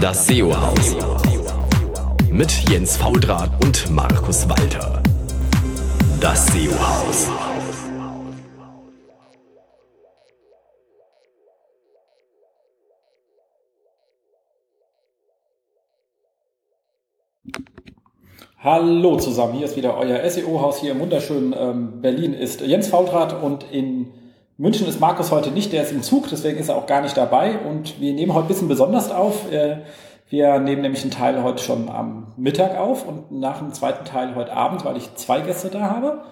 [0.00, 0.94] Das SEO-Haus.
[2.30, 5.02] Mit Jens Faudrat und Markus Walter.
[6.20, 7.30] Das SEO-Haus.
[18.58, 23.42] Hallo zusammen, hier ist wieder euer SEO-Haus hier im wunderschönen ähm, Berlin ist Jens Faudrat
[23.42, 24.12] und in
[24.58, 27.16] München ist Markus heute nicht, der ist im Zug, deswegen ist er auch gar nicht
[27.16, 29.52] dabei und wir nehmen heute ein bisschen besonders auf.
[29.52, 29.82] Äh,
[30.30, 34.34] wir nehmen nämlich einen Teil heute schon am Mittag auf und nach dem zweiten Teil
[34.34, 36.22] heute Abend, weil ich zwei Gäste da habe.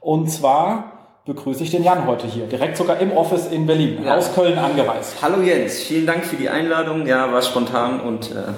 [0.00, 4.16] Und zwar begrüße ich den Jan heute hier, direkt sogar im Office in Berlin, Ja.
[4.16, 5.22] aus Köln angereist.
[5.22, 7.06] Hallo Jens, vielen Dank für die Einladung.
[7.06, 8.52] Ja, war spontan und äh,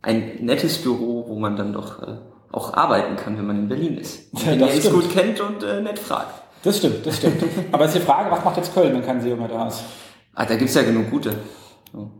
[0.00, 2.16] ein nettes Büro, wo man dann doch äh,
[2.50, 4.32] auch arbeiten kann, wenn man in Berlin ist.
[4.44, 6.43] Ja, Den das Jens gut kennt und äh, nett fragt.
[6.64, 7.42] Das stimmt, das stimmt.
[7.72, 9.82] Aber jetzt die Frage, was macht jetzt Köln, wenn kein SEO mehr da ist?
[10.34, 11.34] Ah, da gibt's ja genug gute.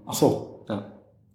[0.07, 0.65] Ach so.
[0.69, 0.85] ja.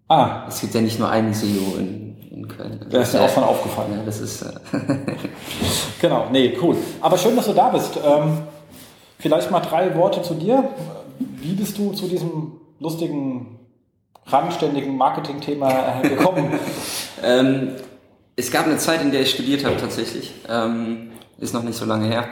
[0.07, 2.85] Ah, Es gibt ja nicht nur einen SEO in, in Köln.
[2.89, 3.93] da ist mir ja, auch schon aufgefallen.
[3.97, 4.51] Ja, das ist äh,
[6.01, 6.75] Genau, nee, cool.
[7.01, 7.97] Aber schön, dass du da bist.
[8.03, 8.39] Ähm,
[9.17, 10.69] vielleicht mal drei Worte zu dir.
[11.19, 13.59] Wie bist du zu diesem lustigen,
[14.25, 16.53] randständigen Marketing-Thema äh, gekommen?
[17.21, 17.71] Ähm,
[18.38, 20.31] es gab eine Zeit, in der ich studiert habe tatsächlich.
[20.47, 22.27] Ähm, ist noch nicht so lange her.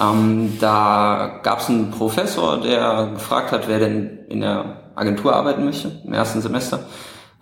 [0.00, 5.64] Ähm, da gab es einen Professor, der gefragt hat, wer denn in der Agentur arbeiten
[5.64, 6.80] möchte, im ersten Semester.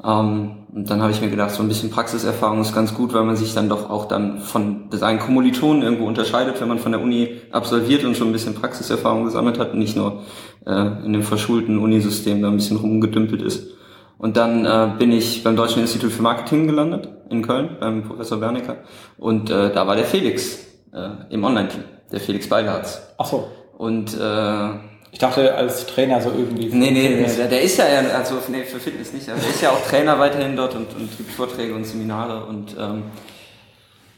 [0.05, 3.25] Ähm, und dann habe ich mir gedacht, so ein bisschen Praxiserfahrung ist ganz gut, weil
[3.25, 7.00] man sich dann doch auch dann von seinen Kommilitonen irgendwo unterscheidet, wenn man von der
[7.00, 10.22] Uni absolviert und schon ein bisschen Praxiserfahrung gesammelt hat nicht nur
[10.67, 13.70] äh, in dem verschulten Unisystem da ein bisschen rumgedümpelt ist.
[14.19, 18.39] Und dann äh, bin ich beim Deutschen Institut für Marketing gelandet in Köln beim Professor
[18.39, 18.77] Bernecker
[19.19, 20.59] und äh, da war der Felix
[20.97, 23.03] äh, im Online-Team, der Felix Beilatz.
[23.19, 23.49] Ach so.
[23.79, 24.69] Und äh,
[25.13, 26.67] Ich dachte, als Trainer so irgendwie.
[26.67, 29.71] nee, nee, der, der ist ja, also nee, für Fitness nicht, aber der ist ja
[29.71, 33.05] auch Trainer weiterhin dort und, und gibt Vorträge und Seminare und ähm,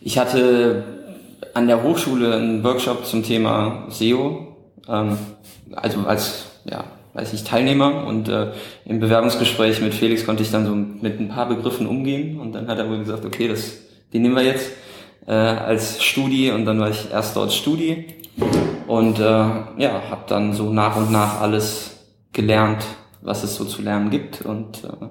[0.00, 0.84] ich hatte
[1.54, 4.56] an der Hochschule einen Workshop zum Thema SEO,
[4.88, 5.18] ähm,
[5.74, 6.84] also als, ja,
[7.14, 8.52] weiß ich, Teilnehmer und äh,
[8.84, 12.68] im Bewerbungsgespräch mit Felix konnte ich dann so mit ein paar Begriffen umgehen und dann
[12.68, 13.72] hat er wohl gesagt, okay, das,
[14.12, 14.70] den nehmen wir jetzt
[15.28, 18.06] äh, als Studi und dann war ich erst dort Studi
[18.86, 21.90] und äh, ja, habe dann so nach und nach alles
[22.32, 22.84] gelernt,
[23.20, 25.06] was es so zu lernen gibt und äh,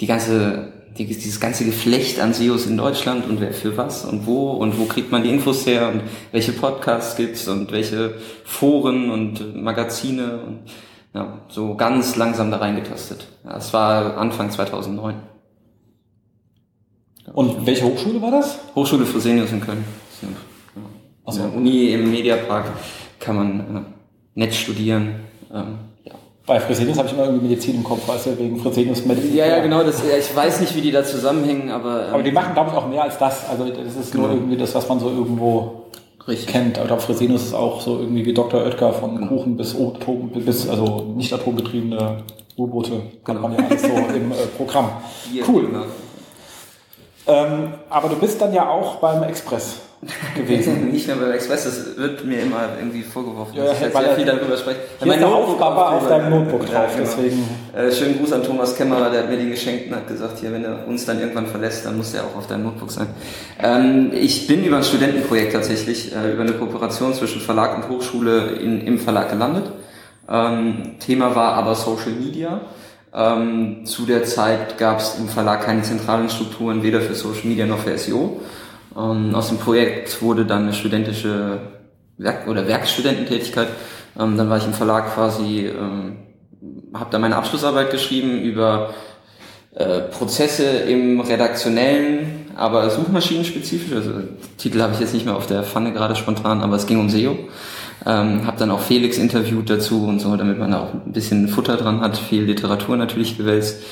[0.00, 4.26] die ganze, die, dieses ganze Geflecht an SEOs in Deutschland und wer für was und
[4.26, 6.02] wo und wo kriegt man die Infos her und
[6.32, 8.14] welche Podcasts gibt's und welche
[8.44, 10.60] Foren und Magazine und
[11.14, 13.26] ja, so ganz langsam da reingetastet.
[13.44, 15.35] Ja, Das war Anfang 2009.
[17.34, 18.58] Und welche Hochschule war das?
[18.74, 19.84] Hochschule Fresenius in Köln.
[20.22, 20.28] Ja.
[21.26, 21.42] Ach so.
[21.42, 22.66] An der Uni im Mediapark
[23.18, 25.16] kann man äh, nett studieren.
[25.52, 26.12] Ähm, ja.
[26.46, 29.34] Bei Fresenius habe ich immer irgendwie Medizin im Kopf, weißt du, wegen Fresenius Medizin.
[29.34, 29.82] Ja, ja, genau.
[29.82, 32.70] Das, ja, ich weiß nicht, wie die da zusammenhängen, aber, ähm, Aber die machen, glaube
[32.70, 33.48] ich, auch mehr als das.
[33.48, 34.34] Also das ist nur Genau.
[34.38, 35.82] irgendwie das, was man so irgendwo
[36.28, 36.46] richtig.
[36.48, 36.76] kennt.
[36.78, 38.60] Aber ich glaube, Fresenius ist auch so irgendwie wie Dr.
[38.62, 42.18] Oetker von Kuchen bis Atom, bis also nicht atombetriebene
[42.56, 42.92] U-Boote.
[42.92, 43.40] Hat Genau.
[43.40, 44.90] man ja alles so im äh, Programm.
[45.32, 45.66] Hier, Cool.
[45.66, 45.82] genau.
[47.28, 49.76] Ähm, aber du bist dann ja auch beim Express
[50.36, 50.90] gewesen.
[50.92, 54.04] Nicht nur beim Express, das wird mir immer irgendwie vorgeworfen, Ja, dass ich halt weil
[54.04, 54.78] sehr viel darüber spreche.
[55.02, 57.08] Hier ist der Aufgabe auf drüber- deinem Notebook Ja, drauf, genau.
[57.16, 57.48] deswegen.
[57.74, 60.52] Äh, schönen Gruß an Thomas Kämmerer, der hat mir den geschenkt und hat gesagt, hier,
[60.52, 63.08] wenn er uns dann irgendwann verlässt, dann muss der auch auf deinem Notebook sein.
[63.60, 68.50] Ähm, ich bin über ein Studentenprojekt tatsächlich, äh, über eine Kooperation zwischen Verlag und Hochschule
[68.60, 69.64] in, im Verlag gelandet.
[70.28, 72.60] Ähm, Thema war aber Social Media.
[73.16, 77.64] Ähm, zu der Zeit gab es im Verlag keine zentralen Strukturen, weder für Social Media
[77.64, 78.42] noch für SEO.
[78.94, 81.60] Ähm, aus dem Projekt wurde dann eine studentische
[82.18, 83.68] Werk oder Werkstudententätigkeit.
[84.18, 86.18] Ähm, dann war ich im Verlag quasi, ähm,
[86.92, 88.90] habe da meine Abschlussarbeit geschrieben über
[89.74, 93.94] äh, Prozesse im redaktionellen, aber suchmaschinenspezifisch.
[93.94, 94.12] Also
[94.58, 97.08] Titel habe ich jetzt nicht mehr auf der Pfanne gerade spontan, aber es ging um
[97.08, 97.38] SEO.
[98.04, 101.48] Ähm, habe dann auch Felix interviewt dazu und so, damit man da auch ein bisschen
[101.48, 103.82] Futter dran hat, viel Literatur natürlich gewälzt.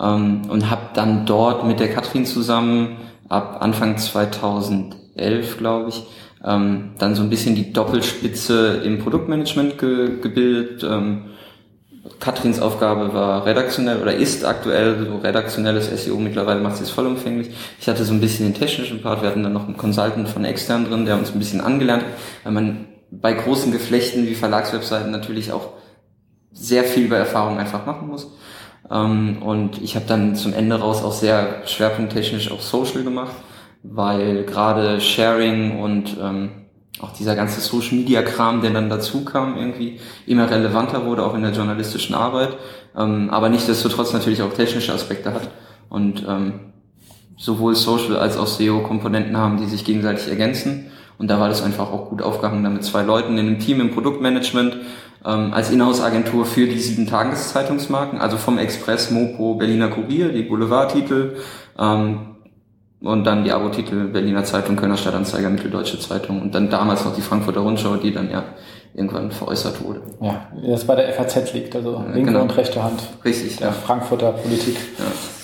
[0.00, 2.96] Ähm, und habe dann dort mit der Katrin zusammen
[3.28, 6.02] ab Anfang 2011, glaube ich,
[6.44, 10.84] ähm, dann so ein bisschen die Doppelspitze im Produktmanagement ge gebildet.
[10.84, 11.26] Ähm,
[12.18, 16.16] Katrins Aufgabe war redaktionell oder ist aktuell so redaktionelles SEO.
[16.16, 17.50] Mittlerweile macht sie es vollumfänglich.
[17.80, 19.22] Ich hatte so ein bisschen den technischen Part.
[19.22, 22.04] Wir hatten dann noch einen Consultant von extern drin, der uns ein bisschen angelernt
[22.44, 22.86] hat, man
[23.20, 25.68] bei großen Geflechten wie Verlagswebseiten natürlich auch
[26.52, 28.28] sehr viel über Erfahrung einfach machen muss.
[28.90, 33.34] Ähm, und ich habe dann zum Ende raus auch sehr schwerpunkttechnisch auch Social gemacht,
[33.82, 36.50] weil gerade Sharing und ähm,
[37.00, 41.34] auch dieser ganze Social Media Kram, der dann dazu kam, irgendwie immer relevanter wurde, auch
[41.34, 42.56] in der journalistischen Arbeit,
[42.96, 45.50] ähm, aber nichtsdestotrotz natürlich auch technische Aspekte hat.
[45.88, 46.72] und ähm,
[47.36, 50.91] sowohl Social als auch SEO-Komponenten haben, die sich gegenseitig ergänzen.
[51.18, 53.80] Und da war das einfach auch gut aufgehangen, da mit zwei Leuten in einem Team
[53.80, 54.76] im Produktmanagement
[55.24, 61.36] ähm, als Inhouse-Agentur für die sieben Tageszeitungsmarken, also vom Express, Mopo, Berliner Kurier, die Boulevardtitel
[61.78, 62.36] ähm,
[63.02, 67.20] und dann die Abo-Titel Berliner Zeitung, Kölner Stadtanzeiger, Mitteldeutsche Zeitung und dann damals noch die
[67.20, 68.44] Frankfurter Rundschau, die dann ja
[68.94, 70.02] irgendwann veräußert wurde.
[70.20, 72.42] Ja, das bei der FAZ liegt, also linke genau.
[72.42, 73.02] und rechte Hand.
[73.24, 73.72] Richtig, der ja.
[73.72, 74.76] Frankfurter Politik.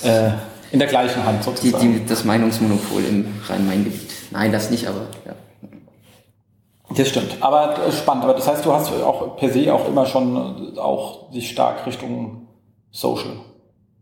[0.03, 0.29] Ja.
[0.29, 0.33] Äh,
[0.71, 1.95] in der gleichen Hand sozusagen.
[1.95, 4.11] Die, die, das Meinungsmonopol im Rhein-Main-Gebiet.
[4.31, 5.33] Nein, das nicht, aber ja.
[6.97, 8.25] Das stimmt, aber spannend.
[8.25, 11.87] Aber das heißt, du hast auch per se auch immer schon äh, auch sich stark
[11.87, 12.49] Richtung
[12.91, 13.33] Social.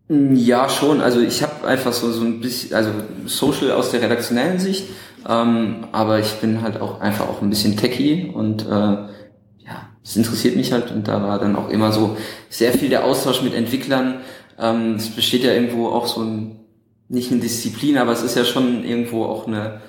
[0.08, 1.00] Mm, ja, schon.
[1.00, 2.90] Also ich habe einfach so, so ein bisschen, also
[3.26, 4.84] Social aus der redaktionellen Sicht,
[5.28, 10.14] ähm, aber ich bin halt auch einfach auch ein bisschen techy und äh, ja, es
[10.16, 12.16] interessiert mich halt und da war dann auch immer so
[12.48, 14.20] sehr viel der Austausch mit Entwicklern.
[14.60, 16.60] Ähm, es besteht ja irgendwo auch so ein,
[17.08, 19.80] nicht eine Disziplin, aber es ist ja schon irgendwo auch eine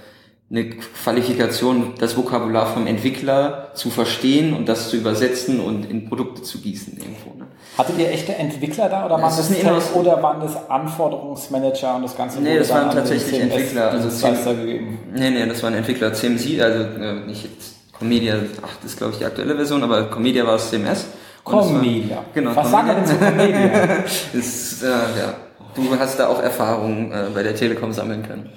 [0.49, 6.41] eine Qualifikation, das Vokabular vom Entwickler zu verstehen und das zu übersetzen und in Produkte
[6.41, 7.37] zu gießen irgendwo.
[7.37, 7.47] Ne?
[7.77, 12.15] Hattet ihr echte Entwickler da oder waren das, das oder waren das Anforderungsmanager und das
[12.15, 12.39] Ganze?
[12.39, 13.91] Nee, das waren tatsächlich Entwickler.
[13.91, 14.99] Also CMS, gegeben.
[15.13, 17.49] Nee, nee, das waren Entwickler CMC, also äh, nicht
[17.91, 21.07] Comedia 8 ist glaube ich die aktuelle Version, aber Comedia war es CMS.
[21.43, 22.17] Comedia.
[22.17, 22.55] War, genau.
[22.55, 24.03] Was sagen wir denn zu Comedia?
[24.33, 25.33] ist, äh, ja.
[25.75, 28.49] Du hast da auch Erfahrungen äh, bei der Telekom sammeln können.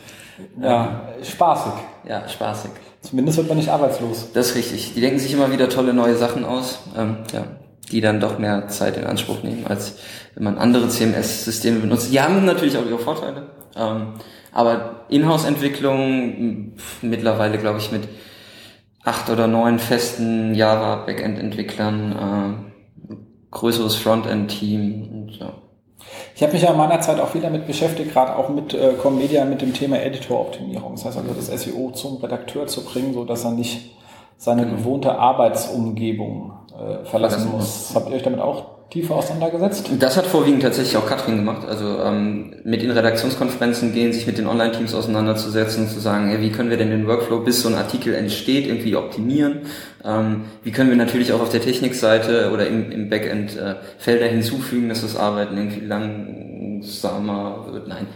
[0.61, 1.73] Ja, spaßig.
[2.09, 2.71] Ja, spaßig.
[3.03, 4.33] Zumindest wird man nicht arbeitslos.
[4.33, 4.95] Das ist richtig.
[4.95, 7.45] Die denken sich immer wieder tolle neue Sachen aus, ähm, ja,
[7.91, 9.99] die dann doch mehr Zeit in Anspruch nehmen, als
[10.35, 12.13] wenn man andere CMS-Systeme benutzt.
[12.13, 13.49] Die haben natürlich auch ihre Vorteile.
[13.77, 14.15] Ähm,
[14.53, 18.03] aber Inhouse-Entwicklung mittlerweile, glaube ich, mit
[19.05, 22.73] acht oder neun festen Java-Backend-Entwicklern,
[23.09, 23.15] äh,
[23.51, 25.53] größeres Frontend-Team und ja.
[26.35, 28.95] Ich habe mich ja in meiner Zeit auch viel damit beschäftigt, gerade auch mit äh,
[28.95, 30.93] Commedia, mit dem Thema Editor-Optimierung.
[30.93, 33.97] Das heißt also, das SEO zum Redakteur zu bringen, so dass er nicht
[34.37, 34.77] seine mhm.
[34.77, 37.93] gewohnte Arbeitsumgebung äh, verlassen muss.
[37.95, 39.91] Habt ihr euch damit auch tiefer auseinandergesetzt?
[39.99, 41.67] Das hat vorwiegend tatsächlich auch Katrin gemacht.
[41.69, 46.51] Also ähm, mit den Redaktionskonferenzen gehen, sich mit den Online-Teams auseinanderzusetzen, zu sagen, hey, wie
[46.51, 49.61] können wir denn den Workflow, bis so ein Artikel entsteht, irgendwie optimieren?
[50.05, 54.27] Ähm, wie können wir natürlich auch auf der Technikseite oder im, im Backend äh, Felder
[54.27, 57.87] hinzufügen, dass das Arbeiten irgendwie langsamer wird?
[57.87, 58.07] Nein,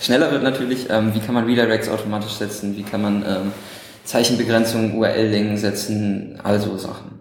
[0.00, 0.88] schneller wird natürlich.
[0.88, 2.76] Ähm, wie kann man Redirects automatisch setzen?
[2.76, 3.52] Wie kann man ähm,
[4.04, 6.38] Zeichenbegrenzungen, URL-Längen setzen?
[6.44, 7.11] Also Sachen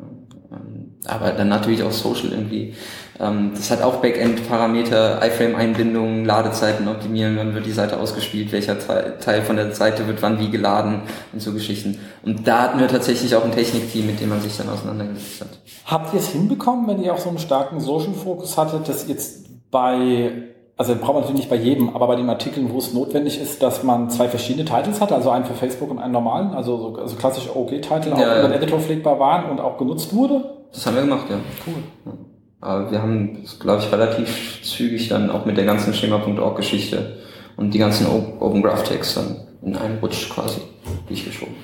[1.07, 2.75] aber dann natürlich auch Social irgendwie.
[3.19, 9.41] Ähm, das hat auch Backend-Parameter, iFrame-Einbindungen, Ladezeiten optimieren, wann wird die Seite ausgespielt, welcher Teil
[9.43, 11.01] von der Seite wird wann wie geladen
[11.33, 11.99] und so Geschichten.
[12.23, 15.49] Und da hatten wir tatsächlich auch ein Technikteam, mit dem man sich dann auseinandergesetzt hat.
[15.85, 20.31] Habt ihr es hinbekommen, wenn ihr auch so einen starken Social-Fokus hattet, dass jetzt bei
[20.77, 23.61] also braucht man natürlich nicht bei jedem, aber bei den Artikeln, wo es notwendig ist,
[23.61, 26.95] dass man zwei verschiedene Titles hat, also einen für Facebook und einen normalen, also so
[26.95, 30.60] also klassische OG-Titel auch ja, über den Editor pflegbar waren und auch genutzt wurde?
[30.73, 31.39] Das haben wir gemacht, ja.
[31.65, 31.83] Cool.
[32.05, 32.13] Ja.
[32.61, 37.17] Aber wir haben, glaube ich, relativ zügig dann auch mit der ganzen Schema.org-Geschichte
[37.57, 40.61] und die ganzen Open Graph Tags dann in einen Rutsch quasi
[41.07, 41.55] durchgeschoben.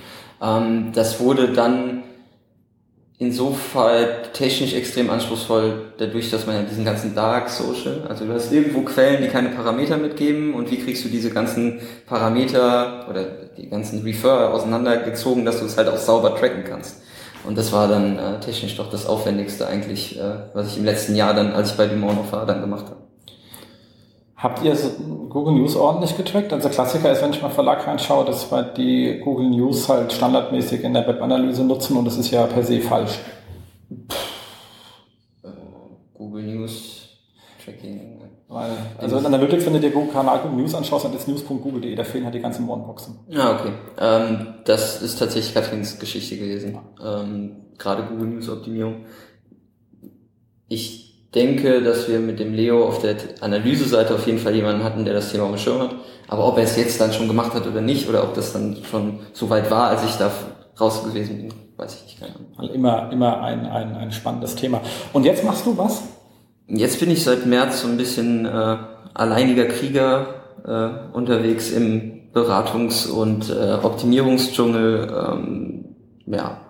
[0.42, 2.04] Ähm, das wurde dann
[3.20, 8.52] insofern technisch extrem anspruchsvoll, dadurch, dass man ja diesen ganzen Dark Social, also du hast
[8.52, 13.24] irgendwo Quellen, die keine Parameter mitgeben und wie kriegst du diese ganzen Parameter oder
[13.58, 17.02] die ganzen Refer auseinandergezogen, dass du es halt auch sauber tracken kannst.
[17.48, 21.16] Und das war dann äh, technisch doch das Aufwendigste eigentlich, äh, was ich im letzten
[21.16, 22.98] Jahr dann, als ich bei Dumont noch war, dann gemacht habe.
[24.36, 24.76] Habt ihr
[25.30, 26.52] Google News ordentlich getrackt?
[26.54, 30.84] Also Klassiker ist, wenn ich mal Verlag reinschaue, dass wir die Google News halt standardmäßig
[30.84, 33.18] in der Webanalyse nutzen und das ist ja per se falsch.
[35.44, 35.48] Äh,
[36.14, 36.98] Google News
[37.64, 38.07] Tracking.
[39.28, 42.36] Analytics, wenn du dir Google Kanal Google News anschaust, dann ist news.google.de, da fehlen halt
[42.36, 43.20] die ganzen One-Boxen.
[43.28, 43.72] Ja, okay.
[44.00, 46.80] Ähm, das ist tatsächlich Katrins Geschichte gewesen.
[47.04, 49.06] Ähm, gerade Google News Optimierung.
[50.68, 55.06] Ich denke, dass wir mit dem Leo auf der Analyseseite auf jeden Fall jemanden hatten,
[55.06, 55.96] der das Thema auf dem Schirm hat.
[56.28, 58.78] Aber ob er es jetzt dann schon gemacht hat oder nicht, oder ob das dann
[58.90, 60.32] schon so weit war, als ich da
[60.80, 62.20] raus gewesen bin, weiß ich nicht.
[62.20, 62.74] Keine Ahnung.
[62.74, 64.82] Immer, immer ein, ein, ein spannendes Thema.
[65.14, 66.02] Und jetzt machst du was?
[66.68, 68.78] Jetzt bin ich seit März so ein bisschen äh,
[69.14, 70.28] alleiniger Krieger
[70.66, 75.86] äh, unterwegs im Beratungs- und äh, Optimierungsdschungel, ähm,
[76.26, 76.62] ja,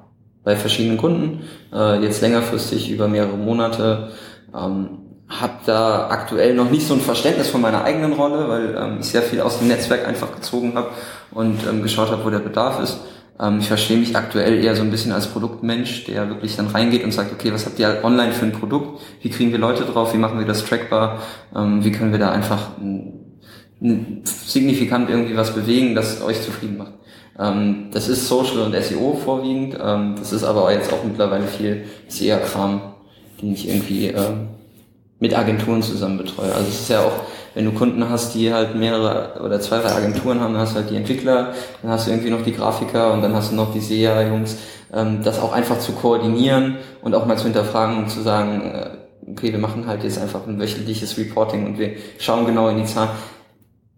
[0.43, 1.41] bei verschiedenen Kunden,
[1.73, 4.11] äh, jetzt längerfristig über mehrere Monate
[4.55, 8.97] ähm, habe da aktuell noch nicht so ein Verständnis von meiner eigenen Rolle, weil ähm,
[9.01, 10.91] ich sehr viel aus dem Netzwerk einfach gezogen habe
[11.31, 12.99] und ähm, geschaut habe, wo der Bedarf ist.
[13.39, 17.03] Ähm, ich verstehe mich aktuell eher so ein bisschen als Produktmensch, der wirklich dann reingeht
[17.03, 19.01] und sagt, okay, was habt ihr online für ein Produkt?
[19.21, 20.13] Wie kriegen wir Leute drauf?
[20.13, 21.21] Wie machen wir das trackbar?
[21.55, 22.71] Ähm, wie können wir da einfach
[23.79, 26.93] signifikant irgendwie was bewegen, das euch zufrieden macht.
[27.37, 31.85] Ähm, das ist Social und SEO vorwiegend, ähm, das ist aber jetzt auch mittlerweile viel
[32.07, 32.81] SEA-Kram,
[33.41, 34.47] den ich irgendwie ähm,
[35.19, 36.53] mit Agenturen zusammen betreue.
[36.53, 37.13] Also es ist ja auch,
[37.57, 40.75] wenn du Kunden hast, die halt mehrere oder zwei, drei Agenturen haben, dann hast du
[40.75, 43.73] halt die Entwickler, dann hast du irgendwie noch die Grafiker und dann hast du noch
[43.73, 44.57] die SEA-Jungs,
[44.93, 49.31] ähm, das auch einfach zu koordinieren und auch mal zu hinterfragen und zu sagen, äh,
[49.31, 52.85] okay, wir machen halt jetzt einfach ein wöchentliches Reporting und wir schauen genau in die
[52.85, 53.09] Zahlen.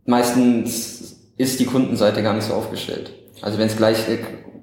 [0.06, 3.12] Meistens ist die Kundenseite gar nicht so aufgestellt.
[3.42, 4.20] Also wenn es gleich äh,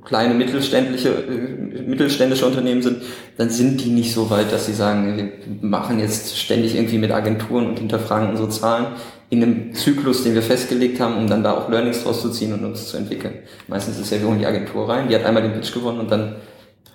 [0.07, 3.03] kleine mittelständische, äh, mittelständische Unternehmen sind,
[3.37, 7.11] dann sind die nicht so weit, dass sie sagen, wir machen jetzt ständig irgendwie mit
[7.11, 8.87] Agenturen und hinterfragen unsere Zahlen
[9.29, 12.53] in einem Zyklus, den wir festgelegt haben, um dann da auch Learnings draus zu ziehen
[12.53, 13.35] und uns zu entwickeln.
[13.67, 16.11] Meistens ist ja, wir holen die Agentur rein, die hat einmal den Pitch gewonnen und
[16.11, 16.37] dann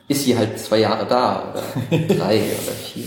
[0.08, 3.06] ist sie halt zwei Jahre da oder drei oder vier.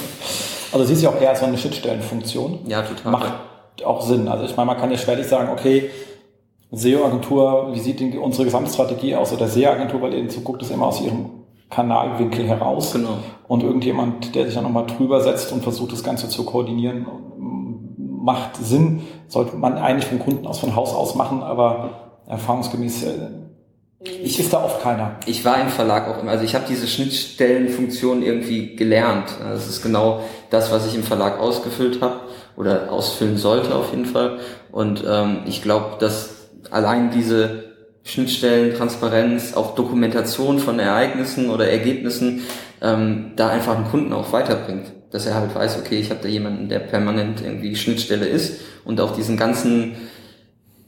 [0.73, 2.61] Also sie ist ja auch eher so eine Schnittstellenfunktion.
[2.67, 3.13] Ja, total.
[3.13, 3.33] Macht
[3.85, 4.29] auch Sinn.
[4.29, 5.91] Also ich meine, man kann ja schwerlich sagen, okay,
[6.77, 11.01] SEO-Agentur, wie sieht denn unsere Gesamtstrategie aus oder SEO-Agentur, weil ihr guckt es immer aus
[11.01, 11.31] ihrem
[11.71, 12.93] Kanalwinkel heraus.
[12.93, 13.19] Genau.
[13.49, 17.07] Und irgendjemand, der sich dann nochmal drüber setzt und versucht, das Ganze zu koordinieren,
[17.99, 19.03] macht Sinn.
[19.29, 23.11] Sollte man eigentlich vom Kunden aus von Haus aus machen, aber erfahrungsgemäß äh,
[24.23, 25.17] ich, ist da oft keiner.
[25.25, 29.35] Ich war im Verlag auch immer, also ich habe diese Schnittstellenfunktion irgendwie gelernt.
[29.41, 32.21] Das ist genau das, was ich im Verlag ausgefüllt habe
[32.57, 34.39] oder ausfüllen sollte auf jeden Fall.
[34.71, 37.65] Und ähm, ich glaube, dass allein diese
[38.05, 42.43] Schnittstellen, Transparenz, auch Dokumentation von Ereignissen oder Ergebnissen
[42.83, 44.93] ähm, da einfach einen Kunden auch weiterbringt.
[45.11, 49.01] Dass er halt weiß, okay, ich habe da jemanden, der permanent irgendwie Schnittstelle ist und
[49.01, 49.95] auch diesen ganzen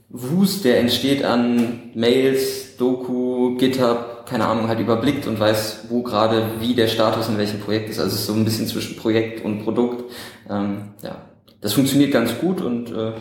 [0.08, 6.44] Wust, der entsteht an Mails, Doku, GitHub, keine Ahnung, halt überblickt und weiß, wo gerade
[6.60, 7.98] wie der Status in welchem Projekt ist.
[7.98, 10.10] Also es ist so ein bisschen zwischen Projekt und Produkt.
[10.50, 11.22] Ähm, ja,
[11.60, 13.12] das funktioniert ganz gut und äh,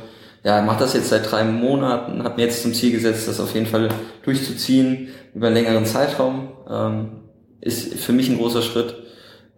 [0.45, 3.55] ja, mache das jetzt seit drei Monaten, habe mir jetzt zum Ziel gesetzt, das auf
[3.55, 3.89] jeden Fall
[4.23, 6.49] durchzuziehen über einen längeren Zeitraum.
[6.69, 7.07] Ähm,
[7.61, 8.95] ist für mich ein großer Schritt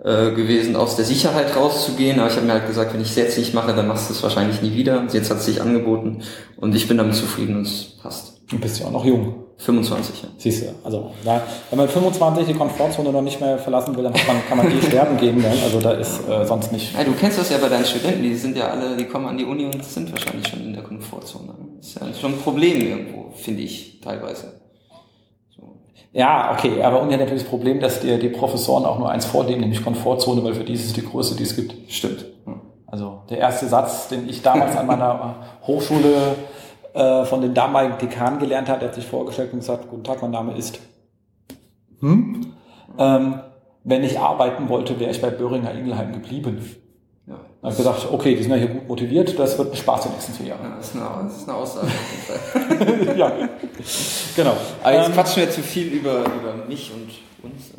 [0.01, 2.21] äh, gewesen, aus der Sicherheit rauszugehen.
[2.21, 4.13] Aber ich habe mir halt gesagt, wenn ich es jetzt nicht mache, dann machst du
[4.13, 5.05] es wahrscheinlich nie wieder.
[5.11, 6.23] Jetzt hat es sich angeboten
[6.55, 8.41] und ich bin damit zufrieden und es passt.
[8.49, 9.46] Du bist ja auch noch jung.
[9.59, 10.29] 25, ja.
[10.37, 14.13] Siehst du, also ja, wenn man 25 die Komfortzone noch nicht mehr verlassen will, dann
[14.13, 15.39] man, kann man die sterben gehen.
[15.39, 15.51] Ne?
[15.63, 16.95] Also da ist äh, sonst nicht.
[16.95, 19.37] Ja, du kennst das ja bei deinen Studenten, die sind ja alle, die kommen an
[19.37, 21.53] die Uni und sind wahrscheinlich schon in der Komfortzone.
[21.77, 24.61] Das ist ja schon ein Problem irgendwo, finde ich teilweise.
[25.55, 25.75] So.
[26.13, 29.25] Ja, okay, aber Uni hat natürlich das Problem, dass dir die Professoren auch nur eins
[29.25, 31.73] vorlegen, nämlich Komfortzone, weil für die ist es die größte, die es gibt.
[31.91, 32.25] Stimmt.
[32.85, 35.35] Also der erste Satz, den ich damals an meiner
[35.65, 36.35] Hochschule
[36.97, 38.81] äh, von dem damaligen Dekan gelernt hat.
[38.81, 40.79] Er hat sich vorgestellt und gesagt, guten Tag, mein Name ist.
[41.99, 42.53] Hm?
[42.97, 43.39] Ähm,
[43.83, 46.59] wenn ich arbeiten wollte, wäre ich bei Böhringer Ingelheim geblieben.
[47.27, 47.35] Ja.
[47.35, 50.03] Da habe ich gesagt, okay, die sind ja hier gut motiviert, das wird ein Spaß
[50.03, 50.63] die nächsten vier Jahre.
[50.63, 51.87] Ja, das, ist eine, das ist eine Aussage.
[53.17, 53.31] ja,
[54.35, 54.53] genau.
[54.81, 57.09] Aber jetzt ähm, quatschen wir zu viel über, über mich und
[57.49, 57.73] uns.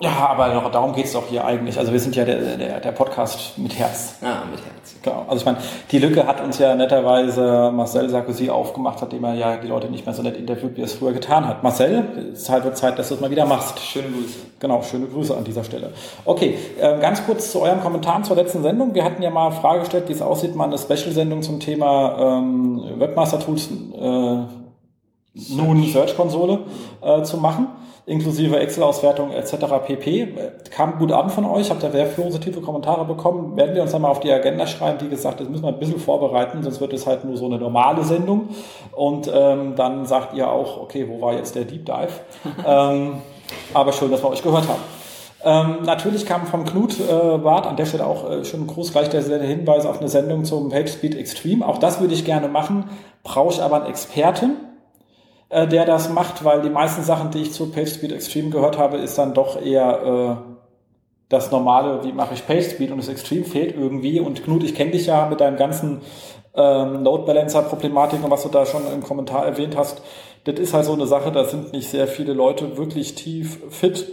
[0.00, 1.78] Ja, aber darum geht's doch hier eigentlich.
[1.78, 4.16] Also wir sind ja der, der, der Podcast mit Herz.
[4.22, 4.96] Ah, mit Herz.
[5.00, 5.24] Genau.
[5.28, 5.58] Also ich meine,
[5.92, 10.04] die Lücke hat uns ja netterweise Marcel Sarkozy aufgemacht, nachdem er ja die Leute nicht
[10.04, 11.62] mehr so nett interviewt, wie er es früher getan hat.
[11.62, 13.78] Marcel, es ist halt Zeit, dass du es mal wieder machst.
[13.78, 14.40] Schöne Grüße.
[14.58, 15.92] Genau, schöne Grüße an dieser Stelle.
[16.24, 18.94] Okay, äh, ganz kurz zu euren Kommentaren zur letzten Sendung.
[18.94, 22.38] Wir hatten ja mal eine Frage gestellt, wie es aussieht, mal eine Special-Sendung zum Thema
[22.38, 24.38] ähm, Webmaster-Tools äh,
[25.54, 26.60] nun Search-Konsole
[27.00, 27.68] äh, zu machen
[28.06, 29.54] inklusive Excel-Auswertung etc.
[29.86, 30.34] pp.
[30.70, 33.56] Kam gut an von euch, habt ihr sehr positive Kommentare bekommen.
[33.56, 34.98] Werden wir uns dann mal auf die Agenda schreiben.
[35.00, 37.56] Wie gesagt, das müssen wir ein bisschen vorbereiten, sonst wird es halt nur so eine
[37.56, 38.48] normale Sendung.
[38.92, 42.12] Und ähm, dann sagt ihr auch, okay, wo war jetzt der Deep Dive?
[42.66, 43.22] ähm,
[43.72, 44.82] aber schön, dass wir euch gehört haben.
[45.46, 48.92] Ähm, natürlich kam vom Knut äh, Bart an der Stelle auch äh, schon ein Gruß
[48.92, 51.66] gleich der Hinweis auf eine Sendung zum PageSpeed Extreme.
[51.66, 52.84] Auch das würde ich gerne machen,
[53.22, 54.56] brauche ich aber einen Experten
[55.54, 58.96] äh, der das macht, weil die meisten Sachen, die ich zu PageSpeed Extreme gehört habe,
[58.96, 60.54] ist dann doch eher äh,
[61.28, 64.18] das normale, wie mache ich PageSpeed und das Extreme fehlt irgendwie.
[64.18, 66.00] Und Knut, ich kenne dich ja mit deinem ganzen
[66.56, 70.02] ähm, Load Balancer Problematik und was du da schon im Kommentar erwähnt hast.
[70.42, 74.08] Das ist halt so eine Sache, da sind nicht sehr viele Leute wirklich tief fit.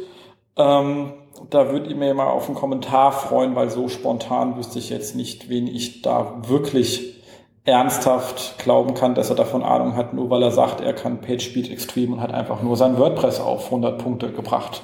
[0.58, 1.14] Ähm,
[1.50, 5.16] da würde ich mir mal auf einen Kommentar freuen, weil so spontan wüsste ich jetzt
[5.16, 7.21] nicht, wen ich da wirklich
[7.64, 11.70] ernsthaft glauben kann, dass er davon Ahnung hat, nur weil er sagt, er kann PageSpeed
[11.70, 14.82] Extreme und hat einfach nur sein WordPress auf 100 Punkte gebracht.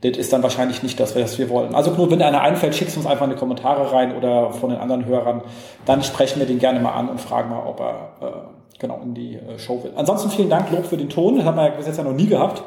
[0.00, 1.74] Das ist dann wahrscheinlich nicht das, was wir wollen.
[1.74, 4.78] Also nur wenn einer einfällt, schickt uns einfach in die Kommentare rein oder von den
[4.78, 5.42] anderen Hörern.
[5.86, 9.14] Dann sprechen wir den gerne mal an und fragen mal, ob er äh, genau in
[9.14, 9.92] die äh, Show will.
[9.96, 11.36] Ansonsten vielen Dank, Lob für den Ton.
[11.36, 12.62] Das haben wir ja bis jetzt ja noch nie gehabt.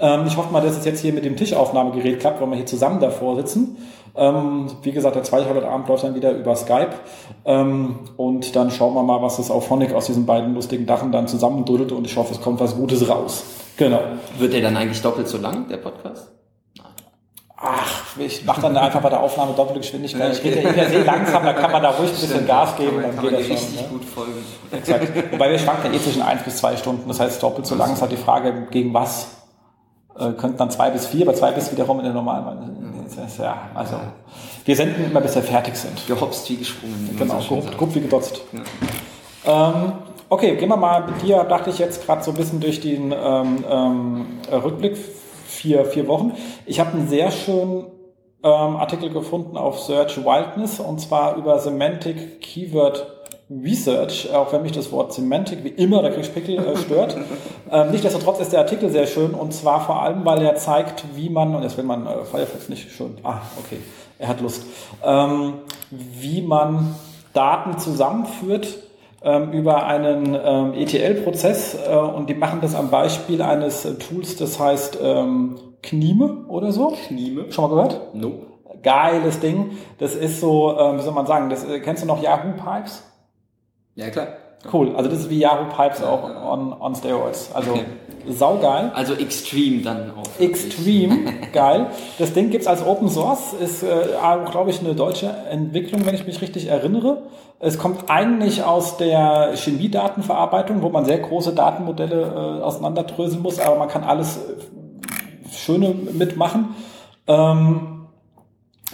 [0.00, 2.66] Ähm, ich hoffe mal, dass es jetzt hier mit dem Tischaufnahmegerät klappt, weil wir hier
[2.66, 3.76] zusammen davor sitzen.
[4.20, 6.90] Ähm, wie gesagt, der zweite heute Abend läuft dann wieder über Skype.
[7.46, 11.10] Ähm, und dann schauen wir mal, was das auf Phonic aus diesen beiden lustigen Dachen
[11.10, 13.44] dann zusammendrüttelt und ich hoffe, es kommt was Gutes raus.
[13.78, 14.00] Genau.
[14.38, 16.30] Wird der dann eigentlich doppelt so lang, der Podcast?
[17.56, 20.32] Ach, ich mache dann einfach bei der Aufnahme doppelte Geschwindigkeit.
[20.32, 23.00] Ich rede ja per se langsam, da kann man da ruhig ein bisschen Gas geben.
[23.00, 23.88] Dann, kann man, kann man richtig ne?
[23.88, 24.44] gut folgen.
[24.70, 25.32] Exakt.
[25.32, 27.08] Wobei wir schwanken eh zwischen eins bis zwei Stunden.
[27.08, 29.40] Das heißt, doppelt so lang ist halt die Frage, gegen was
[30.18, 32.89] äh, könnten dann zwei bis vier, bei zwei bis wiederum in der normalen.
[33.38, 33.96] Ja, also
[34.64, 36.06] wir senden immer, bis wir fertig sind.
[36.06, 37.16] Gehopst wie gesprungen.
[37.18, 38.42] Genau, so grob wie gedotzt.
[38.52, 39.70] Ja.
[39.70, 39.92] Ähm,
[40.28, 43.12] okay, gehen wir mal mit dir, dachte ich jetzt gerade so ein bisschen durch den
[43.12, 44.96] ähm, ähm, Rückblick
[45.46, 46.32] vier, vier Wochen.
[46.66, 47.86] Ich habe einen sehr schönen
[48.42, 53.19] ähm, Artikel gefunden auf Search Wildness und zwar über Semantic Keyword
[53.50, 57.16] Research, auch wenn mich das Wort Semantic wie immer der Kriegspickel äh, stört.
[57.70, 61.28] ähm, Nichtsdestotrotz ist der Artikel sehr schön und zwar vor allem, weil er zeigt, wie
[61.28, 63.78] man, und jetzt will man äh, Firefox nicht schön, ah, okay,
[64.18, 64.64] er hat Lust,
[65.04, 65.54] ähm,
[65.90, 66.94] wie man
[67.32, 68.78] Daten zusammenführt
[69.22, 74.36] ähm, über einen ähm, ETL-Prozess äh, und die machen das am Beispiel eines äh, Tools,
[74.36, 76.96] das heißt ähm, Knime oder so.
[77.08, 77.50] Knime.
[77.50, 78.14] Schon mal gehört?
[78.14, 78.46] Nope.
[78.82, 79.72] Geiles Ding.
[79.98, 83.09] Das ist so, ähm, wie soll man sagen, das, äh, kennst du noch Yahoo Pipes?
[84.00, 84.28] Ja, klar.
[84.72, 87.50] Cool, also das ist wie Yahoo Pipes auch on, on Steroids.
[87.54, 87.84] Also okay.
[88.28, 88.90] saugeil.
[88.94, 90.38] Also Extreme dann auch.
[90.38, 91.86] Extreme, geil.
[92.18, 93.88] Das Ding gibt's als Open Source, ist äh,
[94.50, 97.22] glaube ich, eine deutsche Entwicklung, wenn ich mich richtig erinnere.
[97.58, 102.22] Es kommt eigentlich aus der Chemiedatenverarbeitung, wo man sehr große Datenmodelle
[102.60, 106.74] äh, auseinanderdröseln muss, aber man kann alles äh, Schöne mitmachen.
[107.26, 107.99] Ähm,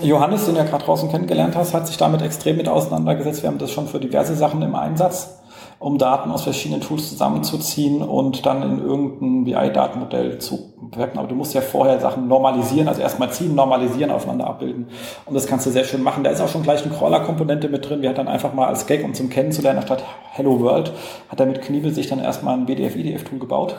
[0.02, 3.42] Johannes, den du ja gerade draußen kennengelernt hast, hat sich damit extrem mit auseinandergesetzt.
[3.42, 5.36] Wir haben das schon für diverse Sachen im Einsatz
[5.78, 11.18] um Daten aus verschiedenen Tools zusammenzuziehen und dann in irgendein BI-Datenmodell zu webben.
[11.18, 14.88] Aber du musst ja vorher Sachen normalisieren, also erstmal ziehen, normalisieren, aufeinander abbilden.
[15.26, 16.24] Und das kannst du sehr schön machen.
[16.24, 18.00] Da ist auch schon gleich eine Crawler-Komponente mit drin.
[18.00, 20.92] Wir hat dann einfach mal als Gag, um zum Kennenzulernen, statt Hello World,
[21.28, 23.76] hat er mit Kniebel sich dann erstmal ein BDF-IDF-Tool gebaut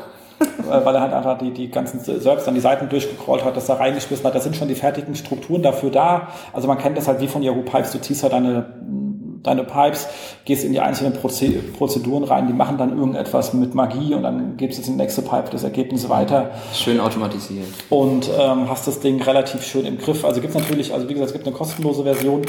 [0.68, 3.76] weil er halt einfach die, die ganzen Serbs dann die Seiten durchgecrawlt hat, das da
[3.76, 4.36] reingeschmissen hat.
[4.36, 6.28] Da sind schon die fertigen Strukturen dafür da.
[6.54, 7.92] Also man kennt das halt wie von Yahoo Pipes.
[7.92, 8.66] Du ziehst halt deine
[9.44, 10.08] deine Pipes,
[10.46, 14.80] gehst in die einzelnen Prozeduren rein, die machen dann irgendetwas mit Magie und dann gibst
[14.80, 16.52] du in die nächste Pipe das Ergebnis weiter.
[16.74, 17.68] Schön automatisiert.
[17.90, 20.26] Und ähm, hast das Ding relativ schön im Griff.
[20.26, 22.42] Also gibt es natürlich, also wie gesagt, es gibt eine kostenlose Version,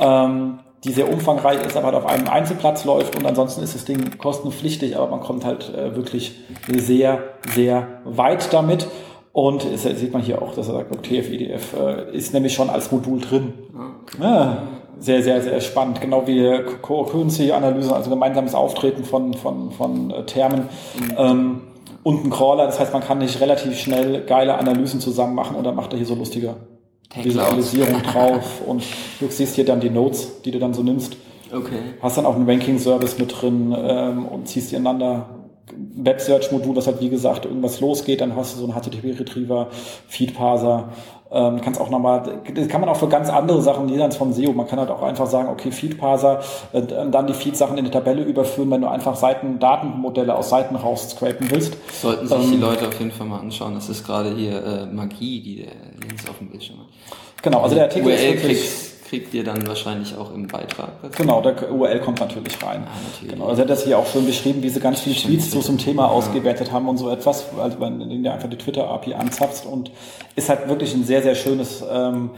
[0.00, 3.84] ähm, die sehr umfangreich ist, aber halt auf einem Einzelplatz läuft und ansonsten ist das
[3.84, 6.36] Ding kostenpflichtig, aber man kommt halt äh, wirklich
[6.68, 7.22] sehr,
[7.54, 8.86] sehr weit damit.
[9.32, 12.90] Und es, sieht man hier auch, dass er sagt, TF-IDF äh, ist nämlich schon als
[12.90, 13.52] Modul drin.
[13.72, 14.22] Okay.
[14.22, 14.62] Ja,
[14.98, 16.00] sehr, sehr, sehr spannend.
[16.00, 20.68] Genau wie Co-Currency-Analyse, also gemeinsames Auftreten von, von, von äh, Termen.
[20.98, 21.14] Mhm.
[21.16, 21.60] Ähm,
[22.02, 25.64] und ein Crawler, das heißt, man kann nicht relativ schnell geile Analysen zusammen machen und
[25.64, 26.56] dann macht er hier so lustige
[27.14, 28.82] Visualisierung drauf und
[29.18, 31.16] du siehst hier dann die Notes, die du dann so nimmst.
[31.52, 31.80] Okay.
[32.00, 35.40] Hast dann auch einen Ranking-Service mit drin ähm, und ziehst ineinander
[35.72, 39.68] Web-Search-Modul, das halt wie gesagt irgendwas losgeht, dann hast du so einen HTTP-Retriever,
[40.08, 40.90] Feed-Parser,
[41.32, 44.52] ähm, kannst auch nochmal, das kann man auch für ganz andere Sachen jenseits von SEO.
[44.52, 46.40] Man kann halt auch einfach sagen, okay, Feed-Parser,
[46.72, 50.74] äh, dann die Feed-Sachen in die Tabelle überführen, wenn du einfach Seiten, Datenmodelle aus Seiten
[50.74, 51.76] rausscrapen willst.
[52.00, 53.74] Sollten sich ähm, die Leute auf jeden Fall mal anschauen.
[53.74, 55.72] Das ist gerade hier äh, Magie, die der
[56.08, 56.86] Links auf dem Bildschirm hat.
[57.42, 60.90] Genau, also der Artikel URL ist wirklich kriegt ihr dann wahrscheinlich auch im Beitrag.
[61.02, 61.18] Dazu.
[61.18, 62.84] Genau, der URL kommt natürlich rein.
[62.86, 63.34] Ah, natürlich.
[63.34, 65.58] Genau, also er hat das hier auch schon beschrieben, wie sie ganz viele Tweets zu
[65.58, 66.10] zum Thema ja.
[66.10, 69.90] ausgewertet haben und so etwas, also wenn du einfach die Twitter-API anzapfst und
[70.36, 72.30] ist halt wirklich ein sehr, sehr schönes, ähm,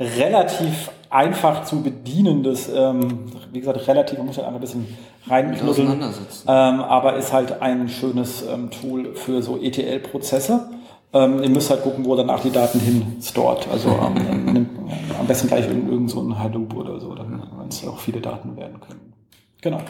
[0.00, 4.96] relativ einfach zu bedienendes, ähm, wie gesagt, relativ, man muss halt einfach ein bisschen
[5.28, 10.70] reinknuddeln, ähm, aber ist halt ein schönes ähm, Tool für so ETL-Prozesse.
[11.12, 13.68] Ähm, ihr müsst halt gucken, wo danach die Daten hin stort.
[13.70, 14.68] Also ähm,
[15.18, 18.20] am besten gleich in irgendein so ein Hadoop oder so, dann wenn es auch viele
[18.20, 19.12] Daten werden können.
[19.60, 19.80] Genau.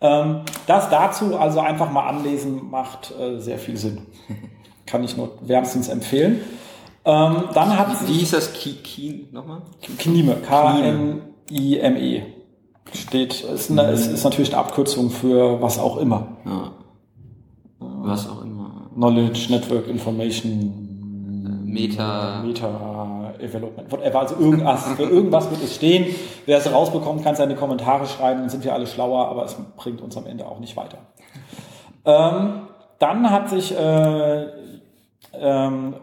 [0.00, 4.02] Ähm, das dazu also einfach mal anlesen macht äh, sehr viel Sinn.
[4.86, 6.40] Kann ich nur wärmstens empfehlen.
[7.04, 9.62] Ähm, dann hat Wie hieß das Ki, Ki nochmal?
[9.98, 10.36] Knime.
[10.36, 12.22] K-N-I-M-E.
[12.92, 16.28] Steht, ist, eine, ist, ist natürlich eine Abkürzung für was auch immer.
[16.44, 16.72] Ja.
[17.78, 18.43] Was auch immer.
[18.94, 22.42] Knowledge, Network, Information, Meta.
[22.42, 24.20] Meta Development, whatever.
[24.20, 26.14] Also irgendwas, für irgendwas wird es stehen.
[26.46, 30.00] Wer es rausbekommt, kann seine Kommentare schreiben, dann sind wir alle schlauer, aber es bringt
[30.00, 30.98] uns am Ende auch nicht weiter.
[32.04, 34.46] Ähm, dann hat sich äh,
[35.34, 35.94] ähm,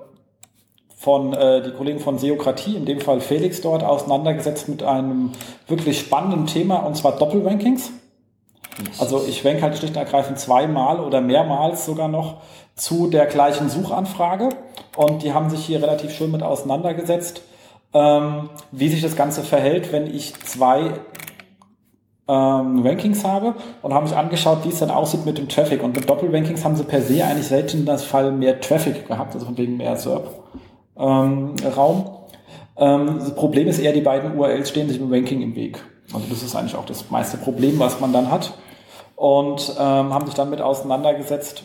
[0.95, 5.31] von äh, die Kollegen von Seokratie, in dem Fall Felix dort, auseinandergesetzt mit einem
[5.67, 7.91] wirklich spannenden Thema, und zwar Doppelrankings.
[8.99, 12.41] Also ich rank halt schlicht und ergreifend zweimal oder mehrmals sogar noch
[12.75, 14.49] zu der gleichen Suchanfrage
[14.95, 17.41] und die haben sich hier relativ schön mit auseinandergesetzt,
[17.93, 20.91] ähm, wie sich das Ganze verhält, wenn ich zwei
[22.27, 25.83] ähm, Rankings habe und haben sich angeschaut, wie es dann aussieht mit dem Traffic.
[25.83, 29.45] Und mit Doppelrankings haben sie per se eigentlich selten das Fall mehr Traffic gehabt, also
[29.45, 32.09] von wegen mehr SERP-Raum.
[32.77, 35.83] Ähm, das Problem ist eher, die beiden URLs stehen sich im Ranking im Weg.
[36.13, 38.53] Also das ist eigentlich auch das meiste Problem, was man dann hat.
[39.15, 41.63] Und ähm, haben sich dann mit auseinandergesetzt,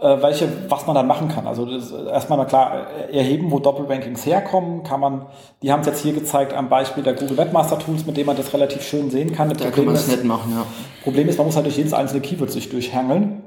[0.00, 1.46] äh, welche, was man dann machen kann.
[1.46, 5.26] Also das, erstmal mal klar erheben, wo Doppelrankings herkommen, kann man,
[5.62, 8.36] die haben es jetzt hier gezeigt am Beispiel der Google Webmaster Tools, mit dem man
[8.36, 9.50] das relativ schön sehen kann.
[9.50, 10.64] Das da Problem kann man es nicht machen, ja.
[11.04, 13.42] Problem ist, man muss halt durch jedes einzelne Keyword sich durchhangeln.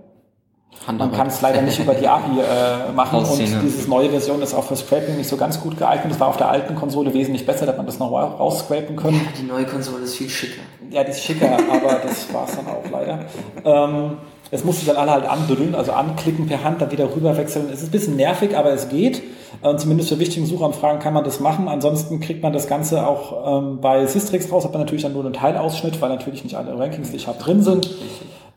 [0.85, 4.53] Man kann es leider nicht über die API äh, machen und diese neue Version ist
[4.53, 6.11] auch für Scraping nicht so ganz gut geeignet.
[6.11, 9.21] Das war auf der alten Konsole wesentlich besser, dass man das noch rausscrapen können.
[9.23, 10.61] Ja, die neue Konsole ist viel schicker.
[10.89, 13.19] Ja, die ist schicker, aber das war es dann auch leider.
[13.63, 14.17] Ähm,
[14.51, 17.69] es musste dann alle halt andrüllen, also anklicken per Hand, dann wieder rüberwechseln.
[17.71, 19.23] Es ist ein bisschen nervig, aber es geht.
[19.61, 21.67] Und zumindest für wichtigen Suchanfragen kann man das machen.
[21.67, 25.23] Ansonsten kriegt man das Ganze auch ähm, bei Systrix raus, hat man natürlich dann nur
[25.23, 27.89] einen Teilausschnitt, weil natürlich nicht alle Rankings, die ich habe, drin sind.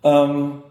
[0.03, 0.63] Ähm,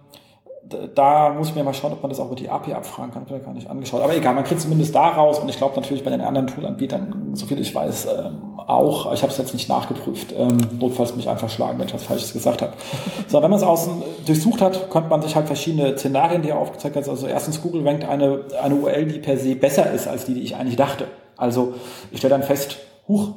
[0.95, 3.23] da muss ich mir mal schauen, ob man das auch über die API abfragen kann.
[3.25, 4.01] Ich habe gar nicht angeschaut.
[4.01, 7.36] Aber egal, man kriegt zumindest da raus und ich glaube natürlich bei den anderen Toolanbietern,
[7.36, 9.13] soviel ich weiß, ähm, auch.
[9.13, 10.34] Ich habe es jetzt nicht nachgeprüft.
[10.36, 12.73] Ähm, notfalls mich einfach schlagen, wenn ich was Falsches gesagt habe.
[13.28, 16.60] So, wenn man es außen durchsucht hat, könnte man sich halt verschiedene Szenarien, die er
[16.60, 17.10] aufgezeigt hat.
[17.10, 20.41] Also erstens, Google rankt eine, eine URL, die per se besser ist als die, die
[20.41, 21.08] ich eigentlich dachte.
[21.36, 21.73] Also
[22.12, 23.34] ich stelle dann fest, huch,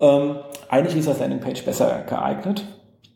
[0.00, 0.36] ähm,
[0.68, 2.64] eigentlich ist das Landingpage besser geeignet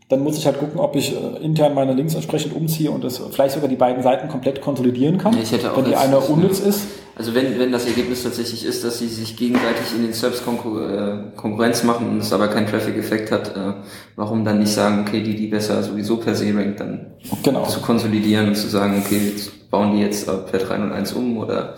[0.09, 3.19] dann muss ich halt gucken, ob ich äh, intern meine Links entsprechend umziehe und das
[3.19, 6.61] vielleicht sogar die beiden Seiten komplett konsolidieren kann, ich hätte auch wenn die eine unnütz
[6.61, 6.87] ist.
[7.17, 10.91] Also wenn, wenn das Ergebnis tatsächlich ist, dass sie sich gegenseitig in den Serbs Konkur
[10.91, 13.73] äh, Konkurrenz machen und es aber keinen Traffic-Effekt hat, äh,
[14.17, 17.65] warum dann nicht sagen, okay, die, die besser sowieso per se rankt, dann genau.
[17.65, 21.75] zu konsolidieren und zu sagen, okay, jetzt bauen die jetzt per 301 um oder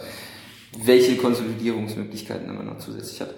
[0.85, 3.31] welche Konsolidierungsmöglichkeiten man noch zusätzlich hat.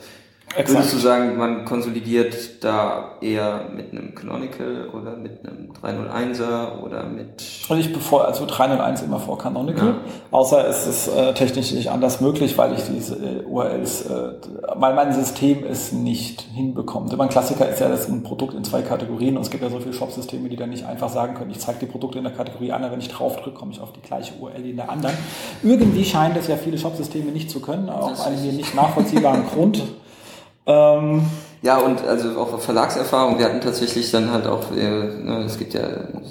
[0.56, 0.78] Exakt.
[0.78, 7.04] Würdest du sagen, man konsolidiert da eher mit einem Canonical oder mit einem 301er oder
[7.04, 7.44] mit...
[7.68, 9.94] Und ich bevor also 301 immer vor Canonical, ja.
[10.32, 14.32] außer es ist äh, technisch nicht anders möglich, weil ich diese äh, URLs, äh,
[14.74, 17.12] weil mein System es nicht hinbekommt.
[17.12, 19.70] Immer ein Klassiker ist ja, das ein Produkt in zwei Kategorien und es gibt ja
[19.70, 22.32] so viele Shop-Systeme, die dann nicht einfach sagen können, ich zeige die Produkte in der
[22.32, 25.14] Kategorie an, wenn ich drauf drücke, komme ich auf die gleiche URL in der anderen.
[25.62, 29.84] Irgendwie scheint es ja viele Shop-Systeme nicht zu können, auch einen mir nicht nachvollziehbaren Grund.
[30.66, 31.22] Ähm,
[31.62, 33.38] ja, und also auch Verlagserfahrung.
[33.38, 35.82] Wir hatten tatsächlich dann halt auch, äh, ne, es gibt ja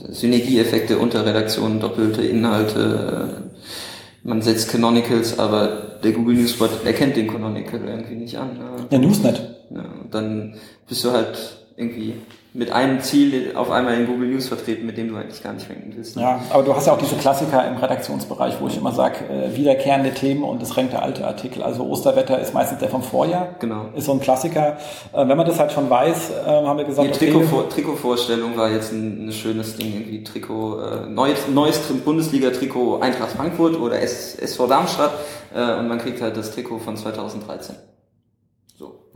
[0.09, 3.41] Synergieeffekte unter Redaktionen, doppelte Inhalte.
[3.45, 8.57] Äh, man setzt Canonicals, aber der Google Newsbot erkennt den Canonical irgendwie nicht an.
[8.57, 8.87] Ne?
[8.89, 9.41] Ja, Newsnet.
[9.69, 10.55] Ja, und dann
[10.87, 11.37] bist du halt
[11.77, 12.15] irgendwie
[12.59, 15.69] mit einem Ziel auf einmal in Google News vertreten, mit dem du eigentlich gar nicht
[15.69, 16.17] ranken willst.
[16.17, 16.23] Ne?
[16.23, 19.55] Ja, aber du hast ja auch diese Klassiker im Redaktionsbereich, wo ich immer sage, äh,
[19.55, 21.63] wiederkehrende Themen und das rankt der alte Artikel.
[21.63, 23.55] Also Osterwetter ist meistens der vom Vorjahr.
[23.59, 23.85] Genau.
[23.95, 24.75] Ist so ein Klassiker.
[25.13, 28.57] Äh, wenn man das halt schon weiß, äh, haben wir gesagt, Die Trikot, okay, Trikotvorstellung
[28.57, 34.01] war jetzt ein, ein, schönes Ding, irgendwie Trikot, äh, neues, neues Bundesliga-Trikot Eintracht Frankfurt oder
[34.01, 35.13] SV Darmstadt
[35.55, 37.77] äh, und man kriegt halt das Trikot von 2013.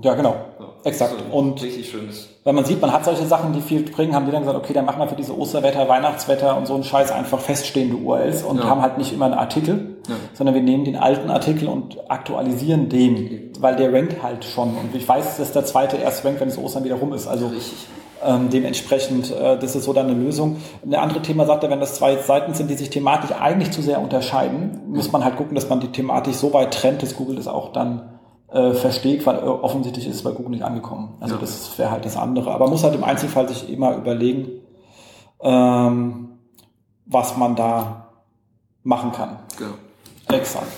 [0.02, 0.36] Ja, genau.
[0.60, 1.14] Ja, Exakt.
[1.18, 2.30] So und richtig schönes.
[2.44, 4.74] Wenn man sieht, man hat solche Sachen, die viel bringen, haben die dann gesagt, okay,
[4.74, 8.58] dann machen wir für diese Osterwetter, Weihnachtswetter und so einen Scheiß einfach feststehende URLs und
[8.58, 8.66] ja.
[8.66, 10.16] haben halt nicht immer einen Artikel, ja.
[10.34, 14.70] sondern wir nehmen den alten Artikel und aktualisieren den, weil der rankt halt schon.
[14.70, 17.28] Und ich weiß, dass der zweite erst rankt, wenn es Ostern wieder rum ist.
[17.28, 17.88] Also Richtig.
[18.26, 20.58] Ähm, dementsprechend, äh, das ist so dann eine Lösung.
[20.86, 23.82] Eine andere Thema sagt er, wenn das zwei Seiten sind, die sich thematisch eigentlich zu
[23.82, 27.36] sehr unterscheiden, muss man halt gucken, dass man die thematisch so weit trennt, dass Google
[27.36, 28.14] das auch dann
[28.54, 31.16] äh, versteht, weil offensichtlich ist es bei Google nicht angekommen.
[31.20, 31.42] Also ja.
[31.42, 32.52] das wäre halt das andere.
[32.52, 34.62] Aber man muss halt im Einzelfall sich immer überlegen,
[35.42, 36.30] ähm,
[37.06, 38.10] was man da
[38.84, 39.40] machen kann.
[39.60, 40.36] Ja.
[40.36, 40.72] Exakt.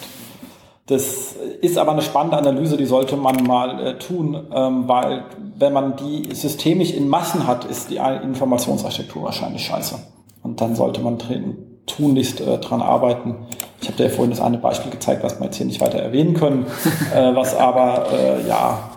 [0.87, 5.25] Das ist aber eine spannende Analyse, die sollte man mal äh, tun, ähm, weil
[5.57, 9.97] wenn man die systemisch in Massen hat, ist die Informationsarchitektur wahrscheinlich scheiße.
[10.43, 11.17] Und dann sollte man
[11.87, 13.47] tunlichst äh, dran arbeiten.
[13.81, 15.99] Ich habe dir ja vorhin das eine Beispiel gezeigt, was wir jetzt hier nicht weiter
[15.99, 16.65] erwähnen können,
[17.15, 18.91] äh, was aber äh, ja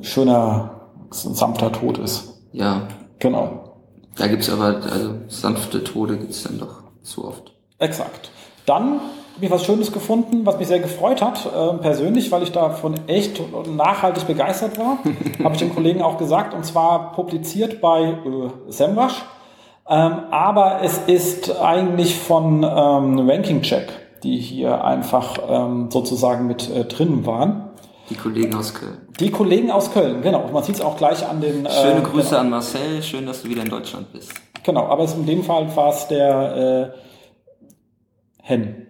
[0.00, 2.42] schöner, sanfter Tod ist.
[2.52, 2.88] Ja.
[3.18, 3.76] Genau.
[4.16, 7.52] Da gibt's aber, also sanfte Tode gibt's dann doch zu oft.
[7.78, 8.30] Exakt.
[8.66, 9.00] Dann
[9.34, 12.94] habe ich was Schönes gefunden, was mich sehr gefreut hat, äh, persönlich, weil ich davon
[13.06, 14.98] echt nachhaltig begeistert war.
[15.44, 19.22] habe ich den Kollegen auch gesagt, und zwar publiziert bei äh, Semrush
[19.88, 23.88] ähm, aber es ist eigentlich von ähm, Ranking Check,
[24.22, 27.70] die hier einfach ähm, sozusagen mit äh, drin waren.
[28.10, 28.98] Die Kollegen aus Köln.
[29.20, 30.48] Die Kollegen aus Köln, genau.
[30.52, 31.68] Man sieht es auch gleich an den.
[31.68, 32.40] Schöne äh, Grüße genau.
[32.40, 34.32] an Marcel, schön, dass du wieder in Deutschland bist.
[34.64, 36.98] Genau, aber in dem Fall war es der äh,
[38.42, 38.81] Hen.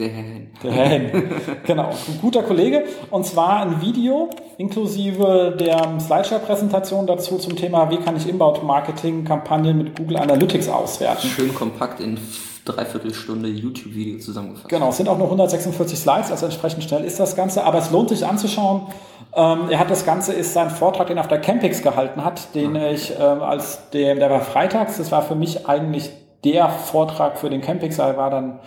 [0.00, 0.48] Der Hen.
[0.62, 1.30] Der Hen.
[1.66, 2.84] genau, ein guter Kollege.
[3.10, 9.98] Und zwar ein Video inklusive der Slideshare-Präsentation dazu zum Thema, wie kann ich Inbound-Marketing-Kampagnen mit
[9.98, 11.28] Google Analytics auswerten.
[11.28, 12.18] Schön kompakt in
[12.64, 14.70] Dreiviertelstunde YouTube-Video zusammengefasst.
[14.70, 17.90] Genau, es sind auch nur 146 Slides, also entsprechend schnell ist das Ganze, aber es
[17.90, 18.86] lohnt sich anzuschauen.
[19.34, 22.54] Ähm, er hat das Ganze, ist sein Vortrag, den er auf der Campix gehalten hat,
[22.54, 22.94] den okay.
[22.94, 26.10] ich äh, als der, der war freitags, das war für mich eigentlich
[26.44, 28.60] der Vortrag für den Campix, er war dann,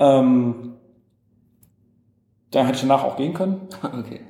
[0.00, 0.74] ähm,
[2.50, 3.68] da hätte ich danach auch gehen können.
[3.82, 4.20] Okay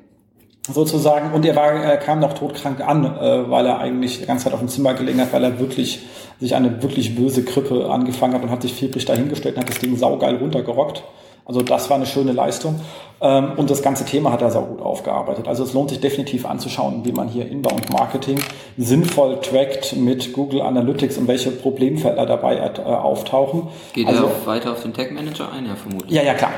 [0.72, 1.32] sozusagen.
[1.32, 4.52] Und er war, er kam noch todkrank an, äh, weil er eigentlich die ganze Zeit
[4.52, 6.06] auf dem Zimmer gelegen hat, weil er wirklich
[6.38, 9.78] sich eine wirklich böse Grippe angefangen hat und hat sich fiebrig dahingestellt und hat das
[9.78, 11.04] Ding saugeil runtergerockt.
[11.50, 12.80] Also das war eine schöne Leistung.
[13.20, 15.48] Ähm, und das ganze Thema hat er saugut aufgearbeitet.
[15.48, 18.38] Also es lohnt sich definitiv anzuschauen, wie man hier Inbound Marketing
[18.78, 23.64] sinnvoll trackt mit Google Analytics und welche Problemfelder dabei äh, auftauchen.
[23.94, 26.12] Geht also, er auch weiter auf den Tag Manager ein, ja vermutlich.
[26.12, 26.52] Ja, ja, klar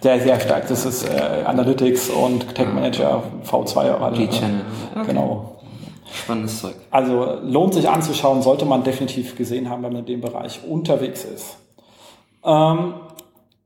[0.00, 0.66] sehr, sehr stark.
[0.66, 3.76] Das ist äh, Analytics und Tech Manager V2.
[3.78, 4.62] Alle, G-Channel.
[4.96, 5.06] Okay.
[5.06, 5.60] Genau.
[6.12, 6.74] Spannendes Zeug.
[6.90, 11.24] Also lohnt sich anzuschauen, sollte man definitiv gesehen haben, wenn man in dem Bereich unterwegs
[11.24, 11.56] ist.
[12.44, 12.94] Ähm,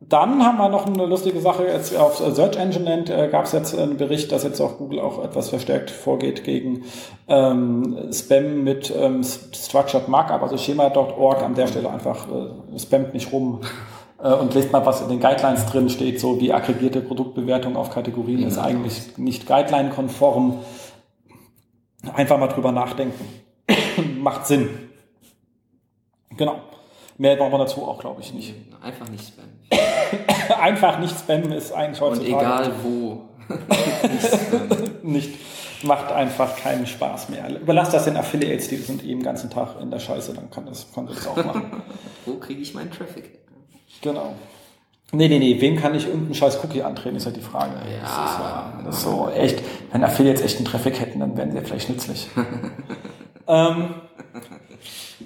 [0.01, 3.53] dann haben wir noch eine lustige Sache, jetzt auf Search Engine Land äh, gab es
[3.53, 6.85] jetzt einen Bericht, dass jetzt auch Google auch etwas verstärkt vorgeht gegen
[7.29, 13.33] ähm, Spam mit ähm, Structured Markup, also schema.org an der Stelle einfach äh, spammt nicht
[13.33, 13.63] rum
[14.23, 17.91] äh, und lest mal, was in den Guidelines drin steht, so wie aggregierte Produktbewertung auf
[17.91, 18.49] Kategorien ja.
[18.49, 20.59] ist eigentlich nicht guideline-konform.
[22.15, 23.25] Einfach mal drüber nachdenken.
[24.21, 24.69] Macht Sinn.
[26.37, 26.57] Genau.
[27.19, 28.55] Mehr braucht man dazu auch, glaube ich, nicht.
[28.87, 30.61] Einfach nicht spammen.
[30.61, 32.35] Einfach nicht spammen ist eigentlich heutzutage.
[32.35, 33.23] Und egal wo.
[35.03, 37.49] nicht, nicht, macht einfach keinen Spaß mehr.
[37.61, 40.67] Überlasst das den Affiliates, die sind eben den ganzen Tag in der Scheiße, dann kann
[40.67, 41.83] das, kann das auch machen.
[42.27, 43.39] wo kriege ich meinen Traffic?
[44.03, 44.35] Genau.
[45.13, 47.75] Nee, nee, nee, wem kann ich irgendeinen scheiß Cookie antreten, ist ja die Frage.
[47.75, 48.03] Ja.
[48.03, 51.53] Das ist, ja, das ist so echt, wenn Affiliates echt einen Traffic hätten, dann wären
[51.53, 52.29] sie ja vielleicht nützlich.
[53.47, 53.95] ähm,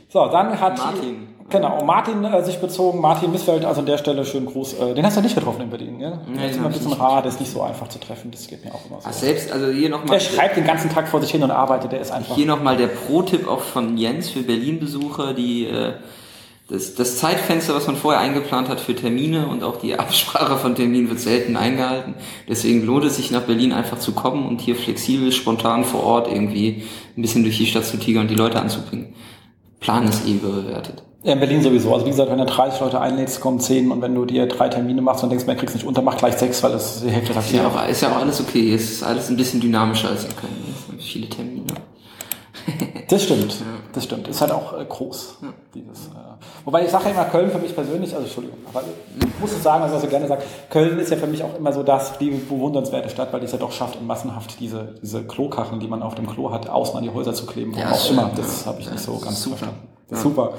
[0.09, 1.30] so, dann hat Martin.
[1.51, 4.75] Genau, Martin äh, sich bezogen, Martin Missfeld, also an der Stelle schön Gruß.
[4.75, 6.19] Äh, den hast du nicht getroffen in Berlin, gell?
[6.29, 8.47] Nee, das ist immer ein bisschen rar, der ist nicht so einfach zu treffen, das
[8.47, 9.09] geht mir auch immer so.
[9.09, 10.19] Ach, selbst, also hier nochmal.
[10.19, 12.35] Der schreibt den ganzen Tag vor sich hin und arbeitet, der ist einfach.
[12.35, 15.95] Hier nochmal der Pro-Tipp auch von Jens für Berlin-Besucher, die äh,
[16.71, 20.77] das, das Zeitfenster, was man vorher eingeplant hat für Termine und auch die Absprache von
[20.77, 22.15] Terminen wird selten eingehalten.
[22.49, 26.29] Deswegen lohnt es sich nach Berlin einfach zu kommen und hier flexibel, spontan vor Ort
[26.29, 26.85] irgendwie
[27.17, 29.15] ein bisschen durch die Stadt zu tigern und die Leute anzubringen.
[29.81, 31.03] Plan ist eh überbewertet.
[31.23, 31.93] Ja, in Berlin sowieso.
[31.93, 34.69] Also wie gesagt, wenn du 30 Leute einlädst, kommen 10 und wenn du dir drei
[34.71, 37.39] Termine machst und denkst, man kriegst nicht unter, mach gleich sechs, weil das die Hälfte
[37.39, 38.75] ist ja, auch, ist ja auch alles okay.
[38.75, 40.53] Es ist alles ein bisschen dynamischer als in Köln.
[40.75, 41.75] Es sind viele Termine.
[43.09, 43.55] Das stimmt,
[43.93, 44.29] das stimmt.
[44.29, 45.39] Ist halt auch äh, groß.
[45.43, 45.49] Ja.
[45.75, 46.19] Dieses, äh,
[46.65, 48.83] wobei ich sage ja immer, Köln für mich persönlich, also Entschuldigung, aber
[49.19, 51.57] ich muss es sagen, also was ich gerne sage, Köln ist ja für mich auch
[51.57, 55.23] immer so das, die bewundernswerte Stadt, weil die es ja doch schafft, massenhaft diese, diese
[55.25, 57.75] Klokachen, die man auf dem Klo hat, außen an die Häuser zu kleben.
[57.75, 58.31] Ja, auch immer.
[58.35, 59.57] Das habe ich nicht so ganz super.
[59.57, 59.90] verstanden.
[60.11, 60.17] Ja.
[60.17, 60.55] Super.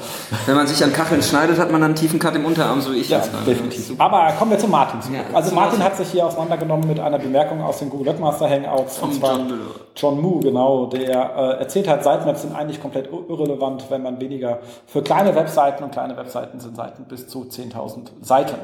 [0.46, 3.10] Wenn man sich an Kacheln schneidet, hat man einen tiefen Cut im Unterarm, so ich
[3.10, 3.32] ja, jetzt.
[3.46, 4.00] Definitiv.
[4.00, 5.00] Aber kommen wir zu Martin.
[5.14, 8.98] Ja, also Martin hat sich hier auseinandergenommen mit einer Bemerkung aus den Google Webmaster Hangouts.
[8.98, 9.60] Von John,
[9.96, 14.60] John Moo, genau, der äh, erzählt hat, Sitemaps sind eigentlich komplett irrelevant, wenn man weniger
[14.88, 18.56] für kleine Webseiten und kleine Webseiten sind Seiten bis zu 10.000 Seiten.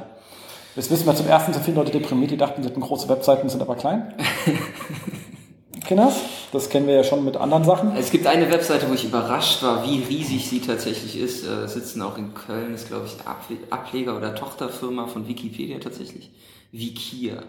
[0.78, 3.50] Jetzt wissen wir zum ersten, sind viele Leute deprimiert, die dachten, sie hätten große Webseiten,
[3.50, 4.14] sind aber klein.
[5.88, 6.16] Kinders.
[6.52, 7.96] Das kennen wir ja schon mit anderen Sachen.
[7.98, 11.46] Es gibt eine Webseite, wo ich überrascht war, wie riesig sie tatsächlich ist.
[11.48, 13.16] Äh, sitzen auch in Köln, ist glaube ich
[13.70, 16.32] Ableger oder Tochterfirma von Wikipedia tatsächlich.
[16.72, 17.44] Wikia.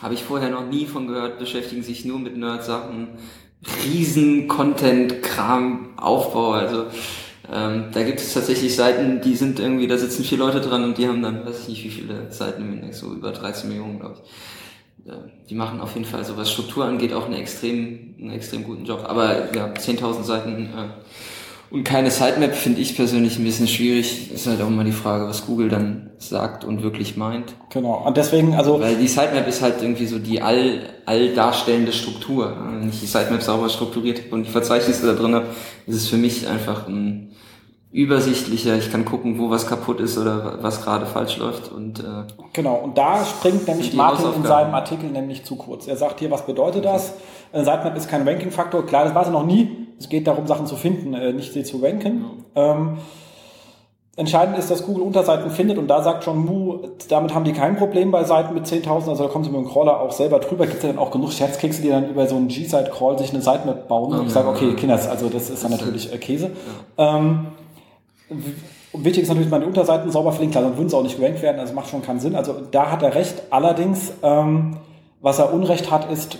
[0.00, 3.18] Habe ich vorher noch nie von gehört, beschäftigen sich nur mit Nerd-Sachen.
[3.84, 6.86] Riesen Content-Kram, Aufbau, also
[7.52, 10.98] ähm, da gibt es tatsächlich Seiten, die sind irgendwie, da sitzen vier Leute dran und
[10.98, 13.98] die haben dann, weiß ich nicht, wie viele Seiten im Index, so über 13 Millionen,
[13.98, 14.30] glaube ich
[15.48, 18.84] die machen auf jeden Fall, so was Struktur angeht, auch einen extrem, einen extrem guten
[18.84, 19.04] Job.
[19.06, 20.88] Aber ja, 10.000 Seiten äh,
[21.68, 24.30] und keine Sitemap finde ich persönlich ein bisschen schwierig.
[24.32, 27.54] Ist halt auch immer die Frage, was Google dann sagt und wirklich meint.
[27.70, 28.04] Genau.
[28.06, 28.80] Und deswegen, also.
[28.80, 32.56] Weil die Sitemap ist halt irgendwie so die all, all darstellende Struktur.
[32.70, 35.46] Wenn ich die Sitemap sauber strukturiert habe und die Verzeichnisse da drin habe,
[35.86, 37.32] ist es für mich einfach ein,
[37.96, 38.76] übersichtlicher.
[38.76, 41.72] Ich kann gucken, wo was kaputt ist oder was gerade falsch läuft.
[41.72, 45.88] Und, äh, genau, und da springt nämlich Martin in seinem Artikel nämlich zu kurz.
[45.88, 47.14] Er sagt hier, was bedeutet das?
[47.52, 48.84] Äh, Sitemap ist kein Ranking-Faktor.
[48.84, 49.88] Klar, das war es noch nie.
[49.98, 52.44] Es geht darum, Sachen zu finden, äh, nicht sie zu ranken.
[52.54, 52.98] Ähm,
[54.18, 56.78] Entscheidend ist, dass Google Unterseiten findet und da sagt John Mu,
[57.10, 59.68] damit haben die kein Problem bei Seiten mit 10.000, also da kommen sie mit dem
[59.68, 60.64] Crawler auch selber drüber.
[60.64, 63.42] Gibt es ja dann auch genug Scherzkekse, die dann über so einen G-Site-Crawl sich eine
[63.42, 66.52] Sitemap bauen und ich sage, okay, Kinders, also das ist dann natürlich äh, Käse.
[66.96, 67.48] Ähm,
[68.92, 71.60] wichtig ist natürlich, meine Unterseiten sauber verlinkt, klar, dann würden sie auch nicht gerankt werden,
[71.60, 72.34] also macht schon keinen Sinn.
[72.34, 73.42] Also da hat er recht.
[73.50, 74.78] Allerdings, ähm,
[75.20, 76.38] was er Unrecht hat, ist,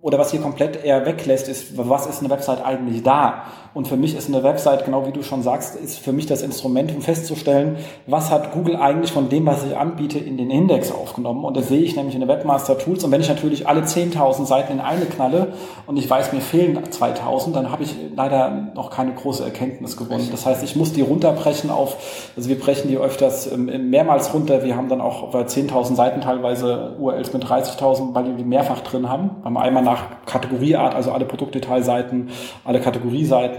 [0.00, 3.44] oder was hier komplett eher weglässt, ist, was ist eine Website eigentlich da?
[3.74, 6.42] Und für mich ist eine Website, genau wie du schon sagst, ist für mich das
[6.42, 7.76] Instrument, um festzustellen,
[8.06, 11.44] was hat Google eigentlich von dem, was ich anbiete, in den Index aufgenommen.
[11.44, 13.04] Und das sehe ich nämlich in den Webmaster Tools.
[13.04, 15.54] Und wenn ich natürlich alle 10.000 Seiten in eine knalle
[15.86, 20.28] und ich weiß, mir fehlen 2.000, dann habe ich leider noch keine große Erkenntnis gewonnen.
[20.30, 21.96] Das heißt, ich muss die runterbrechen auf,
[22.36, 24.64] also wir brechen die öfters ähm, mehrmals runter.
[24.64, 28.80] Wir haben dann auch bei 10.000 Seiten teilweise URLs mit 30.000, weil wir die mehrfach
[28.80, 29.30] drin haben.
[29.44, 32.30] Haben wir einmal nach Kategorieart, also alle Produktdetailseiten,
[32.64, 33.57] alle Kategorieseiten,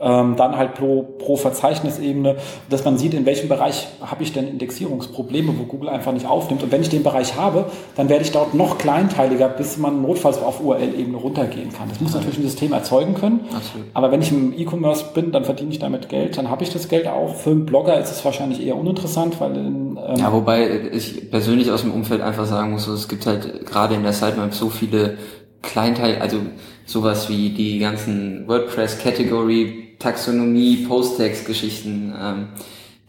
[0.00, 2.36] ähm, dann halt pro, pro Verzeichnisebene,
[2.68, 6.62] dass man sieht, in welchem Bereich habe ich denn Indexierungsprobleme, wo Google einfach nicht aufnimmt.
[6.62, 7.66] Und wenn ich den Bereich habe,
[7.96, 11.88] dann werde ich dort noch kleinteiliger, bis man notfalls auf URL-Ebene runtergehen kann.
[11.88, 13.40] Das muss natürlich ein System erzeugen können.
[13.54, 13.86] Absolut.
[13.94, 16.88] Aber wenn ich im E-Commerce bin, dann verdiene ich damit Geld, dann habe ich das
[16.88, 17.34] Geld auch.
[17.34, 21.70] Für einen Blogger ist es wahrscheinlich eher uninteressant, weil in, ähm ja, wobei ich persönlich
[21.70, 25.18] aus dem Umfeld einfach sagen muss, es gibt halt gerade in der Sitemap so viele
[25.62, 26.38] Kleinteil, also
[26.86, 32.48] sowas wie die ganzen WordPress Category, Taxonomie, Post-Text-Geschichten, ähm,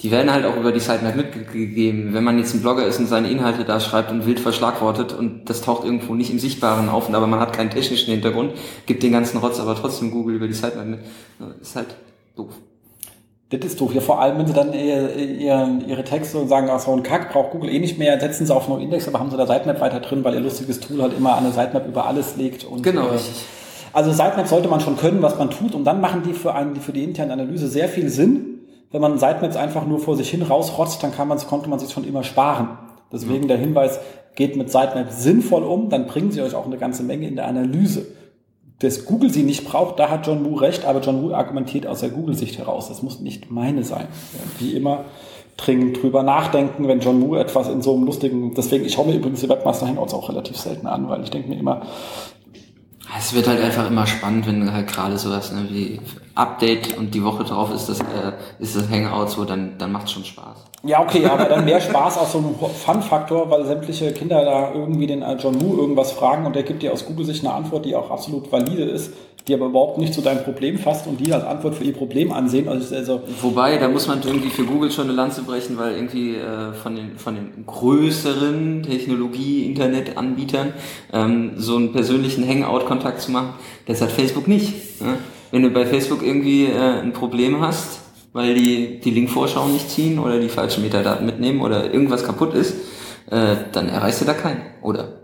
[0.02, 2.14] die werden halt auch über die Sitemap mitgegeben.
[2.14, 5.50] Wenn man jetzt ein Blogger ist und seine Inhalte da schreibt und wild verschlagwortet und
[5.50, 8.54] das taucht irgendwo nicht im Sichtbaren auf, aber man hat keinen technischen Hintergrund,
[8.86, 11.00] gibt den ganzen Rotz aber trotzdem Google über die Sitemap mit.
[11.62, 11.96] Ist halt
[12.36, 12.54] doof.
[13.50, 13.94] Das ist doof.
[13.94, 17.04] Ja, vor allem, wenn sie dann ihr, ihr, ihre Texte und sagen, ach, so ein
[17.04, 19.46] Kack braucht Google eh nicht mehr, setzen sie auf No Index, aber haben sie da
[19.46, 22.64] Sitemap weiter drin, weil ihr lustiges Tool halt immer eine Sitemap über alles legt.
[22.64, 23.20] Und, genau, äh,
[23.96, 26.76] Also Sitemap sollte man schon können, was man tut, und dann machen die für einen,
[26.76, 28.60] für die interne Analyse sehr viel Sinn.
[28.92, 31.92] Wenn man Sitemaps einfach nur vor sich hin rausrotzt, dann kann man, konnte man sich
[31.92, 32.78] schon immer sparen.
[33.12, 33.48] Deswegen mhm.
[33.48, 34.00] der Hinweis,
[34.36, 37.48] geht mit Sitemaps sinnvoll um, dann bringen sie euch auch eine ganze Menge in der
[37.48, 38.06] Analyse
[38.80, 42.02] dass Google sie nicht braucht, da hat John Woo recht, aber John Woo argumentiert aus
[42.02, 42.90] der Google-Sicht heraus.
[42.90, 44.08] Das muss nicht meine sein.
[44.60, 45.06] Wie immer
[45.58, 49.16] dringend drüber nachdenken, wenn John Woo etwas in so einem lustigen, deswegen, ich schaue mir
[49.16, 51.84] übrigens die Webmaster Hangouts auch relativ selten an, weil ich denke mir immer,
[53.18, 56.00] es wird halt einfach immer spannend, wenn halt gerade sowas ne, wie
[56.36, 60.12] Update und die Woche drauf ist das, äh, ist das Hangout so, dann, dann macht
[60.12, 60.66] schon Spaß.
[60.84, 65.08] Ja, okay, aber dann mehr Spaß aus so einem Fun-Faktor, weil sämtliche Kinder da irgendwie
[65.08, 68.12] den John Woo irgendwas fragen und der gibt dir aus Google-Sicht eine Antwort, die auch
[68.12, 69.12] absolut valide ist
[69.48, 72.32] die aber überhaupt nicht zu deinem Problem fasst und die als Antwort für ihr Problem
[72.32, 72.68] ansehen.
[72.68, 76.36] Also, also Wobei, da muss man irgendwie für Google schon eine Lanze brechen, weil irgendwie
[76.36, 80.74] äh, von, den, von den größeren Technologie-Internet-Anbietern
[81.14, 83.54] ähm, so einen persönlichen Hangout-Kontakt zu machen,
[83.86, 85.00] das hat Facebook nicht.
[85.02, 85.18] Ne?
[85.56, 88.02] Wenn du bei Facebook irgendwie äh, ein Problem hast,
[88.34, 92.74] weil die die Linkvorschau nicht ziehen oder die falschen Metadaten mitnehmen oder irgendwas kaputt ist,
[93.32, 95.22] äh, dann erreichst du da keinen, oder?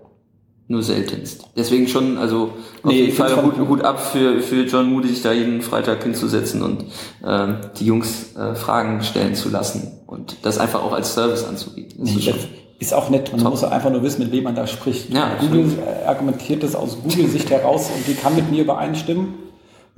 [0.70, 1.50] nur seltenst.
[1.58, 5.22] Deswegen schon, also auf nee, jeden Fall Hut, Hut ab für, für John Moody, sich
[5.22, 6.86] da jeden Freitag hinzusetzen und
[7.28, 12.06] ähm, die Jungs äh, Fragen stellen zu lassen und das einfach auch als Service anzubieten.
[12.06, 12.48] Nee, ist,
[12.80, 13.34] ist auch nett.
[13.34, 13.52] Man top.
[13.52, 15.10] muss einfach nur wissen, mit wem man da spricht.
[15.10, 16.08] Ja, Google absolut.
[16.08, 19.51] argumentiert das aus Google-Sicht heraus und die kann mit mir übereinstimmen.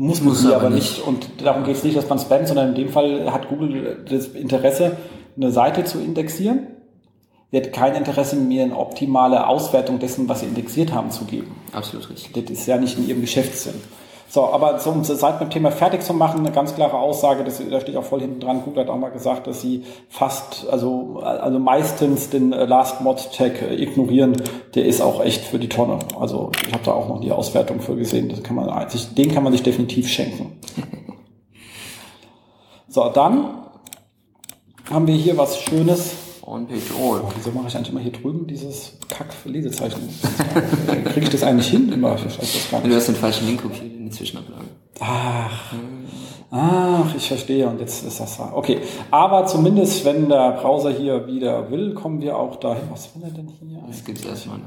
[0.04, 0.98] Muss, muss sie aber nicht.
[0.98, 1.08] nicht.
[1.08, 4.28] Und darum geht es nicht, dass man spammt, sondern in dem Fall hat Google das
[4.28, 4.98] Interesse,
[5.36, 6.68] eine Seite zu indexieren
[7.54, 11.56] Sie hat kein Interesse, mir eine optimale Auswertung dessen, was sie indexiert haben, zu geben.
[11.72, 12.34] Absolut richtig.
[12.34, 13.76] Das ist ja nicht in ihrem Geschäftssinn.
[14.34, 17.62] So, aber so, um seit dem Thema fertig zu machen, eine ganz klare Aussage, das,
[17.70, 21.20] da steht auch voll hinten dran, Google hat auch mal gesagt, dass sie fast, also,
[21.22, 24.42] also meistens den äh, Last Mod Tag äh, ignorieren,
[24.74, 26.00] der ist auch echt für die Tonne.
[26.20, 29.32] Also ich habe da auch noch die Auswertung für gesehen, das kann man sich, den
[29.32, 30.60] kann man sich definitiv schenken.
[32.88, 33.46] So, dann
[34.92, 36.14] haben wir hier was Schönes
[36.54, 37.22] On-Page All.
[37.22, 40.08] Oh, wieso mache ich eigentlich immer hier drüben dieses Kack-Lesezeichen?
[41.06, 41.92] Kriege ich das eigentlich hin?
[41.92, 42.92] Immer, ich weiß das gar nicht.
[42.92, 44.66] Du hast den falschen Link kopiert in die Zwischenablage.
[45.00, 45.74] Ach.
[46.52, 47.68] Ach, ich verstehe.
[47.68, 48.82] Und jetzt ist das okay.
[49.10, 52.84] Aber zumindest, wenn der Browser hier wieder will, kommen wir auch dahin.
[52.92, 53.80] Was will er denn hier?
[53.88, 54.66] Das gibt es erstmal ein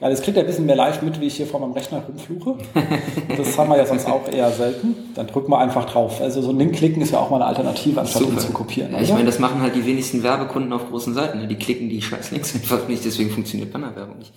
[0.00, 2.02] Geil, jetzt kriegt er ein bisschen mehr live mit, wie ich hier vor meinem Rechner
[2.06, 2.56] rumfluche.
[3.36, 4.94] Das haben wir ja sonst auch eher selten.
[5.14, 6.20] Dann drücken wir einfach drauf.
[6.20, 8.34] Also so ein Link klicken ist ja auch mal eine Alternative, anstatt Super.
[8.34, 8.92] ihn zu kopieren.
[8.92, 11.38] Ja, ich meine, das machen halt die wenigsten Werbekunden auf großen Seiten.
[11.38, 11.46] Ne?
[11.46, 14.32] Die klicken die scheiß Links einfach nicht, deswegen funktioniert Bannerwerbung nicht.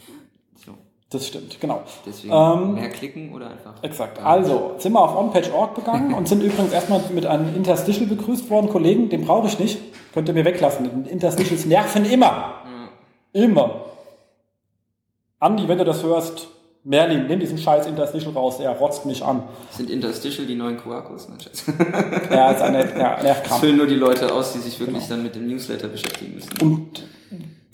[0.64, 0.74] So.
[1.10, 1.82] Das stimmt, genau.
[2.06, 3.82] Deswegen ähm, mehr klicken oder einfach.
[3.82, 4.24] Exakt.
[4.24, 8.70] Also sind wir auf onpage.org begangen und sind übrigens erstmal mit einem Interstitial begrüßt worden.
[8.70, 9.80] Kollegen, den brauche ich nicht.
[10.14, 11.06] Könnt ihr mir weglassen.
[11.08, 12.26] Interstitials nerven immer.
[13.34, 13.44] Ja.
[13.44, 13.87] Immer.
[15.40, 16.48] Andi, wenn du das hörst,
[16.84, 19.44] Merlin, nimm diesen scheiß Interstitial raus, der rotzt mich an.
[19.72, 21.28] Sind Interstitial die neuen Quarkus?
[21.30, 21.64] Nein, Schatz.
[22.32, 23.60] Ja, ist eine, ja, Das Nervkrampf.
[23.60, 25.10] füllen nur die Leute aus, die sich wirklich Genau.
[25.10, 26.50] dann mit dem Newsletter beschäftigen müssen.
[26.62, 27.04] Und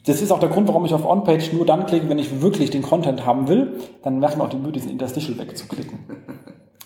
[0.06, 2.72] das ist auch der Grund, warum ich auf On-Page nur dann klicke, wenn ich wirklich
[2.72, 3.80] den Content haben will.
[4.04, 6.00] Dann macht mir auch die Mühe, diesen Interstitial wegzuklicken.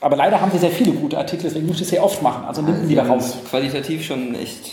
[0.02, 2.46] Aber leider haben sie sehr viele gute Artikel, deswegen muss ich das sehr oft machen.
[2.46, 3.38] Also nimm wieder Wir haben raus.
[3.50, 4.70] Qualitativ schon echt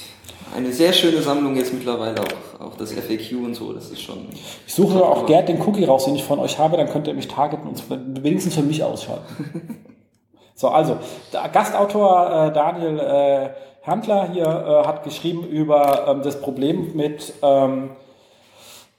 [0.55, 4.29] eine sehr schöne Sammlung jetzt mittlerweile, auch, auch das FAQ und so, das ist schon...
[4.67, 7.15] Ich suche auch Gerd den Cookie raus, den ich von euch habe, dann könnt ihr
[7.15, 9.85] mich targeten und wenigstens für mich ausschalten.
[10.55, 10.99] so, also,
[11.33, 13.49] der Gastautor äh, Daniel äh,
[13.87, 17.91] Handler hier äh, hat geschrieben über ähm, das Problem mit, ähm,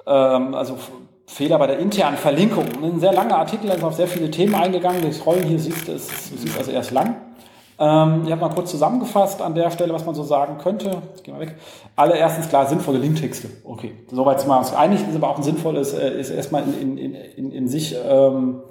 [0.05, 0.77] ähm, also
[1.27, 2.65] Fehler bei der internen Verlinkung.
[2.83, 5.01] Ein sehr langer Artikel, da ist auf sehr viele Themen eingegangen.
[5.01, 7.24] Das Rollen hier siehst du siehst also erst lang.
[7.77, 11.01] Ähm, ich habe mal kurz zusammengefasst an der Stelle, was man so sagen könnte.
[11.23, 11.55] Gehen wir weg.
[11.95, 13.49] Allererstens klar, sinnvolle Linktexte.
[13.63, 15.01] Okay, soweit sind wir uns einig.
[15.07, 18.61] Ist aber auch ein sinnvolles, äh, ist erstmal in, in, in, in sich ähm,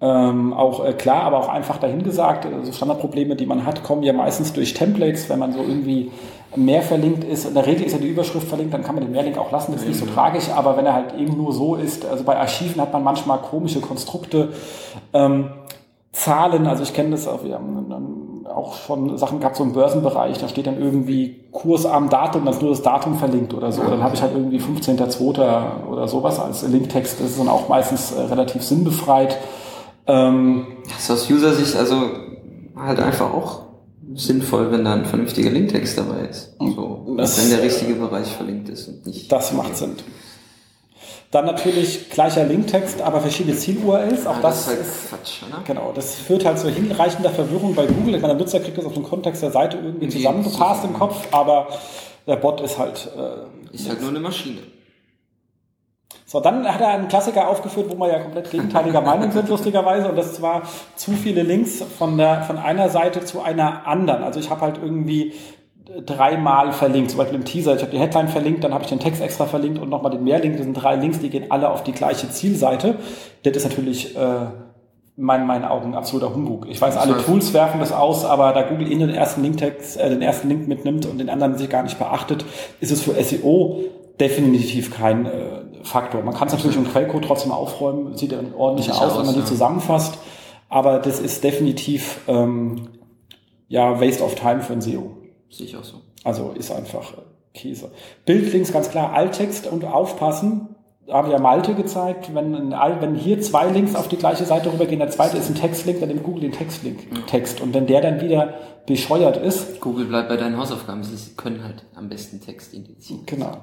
[0.00, 2.46] ähm, auch äh, klar, aber auch einfach dahingesagt.
[2.46, 6.10] Also Standardprobleme, die man hat, kommen ja meistens durch Templates, wenn man so irgendwie
[6.56, 7.46] mehr verlinkt ist.
[7.46, 9.72] In der Regel ist ja die Überschrift verlinkt, dann kann man den Mehrlink auch lassen,
[9.72, 12.36] das ist nicht so tragisch, aber wenn er halt eben nur so ist, also bei
[12.36, 14.52] Archiven hat man manchmal komische Konstrukte.
[15.12, 15.50] Ähm,
[16.12, 17.86] Zahlen, also ich kenne das auch, wir haben
[18.54, 22.54] auch schon Sachen gehabt, so im Börsenbereich, da steht dann irgendwie Kurs am Datum, dann
[22.54, 23.82] ist nur das Datum verlinkt oder so.
[23.82, 25.86] Dann habe ich halt irgendwie 15.02.
[25.90, 27.20] oder sowas als Linktext.
[27.20, 29.38] Das ist dann auch meistens äh, relativ sinnbefreit.
[30.06, 31.96] Ähm, Das ist aus User-Sicht also
[32.76, 33.62] halt einfach auch
[34.14, 36.54] sinnvoll, wenn da ein vernünftiger Linktext dabei ist.
[36.58, 39.30] So, Das- wenn der richtige Bereich verlinkt ist und nicht...
[39.32, 39.92] das macht Sinn.
[41.32, 44.26] Dann natürlich gleicher Linktext, aber verschiedene Ziel-URLs.
[44.26, 45.62] Auch Ja, das, ist halt ist Quatsch, oder?
[45.64, 48.14] Genau, das führt halt zu hinreichender Verwirrung bei Google.
[48.16, 50.92] Ich meine, der Nutzer kriegt das auf den Kontext der Seite irgendwie zusammengepasst im.
[50.92, 51.68] Kopf, aber
[52.26, 53.08] der Bot ist halt.
[53.16, 54.58] Äh, Ist halt nur eine Maschine.
[56.26, 60.08] so, dann hat er einen Klassiker aufgeführt, wo wir ja komplett gegenteiliger Meinung sind, lustigerweise.
[60.10, 60.62] Und das war
[60.96, 64.22] zu viele Links von, der, von einer Seite zu einer anderen.
[64.22, 65.32] Also ich habe halt irgendwie
[66.06, 67.74] dreimal verlinkt, zum Beispiel im Teaser.
[67.74, 70.24] Ich habe die Headline verlinkt, dann habe ich den Text extra verlinkt und nochmal den
[70.24, 70.56] Mehrlink.
[70.56, 72.96] Das sind drei Links, die gehen alle auf die gleiche Zielseite.
[73.42, 74.46] Das ist natürlich äh,
[75.16, 76.66] in meinen, Augen absoluter Humbug.
[76.68, 79.98] Ich weiß, alle heißt- Tools werfen das aus, aber da Google Ihnen den ersten Linktext,
[79.98, 82.44] äh, den ersten Link mitnimmt und den anderen sich gar nicht beachtet,
[82.80, 83.80] ist es für SEO
[84.20, 85.30] definitiv kein äh,
[85.82, 86.22] Faktor.
[86.22, 89.26] Man kann es natürlich im Quellcode trotzdem aufräumen, sieht dann ordentlicher Sicher aus, wenn aus,
[89.26, 89.46] man die ja.
[89.46, 90.18] zusammenfasst,
[90.68, 92.88] aber das ist definitiv ähm,
[93.68, 95.21] ja Waste of Time für ein SEO.
[95.52, 96.00] Sehe ich auch so.
[96.24, 97.12] Also ist einfach
[97.54, 97.90] Käse.
[98.24, 100.74] Bildlinks ganz klar, Alttext und aufpassen.
[101.06, 104.72] Da haben wir ja Malte gezeigt, wenn, wenn hier zwei Links auf die gleiche Seite
[104.72, 107.60] rübergehen, der zweite ist ein Textlink, dann nimmt Google den Textlink, Text.
[107.60, 108.54] Und wenn der dann wieder
[108.86, 111.02] bescheuert ist, Google bleibt bei deinen Hausaufgaben.
[111.02, 113.22] Sie können halt am besten Text indizieren.
[113.26, 113.58] Genau.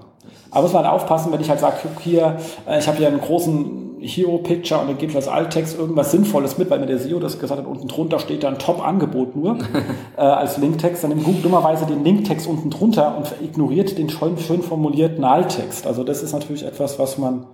[0.51, 3.07] Aber muss man halt aufpassen, wenn ich halt sage, guck hier, äh, ich habe hier
[3.07, 6.99] einen großen Hero-Picture und dann gebe ich als Alttext irgendwas Sinnvolles mit, weil mir der
[6.99, 9.57] SEO das gesagt hat, unten drunter steht da ein Top-Angebot nur
[10.17, 14.37] äh, als Linktext, dann nimmt Google dummerweise den Linktext unten drunter und ignoriert den schön,
[14.37, 15.85] schön formulierten Alttext.
[15.85, 17.45] Also das ist natürlich etwas, was man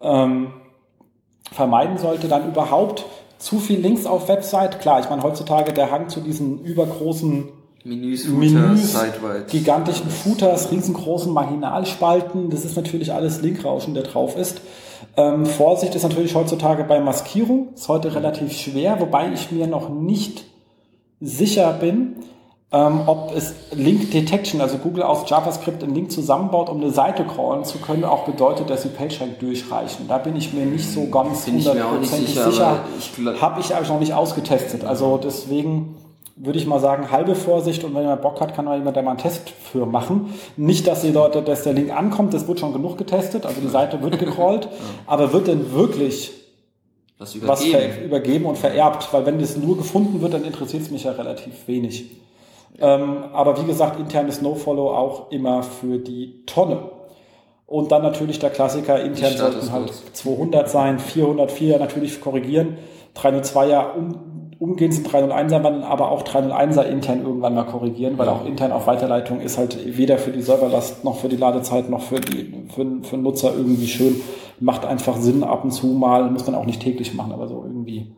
[0.00, 0.48] ähm,
[1.52, 2.28] vermeiden sollte.
[2.28, 3.04] Dann überhaupt
[3.38, 4.80] zu viel Links auf Website.
[4.80, 7.48] Klar, ich meine heutzutage der Hang zu diesen übergroßen
[7.84, 9.44] Menüs, Footer, Menüs, Sidewise.
[9.48, 12.50] gigantischen Footers, riesengroßen Marginalspalten.
[12.50, 14.60] Das ist natürlich alles Linkrauschen, der drauf ist.
[15.16, 17.74] Ähm, Vorsicht ist natürlich heutzutage bei Maskierung.
[17.74, 20.44] Ist heute relativ schwer, wobei ich mir noch nicht
[21.20, 22.16] sicher bin,
[22.72, 27.24] ähm, ob es Link Detection, also Google aus JavaScript einen Link zusammenbaut, um eine Seite
[27.24, 30.08] crawlen zu können, auch bedeutet, dass die PageRank durchreichen.
[30.08, 33.40] Da bin ich mir nicht so ganz hundertprozentig sicher, sicher.
[33.40, 34.84] Habe ich aber noch nicht ausgetestet.
[34.84, 35.96] Also deswegen
[36.36, 39.02] würde ich mal sagen, halbe Vorsicht und wenn man Bock hat, kann mal jemand da
[39.02, 40.32] mal einen Test für machen.
[40.56, 43.68] Nicht, dass die Leute, dass der Link ankommt, das wird schon genug getestet, also die
[43.68, 44.68] Seite wird gecrawlt,
[45.06, 46.32] aber wird denn wirklich
[47.18, 47.92] was was übergeben.
[47.92, 49.12] ver übergeben und vererbt?
[49.12, 52.10] Weil wenn das nur gefunden wird, dann interessiert es mich ja relativ wenig.
[52.80, 56.90] Ähm, aber wie gesagt, internes No-Follow auch immer für die Tonne.
[57.66, 60.12] Und dann natürlich der Klassiker, intern sollten halt Statuscodes.
[60.14, 62.76] 200 sein, 404 natürlich korrigieren,
[63.16, 64.14] 302er um,
[64.62, 68.86] umgehend sind 301er, man aber auch 301er intern irgendwann mal korrigieren, weil auch intern auf
[68.86, 72.86] Weiterleitung ist halt weder für die Serverlast noch für die Ladezeit noch für, die, für,
[73.02, 74.20] für den Nutzer irgendwie schön.
[74.60, 77.64] Macht einfach Sinn ab und zu mal, muss man auch nicht täglich machen, aber so
[77.66, 78.12] irgendwie.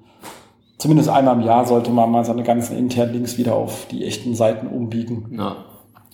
[0.77, 4.35] Zumindest einmal im Jahr sollte man mal seine ganzen internen Links wieder auf die echten
[4.35, 5.57] Seiten umbiegen, Na,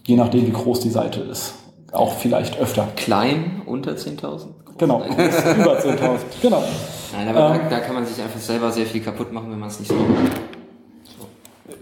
[0.07, 1.55] je nachdem wie groß die Seite ist.
[1.91, 2.87] Auch vielleicht öfter.
[2.95, 4.47] klein, unter 10.000?
[4.81, 6.19] Genau, über 10.000.
[6.41, 6.63] Genau.
[7.13, 7.61] Nein, aber Ähm.
[7.69, 9.89] da, da kann man sich einfach selber sehr viel kaputt machen, wenn man es nicht
[9.91, 10.41] so macht.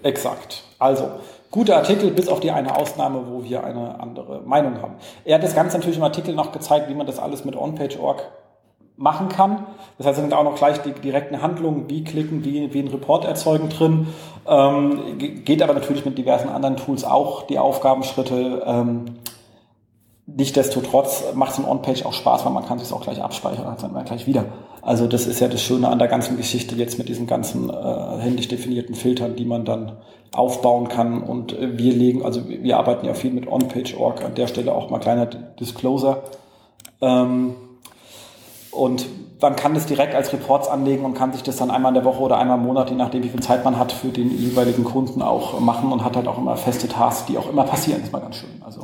[0.03, 0.65] Exakt.
[0.81, 1.09] Also,
[1.51, 4.95] guter Artikel, bis auf die eine Ausnahme, wo wir eine andere Meinung haben.
[5.25, 8.23] Er hat das Ganze natürlich im Artikel noch gezeigt, wie man das alles mit OnPage.org
[8.97, 9.65] machen kann.
[9.97, 12.89] Das heißt, da sind auch noch gleich die direkten Handlungen, wie klicken, wie, wie einen
[12.89, 14.09] Report erzeugen drin.
[14.47, 18.63] Ähm, geht aber natürlich mit diversen anderen Tools auch die Aufgabenschritte.
[18.67, 19.05] Ähm,
[20.37, 23.83] Nichtsdestotrotz macht so ein On-Page auch Spaß, weil man kann sich auch gleich abspeichern, hat
[23.83, 24.45] dann gleich wieder.
[24.83, 28.19] Also das ist ja das Schöne an der ganzen Geschichte jetzt mit diesen ganzen äh,
[28.19, 29.93] händisch definierten Filtern, die man dann
[30.33, 31.23] aufbauen kann.
[31.23, 34.99] Und wir legen, also wir arbeiten ja viel mit OnPage.org, an der Stelle auch mal
[34.99, 36.25] kleiner Disclosure.
[37.01, 37.55] Ähm,
[38.71, 39.07] und
[39.41, 42.05] man kann das direkt als Reports anlegen und kann sich das dann einmal in der
[42.05, 44.85] Woche oder einmal im Monat, je nachdem wie viel Zeit man hat, für den jeweiligen
[44.85, 48.03] Kunden auch machen und hat halt auch immer feste Tasks, die auch immer passieren.
[48.03, 48.63] Ist mal ganz schön.
[48.65, 48.83] Also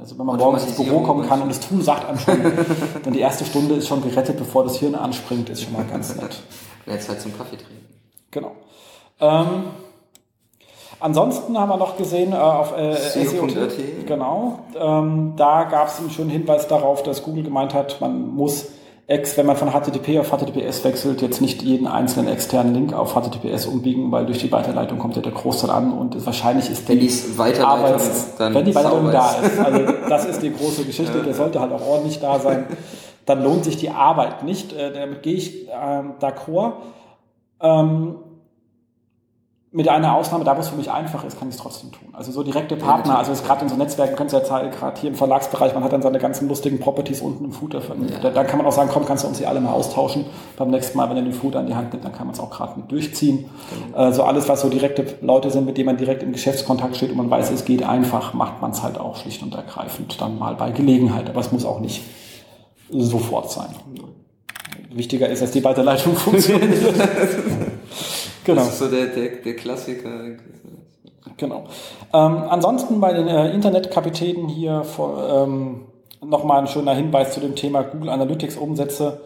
[0.00, 2.40] also wenn man morgens ins Büro kommen kann und das Tool sagt einem schon,
[3.04, 6.16] dann die erste Stunde ist schon gerettet, bevor das Hirn anspringt, ist schon mal ganz
[6.16, 6.40] nett.
[6.86, 7.86] Mehr Zeit zum Kaffee trinken.
[8.30, 8.52] Genau.
[9.20, 9.64] Ähm,
[11.00, 16.10] ansonsten haben wir noch gesehen äh, auf äh, SEO.at, genau, ähm, da gab es einen
[16.10, 18.68] schönen Hinweis darauf, dass Google gemeint hat, man muss
[19.10, 23.14] Ex, wenn man von HTTP auf HTTPS wechselt, jetzt nicht jeden einzelnen externen Link auf
[23.14, 27.00] HTTPS umbiegen, weil durch die Weiterleitung kommt ja der Großteil an und wahrscheinlich ist wenn
[27.00, 29.58] die Weiterleitung Arbeits, dann wenn die Weiterleitung da ist.
[29.58, 32.66] Also das ist die große Geschichte, der sollte halt auch ordentlich da sein.
[33.26, 34.72] Dann lohnt sich die Arbeit nicht.
[34.72, 36.74] Äh, damit gehe ich ähm, d'accord.
[37.60, 38.14] Ähm,
[39.72, 42.08] mit einer Ausnahme, da wo es für mich einfach ist, kann ich es trotzdem tun.
[42.12, 45.14] Also so direkte Partner, also gerade in so Netzwerken, könnt ihr ja gerade hier im
[45.14, 47.78] Verlagsbereich, man hat dann seine ganzen lustigen Properties unten im Footer.
[47.78, 48.18] Ja.
[48.20, 50.24] Da, da, kann man auch sagen, komm, kannst du uns die alle mal austauschen.
[50.56, 52.40] Beim nächsten Mal, wenn er den Footer an die Hand nimmt, dann kann man es
[52.40, 53.48] auch gerade mit durchziehen.
[53.84, 53.96] Genau.
[53.96, 57.16] Also alles, was so direkte Leute sind, mit denen man direkt im Geschäftskontakt steht und
[57.16, 60.56] man weiß, es geht einfach, macht man es halt auch schlicht und ergreifend dann mal
[60.56, 61.30] bei Gelegenheit.
[61.30, 62.02] Aber es muss auch nicht
[62.90, 63.68] sofort sein.
[64.92, 66.72] Wichtiger ist, dass die Weiterleitung funktioniert.
[68.50, 68.64] Genau.
[68.64, 70.10] Das ist so der, der, der Klassiker.
[71.36, 71.64] Genau.
[72.12, 75.86] Ähm, ansonsten bei den äh, Internetkapitänen hier vor, ähm,
[76.24, 79.20] nochmal ein schöner Hinweis zu dem Thema Google Analytics Umsätze,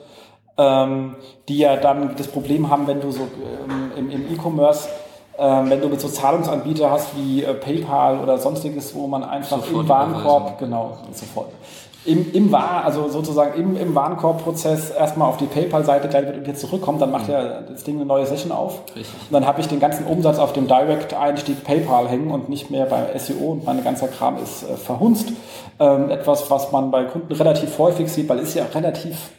[0.56, 1.16] ähm,
[1.48, 4.88] die ja dann das Problem haben, wenn du so ähm, im, im E-Commerce
[5.36, 9.58] ähm, wenn du mit so Zahlungsanbieter hast wie äh, PayPal oder sonstiges, wo man einfach
[9.62, 11.50] sofort im Warenkorb, genau, sofort,
[12.06, 16.46] im, im War, also sozusagen im, im Warenkorb-Prozess erstmal auf die PayPal-Seite gleich wird und
[16.46, 17.34] jetzt zurückkommt, dann macht mhm.
[17.34, 18.80] ja das Ding eine neue Session auf.
[18.94, 19.14] Richtig.
[19.28, 22.86] Und dann habe ich den ganzen Umsatz auf dem Direct-Einstieg PayPal hängen und nicht mehr
[22.86, 25.32] bei SEO und mein ganzer Kram ist äh, verhunzt.
[25.80, 29.30] Ähm, etwas, was man bei Kunden relativ häufig sieht, weil es ja relativ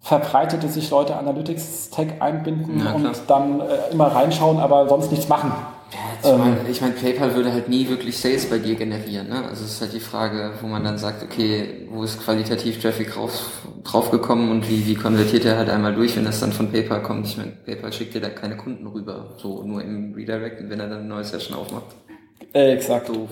[0.00, 5.28] verbreitet, dass sich Leute Analytics-Tag einbinden ja, und dann äh, immer reinschauen, aber sonst nichts
[5.28, 5.52] machen.
[5.92, 9.28] Ja, ich meine, ich mein, PayPal würde halt nie wirklich Sales bei dir generieren.
[9.28, 9.44] Ne?
[9.44, 13.12] Also es ist halt die Frage, wo man dann sagt, okay, wo ist qualitativ Traffic
[13.12, 17.02] drauf, draufgekommen und wie, wie konvertiert er halt einmal durch, wenn das dann von PayPal
[17.02, 17.26] kommt.
[17.26, 20.88] Ich meine, PayPal schickt dir da keine Kunden rüber, so nur im Redirect, wenn er
[20.88, 21.94] dann eine neue Session aufmacht.
[22.52, 23.08] Äh, exakt.
[23.08, 23.30] Doof.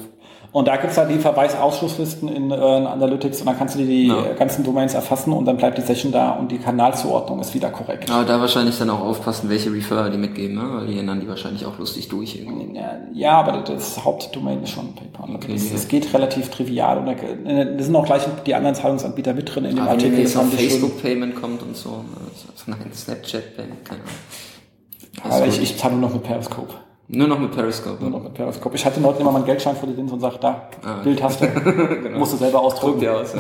[0.54, 3.86] Und da gibt's halt die Verweisausschlusslisten in, äh, in Analytics und dann kannst du die,
[3.86, 4.34] die ja.
[4.38, 8.08] ganzen Domains erfassen und dann bleibt die Session da und die Kanalzuordnung ist wieder korrekt.
[8.08, 10.62] Aber da wahrscheinlich dann auch aufpassen, welche Referrer die mitgeben, ne?
[10.74, 12.36] weil die ändern die wahrscheinlich auch lustig durch.
[12.36, 12.78] Irgendwie.
[13.14, 15.34] Ja, aber das Hauptdomain ist schon PayPal.
[15.34, 19.34] Okay, das, das, geht relativ trivial und da, da, sind auch gleich die anderen Zahlungsanbieter
[19.34, 20.12] mit drin in dem aber Artikel.
[20.12, 25.34] Wenn jetzt auf Facebook Payment kommt und so, also, nein, Snapchat Payment, keine Ahnung.
[25.36, 26.74] Aber ich, ich zahle nur noch mit Periscope.
[27.08, 27.98] Nur noch mit Periscope.
[28.00, 28.74] Nur noch mit Periscope.
[28.76, 31.40] Ich hatte heute immer meinen Geldschein vor die Linse und sage, da, ah, Bild hast
[31.40, 31.48] du.
[31.48, 32.18] genau.
[32.18, 33.00] Musst du selber ausdrucken.
[33.00, 33.34] dir aus.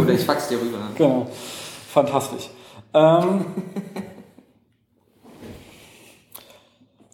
[0.00, 0.78] Oder ich fax dir rüber.
[0.96, 1.26] Genau.
[1.92, 2.48] Fantastisch.
[2.94, 3.44] Ähm,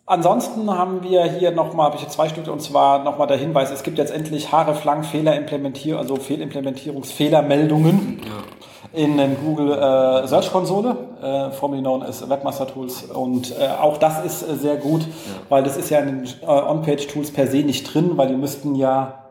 [0.09, 3.73] Ansonsten haben wir hier nochmal, habe ich jetzt zwei Stück, und zwar nochmal der Hinweis,
[3.73, 8.21] es gibt jetzt endlich Haare Flang Fehlerimplementierung, also Fehlimplementierungsfehlermeldungen.
[8.25, 8.56] Ja
[8.97, 13.03] in den Google äh, Search Konsole, äh, formerly known as Webmaster Tools.
[13.05, 15.09] Und äh, auch das ist äh, sehr gut, ja.
[15.51, 18.37] weil das ist ja in den äh, On-Page Tools per se nicht drin, weil die
[18.37, 19.27] müssten ja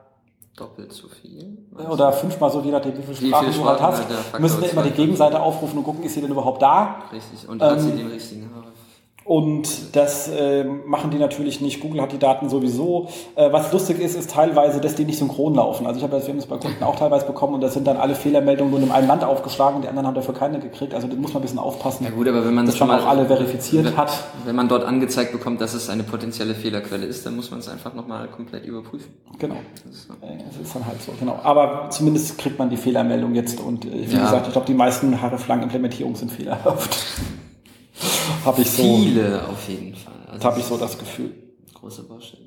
[0.56, 1.58] doppelt so viel.
[1.90, 4.92] Oder fünfmal so, je nachdem, wie viele Sprachen, du halt hast, müssen ja immer die
[4.92, 7.02] Gegenseite aufrufen und gucken, ist sie denn überhaupt da?
[7.12, 8.65] Richtig, und hat ähm, sie den richtigen Haare?
[9.26, 11.80] Und das äh, machen die natürlich nicht.
[11.80, 13.08] Google hat die Daten sowieso.
[13.34, 15.88] Äh, was lustig ist, ist teilweise, dass die nicht synchron laufen.
[15.88, 17.88] Also ich habe das, wir haben das bei Kunden auch teilweise bekommen und da sind
[17.88, 20.94] dann alle Fehlermeldungen nur in einem Land aufgeschlagen, die anderen haben dafür keine gekriegt.
[20.94, 22.04] Also da muss man ein bisschen aufpassen.
[22.04, 24.12] Ja gut, aber wenn man das schon mal auch alle verifiziert wenn, hat.
[24.46, 27.68] Wenn man dort angezeigt bekommt, dass es eine potenzielle Fehlerquelle ist, dann muss man es
[27.68, 29.12] einfach nochmal komplett überprüfen.
[29.40, 29.56] Genau.
[29.74, 30.14] Das ist, so.
[30.22, 31.40] das ist dann halt so, genau.
[31.42, 34.22] Aber zumindest kriegt man die Fehlermeldung jetzt und äh, wie ja.
[34.22, 36.96] gesagt, ich glaube, die meisten Haare-Flang-Implementierungen sind fehlerhaft.
[38.46, 38.84] Habe ich so.
[38.84, 40.14] Viele auf jeden Fall.
[40.32, 41.34] Also habe ich so das Gefühl.
[41.74, 42.46] Große Baustelle.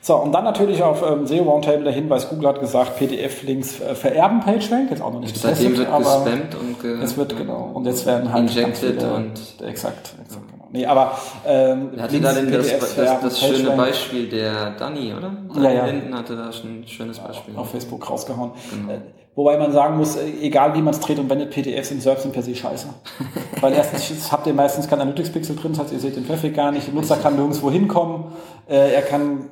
[0.00, 3.94] So, und dann natürlich auf ähm, SEO Roundtable der Hinweis, Google hat gesagt, PDF-Links äh,
[3.94, 7.84] vererben PageRank, jetzt auch noch nicht Seitdem wird gespammt und ge es wird, genau, und
[7.84, 9.32] jetzt werden halt injected viele, und
[9.66, 10.68] exakt, exakt genau.
[10.70, 14.28] Nee, aber ähm, hatte da denn das, das, ja, das schöne Beispiel?
[14.28, 15.32] Der Danny, oder?
[15.52, 15.86] Danny Ja, ja.
[15.86, 17.56] Linden hatte da schon ein schönes Beispiel.
[17.56, 18.52] auf Facebook rausgehauen.
[18.70, 19.00] Genau.
[19.38, 22.22] Wobei man sagen muss, äh, egal wie man es dreht und wendet, PDFs und SERPs
[22.24, 22.88] sind per se scheiße.
[23.60, 26.72] Weil erstens habt ihr meistens kein Analytics-Pixel drin, das heißt, ihr seht den Traffic gar
[26.72, 28.24] nicht, der Nutzer kann nirgendwo hinkommen,
[28.68, 29.44] äh, er kann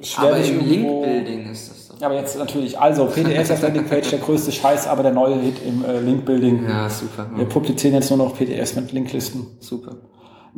[0.00, 2.06] schwer Aber im irgendwo- Link-Building ist das doch.
[2.06, 5.84] Aber jetzt natürlich, also PDFs als Landingpage, der größte Scheiß, aber der neue Hit im
[5.84, 6.64] äh, Link-Building.
[6.66, 7.26] Ja, super.
[7.36, 9.46] Wir publizieren jetzt nur noch PDFs mit Linklisten.
[9.60, 9.96] Super.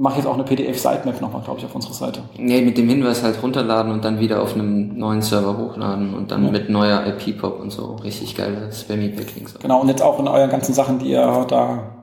[0.02, 2.22] Mach jetzt auch eine PDF-Sitemap nochmal, glaube ich, auf unserer Seite.
[2.38, 6.30] Nee, mit dem Hinweis halt runterladen und dann wieder auf einem neuen Server hochladen und
[6.30, 7.96] dann mit neuer IP-Pop und so.
[7.96, 9.58] Richtig geile Spammy-Backlinks.
[9.60, 12.00] Genau, und jetzt auch in euren ganzen Sachen, die ihr da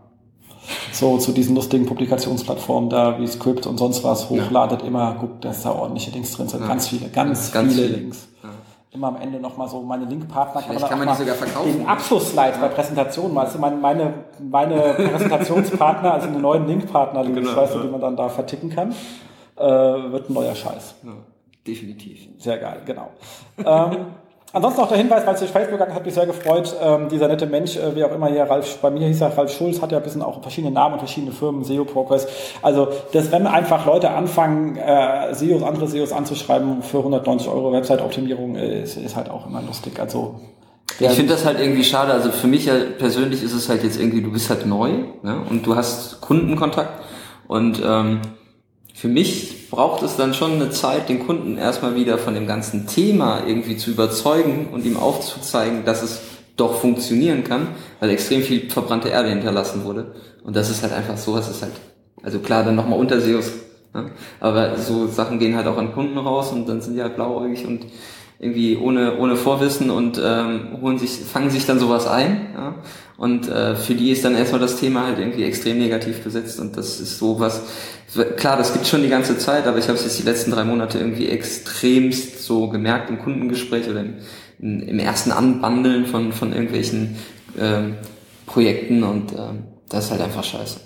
[0.91, 5.63] so zu diesen lustigen Publikationsplattformen da wie Script und sonst was hochladet, immer guckt, dass
[5.63, 6.67] da ordentliche Links drin sind.
[6.67, 7.97] Ganz viele, ganz, Ganz viele, viele.
[7.99, 8.27] Links.
[8.91, 10.61] Immer am Ende nochmal so meine Linkpartner.
[10.61, 11.73] Vielleicht dann kann man die mal sogar verkaufen.
[11.79, 17.61] Den Abschlussslides bei Präsentationen, weißt du, meine, meine, meine Präsentationspartner, also eine neuen Linkpartner-Links, Genau,
[17.61, 17.83] weißt du, ja.
[17.85, 18.91] die man dann da verticken kann,
[19.57, 20.95] äh, wird ein neuer Scheiß.
[21.03, 21.11] Ja,
[21.67, 22.29] definitiv.
[22.37, 23.09] Sehr geil, genau.
[23.57, 24.05] ähm,
[24.53, 26.75] ansonsten noch der Hinweis, weil es durch Facebook hat, mich sehr gefreut.
[26.81, 29.51] Ähm, dieser nette Mensch, äh, wie auch immer hier, Ralf, bei mir hieß er Ralf
[29.51, 32.27] Schulz, hat ja ein bisschen auch verschiedene Namen und verschiedene Firmen, SEO Progress.
[32.61, 38.55] Also, dass wenn einfach Leute anfangen, äh, SEOs, andere SEOs anzuschreiben für 190 Euro Website-Optimierung,
[38.55, 39.99] äh, ist, ist halt auch immer lustig.
[39.99, 40.35] Also,
[40.99, 42.13] Ich finde das halt irgendwie schade.
[42.13, 44.89] Also für mich ja persönlich ist es halt jetzt irgendwie, du bist halt neu
[45.21, 45.41] ne?
[45.49, 46.89] und du hast Kundenkontakt
[47.47, 48.21] und ähm,
[48.97, 52.87] für mich braucht es dann schon eine Zeit, den Kunden erstmal wieder von dem ganzen
[52.87, 56.21] Thema irgendwie zu überzeugen und ihm aufzuzeigen, dass es
[56.55, 57.67] doch funktionieren kann,
[57.99, 60.15] weil extrem viel verbrannte Erde hinterlassen wurde.
[60.43, 61.73] Und das ist halt einfach sowas ist halt,
[62.23, 63.51] also klar, dann nochmal unter SEOs,
[63.93, 64.09] ne?
[64.39, 67.67] aber so Sachen gehen halt auch an Kunden raus und dann sind die halt blauäugig
[67.67, 67.85] und
[68.39, 72.49] irgendwie ohne, ohne Vorwissen und ähm, holen sich, fangen sich dann sowas ein.
[72.53, 72.75] Ja?
[73.17, 76.77] Und äh, für die ist dann erstmal das Thema halt irgendwie extrem negativ besetzt und
[76.77, 77.63] das ist sowas,
[78.35, 80.63] klar, das gibt schon die ganze Zeit, aber ich habe es jetzt die letzten drei
[80.63, 84.17] Monate irgendwie extremst so gemerkt im Kundengespräch oder im,
[84.59, 87.15] im, ersten Anbandeln von, von irgendwelchen
[87.59, 87.95] ähm,
[88.45, 90.79] Projekten und ähm, das ist halt einfach scheiße.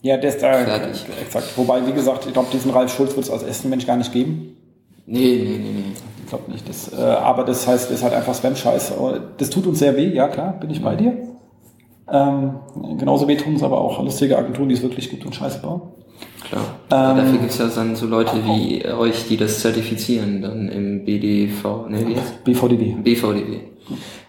[0.00, 1.04] ja, der ist da, Fertig.
[1.20, 1.46] exakt.
[1.56, 4.12] Wobei, wie gesagt, ich glaube, diesen Ralf Schulz wird es als ersten Mensch gar nicht
[4.14, 4.56] geben.
[5.04, 5.92] Nee, nee, nee, nee.
[6.26, 6.68] Ich glaube nicht.
[6.68, 8.94] Das, äh, aber das heißt, das ist halt einfach Spam-Scheiß.
[9.38, 11.16] Das tut uns sehr weh, ja klar, bin ich bei dir.
[12.10, 12.56] Ähm,
[12.98, 15.82] genauso weh tun es aber auch lustige Agenturen, die es wirklich gibt und Scheiße bauen.
[16.42, 16.62] Klar.
[16.90, 21.86] Ähm, Dafür gibt's ja dann so Leute wie euch, die das zertifizieren, dann im BDV,
[21.90, 22.16] ne, wie?
[22.42, 23.04] BVDB.
[23.04, 23.58] BVDW.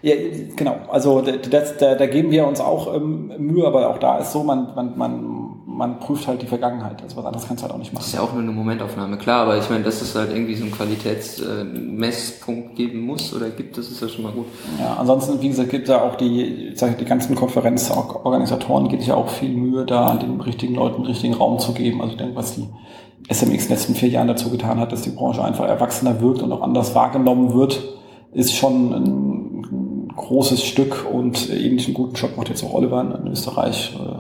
[0.04, 0.14] Ja,
[0.56, 0.78] genau.
[0.92, 4.44] Also das, da, da geben wir uns auch ähm, Mühe, aber auch da ist so,
[4.44, 7.02] man, man, man, man prüft halt die Vergangenheit.
[7.04, 8.08] Also was anderes kannst du halt auch nicht Das machen.
[8.08, 10.64] ist ja auch nur eine Momentaufnahme, klar, aber ich meine, dass es halt irgendwie so
[10.64, 14.48] einen Qualitätsmesspunkt geben muss oder gibt, das ist ja schon mal gut.
[14.80, 19.02] Ja, ansonsten, wie gesagt, gibt es ja auch die, ich sag, die ganzen Konferenzorganisatoren, geht
[19.02, 22.02] es ja auch viel Mühe, da den richtigen Leuten den richtigen Raum zu geben.
[22.02, 22.68] Also ich denke, was die
[23.30, 26.42] SMX in den letzten vier Jahren dazu getan hat, dass die Branche einfach erwachsener wirkt
[26.42, 27.84] und auch anders wahrgenommen wird,
[28.34, 33.96] ist schon ein großes Stück und ähnlichen guten Job macht jetzt auch Oliver in Österreich
[34.00, 34.16] äh,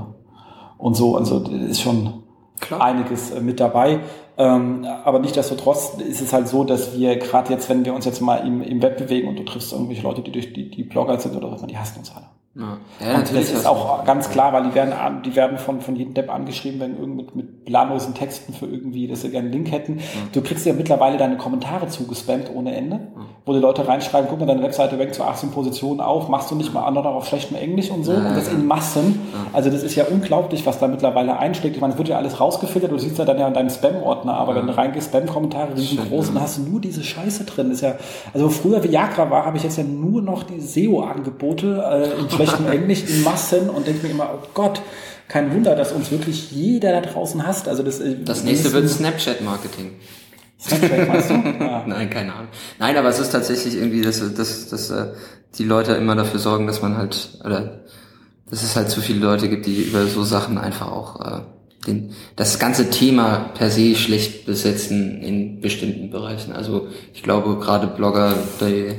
[0.78, 1.16] und so.
[1.16, 2.24] Also ist schon
[2.60, 2.82] Klar.
[2.82, 4.00] einiges äh, mit dabei.
[4.38, 8.22] Ähm, aber nichtsdestotrotz ist es halt so, dass wir gerade jetzt, wenn wir uns jetzt
[8.22, 11.20] mal im, im Web bewegen und du triffst irgendwelche Leute, die durch die, die Blogger
[11.20, 12.26] sind oder was, die hassen uns alle.
[12.58, 14.94] Ja, ja Und das ist auch ganz klar, weil die werden,
[15.24, 19.08] die werden von, von jedem Depp angeschrieben, wenn irgend mit, mit planlosen Texten für irgendwie,
[19.08, 20.00] dass sie gerne einen Link hätten.
[20.32, 23.00] Du kriegst ja mittlerweile deine Kommentare zugespammt ohne Ende,
[23.46, 26.56] wo die Leute reinschreiben, guck mal, deine Webseite rankt zu 18 Positionen auf, machst du
[26.56, 28.14] nicht mal andere auf schlechtem Englisch und so.
[28.14, 29.20] und das in Massen.
[29.54, 31.76] Also das ist ja unglaublich, was da mittlerweile einschlägt.
[31.76, 34.34] Ich meine, es wird ja alles rausgefiltert, du siehst ja dann ja in deinem Spam-Ordner,
[34.34, 37.70] aber wenn du reingehst, Spam-Kommentare riesengroß, dann hast du nur diese Scheiße drin.
[37.70, 37.96] Das ist ja,
[38.34, 41.84] also früher Viagra war, habe ich jetzt ja nur noch die SEO-Angebote
[42.18, 44.82] äh, in schlechtem Englisch in Massen und denke mir immer, oh Gott,
[45.28, 47.68] kein Wunder, dass uns wirklich jeder da draußen hasst.
[47.68, 49.92] Also das, äh, Das nächste wird Snapchat-Marketing.
[50.60, 51.34] Snapchat, meinst du?
[51.34, 51.84] Ja.
[51.88, 52.48] Nein, keine Ahnung.
[52.80, 55.08] Nein, aber es ist tatsächlich irgendwie, dass, dass, dass äh,
[55.58, 57.82] die Leute immer dafür sorgen, dass man halt, oder
[58.50, 61.42] dass es halt zu viele Leute gibt, die über so Sachen einfach auch äh,
[61.88, 66.54] den, das ganze Thema per se schlecht besetzen in bestimmten Bereichen.
[66.54, 68.96] Also ich glaube gerade Blogger, die,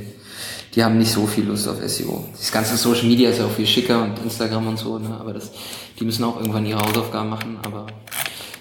[0.75, 2.25] die haben nicht so viel Lust auf SEO.
[2.31, 5.17] Das ganze Social Media ist ja auch viel schicker und Instagram und so, ne?
[5.19, 5.51] aber das,
[5.99, 7.87] die müssen auch irgendwann ihre Hausaufgaben machen, aber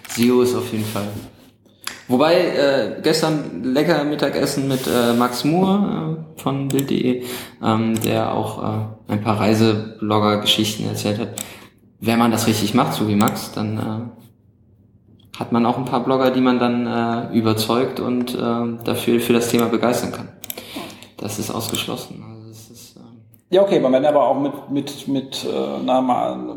[0.08, 1.08] SEO ist auf jeden Fall
[2.08, 7.22] Wobei äh, gestern lecker Mittagessen mit äh, Max Moore äh, von Bild.de,
[7.62, 11.28] ähm, der auch äh, ein paar Reiseblogger-Geschichten erzählt hat.
[12.00, 16.02] Wenn man das richtig macht, so wie Max, dann äh, hat man auch ein paar
[16.02, 20.28] Blogger, die man dann äh, überzeugt und äh, dafür für das Thema begeistern kann.
[21.18, 22.24] Das ist ausgeschlossen.
[22.26, 25.80] Also das ist, äh, Ja, okay, aber wenn du aber auch mit, mit, mit äh,
[25.80, 25.98] einer,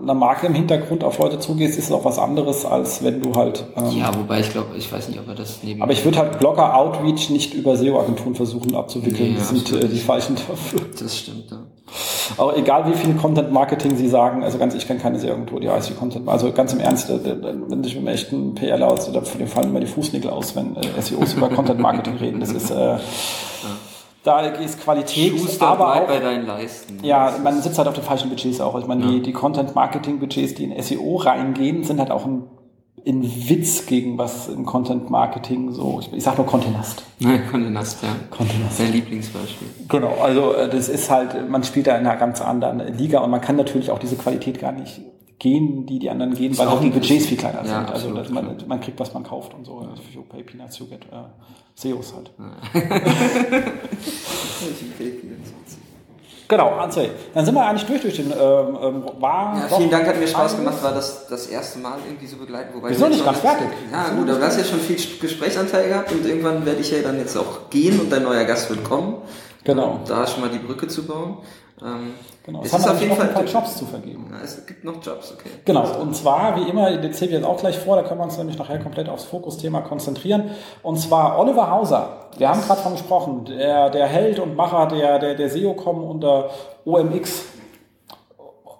[0.01, 3.35] einer Marke im Hintergrund auf Leute zugehst, ist es auch was anderes, als wenn du
[3.35, 3.65] halt.
[3.75, 5.81] Ähm, Ja, wobei ich glaube, ich weiß nicht, ob er das neben.
[5.81, 9.33] Aber ich würde halt Blogger Outreach nicht über SEO-Agenturen versuchen abzuwickeln.
[9.33, 10.81] Nee, die sind äh, die falschen dafür.
[10.99, 11.57] Das stimmt, ja.
[12.37, 15.69] Aber egal wie viel Content Marketing sie sagen, also ganz, ich kenne keine SEO-Agentur, die
[15.69, 16.29] heißt wie Content.
[16.29, 19.69] Also ganz im Ernst, äh, äh, wenn sich mit einem echten PLer aus, da fallen
[19.69, 22.39] immer die Fußnägel aus, wenn SEOs über Content Marketing reden.
[22.39, 22.97] Das ist, äh,
[24.23, 26.99] da ist Qualität, Schuster, aber auch, bei deinen Leisten.
[27.03, 28.77] ja, man sitzt halt auf den falschen Budgets auch.
[28.79, 32.43] Ich meine, die, die Content-Marketing-Budgets, die in SEO reingehen, sind halt auch ein,
[33.07, 37.03] ein Witz gegen was im Content-Marketing so, ich, ich sag nur Contenast.
[37.17, 38.09] Nein, Condé Nast, ja.
[38.29, 38.77] Condé Nast.
[38.77, 39.67] Sein Lieblingsbeispiel.
[39.87, 43.31] Genau, also äh, das ist halt, man spielt da in einer ganz anderen Liga und
[43.31, 45.01] man kann natürlich auch diese Qualität gar nicht
[45.41, 47.75] gehen, die die anderen gehen, weil auch auch die Budgets viel kleiner Ja, sind.
[47.75, 49.79] Also absolut, dass man, man kriegt, was man kauft und so.
[49.79, 51.25] Also You pay peanuts, you get äh,
[51.75, 52.31] SEOs halt.
[56.47, 57.11] Genau, Ansel.
[57.33, 60.27] Dann sind wir eigentlich durch durch den ähm, ähm, war Ja, vielen Dank, hat mir
[60.27, 62.73] Spaß gemacht, war das das erste Mal irgendwie so begleiten.
[62.75, 63.67] Wobei Wir sind nicht ganz fertig.
[63.89, 67.01] Ja, gut, aber du hast ja schon viel Gesprächsanteil gehabt und irgendwann werde ich ja
[67.01, 69.15] dann jetzt auch gehen und dein neuer Gast wird kommen.
[69.63, 70.01] Genau.
[70.05, 71.37] Da schon mal die Brücke zu bauen.
[71.83, 72.13] Ähm,
[72.43, 72.61] Genau.
[72.63, 74.27] Es Es haben auf jeden noch ein paar Jobs zu vergeben.
[74.31, 75.49] Ja, es gibt noch Jobs, okay.
[75.63, 78.23] Genau, und zwar, wie immer, den zählen wir jetzt auch gleich vor, da können wir
[78.23, 80.49] uns nämlich nachher komplett aufs Fokusthema konzentrieren.
[80.81, 85.19] Und zwar Oliver Hauser, wir haben gerade von gesprochen, der, der Held und Macher der,
[85.19, 86.49] der, der SEO-Com unter
[86.83, 87.43] OMX,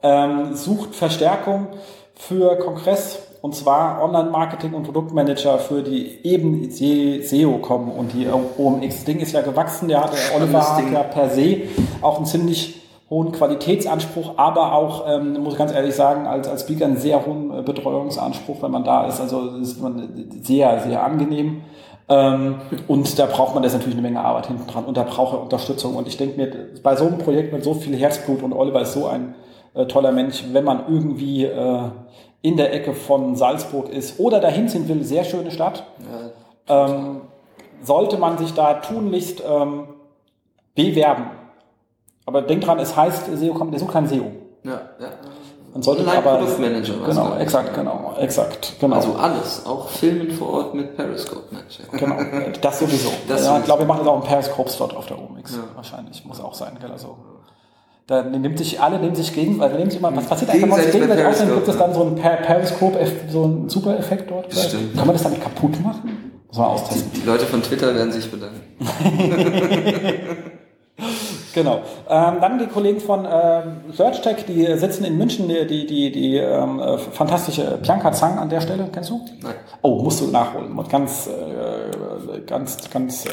[0.01, 1.67] ähm, sucht Verstärkung
[2.15, 8.95] für Kongress und zwar Online-Marketing und Produktmanager für die eben SEO-Com und die OMX.
[8.95, 11.63] Das Ding ist ja gewachsen, der hat, Oliver hat ja per se
[12.01, 12.80] auch einen ziemlich
[13.11, 17.23] hohen Qualitätsanspruch, aber auch, ähm, muss ich ganz ehrlich sagen, als, als Speaker einen sehr
[17.25, 19.19] hohen äh, Betreuungsanspruch, wenn man da ist.
[19.19, 20.09] Also das ist man
[20.41, 21.61] sehr, sehr angenehm.
[22.07, 22.55] Ähm,
[22.87, 25.41] und da braucht man jetzt natürlich eine Menge Arbeit hinten dran und da braucht er
[25.41, 25.95] Unterstützung.
[25.95, 26.51] Und ich denke mir,
[26.81, 29.35] bei so einem Projekt mit so viel Herzblut und Oliver ist so ein
[29.73, 31.81] äh, toller Mensch, wenn man irgendwie äh,
[32.41, 35.83] in der Ecke von Salzburg ist oder dahin ziehen will, sehr schöne Stadt,
[36.67, 37.21] ähm,
[37.83, 39.89] sollte man sich da tunlichst ähm,
[40.75, 41.40] bewerben.
[42.25, 44.31] Aber denk dran, es heißt SEO, kommt- der sucht kein SEO.
[44.63, 45.07] Ja, ja.
[45.73, 48.95] Man sollte Online aber Produktmanager, genau, exakt, genau, exakt, genau.
[48.97, 51.79] Also alles, auch Filmen vor Ort mit Periscope Match.
[51.93, 52.17] Genau,
[52.61, 53.09] das sowieso.
[53.29, 55.57] Das ja, ich glaube, wir machen jetzt auch einen Periscope-Slot auf der OMX.
[55.75, 56.91] Wahrscheinlich, muss auch sein, gell?
[56.91, 57.15] Also,
[58.05, 60.69] da nimmt sich, alle nehmen sich gegen, weil nimmt sich immer, was passiert eigentlich, wenn
[60.71, 62.99] man sich Gegenseitig aufnimmt, gibt es dann so einen Per- Periscope,
[63.29, 64.53] so einen Super-Effekt dort?
[64.53, 64.97] Stimmt.
[64.97, 66.33] Kann man das damit kaputt machen?
[66.49, 67.11] Muss man austesten.
[67.15, 68.59] Die Leute von Twitter werden sich bedanken.
[71.53, 71.81] Genau.
[72.09, 76.37] Ähm, dann die Kollegen von ähm, SearchTech, die sitzen in München, die, die, die, die
[76.37, 79.21] ähm, äh, fantastische Bianca Zang an der Stelle, kennst du?
[79.41, 79.55] Nein.
[79.81, 80.77] Oh, musst du nachholen.
[80.77, 83.29] Und Ganz, äh, ganz, ganz äh,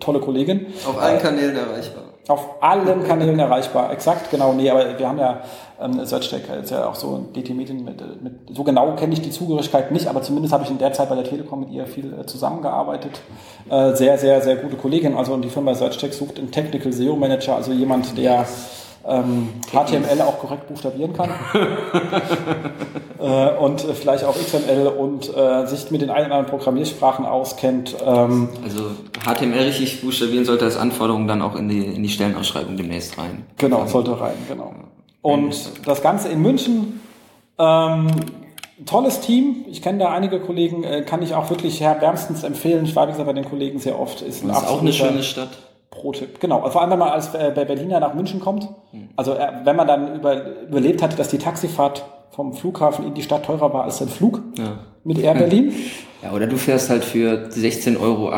[0.00, 0.66] tolle Kollegin.
[0.86, 2.02] Auf allen Kanälen erreichbar.
[2.28, 4.52] Auf allen Kanälen erreichbar, exakt, genau.
[4.52, 5.40] Nee, aber wir haben ja
[5.80, 9.20] ähm, SearchTech ist ja auch so DT Medien mit, äh, mit so genau kenne ich
[9.20, 11.86] die Zugehörigkeit nicht, aber zumindest habe ich in der Zeit bei der Telekom mit ihr
[11.86, 13.20] viel äh, zusammengearbeitet.
[13.70, 15.16] Äh, sehr, sehr, sehr gute Kollegin.
[15.16, 18.46] Also und die Firma SearchTech sucht einen Technical SEO Manager, also jemand, der
[19.06, 21.30] ähm, HTML auch korrekt buchstabieren kann
[23.18, 27.96] äh, und vielleicht auch XML und äh, sich mit den ein oder anderen Programmiersprachen auskennt.
[28.04, 28.90] Ähm, Also
[29.24, 33.46] HTML richtig buchstabieren sollte als Anforderung dann auch in die, in die Stellenausschreibung demnächst rein.
[33.56, 34.72] Genau, sollte rein, genau.
[35.22, 35.54] Und
[35.86, 37.00] das Ganze in München,
[37.58, 38.06] ähm,
[38.86, 39.64] tolles Team.
[39.68, 42.84] Ich kenne da einige Kollegen, äh, kann ich auch wirklich Herr wärmstens empfehlen.
[42.84, 44.22] Ich war wie gesagt bei den Kollegen sehr oft.
[44.22, 45.50] Ist ein ist auch eine schöne Stadt.
[45.90, 46.38] Pro-Tipp.
[46.38, 48.68] Genau, vor allem wenn man als äh, Berliner nach München kommt.
[49.16, 53.22] Also äh, wenn man dann über, überlebt hat, dass die Taxifahrt vom Flughafen in die
[53.22, 54.78] Stadt teurer war als der Flug Ja.
[55.02, 55.72] mit Air Berlin.
[56.20, 58.32] Ja, oder du fährst halt für 16,80 Euro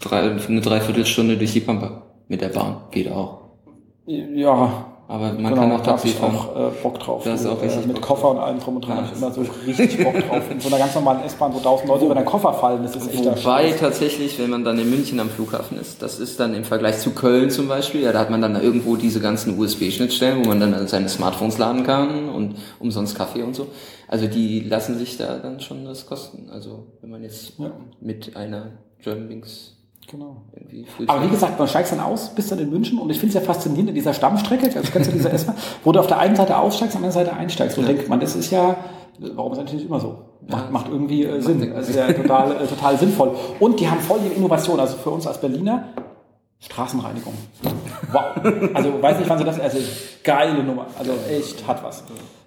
[0.00, 0.18] drei,
[0.48, 2.78] eine Dreiviertelstunde durch die Pampa mit der Bahn.
[2.90, 3.38] Geht auch.
[4.04, 6.36] Ja, Aber man genau, kann auch Taxi fahren.
[6.36, 7.22] auch äh, Bock drauf.
[7.24, 9.04] Da hast du auch äh, richtig mit Bock Koffer und allem drum und dran Ja.
[9.10, 10.42] ich immer so richtig Bock drauf.
[10.50, 13.08] In so einer ganz normalen S-Bahn, wo tausend Leute über deinen Koffer fallen, das ist
[13.08, 16.64] echt Wobei tatsächlich, wenn man dann in München am Flughafen ist, das ist dann im
[16.64, 20.44] Vergleich zu Köln zum Beispiel, ja, da hat man dann da irgendwo diese ganzen USB-Schnittstellen,
[20.44, 23.68] wo man dann seine Smartphones laden kann und umsonst Kaffee und so.
[24.08, 26.50] Also die lassen sich da dann schon das kosten.
[26.52, 27.70] Also wenn man jetzt Ja.
[28.00, 29.74] mit einer Germanwings
[30.10, 30.36] Genau.
[31.06, 33.42] Aber wie gesagt, man steigst dann aus, bist dann in München und ich finde es
[33.42, 35.54] ja faszinierend in dieser Stammstrecke, also kennst du diese S-Bahn,
[35.84, 37.76] wo du auf der einen Seite aussteigst, auf der anderen Seite einsteigst.
[37.76, 38.76] Und denkt man, das ist ja,
[39.18, 40.18] warum ist das natürlich immer so?
[40.46, 41.60] Macht, macht irgendwie äh, Sinn.
[41.60, 43.36] Ist ja total, äh, total sinnvoll.
[43.60, 45.88] Und die haben voll die Innovation, also für uns als Berliner,
[46.60, 47.34] Straßenreinigung.
[48.10, 48.22] Wow.
[48.72, 49.78] Also weiß nicht, wann sie das, also
[50.24, 50.86] geile Nummer.
[50.98, 52.02] Also echt hat was.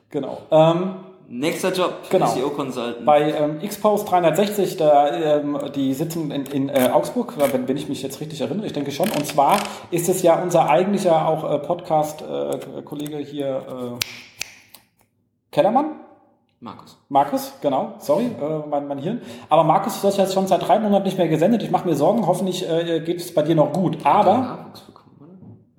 [0.09, 0.39] Genau.
[0.49, 0.95] Ähm,
[1.33, 2.25] Nächster Job, Genau.
[2.27, 3.05] SEO Consultant.
[3.05, 7.87] Bei ähm, Xpost 360, da, ähm, die sitzen in, in äh, Augsburg, wenn, wenn ich
[7.87, 9.09] mich jetzt richtig erinnere, ich denke schon.
[9.11, 9.57] Und zwar
[9.91, 14.05] ist es ja unser eigentlicher auch äh, Podcast-Kollege hier, äh,
[15.51, 15.91] Kellermann.
[16.59, 16.97] Markus.
[17.09, 19.21] Markus, genau, sorry, äh, mein, mein Hirn.
[19.49, 21.63] Aber Markus, du hast jetzt schon seit drei Monaten nicht mehr gesendet.
[21.63, 23.97] Ich mache mir Sorgen, hoffentlich äh, geht es bei dir noch gut.
[24.03, 25.29] Er Aber, Nachwuchs bekommen, oder?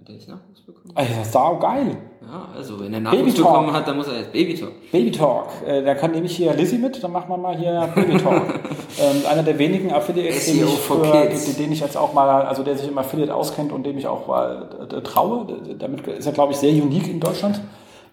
[0.01, 0.93] Hat er nicht Nachwuchs bekommen?
[0.97, 1.99] äh, sau geil.
[2.31, 4.73] Ja, also wenn er Nachwuchs bekommen hat, dann muss er jetzt Baby Talk.
[4.91, 5.49] Baby Talk.
[5.67, 8.43] Äh, da kann nämlich hier Lizzie mit, dann machen wir mal hier Baby Talk.
[9.01, 12.63] ähm, einer der wenigen Affiliates, den SEO ich, für, den, ich jetzt auch mal, also
[12.63, 15.47] der sich im Affiliate auskennt und dem ich auch mal äh, traue.
[15.79, 17.61] Damit ist er, glaube ich, sehr unique in Deutschland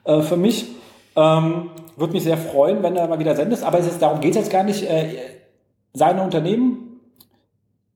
[0.05, 0.65] äh, für mich.
[1.15, 3.63] Ähm, Würde mich sehr freuen, wenn er mal wieder sendest.
[3.63, 4.83] Aber es ist, darum geht es jetzt gar nicht.
[4.83, 5.15] Äh,
[5.93, 6.99] seine Unternehmen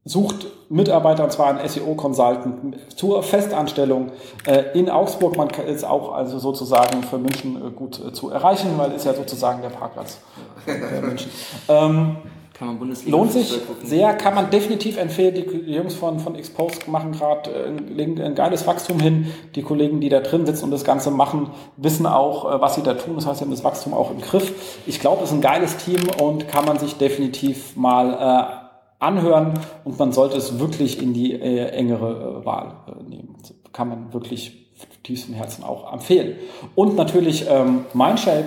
[0.05, 4.11] sucht Mitarbeiter, und zwar einen SEO-Consultant zur Festanstellung
[4.45, 5.37] äh, in Augsburg.
[5.37, 9.05] Man kann- ist auch also sozusagen für München äh, gut äh, zu erreichen, weil ist
[9.05, 10.19] ja sozusagen der Parkplatz
[10.67, 11.29] der München.
[11.69, 12.15] Ähm,
[12.57, 15.33] Kann man Bundesliga lohnt sich sehr, kann man definitiv empfehlen.
[15.35, 19.31] Die Jungs von, von Xpost machen gerade äh, legen ein geiles Wachstum hin.
[19.55, 22.83] Die Kollegen, die da drin sitzen und das Ganze machen, wissen auch, äh, was sie
[22.83, 23.15] da tun.
[23.15, 24.53] Das heißt, sie haben das Wachstum auch im Griff.
[24.87, 28.13] Ich glaube, es ist ein geiles Team und kann man sich definitiv mal
[28.59, 28.62] äh,
[29.03, 33.35] anhören und man sollte es wirklich in die äh, engere äh, Wahl äh, nehmen.
[33.71, 34.71] Kann man wirklich
[35.03, 36.37] tiefstem Herzen auch empfehlen.
[36.75, 38.45] Und natürlich ähm, Mindshape,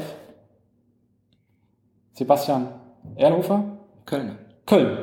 [2.14, 2.68] Sebastian
[3.16, 4.38] Erlhofer, Köln.
[4.64, 4.98] Köln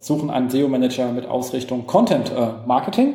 [0.00, 3.14] suchen einen SEO-Manager mit Ausrichtung Content äh, Marketing.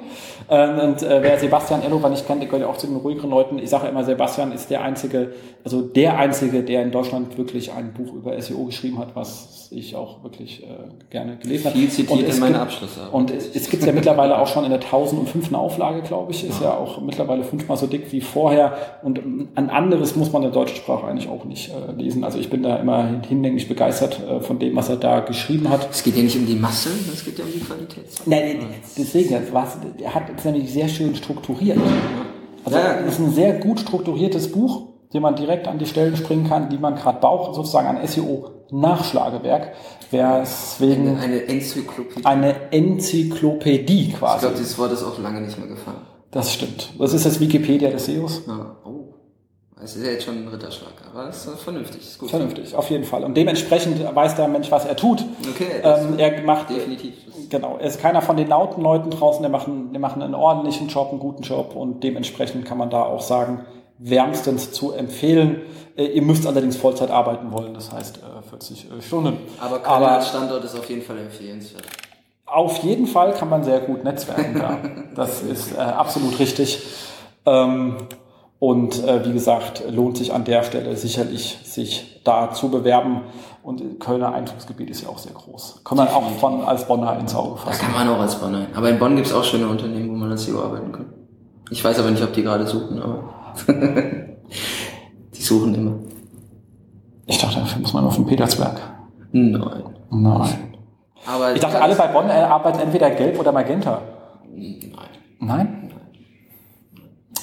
[0.49, 3.29] Ähm, und äh, wer Sebastian Erlover nicht kennt, der gehört ja auch zu den ruhigeren
[3.29, 3.57] Leuten.
[3.57, 7.93] Ich sage immer, Sebastian ist der einzige, also der einzige, der in Deutschland wirklich ein
[7.93, 10.67] Buch über SEO geschrieben hat, was ich auch wirklich äh,
[11.09, 11.77] gerne gelesen habe.
[11.77, 13.13] Viel zitiert Und es in meiner gibt- Abschlussarbeit.
[13.13, 15.53] Und es, es gibt ja mittlerweile auch schon in der 1005.
[15.53, 18.73] Auflage, glaube ich, ist ja auch mittlerweile fünfmal so dick wie vorher.
[19.03, 19.19] Und
[19.55, 22.23] ein anderes muss man in der deutschen Sprache eigentlich auch nicht äh, lesen.
[22.23, 25.87] Also ich bin da immer hinlänglich begeistert äh, von dem, was er da geschrieben hat.
[25.91, 28.05] Es geht ja nicht um die Masse, es geht ja um die Qualität.
[28.25, 28.67] Nein, nein,
[28.97, 31.77] deswegen, das war's, er hat es nämlich sehr schön strukturiert.
[32.65, 32.99] Also Ja, ja.
[33.07, 36.69] es ist ein sehr gut strukturiertes Buch, dem man direkt an die Stellen springen kann,
[36.69, 38.03] die man gerade braucht, sozusagen ein
[38.83, 39.73] SEO-Nachschlagewerk,
[40.11, 42.25] weswegen Eine Enzyklopädie.
[42.25, 44.39] eine Enzyklopädie Ich quasi.
[44.41, 45.97] glaube, dieses Wort ist auch lange nicht mehr gefallen.
[46.31, 46.89] Das stimmt.
[46.99, 48.43] Das ist das Wikipedia des SEOs.
[48.47, 48.75] Ja.
[48.85, 48.89] Oh.
[49.83, 52.01] Es ist ja jetzt schon ein Ritterschlag, aber es ist vernünftig.
[52.01, 52.29] Ist gut.
[52.29, 53.23] Vernünftig, auf jeden Fall.
[53.25, 55.25] Und dementsprechend weiß der Mensch, was er tut.
[55.49, 57.13] Okay, das Ähm, er macht definitiv.
[57.49, 60.87] Genau, er ist keiner von den lauten Leuten draußen, der machen, die machen einen ordentlichen
[60.87, 63.65] Job, einen guten Job und dementsprechend kann man da auch sagen,
[64.03, 65.61] wärmstens zu empfehlen.
[65.95, 69.37] Äh, ihr müsst allerdings Vollzeit arbeiten wollen, das heißt äh, 40 äh, Stunden.
[69.59, 71.83] Aber Köln als Standort ist auf jeden Fall empfehlenswert.
[72.45, 74.77] Auf jeden Fall kann man sehr gut netzwerken da.
[75.15, 76.81] Das ist äh, absolut richtig.
[77.45, 77.97] Ähm,
[78.57, 83.21] und äh, wie gesagt, lohnt sich an der Stelle sicherlich, sich da zu bewerben.
[83.61, 85.81] Und Kölner Einzugsgebiet ist ja auch sehr groß.
[85.83, 87.81] Kann man auch von als Bonner ins Auge Da fassen.
[87.85, 88.67] kann man auch als Bonn ein.
[88.75, 91.05] Aber in Bonn gibt es auch schöne Unternehmen, wo man als SEO arbeiten kann.
[91.69, 93.33] Ich weiß aber nicht, ob die gerade suchen, aber
[95.35, 95.93] die suchen immer.
[97.25, 98.79] Ich dachte, dafür muss man auf dem Petersberg.
[99.31, 99.83] Nein.
[100.11, 100.73] Nein.
[101.25, 104.01] Aber Ich dachte, alle bei Bonn äh, arbeiten entweder gelb oder magenta.
[104.53, 104.91] Nein.
[105.39, 105.83] Nein?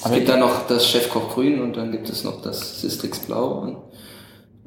[0.03, 3.59] Es gibt da noch das Chefkoch Grün und dann gibt es noch das Sistrix Blau.
[3.59, 3.77] Und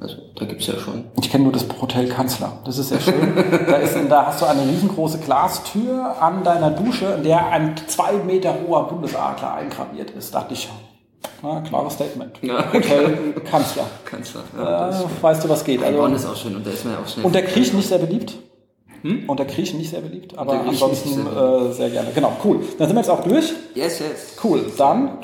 [0.00, 1.06] also da gibt's ja schon.
[1.20, 2.52] Ich kenne nur das Hotel Kanzler.
[2.64, 3.34] Das ist sehr schön.
[3.66, 8.12] da, ist, da hast du eine riesengroße Glastür an deiner Dusche, in der ein zwei
[8.12, 10.34] Meter hoher Bundesadler eingraviert ist.
[10.34, 10.68] Dachte ich,
[11.42, 12.32] na, klares Statement.
[12.42, 12.72] Ja.
[12.72, 13.84] Hotel Kanzler.
[14.04, 14.42] Kanzler.
[14.56, 15.80] Ja, Äh, weißt du, was geht.
[15.82, 17.24] Bonn Also, ist auch schön und da ist man ja auch schnell.
[17.26, 18.34] unter Griechen nicht sehr beliebt.
[19.26, 22.08] Unter Griechen nicht sehr beliebt, aber ansonsten sehr äh, sehr gerne.
[22.14, 22.60] Genau, cool.
[22.78, 23.52] Dann sind wir jetzt auch durch.
[23.74, 24.36] Yes, yes.
[24.42, 24.64] Cool.
[24.78, 25.18] Dann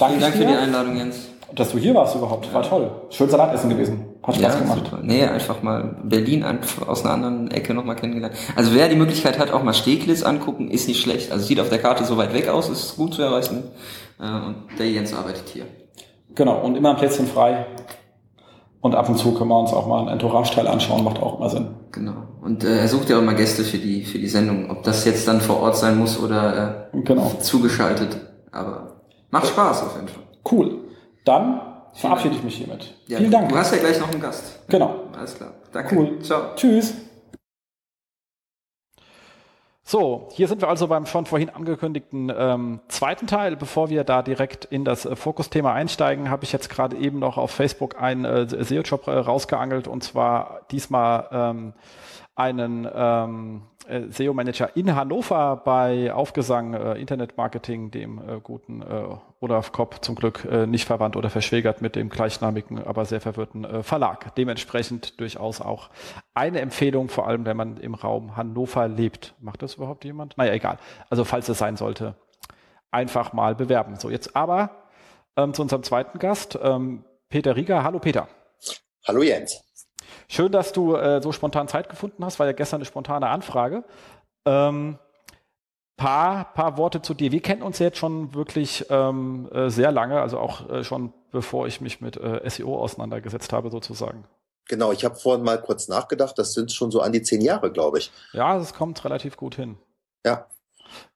[0.00, 1.16] danke Vielen Dank ich für die dir, Einladung, Jens.
[1.54, 2.52] dass du hier warst überhaupt.
[2.52, 2.90] War toll.
[3.10, 4.04] Schön Salatessen gewesen.
[4.24, 4.78] Hat Spaß gemacht.
[4.84, 4.98] super.
[5.02, 6.44] Nee, einfach mal Berlin
[6.86, 8.34] aus einer anderen Ecke nochmal kennengelernt.
[8.56, 11.30] Also wer die Möglichkeit hat, auch mal Steglitz angucken, ist nicht schlecht.
[11.30, 13.62] Also sieht auf der Karte so weit weg aus, ist gut zu erreichen.
[14.22, 15.66] Äh, Und der Jens arbeitet hier.
[16.34, 17.66] Genau, und immer ein Plätzchen frei.
[18.80, 21.48] Und ab und zu können wir uns auch mal einen Entourage-Teil anschauen, macht auch immer
[21.50, 21.68] Sinn.
[21.92, 22.14] Genau.
[22.40, 24.70] Und äh, er sucht ja auch immer Gäste für die für die Sendung.
[24.70, 27.30] Ob das jetzt dann vor Ort sein muss oder äh, Genau.
[27.40, 28.16] zugeschaltet.
[28.50, 30.22] Aber macht Spaß auf jeden Fall.
[30.50, 30.78] Cool.
[31.24, 31.60] Dann
[31.92, 32.94] verabschiede ich mich hiermit.
[33.06, 33.48] Ja, Vielen Dank.
[33.50, 34.66] Du hast ja gleich noch einen Gast.
[34.68, 34.94] Genau.
[35.16, 35.52] Alles klar.
[35.72, 35.96] Danke.
[35.96, 36.18] Cool.
[36.20, 36.40] Ciao.
[36.56, 36.94] Tschüss.
[39.84, 43.56] So, hier sind wir also beim schon vorhin angekündigten ähm, zweiten Teil.
[43.56, 47.36] Bevor wir da direkt in das äh, Fokusthema einsteigen, habe ich jetzt gerade eben noch
[47.36, 51.72] auf Facebook einen äh, SEO-Job äh, rausgeangelt und zwar diesmal ähm,
[52.34, 59.72] einen ähm, äh, SEO-Manager in Hannover bei Aufgesang äh, Internetmarketing, dem äh, guten äh, Olaf
[59.72, 63.82] Kopp, zum Glück äh, nicht verwandt oder verschwägert mit dem gleichnamigen, aber sehr verwirrten äh,
[63.82, 64.34] Verlag.
[64.36, 65.90] Dementsprechend durchaus auch
[66.32, 69.34] eine Empfehlung, vor allem wenn man im Raum Hannover lebt.
[69.40, 70.38] Macht das überhaupt jemand?
[70.38, 70.78] Naja, egal.
[71.10, 72.14] Also falls es sein sollte,
[72.90, 73.96] einfach mal bewerben.
[73.96, 74.70] So, jetzt aber
[75.36, 77.82] ähm, zu unserem zweiten Gast, ähm, Peter Rieger.
[77.82, 78.28] Hallo Peter.
[79.06, 79.71] Hallo Jens.
[80.28, 83.84] Schön, dass du äh, so spontan Zeit gefunden hast, war ja gestern eine spontane Anfrage.
[84.44, 84.98] Ähm,
[85.96, 87.32] paar, paar Worte zu dir.
[87.32, 91.66] Wir kennen uns jetzt schon wirklich ähm, äh, sehr lange, also auch äh, schon bevor
[91.66, 94.24] ich mich mit äh, SEO auseinandergesetzt habe, sozusagen.
[94.68, 97.72] Genau, ich habe vorhin mal kurz nachgedacht, das sind schon so an die zehn Jahre,
[97.72, 98.12] glaube ich.
[98.32, 99.76] Ja, das kommt relativ gut hin.
[100.24, 100.46] Ja.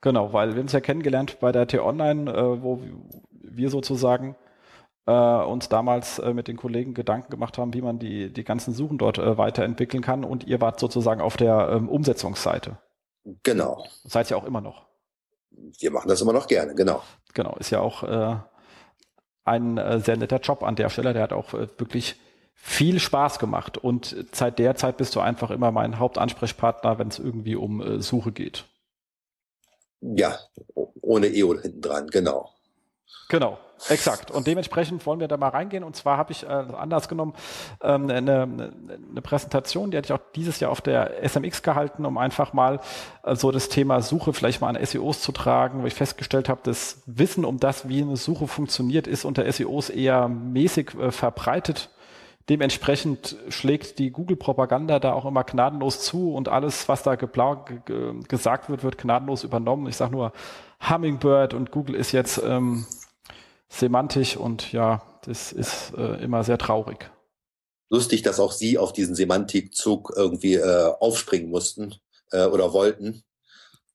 [0.00, 2.80] Genau, weil wir uns ja kennengelernt bei der T-Online, äh, wo
[3.30, 4.36] wir sozusagen
[5.06, 8.74] äh, uns damals äh, mit den Kollegen Gedanken gemacht haben, wie man die, die ganzen
[8.74, 10.24] Suchen dort äh, weiterentwickeln kann.
[10.24, 12.78] Und ihr wart sozusagen auf der ähm, Umsetzungsseite.
[13.42, 13.84] Genau.
[14.04, 14.86] Seid ihr auch immer noch.
[15.50, 17.02] Wir machen das immer noch gerne, genau.
[17.34, 18.36] Genau, ist ja auch äh,
[19.44, 21.12] ein äh, sehr netter Job an der Stelle.
[21.12, 22.16] Der hat auch äh, wirklich
[22.52, 23.78] viel Spaß gemacht.
[23.78, 28.00] Und seit der Zeit bist du einfach immer mein Hauptansprechpartner, wenn es irgendwie um äh,
[28.00, 28.64] Suche geht.
[30.00, 30.38] Ja,
[31.00, 32.50] ohne EO hinten dran, genau.
[33.28, 34.30] Genau, exakt.
[34.30, 35.84] Und dementsprechend wollen wir da mal reingehen.
[35.84, 37.34] Und zwar habe ich äh, anders genommen
[37.82, 38.42] ähm, eine,
[39.10, 42.80] eine Präsentation, die hatte ich auch dieses Jahr auf der SMX gehalten, um einfach mal
[43.22, 46.60] äh, so das Thema Suche vielleicht mal an SEOs zu tragen, wo ich festgestellt habe,
[46.64, 51.90] das Wissen um das, wie eine Suche funktioniert, ist unter SEOs eher mäßig äh, verbreitet.
[52.48, 58.84] Dementsprechend schlägt die Google-Propaganda da auch immer gnadenlos zu und alles, was da gesagt wird,
[58.84, 59.88] wird gnadenlos übernommen.
[59.88, 60.32] Ich sage nur
[60.88, 62.86] Hummingbird und Google ist jetzt ähm,
[63.78, 67.10] semantisch und ja, das ist äh, immer sehr traurig.
[67.88, 71.94] Lustig, dass auch Sie auf diesen Semantikzug irgendwie äh, aufspringen mussten
[72.32, 73.22] äh, oder wollten.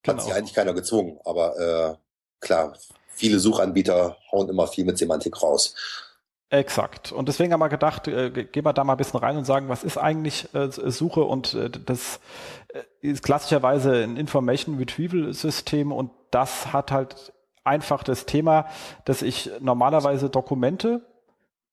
[0.06, 0.24] Hat genau.
[0.24, 1.96] sich eigentlich keiner gezwungen, aber äh,
[2.40, 2.78] klar,
[3.10, 5.76] viele Suchanbieter hauen immer viel mit Semantik raus.
[6.50, 7.14] Exakt.
[7.14, 9.70] Und deswegen haben wir gedacht, äh, gehen wir da mal ein bisschen rein und sagen,
[9.70, 11.24] was ist eigentlich äh, Suche?
[11.24, 12.20] Und äh, das
[12.74, 17.32] äh, ist klassischerweise ein Information Retrieval System und das hat halt
[17.64, 18.68] einfach das Thema,
[19.06, 21.06] dass ich normalerweise Dokumente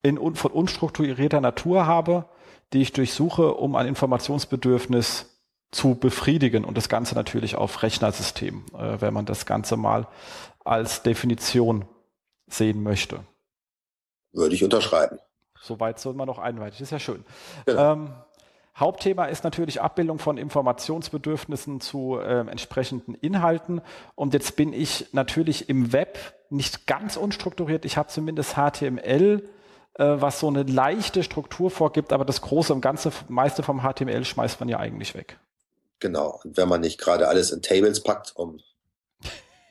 [0.03, 2.27] in von unstrukturierter Natur habe,
[2.73, 5.39] die ich durchsuche, um ein Informationsbedürfnis
[5.71, 10.07] zu befriedigen und das Ganze natürlich auf Rechnersystem, äh, wenn man das Ganze mal
[10.65, 11.85] als Definition
[12.47, 13.21] sehen möchte.
[14.33, 15.19] Würde ich unterschreiben.
[15.61, 17.25] Soweit soll man noch einweitig, ist ja schön.
[17.67, 17.93] Genau.
[17.93, 18.15] Ähm,
[18.79, 23.81] Hauptthema ist natürlich Abbildung von Informationsbedürfnissen zu äh, entsprechenden Inhalten.
[24.15, 26.19] Und jetzt bin ich natürlich im Web
[26.51, 27.85] nicht ganz unstrukturiert.
[27.85, 29.43] Ich habe zumindest HTML,
[29.95, 34.25] äh, was so eine leichte Struktur vorgibt, aber das große und ganze meiste vom HTML
[34.25, 35.39] schmeißt man ja eigentlich weg.
[35.99, 36.41] Genau.
[36.45, 38.61] Und wenn man nicht gerade alles in Tables packt, um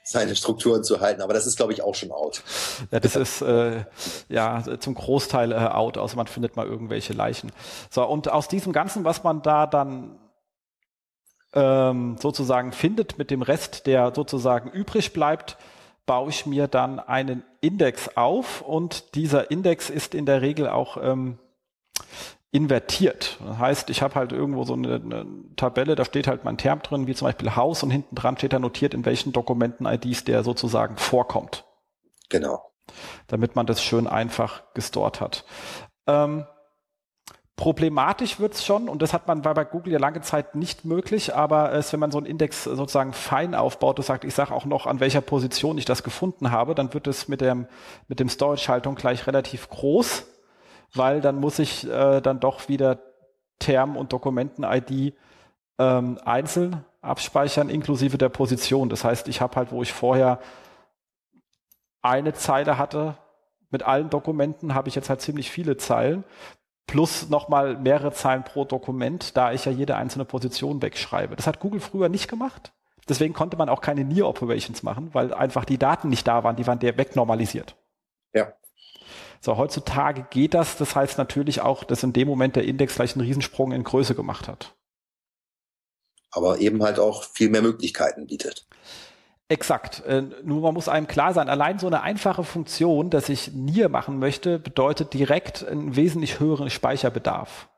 [0.08, 1.22] seine Strukturen zu halten.
[1.22, 2.42] Aber das ist, glaube ich, auch schon out.
[2.92, 3.84] Ja, das ist äh,
[4.30, 7.52] ja zum Großteil äh, out, außer man findet mal irgendwelche Leichen.
[7.90, 10.18] So, und aus diesem Ganzen, was man da dann
[11.54, 15.58] ähm, sozusagen findet, mit dem Rest, der sozusagen übrig bleibt,
[16.06, 20.96] baue ich mir dann einen Index auf und dieser Index ist in der Regel auch
[21.02, 21.38] ähm,
[22.52, 23.38] invertiert.
[23.46, 25.26] Das heißt, ich habe halt irgendwo so eine, eine,
[25.56, 28.54] Tabelle, da steht halt mein Term drin, wie zum Beispiel Haus und hinten dran steht
[28.54, 31.66] da notiert, in welchen Dokumenten-IDs der sozusagen vorkommt.
[32.30, 32.72] Genau.
[33.28, 35.44] Damit man das schön einfach gestort hat.
[36.08, 36.46] Ähm,
[37.58, 41.34] Problematisch wird's schon, und das hat man war bei Google ja lange Zeit nicht möglich,
[41.34, 44.66] aber es, wenn man so einen Index sozusagen fein aufbaut und sagt, ich sage auch
[44.66, 47.66] noch, an welcher Position ich das gefunden habe, dann wird es mit dem,
[48.08, 50.28] mit dem Storage-Haltung gleich relativ groß
[50.94, 53.00] weil dann muss ich äh, dann doch wieder
[53.60, 55.14] Term und Dokumenten-ID
[55.80, 58.90] ähm, einzeln abspeichern, inklusive der Position.
[58.90, 60.40] Das heißt, ich habe halt, wo ich vorher
[62.02, 63.18] eine Zeile hatte,
[63.70, 66.24] mit allen Dokumenten habe ich jetzt halt ziemlich viele Zeilen,
[66.86, 71.36] plus nochmal mehrere Zeilen pro Dokument, da ich ja jede einzelne Position wegschreibe.
[71.36, 72.72] Das hat Google früher nicht gemacht.
[73.10, 76.56] Deswegen konnte man auch keine Near Operations machen, weil einfach die Daten nicht da waren,
[76.56, 77.76] die waren der wegnormalisiert.
[78.34, 78.54] Ja.
[79.40, 80.78] So, heutzutage geht das.
[80.78, 84.16] Das heißt natürlich auch, dass in dem Moment der Index gleich einen Riesensprung in Größe
[84.16, 84.76] gemacht hat.
[86.32, 88.68] Aber eben halt auch viel mehr Möglichkeiten bietet.
[89.50, 90.04] Exakt.
[90.06, 93.88] Äh, nur man muss einem klar sein, allein so eine einfache Funktion, dass ich NIR
[93.88, 97.70] machen möchte, bedeutet direkt einen wesentlich höheren Speicherbedarf.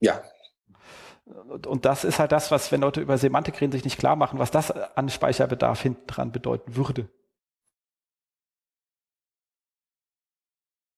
[0.00, 0.22] Ja.
[1.66, 4.38] Und das ist halt das, was, wenn Leute über Semantik reden, sich nicht klar machen,
[4.38, 7.08] was das an Speicherbedarf hinten dran bedeuten würde.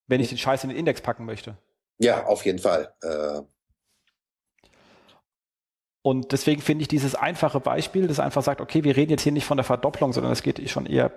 [0.07, 1.57] Wenn ich den Scheiß in den Index packen möchte.
[1.99, 2.95] Ja, auf jeden Fall.
[3.03, 3.43] Äh
[6.03, 9.33] Und deswegen finde ich dieses einfache Beispiel, das einfach sagt, okay, wir reden jetzt hier
[9.33, 11.13] nicht von der Verdopplung, sondern es geht schon eher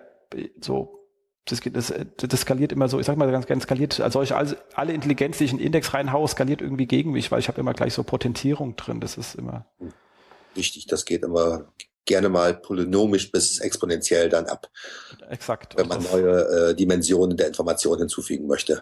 [0.61, 1.07] so,
[1.45, 4.35] das, geht, das, das skaliert immer so, ich sag mal ganz gerne skaliert, also solche,
[4.35, 7.59] alle, alle Intelligenz, die ich in Index reinhaue, skaliert irgendwie gegen mich, weil ich habe
[7.59, 8.99] immer gleich so Potentierung drin.
[8.99, 9.65] Das ist immer.
[10.55, 11.71] Wichtig, das geht immer
[12.05, 14.69] gerne mal polynomisch bis exponentiell dann ab.
[15.29, 15.77] Exakt.
[15.77, 18.81] Wenn man neue äh, Dimensionen der Information hinzufügen möchte.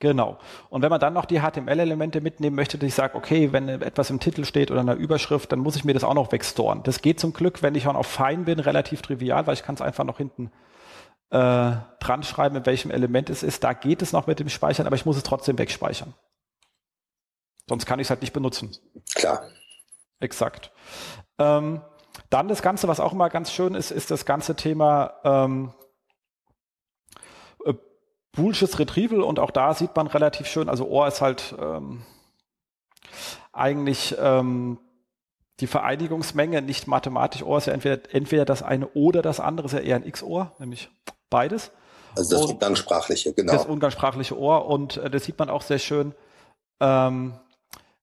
[0.00, 0.38] Genau.
[0.70, 4.08] Und wenn man dann noch die HTML-Elemente mitnehmen möchte, dass ich sage, okay, wenn etwas
[4.08, 6.82] im Titel steht oder in der Überschrift, dann muss ich mir das auch noch wegstoren.
[6.84, 9.74] Das geht zum Glück, wenn ich auch auf fein bin, relativ trivial, weil ich kann
[9.74, 10.50] es einfach noch hinten
[11.28, 13.62] äh, dran schreiben, in welchem Element es ist.
[13.62, 16.14] Da geht es noch mit dem Speichern, aber ich muss es trotzdem wegspeichern.
[17.68, 18.72] Sonst kann ich es halt nicht benutzen.
[19.14, 19.42] Klar.
[20.18, 20.72] Exakt.
[21.38, 21.82] Ähm,
[22.28, 25.72] dann das Ganze, was auch immer ganz schön ist, ist das ganze Thema ähm,
[28.32, 32.02] Boolsches Retrieval und auch da sieht man relativ schön, also Ohr ist halt ähm,
[33.52, 34.78] eigentlich ähm,
[35.58, 37.42] die Vereinigungsmenge, nicht mathematisch.
[37.42, 40.52] Ohr ist ja entweder, entweder das eine oder das andere, ist ja eher ein X-Ohr,
[40.58, 40.90] nämlich
[41.28, 41.72] beides.
[42.16, 43.52] Also das und umgangssprachliche, genau.
[43.52, 46.14] Das umgangssprachliche Ohr und äh, das sieht man auch sehr schön.
[46.80, 47.34] Ähm,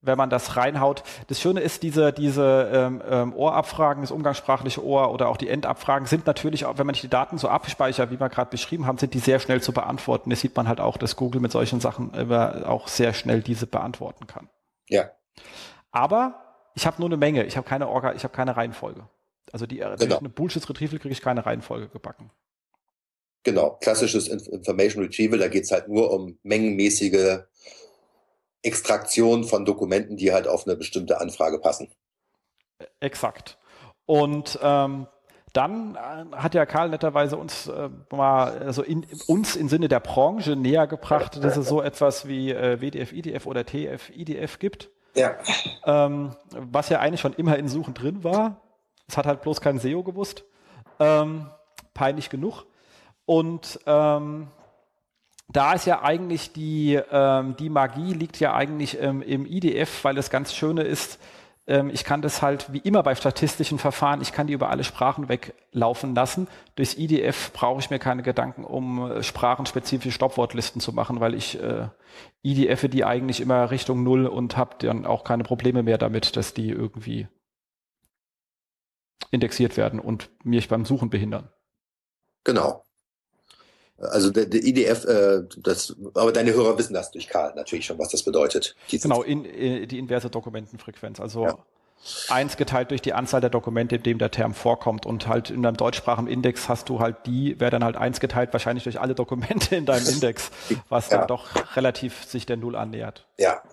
[0.08, 1.04] wenn man das reinhaut.
[1.28, 6.08] Das Schöne ist, diese, diese ähm, ähm, Ohrabfragen, das umgangssprachliche Ohr oder auch die Endabfragen
[6.08, 9.14] sind natürlich, auch, wenn man die Daten so abspeichert, wie wir gerade beschrieben haben, sind
[9.14, 10.30] die sehr schnell zu beantworten.
[10.30, 13.68] Das sieht man halt auch, dass Google mit solchen Sachen immer auch sehr schnell diese
[13.68, 14.50] beantworten kann.
[14.88, 15.12] Ja.
[15.92, 16.36] Aber
[16.76, 19.08] ich habe nur eine Menge, ich habe keine Orga, ich habe keine Reihenfolge.
[19.52, 20.20] Also die äh, genau.
[20.20, 22.32] eine Bullshit Retrieval kriege ich keine Reihenfolge gebacken.
[23.44, 27.40] Genau, klassisches Information Retrieval, da geht es halt nur um mengenmäßige
[28.64, 31.90] Extraktion von Dokumenten, die halt auf eine bestimmte Anfrage passen.
[33.00, 33.58] Exakt.
[34.06, 35.08] Und ähm,
[35.54, 40.00] dann äh, hat ja Karl netterweise uns äh, mal also in, uns im Sinne der
[40.00, 44.90] Branche näher gebracht, dass es so etwas wie äh, WDF, IDF oder TF, IDF gibt.
[45.16, 45.36] Ja.
[45.86, 48.62] Ähm, was ja eigentlich schon immer in Suchen drin war.
[49.08, 50.46] Es hat halt bloß kein SEO gewusst.
[51.00, 51.50] Ähm,
[51.94, 52.66] peinlich genug.
[53.26, 54.50] Und ähm,
[55.50, 60.16] da ist ja eigentlich die, ähm, die Magie liegt ja eigentlich ähm, im IDF, weil
[60.16, 61.20] das ganz Schöne ist,
[61.68, 64.84] ähm, ich kann das halt wie immer bei statistischen Verfahren, ich kann die über alle
[64.84, 66.48] Sprachen weglaufen lassen.
[66.76, 71.62] Durchs IDF brauche ich mir keine Gedanken, um äh, sprachenspezifische Stoppwortlisten zu machen, weil ich
[71.62, 71.90] äh,
[72.42, 76.54] IDF die eigentlich immer Richtung Null und habe dann auch keine Probleme mehr damit, dass
[76.54, 77.28] die irgendwie
[79.32, 81.50] indexiert werden und mich beim Suchen behindern.
[82.46, 82.87] Genau.
[84.00, 87.98] Also der, der IDF, äh, das, aber deine Hörer wissen das durch Karl natürlich schon,
[87.98, 88.76] was das bedeutet.
[88.92, 91.20] Genau, in, in, äh, die inverse Dokumentenfrequenz.
[91.20, 91.58] Also ja.
[92.30, 95.08] eins geteilt durch die Anzahl der Dokumente, in dem der Term vorkommt.
[95.08, 98.54] Und halt in deinem deutschsprachigen Index hast du halt die, wäre dann halt eins geteilt,
[98.54, 100.52] wahrscheinlich durch alle Dokumente in deinem Index,
[100.90, 101.18] was ja.
[101.18, 103.28] dann doch relativ sich der Null annähert.
[103.40, 103.64] Ja.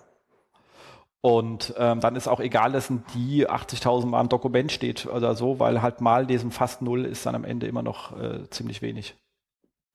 [1.21, 5.35] Und ähm, dann ist auch egal, dass ein die 80.000 Mal im Dokument steht oder
[5.35, 8.81] so, weil halt mal diesem fast Null ist dann am Ende immer noch äh, ziemlich
[8.81, 9.15] wenig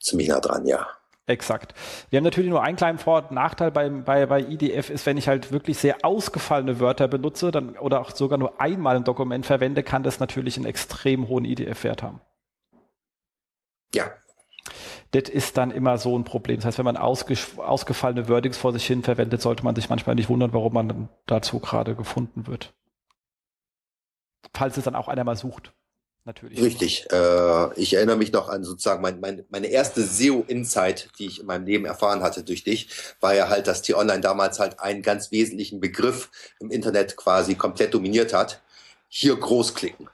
[0.01, 0.87] ziemlich nah dran, ja.
[1.27, 1.75] Exakt.
[2.11, 5.17] Wir haben natürlich nur einen kleinen Vor- und Nachteil bei, bei, bei IDF ist, wenn
[5.17, 9.47] ich halt wirklich sehr ausgefallene Wörter benutze dann, oder auch sogar nur einmal ein Dokument
[9.47, 12.21] verwende, kann das natürlich einen extrem hohen IDF-Wert haben.
[13.95, 14.11] Ja.
[15.13, 16.57] Das ist dann immer so ein Problem.
[16.57, 20.29] Das heißt, wenn man ausgefallene Wordings vor sich hin verwendet, sollte man sich manchmal nicht
[20.29, 22.75] wundern, warum man dann dazu gerade gefunden wird.
[24.55, 25.73] Falls es dann auch einer mal sucht.
[26.25, 26.61] Natürlich.
[26.61, 27.07] Richtig.
[27.11, 31.47] Äh, ich erinnere mich noch an sozusagen mein, mein, meine erste SEO-Insight, die ich in
[31.47, 32.89] meinem Leben erfahren hatte durch dich,
[33.21, 37.95] war ja halt, dass T-Online damals halt einen ganz wesentlichen Begriff im Internet quasi komplett
[37.95, 38.61] dominiert hat.
[39.09, 40.09] Hier groß klicken.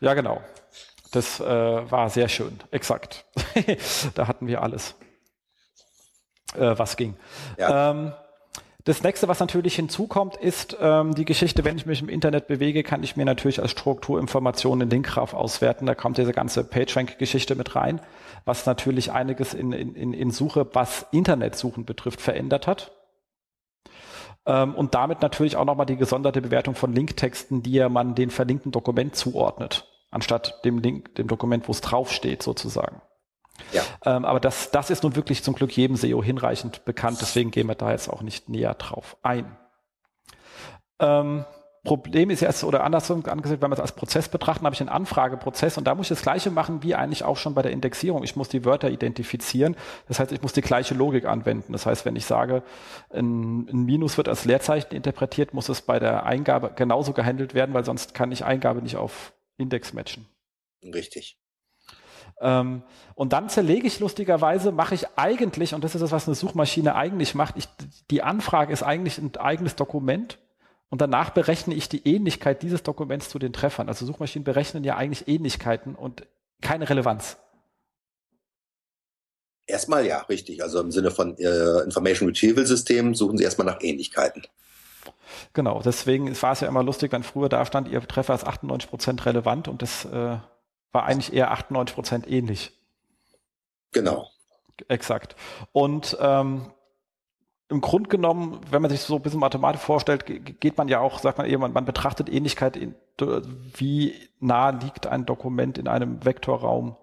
[0.00, 0.42] Ja, genau.
[1.12, 2.58] Das äh, war sehr schön.
[2.70, 3.24] Exakt.
[4.14, 4.94] da hatten wir alles,
[6.54, 7.16] äh, was ging.
[7.56, 7.90] Ja.
[7.90, 8.12] Ähm,
[8.84, 12.82] das nächste, was natürlich hinzukommt, ist ähm, die Geschichte, wenn ich mich im Internet bewege,
[12.82, 15.86] kann ich mir natürlich als Strukturinformationen den Linkgraph auswerten.
[15.86, 18.00] Da kommt diese ganze PageRank-Geschichte mit rein,
[18.44, 22.90] was natürlich einiges in, in, in Suche, was Internetsuchen betrifft, verändert hat.
[24.46, 28.30] Ähm, und damit natürlich auch nochmal die gesonderte Bewertung von Linktexten, die ja man den
[28.30, 33.00] verlinkten Dokument zuordnet, anstatt dem Link, dem Dokument, wo es draufsteht, sozusagen.
[33.72, 33.82] Ja.
[34.04, 37.68] Ähm, aber das, das ist nun wirklich zum Glück jedem SEO hinreichend bekannt, deswegen gehen
[37.68, 39.56] wir da jetzt auch nicht näher drauf ein.
[40.98, 41.44] Ähm,
[41.84, 44.88] Problem ist jetzt, oder andersrum angesehen, wenn wir es als Prozess betrachten, habe ich einen
[44.88, 48.22] Anfrageprozess und da muss ich das Gleiche machen wie eigentlich auch schon bei der Indexierung.
[48.22, 49.74] Ich muss die Wörter identifizieren.
[50.06, 51.72] Das heißt, ich muss die gleiche Logik anwenden.
[51.72, 52.62] Das heißt, wenn ich sage,
[53.10, 57.74] ein, ein Minus wird als Leerzeichen interpretiert, muss es bei der Eingabe genauso gehandelt werden,
[57.74, 60.28] weil sonst kann ich Eingabe nicht auf Index matchen.
[60.84, 61.36] Richtig.
[62.42, 62.82] Ähm,
[63.14, 66.94] und dann zerlege ich lustigerweise, mache ich eigentlich, und das ist das, was eine Suchmaschine
[66.94, 67.68] eigentlich macht, ich,
[68.10, 70.38] die Anfrage ist eigentlich ein eigenes Dokument
[70.90, 73.88] und danach berechne ich die Ähnlichkeit dieses Dokuments zu den Treffern.
[73.88, 76.26] Also Suchmaschinen berechnen ja eigentlich Ähnlichkeiten und
[76.60, 77.38] keine Relevanz.
[79.66, 80.62] Erstmal ja, richtig.
[80.62, 84.42] Also im Sinne von äh, Information Retrieval System suchen Sie erstmal nach Ähnlichkeiten.
[85.52, 88.90] Genau, deswegen war es ja immer lustig, wenn früher da stand, Ihr Treffer ist 98
[88.90, 90.36] Prozent relevant und das äh,
[90.92, 92.72] war eigentlich eher 98 Prozent ähnlich.
[93.92, 94.28] Genau.
[94.88, 95.36] Exakt.
[95.72, 96.70] Und ähm,
[97.68, 101.18] im Grunde genommen, wenn man sich so ein bisschen mathematisch vorstellt, geht man ja auch,
[101.18, 102.94] sagt man eben, man betrachtet Ähnlichkeit, in,
[103.74, 106.96] wie nah liegt ein Dokument in einem Vektorraum,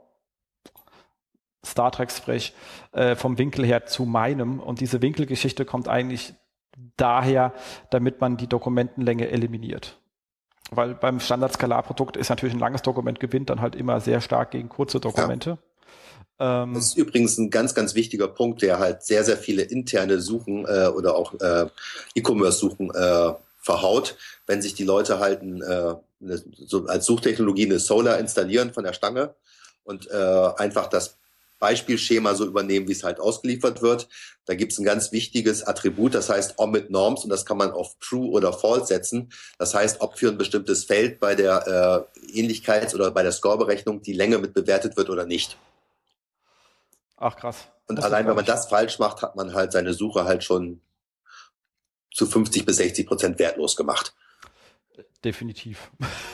[1.65, 2.53] Star Trek sprich,
[2.91, 4.59] äh, vom Winkel her zu meinem.
[4.59, 6.33] Und diese Winkelgeschichte kommt eigentlich
[6.97, 7.53] daher,
[7.89, 9.98] damit man die Dokumentenlänge eliminiert.
[10.71, 14.69] Weil beim Standard-Skalarprodukt ist natürlich ein langes Dokument gewinnt dann halt immer sehr stark gegen
[14.69, 15.57] kurze Dokumente.
[16.39, 16.63] Ja.
[16.63, 20.21] Ähm, das ist übrigens ein ganz, ganz wichtiger Punkt, der halt sehr, sehr viele interne
[20.21, 21.67] Suchen äh, oder auch äh,
[22.15, 24.15] E-Commerce-Suchen äh, verhaut,
[24.47, 28.83] wenn sich die Leute halt ein, äh, eine, so als Suchtechnologie eine Solar installieren von
[28.83, 29.35] der Stange
[29.83, 31.18] und äh, einfach das
[31.59, 34.07] Beispielschema so übernehmen, wie es halt ausgeliefert wird.
[34.45, 37.71] Da gibt es ein ganz wichtiges Attribut, das heißt Omit Norms und das kann man
[37.71, 39.31] auf True oder False setzen.
[39.57, 44.01] Das heißt, ob für ein bestimmtes Feld bei der äh, Ähnlichkeits- oder bei der Scoreberechnung
[44.01, 45.57] die Länge mit bewertet wird oder nicht.
[47.17, 47.67] Ach krass.
[47.87, 50.81] Und das allein wenn man das falsch macht, hat man halt seine Suche halt schon
[52.13, 54.13] zu 50 bis 60 Prozent wertlos gemacht.
[55.23, 55.91] Definitiv.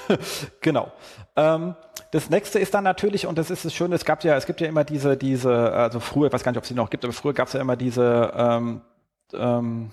[0.62, 0.92] genau.
[1.36, 1.76] Ähm,
[2.16, 4.62] das nächste ist dann natürlich, und das ist das Schöne, es gab ja, es gibt
[4.62, 7.04] ja immer diese, diese, also früher, ich weiß gar nicht, ob es die noch gibt,
[7.04, 8.82] aber früher gab es ja immer diese ähm,
[9.34, 9.92] ähm,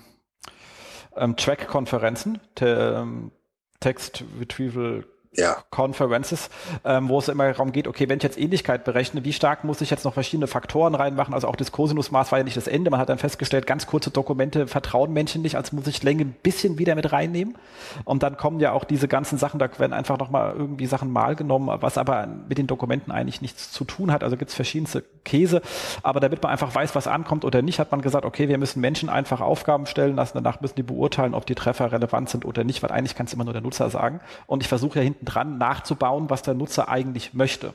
[1.17, 3.33] ähm Track-Konferenzen, ähm,
[3.81, 5.05] Text Retrieval
[5.35, 5.57] ja.
[5.71, 6.51] Conferences,
[6.85, 9.81] ähm, wo es immer darum geht, okay, wenn ich jetzt Ähnlichkeit berechne, wie stark muss
[9.81, 11.33] ich jetzt noch verschiedene Faktoren reinmachen?
[11.33, 12.91] Also auch das Cosinusmaß war ja nicht das Ende.
[12.91, 16.35] Man hat dann festgestellt, ganz kurze Dokumente vertrauen Menschen nicht, also muss ich Länge ein
[16.43, 17.57] bisschen wieder mit reinnehmen.
[18.05, 21.35] Und dann kommen ja auch diese ganzen Sachen, da werden einfach nochmal irgendwie Sachen mal
[21.35, 24.23] genommen, was aber mit den Dokumenten eigentlich nichts zu tun hat.
[24.23, 25.63] Also gibt's verschiedenste Käse.
[26.03, 28.81] Aber damit man einfach weiß, was ankommt oder nicht, hat man gesagt, okay, wir müssen
[28.81, 32.65] Menschen einfach Aufgaben stellen lassen, danach müssen die beurteilen, ob die Treffer relevant sind oder
[32.65, 34.21] nicht, weil eigentlich kann es immer nur der Nutzer sagen.
[34.47, 37.75] Und ich versuche ja hinten dran nachzubauen, was der Nutzer eigentlich möchte.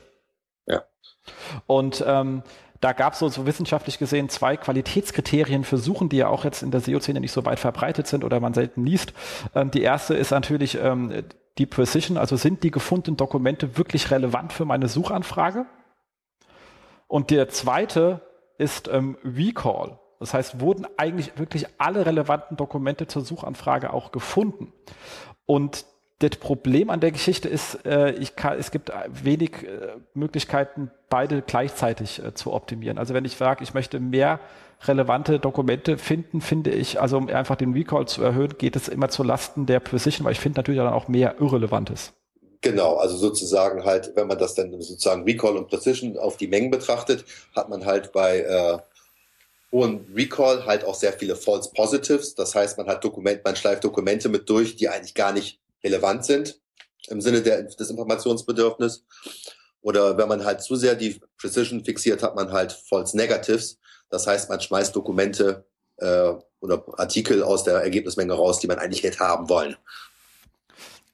[0.66, 0.82] Ja.
[1.66, 2.42] Und ähm,
[2.80, 6.62] da gab es so, so wissenschaftlich gesehen zwei Qualitätskriterien für Suchen, die ja auch jetzt
[6.62, 9.12] in der SEO-Szene nicht so weit verbreitet sind oder man selten liest.
[9.54, 11.24] Ähm, die erste ist natürlich ähm,
[11.58, 15.66] die Precision, also sind die gefundenen Dokumente wirklich relevant für meine Suchanfrage?
[17.08, 18.20] Und der zweite
[18.58, 19.98] ist ähm, Recall.
[20.20, 24.72] Das heißt, wurden eigentlich wirklich alle relevanten Dokumente zur Suchanfrage auch gefunden?
[25.46, 25.84] Und
[26.18, 28.90] das Problem an der Geschichte ist, äh, ich kann, es gibt
[29.22, 32.98] wenig äh, Möglichkeiten, beide gleichzeitig äh, zu optimieren.
[32.98, 34.40] Also wenn ich sage, ich möchte mehr
[34.82, 39.08] relevante Dokumente finden, finde ich, also um einfach den Recall zu erhöhen, geht es immer
[39.08, 42.12] zu Lasten der Precision, weil ich finde natürlich dann auch mehr Irrelevantes.
[42.60, 46.72] Genau, also sozusagen halt, wenn man das dann sozusagen Recall und Precision auf die Mengen
[46.72, 47.24] betrachtet,
[47.54, 48.78] hat man halt bei äh,
[49.70, 52.34] hohen Recall halt auch sehr viele False Positives.
[52.34, 56.24] Das heißt, man hat Dokument, man schleift Dokumente mit durch, die eigentlich gar nicht relevant
[56.24, 56.60] sind
[57.08, 59.04] im Sinne der, des Informationsbedürfnisses.
[59.80, 63.78] Oder wenn man halt zu sehr die Precision fixiert, hat man halt False Negatives.
[64.10, 69.02] Das heißt, man schmeißt Dokumente äh, oder Artikel aus der Ergebnismenge raus, die man eigentlich
[69.02, 69.76] hätte haben wollen.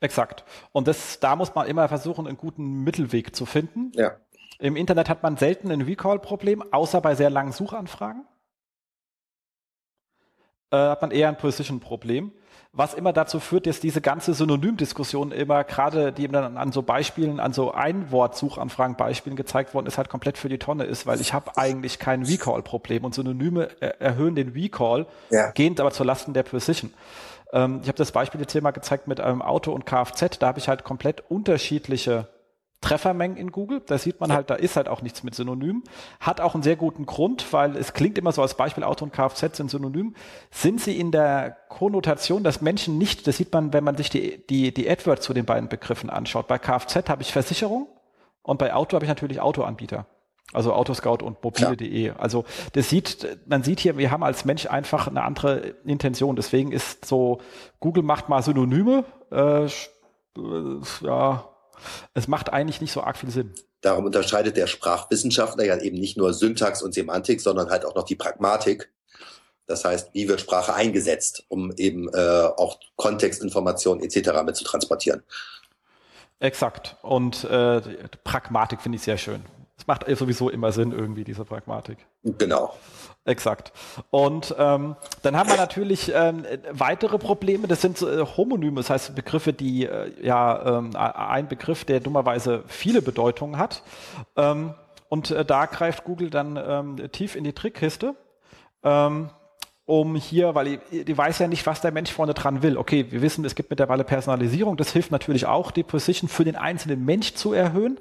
[0.01, 0.45] Exakt.
[0.73, 3.93] Und das, da muss man immer versuchen, einen guten Mittelweg zu finden.
[3.95, 4.17] Ja.
[4.59, 8.25] Im Internet hat man selten ein Recall-Problem, außer bei sehr langen Suchanfragen.
[10.71, 12.33] Äh, hat man eher ein Precision-Problem
[12.77, 17.39] was immer dazu führt, dass diese ganze Synonymdiskussion immer gerade, die dann an so Beispielen,
[17.39, 21.33] an so Einwort-Suchanfragen Beispielen gezeigt worden ist, halt komplett für die Tonne ist, weil ich
[21.33, 25.53] habe eigentlich kein Recall-Problem und Synonyme erhöhen den Recall, ja.
[25.53, 26.93] gehend aber zur Lasten der Precision.
[27.53, 30.49] Ähm, ich habe das Beispiel jetzt hier mal gezeigt mit einem Auto und Kfz, da
[30.49, 32.27] habe ich halt komplett unterschiedliche
[32.85, 33.81] Treffermengen in Google.
[33.87, 35.83] Da sieht man halt, da ist halt auch nichts mit Synonym.
[36.21, 39.13] Hat auch einen sehr guten Grund, weil es klingt immer so als Beispiel Auto und
[39.13, 40.15] Kfz sind synonym.
[40.51, 44.47] Sind sie in der Konnotation, dass Menschen nicht, das sieht man, wenn man sich die,
[44.49, 46.47] die, die AdWords zu den beiden Begriffen anschaut.
[46.47, 47.89] Bei Kfz habe ich Versicherung
[48.43, 50.05] und bei Auto habe ich natürlich Autoanbieter.
[50.53, 52.11] Also Autoscout und mobile.de.
[52.11, 52.45] Also
[52.75, 56.37] das sieht, man sieht hier, wir haben als Mensch einfach eine andere Intention.
[56.37, 57.41] Deswegen ist so,
[57.81, 59.67] Google macht mal Synonyme, äh,
[61.01, 61.45] ja,
[62.15, 63.53] es macht eigentlich nicht so arg viel Sinn.
[63.81, 68.05] Darum unterscheidet der Sprachwissenschaftler ja eben nicht nur Syntax und Semantik, sondern halt auch noch
[68.05, 68.93] die Pragmatik.
[69.67, 74.43] Das heißt, wie wird Sprache eingesetzt, um eben äh, auch Kontextinformationen etc.
[74.45, 75.23] mit zu transportieren.
[76.39, 76.97] Exakt.
[77.03, 77.81] Und äh,
[78.25, 79.43] Pragmatik finde ich sehr schön.
[79.77, 81.99] Das macht sowieso immer Sinn, irgendwie, diese Pragmatik.
[82.23, 82.75] Genau.
[83.27, 83.73] Exakt.
[84.11, 87.67] Und ähm, dann haben wir natürlich ähm, weitere Probleme.
[87.67, 92.65] Das sind äh, Homonyme, das heißt Begriffe, die äh, ja ähm, ein Begriff, der dummerweise
[92.67, 93.83] viele Bedeutungen hat.
[94.37, 94.75] Ähm,
[95.09, 98.15] und äh, da greift Google dann ähm, tief in die Trickkiste.
[98.83, 99.31] Ähm,
[99.87, 102.77] um hier, weil die, die weiß ja nicht, was der Mensch vorne dran will.
[102.77, 104.77] Okay, wir wissen, es gibt mittlerweile Personalisierung.
[104.77, 107.99] Das hilft natürlich auch, die Position für den einzelnen Mensch zu erhöhen.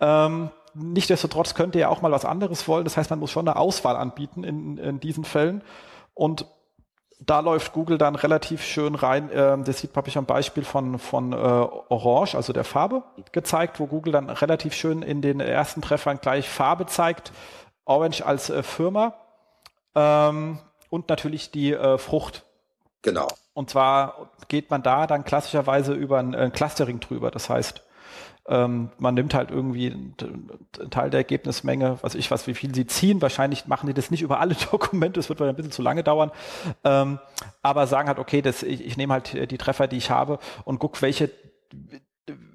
[0.00, 2.84] Ähm, Nichtsdestotrotz könnte er auch mal was anderes wollen.
[2.84, 5.62] Das heißt, man muss schon eine Auswahl anbieten in, in diesen Fällen.
[6.14, 6.46] Und
[7.18, 9.30] da läuft Google dann relativ schön rein.
[9.32, 13.80] Ähm, das sieht, habe ich am Beispiel von, von äh, Orange, also der Farbe, gezeigt,
[13.80, 17.32] wo Google dann relativ schön in den ersten Treffern gleich Farbe zeigt.
[17.84, 19.14] Orange als äh, Firma
[19.94, 20.58] ähm,
[20.90, 22.44] und natürlich die äh, Frucht.
[23.02, 23.28] Genau.
[23.54, 27.30] Und zwar geht man da dann klassischerweise über ein Clustering drüber.
[27.30, 27.85] Das heißt,
[28.48, 30.14] ähm, man nimmt halt irgendwie einen
[30.90, 33.20] Teil der Ergebnismenge, was ich was, wie viel sie ziehen.
[33.22, 36.30] Wahrscheinlich machen die das nicht über alle Dokumente, das wird ein bisschen zu lange dauern.
[36.84, 37.18] Ähm,
[37.62, 40.78] aber sagen halt, okay, das, ich, ich nehme halt die Treffer, die ich habe und
[40.78, 41.30] guck, welche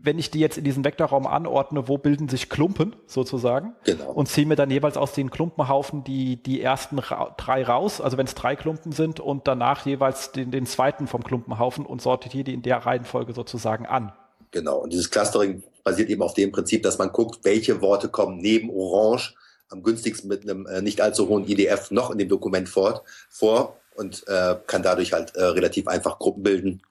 [0.01, 3.73] wenn ich die jetzt in diesen Vektorraum anordne, wo bilden sich Klumpen sozusagen?
[3.85, 4.11] Genau.
[4.11, 8.17] Und ziehe mir dann jeweils aus den Klumpenhaufen die, die ersten ra drei raus, also
[8.17, 12.43] wenn es drei Klumpen sind und danach jeweils den, den zweiten vom Klumpenhaufen und sortiere
[12.43, 14.11] die in der Reihenfolge sozusagen an.
[14.51, 14.79] Genau.
[14.79, 18.69] Und dieses Clustering basiert eben auf dem Prinzip, dass man guckt, welche Worte kommen neben
[18.69, 19.35] Orange
[19.71, 23.77] am günstigsten mit einem äh, nicht allzu hohen IDF noch in dem Dokument fort, vor
[23.95, 26.81] und äh, kann dadurch halt äh, relativ einfach Gruppen bilden,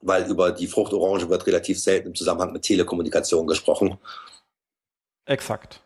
[0.00, 3.98] weil über die Frucht Orange wird relativ selten im Zusammenhang mit Telekommunikation gesprochen.
[5.26, 5.82] Exakt.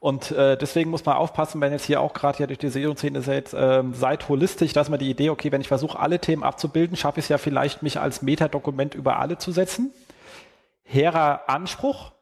[0.00, 3.22] Und äh, deswegen muss man aufpassen, wenn jetzt hier auch gerade hier durch die SEO-Szene
[3.22, 6.94] seid, ähm, seid holistisch, dass man die Idee, okay, wenn ich versuche, alle Themen abzubilden,
[6.94, 9.94] schaffe ich es ja vielleicht, mich als Metadokument über alle zu setzen
[10.84, 12.12] hehrer Anspruch.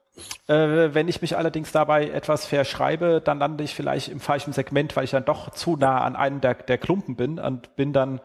[0.47, 4.95] Äh, wenn ich mich allerdings dabei etwas verschreibe, dann lande ich vielleicht im falschen Segment,
[4.95, 8.21] weil ich dann doch zu nah an einem der, der Klumpen bin und bin dann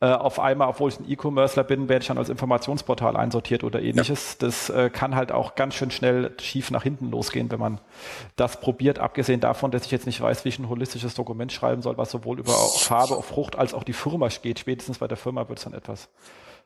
[0.00, 3.82] äh, auf einmal, obwohl ich ein E-Commercer bin, werde ich dann als Informationsportal einsortiert oder
[3.82, 4.34] ähnliches.
[4.34, 4.46] Ja.
[4.46, 7.80] Das äh, kann halt auch ganz schön schnell schief nach hinten losgehen, wenn man
[8.36, 9.00] das probiert.
[9.00, 12.12] Abgesehen davon, dass ich jetzt nicht weiß, wie ich ein holistisches Dokument schreiben soll, was
[12.12, 14.60] sowohl über Farbe, Frucht als auch die Firma geht.
[14.60, 16.08] Spätestens bei der Firma wird es dann etwas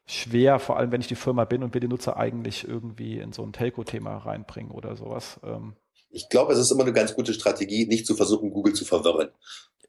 [0.09, 3.33] schwer, vor allem wenn ich die Firma bin und will die Nutzer eigentlich irgendwie in
[3.33, 5.39] so ein Telco-Thema reinbringen oder sowas.
[5.45, 5.77] Ähm.
[6.11, 9.31] Ich glaube, es ist immer eine ganz gute Strategie, nicht zu versuchen, Google zu verwirren.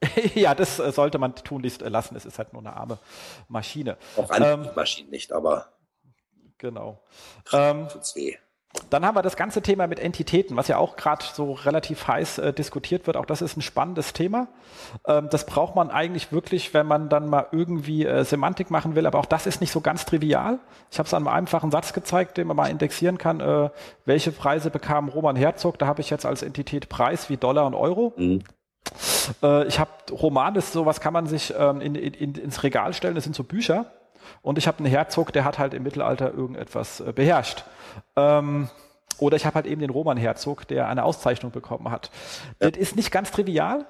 [0.36, 2.16] ja, das äh, sollte man tunlichst äh, lassen.
[2.16, 3.00] Es ist halt nur eine arme
[3.48, 3.98] Maschine.
[4.18, 5.74] Auch andere ähm, Maschinen nicht, aber.
[6.58, 7.02] Genau.
[7.54, 8.36] Ähm, tut's weh.
[8.92, 12.38] Dann haben wir das ganze Thema mit Entitäten, was ja auch gerade so relativ heiß
[12.38, 13.18] äh, diskutiert wird.
[13.18, 14.48] Auch das ist ein spannendes Thema.
[15.08, 19.08] Ähm, das braucht man eigentlich wirklich, wenn man dann mal irgendwie äh, Semantik machen will.
[19.08, 20.60] Aber auch das ist nicht so ganz trivial.
[20.92, 23.40] Ich habe es an einem einfachen Satz gezeigt, den man mal indexieren kann.
[23.40, 23.70] Äh,
[24.06, 25.80] welche Preise bekam Roman Herzog?
[25.80, 28.14] Da habe ich jetzt als Entität Preis wie Dollar und Euro.
[28.18, 28.44] Mhm.
[29.42, 33.16] Äh, ich habe Roman, das sowas kann man sich ähm, in, in, ins Regal stellen.
[33.16, 33.88] Das sind so Bücher.
[34.42, 37.64] Und ich habe einen Herzog, der hat halt im Mittelalter irgendetwas äh, beherrscht.
[38.16, 38.70] Ähm,
[39.20, 42.10] oder ich habe halt eben den Roman-Herzog, der eine Auszeichnung bekommen hat.
[42.62, 42.72] Ja.
[42.72, 43.86] Das ist nicht ganz trivial.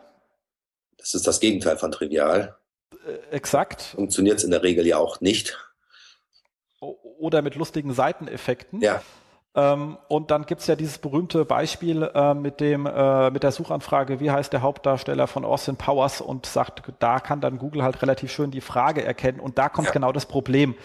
[0.97, 2.57] Das ist das Gegenteil von trivial.
[3.05, 3.81] Äh, exakt.
[3.81, 5.57] Funktioniert es in der Regel ja auch nicht.
[6.79, 8.81] Oder mit lustigen Seiteneffekten.
[8.81, 9.01] Ja.
[9.59, 14.19] Ähm, und dann gibt's ja dieses berühmte Beispiel äh, mit dem äh, mit der Suchanfrage,
[14.19, 18.31] wie heißt der Hauptdarsteller von Austin Powers und sagt, da kann dann Google halt relativ
[18.31, 19.93] schön die Frage erkennen und da kommt ja.
[19.93, 20.75] genau das Problem.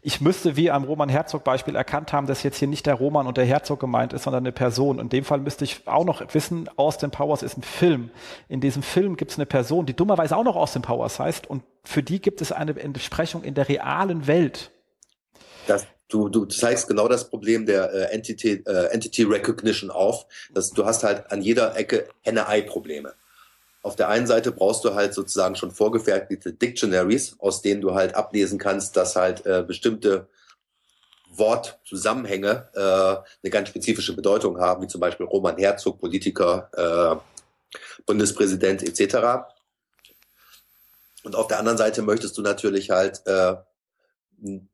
[0.00, 3.26] Ich müsste wie am Roman Herzog Beispiel erkannt haben, dass jetzt hier nicht der Roman
[3.26, 4.98] und der Herzog gemeint ist, sondern eine Person.
[4.98, 8.10] In dem Fall müsste ich auch noch wissen, Austin Powers ist ein Film.
[8.48, 12.02] In diesem Film gibt's eine Person, die dummerweise auch noch Austin Powers heißt und für
[12.02, 14.70] die gibt es eine Entsprechung in der realen Welt.
[15.66, 20.26] Das du, du zeigst genau das Problem der äh, Entity, äh, Entity Recognition auf.
[20.52, 23.14] Dass du hast halt an jeder Ecke Henne-Ei-Probleme.
[23.82, 28.14] Auf der einen Seite brauchst du halt sozusagen schon vorgefertigte Dictionaries, aus denen du halt
[28.14, 30.28] ablesen kannst, dass halt äh, bestimmte
[31.34, 38.82] Wortzusammenhänge äh, eine ganz spezifische Bedeutung haben, wie zum Beispiel Roman Herzog, Politiker, äh, Bundespräsident
[38.82, 39.46] etc.
[41.24, 43.54] Und auf der anderen Seite möchtest du natürlich halt äh,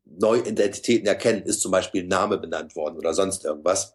[0.04, 3.94] neue Identitäten erkennen, ist zum Beispiel ein Name benannt worden oder sonst irgendwas.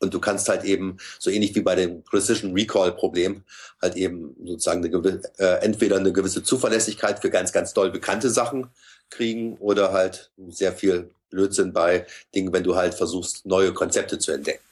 [0.00, 3.42] Und du kannst halt eben, so ähnlich wie bei dem Precision Recall Problem,
[3.82, 8.68] halt eben sozusagen eine, äh, entweder eine gewisse Zuverlässigkeit für ganz, ganz doll bekannte Sachen
[9.10, 14.32] kriegen oder halt sehr viel Blödsinn bei Dingen, wenn du halt versuchst, neue Konzepte zu
[14.32, 14.62] entdecken.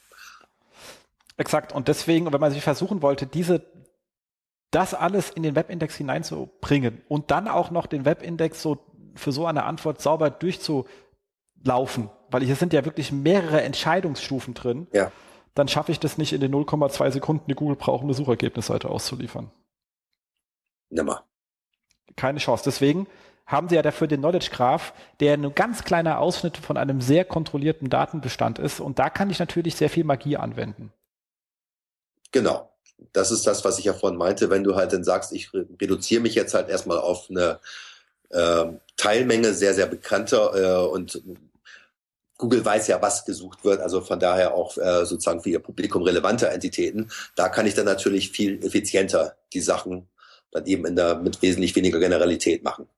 [1.36, 1.72] Exakt.
[1.72, 3.62] Und deswegen, wenn man sich versuchen wollte, diese,
[4.70, 8.78] das alles in den Webindex hineinzubringen und dann auch noch den Webindex so
[9.16, 14.86] für so eine Antwort sauber durchzulaufen, weil hier sind ja wirklich mehrere Entscheidungsstufen drin.
[14.93, 15.10] Ja.
[15.55, 18.90] dann schaffe ich das nicht in den 0,2 Sekunden, die Google braucht, um eine Suchergebnisseite
[18.90, 19.51] auszuliefern.
[20.90, 21.24] Nimmer.
[22.14, 22.64] Keine Chance.
[22.64, 23.06] Deswegen
[23.47, 27.24] haben sie ja dafür den Knowledge Graph, der ein ganz kleiner Ausschnitt von einem sehr
[27.24, 28.80] kontrollierten Datenbestand ist.
[28.80, 30.93] Und da kann ich natürlich sehr viel Magie anwenden.
[32.32, 32.72] Genau.
[33.12, 36.22] Das ist das, was ich ja vorhin meinte, wenn du halt dann sagst, ich reduziere
[36.22, 37.60] mich jetzt halt erstmal auf eine
[38.97, 41.23] Teilmenge sehr, sehr bekannter äh, und
[42.39, 46.03] Google weiß ja, was gesucht wird, also von daher auch äh, sozusagen für ihr Publikum
[46.03, 47.11] relevante Entitäten.
[47.35, 50.09] Da kann ich dann natürlich viel effizienter die Sachen
[50.51, 52.89] dann eben in der, mit wesentlich weniger Generalität machen.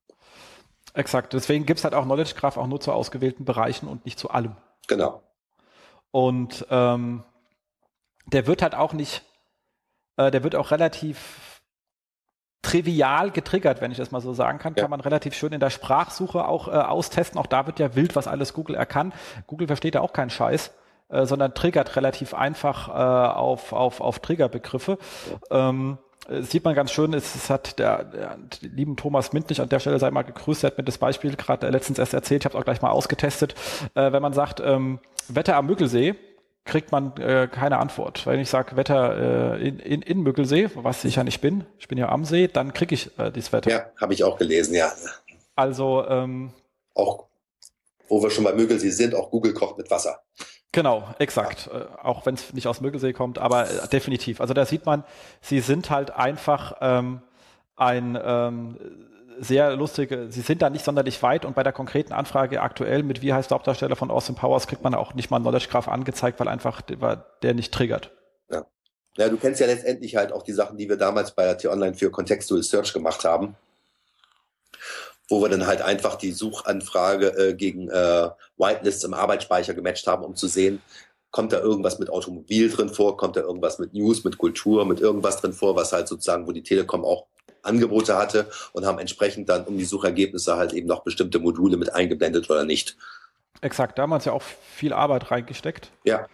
[0.93, 1.33] Exakt.
[1.33, 4.55] Deswegen gibt's halt auch Knowledge Graph auch nur zu ausgewählten Bereichen und nicht zu allem.
[4.87, 5.23] Genau.
[6.11, 7.23] Und ähm,
[8.25, 9.23] der wird halt auch nicht,
[10.17, 11.48] äh, der wird auch relativ
[12.61, 14.83] trivial getriggert, wenn ich das mal so sagen kann, ja.
[14.83, 17.39] kann man relativ schön in der Sprachsuche auch äh, austesten.
[17.39, 19.13] Auch da wird ja wild, was alles Google erkannt.
[19.47, 20.71] Google versteht ja auch keinen Scheiß,
[21.09, 24.97] äh, sondern triggert relativ einfach äh, auf, auf, auf Triggerbegriffe.
[25.49, 25.69] Ja.
[25.69, 25.97] Ähm,
[26.41, 29.97] sieht man ganz schön, es, es hat der, der lieben Thomas Mintlich an der Stelle
[29.97, 32.61] sei mal gegrüßt, er hat mir das Beispiel gerade letztens erst erzählt, ich habe es
[32.61, 33.55] auch gleich mal ausgetestet.
[33.95, 36.15] Äh, wenn man sagt, ähm, Wetter am Müggelsee,
[36.69, 38.25] kriegt man äh, keine Antwort.
[38.25, 41.87] Wenn ich sage Wetter äh, in, in, in Müggelsee, was ich ja nicht bin, ich
[41.87, 43.71] bin ja am See, dann kriege ich äh, dieses Wetter.
[43.71, 44.91] Ja, habe ich auch gelesen, ja.
[45.55, 46.51] Also ähm,
[46.93, 47.25] auch,
[48.07, 50.21] wo wir schon bei Müggelsee sind, auch Google kocht mit Wasser.
[50.71, 51.69] Genau, exakt.
[51.73, 51.79] Ja.
[51.79, 54.39] Äh, auch wenn es nicht aus Müggelsee kommt, aber äh, definitiv.
[54.39, 55.03] Also da sieht man,
[55.41, 57.21] sie sind halt einfach ähm,
[57.75, 58.77] ein ähm,
[59.39, 63.21] sehr lustige, sie sind da nicht sonderlich weit und bei der konkreten Anfrage aktuell mit
[63.21, 65.87] wie heißt der Hauptdarsteller von Austin Powers kriegt man auch nicht mal einen Knowledge Graph
[65.87, 68.11] angezeigt, weil einfach der, der nicht triggert.
[68.49, 68.65] Ja.
[69.17, 72.11] ja, du kennst ja letztendlich halt auch die Sachen, die wir damals bei T-Online für
[72.11, 73.55] Contextual Search gemacht haben,
[75.27, 80.23] wo wir dann halt einfach die Suchanfrage äh, gegen äh, Whitelists im Arbeitsspeicher gematcht haben,
[80.23, 80.81] um zu sehen,
[81.31, 84.99] kommt da irgendwas mit Automobil drin vor, kommt da irgendwas mit News, mit Kultur, mit
[84.99, 87.27] irgendwas drin vor, was halt sozusagen, wo die Telekom auch
[87.63, 91.93] Angebote hatte und haben entsprechend dann um die Suchergebnisse halt eben noch bestimmte Module mit
[91.93, 92.97] eingeblendet oder nicht.
[93.61, 95.91] Exakt, da haben wir uns ja auch viel Arbeit reingesteckt.
[96.03, 96.27] Ja.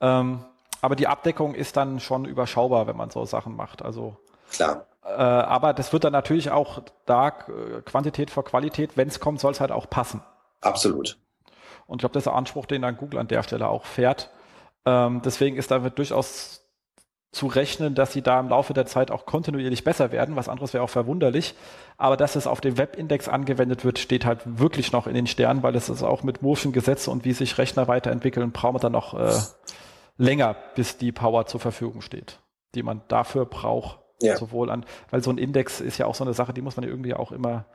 [0.00, 0.44] Ähm,
[0.82, 3.82] aber die Abdeckung ist dann schon überschaubar, wenn man so Sachen macht.
[3.82, 4.16] Also
[4.50, 4.86] klar.
[5.04, 8.96] Äh, aber das wird dann natürlich auch da äh, Quantität vor Qualität.
[8.96, 10.22] Wenn es kommt, soll es halt auch passen.
[10.60, 11.16] Absolut.
[11.86, 14.30] Und ich glaube, das ist der Anspruch, den dann Google an der Stelle auch fährt.
[14.84, 16.65] Ähm, deswegen ist da durchaus
[17.36, 20.36] zu rechnen, dass sie da im Laufe der Zeit auch kontinuierlich besser werden.
[20.36, 21.54] Was anderes wäre auch verwunderlich.
[21.98, 25.62] Aber dass es auf den Webindex angewendet wird, steht halt wirklich noch in den Sternen,
[25.62, 28.92] weil es ist auch mit Motion Gesetze und wie sich Rechner weiterentwickeln, brauchen wir dann
[28.92, 29.38] noch äh,
[30.16, 32.40] länger, bis die Power zur Verfügung steht,
[32.74, 34.00] die man dafür braucht.
[34.22, 34.34] Ja.
[34.38, 36.84] Sowohl an, weil so ein Index ist ja auch so eine Sache, die muss man
[36.84, 37.66] ja irgendwie auch immer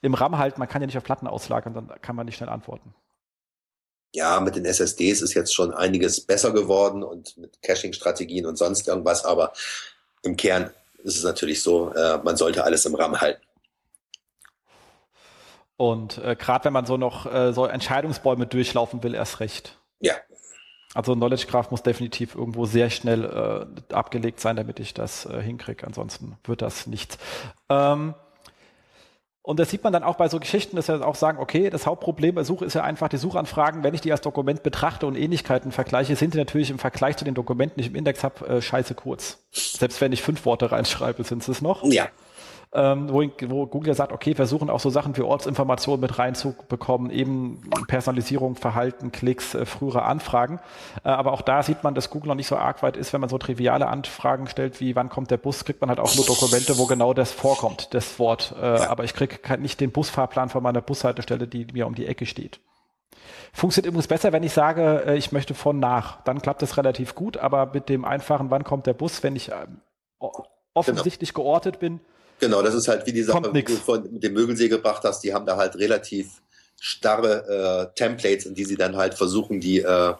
[0.00, 0.60] im RAM halten.
[0.60, 2.94] Man kann ja nicht auf Platten auslagern, dann kann man nicht schnell antworten
[4.14, 8.88] ja, mit den SSDs ist jetzt schon einiges besser geworden und mit Caching-Strategien und sonst
[8.88, 9.52] irgendwas, aber
[10.22, 10.70] im Kern
[11.04, 13.42] ist es natürlich so, äh, man sollte alles im RAM halten.
[15.76, 19.78] Und äh, gerade wenn man so noch äh, so Entscheidungsbäume durchlaufen will, erst recht.
[20.00, 20.14] Ja.
[20.94, 25.40] Also Knowledge Graph muss definitiv irgendwo sehr schnell äh, abgelegt sein, damit ich das äh,
[25.40, 25.86] hinkriege.
[25.86, 27.18] Ansonsten wird das nichts.
[27.68, 28.14] Ähm,
[29.48, 31.86] und das sieht man dann auch bei so Geschichten, dass wir auch sagen, okay, das
[31.86, 33.82] Hauptproblem bei Suche ist ja einfach die Suchanfragen.
[33.82, 37.24] Wenn ich die als Dokument betrachte und Ähnlichkeiten vergleiche, sind die natürlich im Vergleich zu
[37.24, 39.38] den Dokumenten, die ich im Index habe, äh, scheiße kurz.
[39.50, 41.82] Selbst wenn ich fünf Worte reinschreibe, sind es noch.
[41.84, 42.08] Ja
[42.72, 47.62] ähm, wo, wo Google sagt, okay, versuchen auch so Sachen wie Ortsinformationen mit reinzubekommen, eben
[47.86, 50.60] Personalisierung, Verhalten, Klicks, äh, frühere Anfragen.
[51.02, 53.20] Äh, aber auch da sieht man, dass Google noch nicht so arg weit ist, wenn
[53.20, 56.26] man so triviale Anfragen stellt, wie wann kommt der Bus, kriegt man halt auch nur
[56.26, 58.54] Dokumente, wo genau das vorkommt, das Wort.
[58.60, 58.90] Äh, ja.
[58.90, 62.60] Aber ich kriege nicht den Busfahrplan von meiner Bushaltestelle, die mir um die Ecke steht.
[63.52, 66.22] Funktioniert übrigens besser, wenn ich sage, äh, ich möchte von nach.
[66.24, 69.50] Dann klappt es relativ gut, aber mit dem einfachen, wann kommt der Bus, wenn ich
[69.50, 69.80] ähm,
[70.74, 71.44] offensichtlich genau.
[71.44, 72.00] geortet bin,
[72.40, 75.20] Genau, das ist halt wie die Sache, die du von mit dem Mögelsee gebracht hast.
[75.24, 76.40] Die haben da halt relativ
[76.80, 80.14] starre äh, Templates, in die sie dann halt versuchen, die äh,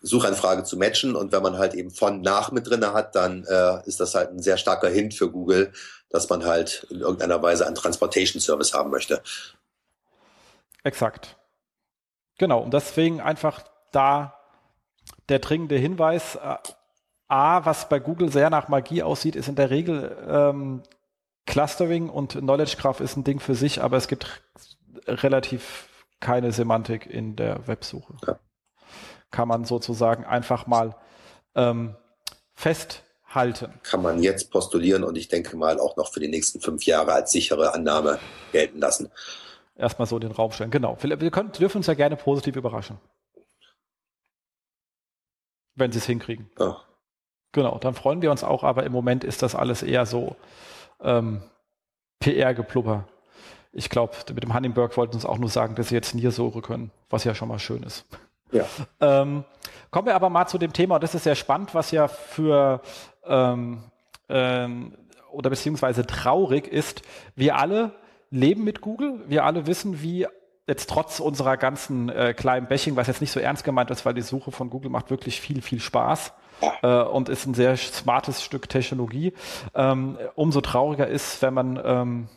[0.00, 1.16] Suchanfrage zu matchen.
[1.16, 4.30] Und wenn man halt eben von nach mit drinne hat, dann äh, ist das halt
[4.30, 5.72] ein sehr starker Hint für Google,
[6.10, 9.22] dass man halt in irgendeiner Weise einen Transportation Service haben möchte.
[10.84, 11.36] Exakt.
[12.38, 12.60] Genau.
[12.60, 14.38] Und deswegen einfach da
[15.28, 16.36] der dringende Hinweis.
[16.36, 16.56] Äh,
[17.28, 20.82] A, was bei Google sehr nach Magie aussieht, ist in der Regel ähm,
[21.46, 24.42] Clustering und Knowledge Graph ist ein Ding für sich, aber es gibt
[25.06, 25.88] relativ
[26.20, 28.14] keine Semantik in der Websuche.
[28.26, 28.38] Ja.
[29.30, 30.94] Kann man sozusagen einfach mal
[31.54, 31.96] ähm,
[32.54, 33.80] festhalten.
[33.82, 37.12] Kann man jetzt postulieren und ich denke mal auch noch für die nächsten fünf Jahre
[37.12, 38.20] als sichere Annahme
[38.52, 39.10] gelten lassen.
[39.74, 40.70] Erstmal so in den Raum stellen.
[40.70, 40.96] Genau.
[41.00, 42.98] Wir, können, dürfen uns ja gerne positiv überraschen.
[45.74, 46.50] wenn sie es hinkriegen.
[46.58, 46.80] Ja.
[47.52, 50.36] Genau, dann freuen wir uns auch, aber im Moment ist das alles eher so
[51.02, 51.42] ähm,
[52.20, 53.04] PR-Geplupper.
[53.72, 56.90] Ich glaube, mit dem Hunningberg wollten uns auch nur sagen, dass sie jetzt Niersäure können,
[57.10, 58.04] was ja schon mal schön ist.
[58.50, 58.66] Ja.
[59.00, 59.44] Ähm,
[59.90, 62.82] kommen wir aber mal zu dem Thema, und das ist sehr spannend, was ja für
[63.24, 63.82] ähm,
[64.28, 64.94] ähm,
[65.30, 67.02] oder beziehungsweise traurig ist,
[67.34, 67.92] wir alle
[68.30, 70.26] leben mit Google, wir alle wissen, wie
[70.66, 74.14] jetzt trotz unserer ganzen äh, kleinen Bashing, was jetzt nicht so ernst gemeint ist, weil
[74.14, 76.32] die Suche von Google macht wirklich viel, viel Spaß
[76.82, 79.32] äh, und ist ein sehr smartes Stück Technologie.
[79.74, 82.28] Ähm, umso trauriger ist, wenn man ähm,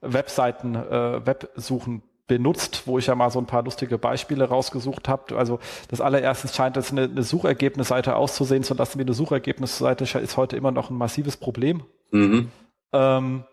[0.00, 5.36] Webseiten, äh, Websuchen benutzt, wo ich ja mal so ein paar lustige Beispiele rausgesucht habe.
[5.36, 5.58] Also
[5.88, 10.56] das allererste scheint jetzt eine, eine Suchergebnisseite auszusehen, so dass mir eine Suchergebnisseite ist heute
[10.56, 11.82] immer noch ein massives Problem.
[12.12, 12.50] Mhm.
[12.92, 13.44] Ähm,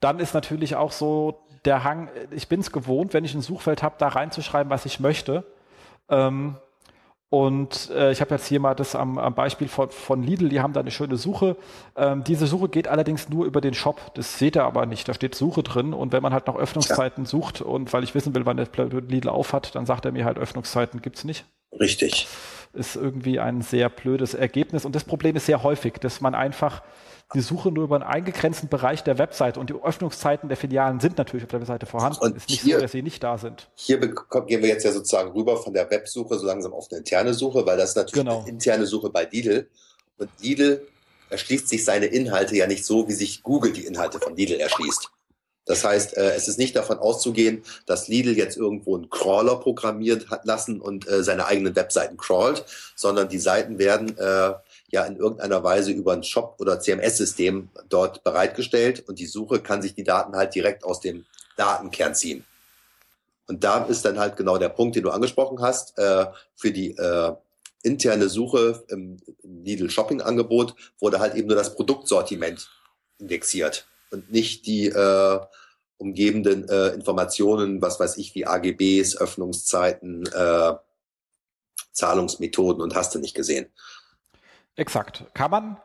[0.00, 3.82] dann ist natürlich auch so der Hang, ich bin es gewohnt, wenn ich ein Suchfeld
[3.82, 5.44] habe, da reinzuschreiben, was ich möchte.
[6.08, 6.56] Ähm,
[7.32, 10.60] und äh, ich habe jetzt hier mal das am, am Beispiel von, von, Lidl, die
[10.60, 11.56] haben da eine schöne Suche.
[11.96, 14.12] Ähm, diese Suche geht allerdings nur über den Shop.
[14.12, 15.08] Das seht ihr aber nicht.
[15.08, 15.94] Da steht Suche drin.
[15.94, 17.30] Und wenn man halt nach Öffnungszeiten ja.
[17.30, 18.68] sucht und weil ich wissen will, wann der
[19.08, 21.46] Lidl aufhat, dann sagt er mir halt, Öffnungszeiten gibt's nicht.
[21.80, 22.28] Richtig.
[22.74, 24.84] Ist irgendwie ein sehr blödes Ergebnis.
[24.84, 26.82] Und das Problem ist sehr häufig, dass man einfach
[27.34, 31.18] die Suche nur über einen eingegrenzten Bereich der Website und die Öffnungszeiten der Filialen sind
[31.18, 32.18] natürlich auf der Webseite vorhanden.
[32.20, 33.70] Und ist nicht hier, so, dass sie nicht da sind.
[33.74, 37.34] Hier gehen wir jetzt ja sozusagen rüber von der Websuche so langsam auf eine interne
[37.34, 38.40] Suche, weil das ist natürlich genau.
[38.40, 39.68] eine interne Suche bei Lidl.
[40.18, 40.86] Und Lidl
[41.30, 45.10] erschließt sich seine Inhalte ja nicht so, wie sich Google die Inhalte von Lidl erschließt.
[45.64, 50.28] Das heißt, äh, es ist nicht davon auszugehen, dass Lidl jetzt irgendwo einen Crawler programmiert
[50.30, 52.64] hat lassen und äh, seine eigenen Webseiten crawlt,
[52.96, 54.54] sondern die Seiten werden äh,
[54.92, 59.82] ja in irgendeiner Weise über ein Shop- oder CMS-System dort bereitgestellt und die Suche kann
[59.82, 61.24] sich die Daten halt direkt aus dem
[61.56, 62.44] Datenkern ziehen.
[63.48, 65.98] Und da ist dann halt genau der Punkt, den du angesprochen hast.
[65.98, 67.34] Äh, für die äh,
[67.82, 72.70] interne Suche im Lidl Shopping Angebot wurde halt eben nur das Produktsortiment
[73.18, 75.40] indexiert und nicht die äh,
[75.96, 80.74] umgebenden äh, Informationen, was weiß ich, wie AGBs, Öffnungszeiten, äh,
[81.92, 83.66] Zahlungsmethoden und hast du nicht gesehen.
[84.76, 85.24] Exakt.
[85.34, 85.76] Kann man,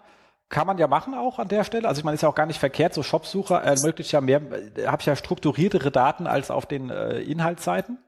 [0.49, 1.88] kann man ja machen auch an der Stelle.
[1.88, 2.93] Also ich meine, ist ja auch gar nicht verkehrt.
[2.93, 7.19] So Shopsucher ermöglicht ja mehr, äh, habe ich ja strukturiertere Daten als auf den äh,
[7.19, 7.99] Inhaltsseiten.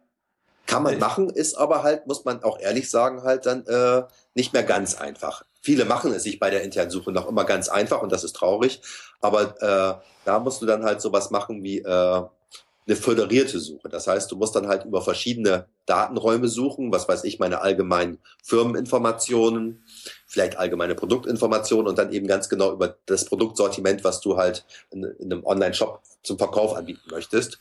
[0.66, 4.04] Kann man machen, ist aber halt, muss man auch ehrlich sagen, halt dann äh,
[4.36, 5.44] nicht mehr ganz einfach.
[5.62, 8.36] Viele machen es sich bei der internen Suche noch immer ganz einfach und das ist
[8.36, 8.80] traurig.
[9.20, 12.24] Aber äh, da musst du dann halt sowas machen wie äh,
[12.90, 13.90] eine föderierte Suche.
[13.90, 18.20] Das heißt, du musst dann halt über verschiedene Datenräume suchen, was weiß ich, meine allgemeinen
[18.44, 19.84] Firmeninformationen,
[20.30, 25.04] vielleicht allgemeine Produktinformationen und dann eben ganz genau über das Produktsortiment, was du halt in,
[25.04, 27.60] in einem Online-Shop zum Verkauf anbieten möchtest.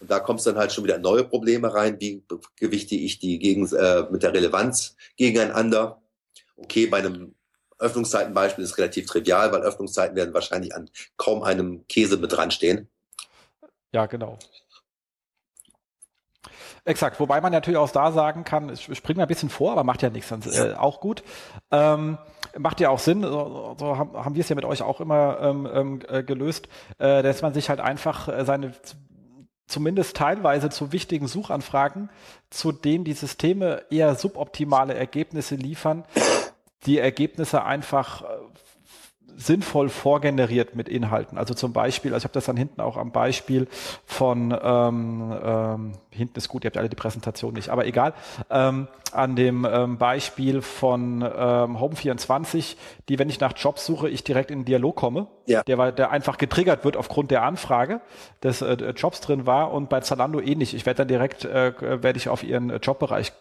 [0.00, 2.00] Und da kommst dann halt schon wieder neue Probleme rein.
[2.00, 2.24] Wie
[2.56, 6.02] gewichte ich die gegen, äh, mit der Relevanz gegeneinander?
[6.56, 7.34] Okay, bei einem
[7.78, 12.88] Öffnungszeitenbeispiel ist relativ trivial, weil Öffnungszeiten werden wahrscheinlich an kaum einem Käse mit dran stehen.
[13.92, 14.36] Ja, genau.
[16.84, 19.84] Exakt, wobei man natürlich auch da sagen kann, ich springe mal ein bisschen vor, aber
[19.84, 21.22] macht ja nichts, dann, äh, auch gut.
[21.70, 22.18] Ähm,
[22.58, 25.38] macht ja auch Sinn, so, so haben, haben wir es ja mit euch auch immer
[25.40, 28.72] ähm, ähm, äh, gelöst, äh, dass man sich halt einfach äh, seine
[29.66, 32.10] zumindest teilweise zu wichtigen Suchanfragen,
[32.50, 36.04] zu denen die Systeme eher suboptimale Ergebnisse liefern,
[36.86, 38.26] die Ergebnisse einfach äh,
[39.36, 41.38] sinnvoll vorgeneriert mit Inhalten.
[41.38, 43.68] Also zum Beispiel, also ich habe das dann hinten auch am Beispiel
[44.04, 48.14] von, ähm, ähm, hinten ist gut, ihr habt alle die Präsentation nicht, aber egal,
[48.50, 52.76] ähm, an dem ähm, Beispiel von ähm, Home24,
[53.08, 55.62] die, wenn ich nach Jobs suche, ich direkt in den Dialog komme, ja.
[55.62, 58.00] der, der einfach getriggert wird aufgrund der Anfrage
[58.42, 60.74] des äh, Jobs drin war und bei Zalando ähnlich.
[60.74, 63.32] Ich werde dann direkt, äh, werde ich auf ihren Jobbereich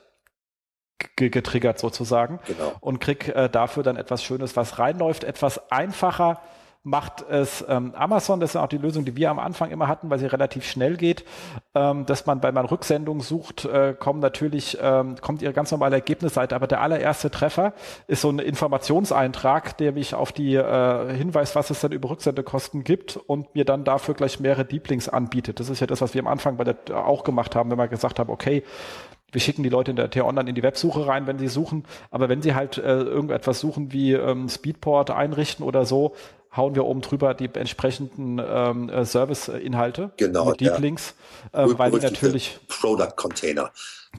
[1.15, 2.73] getriggert sozusagen genau.
[2.81, 6.41] und krieg äh, dafür dann etwas Schönes, was reinläuft, etwas einfacher
[6.84, 10.09] macht es ähm, Amazon, das ist auch die Lösung, die wir am Anfang immer hatten,
[10.09, 11.26] weil sie relativ schnell geht,
[11.76, 15.97] ähm, dass man bei man Rücksendung sucht, äh, kommt natürlich, ähm, kommt ihre ganz normale
[15.97, 17.73] Ergebnisseite, aber der allererste Treffer
[18.07, 22.85] ist so ein Informationseintrag, der mich auf die äh, hinweist, was es dann über Rücksendekosten
[22.85, 25.59] gibt und mir dann dafür gleich mehrere Deep Links anbietet.
[25.59, 27.89] Das ist ja das, was wir am Anfang bei der auch gemacht haben, wenn wir
[27.89, 28.63] gesagt haben, okay,
[29.31, 31.85] wir schicken die Leute in der T-Online in die Websuche rein, wenn sie suchen.
[32.11, 36.15] Aber wenn sie halt äh, irgendetwas suchen wie ähm, Speedport einrichten oder so,
[36.56, 41.15] hauen wir oben drüber die entsprechenden ähm, äh, Service-Inhalte genau, Deep Links,
[41.51, 43.72] äh, weil die natürlich Product Container.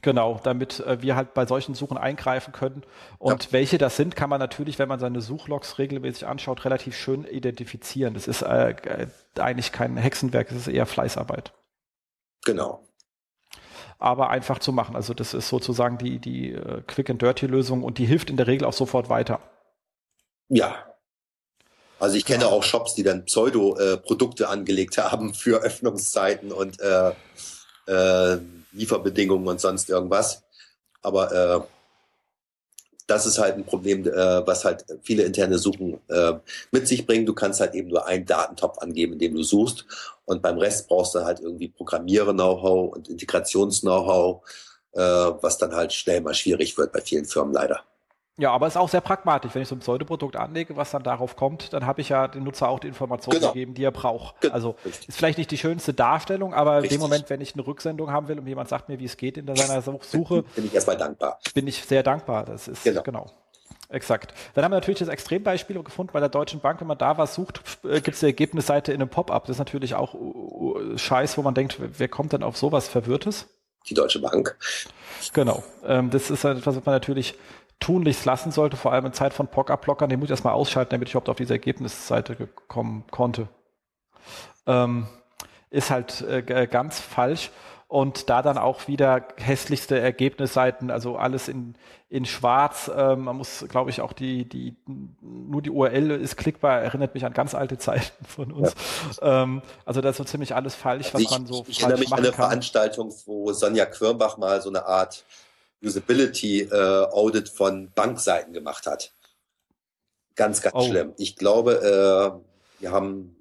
[0.02, 2.84] Genau, damit äh, wir halt bei solchen Suchen eingreifen können.
[3.18, 3.52] Und ja.
[3.52, 8.14] welche das sind, kann man natürlich, wenn man seine Suchlogs regelmäßig anschaut, relativ schön identifizieren.
[8.14, 8.76] Das ist äh,
[9.38, 11.52] eigentlich kein Hexenwerk, es ist eher Fleißarbeit.
[12.44, 12.84] Genau.
[14.00, 14.96] Aber einfach zu machen.
[14.96, 18.36] Also das ist sozusagen die, die äh, Quick and Dirty Lösung und die hilft in
[18.36, 19.40] der Regel auch sofort weiter.
[20.48, 20.74] Ja.
[21.98, 27.12] Also ich kenne auch Shops, die dann Pseudo-Produkte äh, angelegt haben für Öffnungszeiten und äh,
[27.86, 28.38] äh,
[28.72, 30.42] Lieferbedingungen und sonst irgendwas.
[31.02, 31.60] Aber äh,
[33.06, 36.34] das ist halt ein Problem, äh, was halt viele interne Suchen äh,
[36.70, 37.26] mit sich bringen.
[37.26, 39.84] Du kannst halt eben nur einen Datentopf angeben, in dem du suchst.
[40.30, 44.48] Und beim Rest brauchst du halt irgendwie Programmiere-Know-how und Integrations-Know-how,
[44.92, 47.80] äh, was dann halt schnell mal schwierig wird bei vielen Firmen leider.
[48.38, 49.52] Ja, aber es ist auch sehr pragmatisch.
[49.56, 52.44] Wenn ich so ein Pseudoprodukt anlege, was dann darauf kommt, dann habe ich ja dem
[52.44, 53.52] Nutzer auch die Informationen genau.
[53.52, 54.40] gegeben, die er braucht.
[54.40, 54.54] Genau.
[54.54, 55.08] Also Richtig.
[55.08, 56.92] ist vielleicht nicht die schönste Darstellung, aber Richtig.
[56.92, 59.16] in dem Moment, wenn ich eine Rücksendung haben will und jemand sagt mir, wie es
[59.16, 61.40] geht in seiner Suche, bin ich erstmal dankbar.
[61.54, 62.44] Bin ich sehr dankbar.
[62.44, 63.02] Das ist genau.
[63.02, 63.26] genau.
[63.90, 64.32] Exakt.
[64.54, 66.80] Dann haben wir natürlich das Extrembeispiel gefunden bei der Deutschen Bank.
[66.80, 69.46] Wenn man da was sucht, äh, gibt es die Ergebnisseite in einem Pop-up.
[69.46, 72.86] Das ist natürlich auch uh, uh, Scheiß, wo man denkt, wer kommt denn auf sowas
[72.86, 73.48] Verwirrtes?
[73.88, 74.56] Die Deutsche Bank.
[75.32, 75.64] Genau.
[75.84, 77.34] Ähm, das ist etwas, was man natürlich
[77.80, 81.08] tunlichst lassen sollte, vor allem in Zeit von POC-Blockern, den muss ich erstmal ausschalten, damit
[81.08, 83.48] ich überhaupt auf diese Ergebnisseite kommen konnte.
[84.66, 85.06] Ähm,
[85.70, 87.50] ist halt äh, ganz falsch.
[87.90, 91.74] Und da dann auch wieder hässlichste Ergebnisseiten, also alles in,
[92.08, 92.88] in schwarz.
[92.94, 94.76] Ähm, man muss, glaube ich, auch die, die,
[95.20, 98.76] nur die URL ist klickbar, erinnert mich an ganz alte Zeiten von uns.
[99.20, 99.42] Ja.
[99.42, 101.98] Ähm, also da ist so ziemlich alles falsch, was also man so ich, ich erinnere
[101.98, 102.36] mich an eine kann.
[102.36, 105.24] Veranstaltung, wo Sonja Quirnbach mal so eine Art
[105.82, 109.12] Usability äh, Audit von Bankseiten gemacht hat.
[110.36, 110.88] Ganz, ganz oh.
[110.88, 111.12] schlimm.
[111.16, 113.36] Ich glaube, äh, wir haben,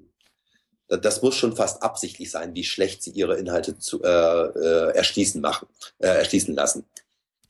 [0.90, 5.42] das muss schon fast absichtlich sein, wie schlecht sie ihre Inhalte zu, äh, äh, erschließen
[5.42, 5.68] machen,
[6.00, 6.86] äh, erschließen lassen.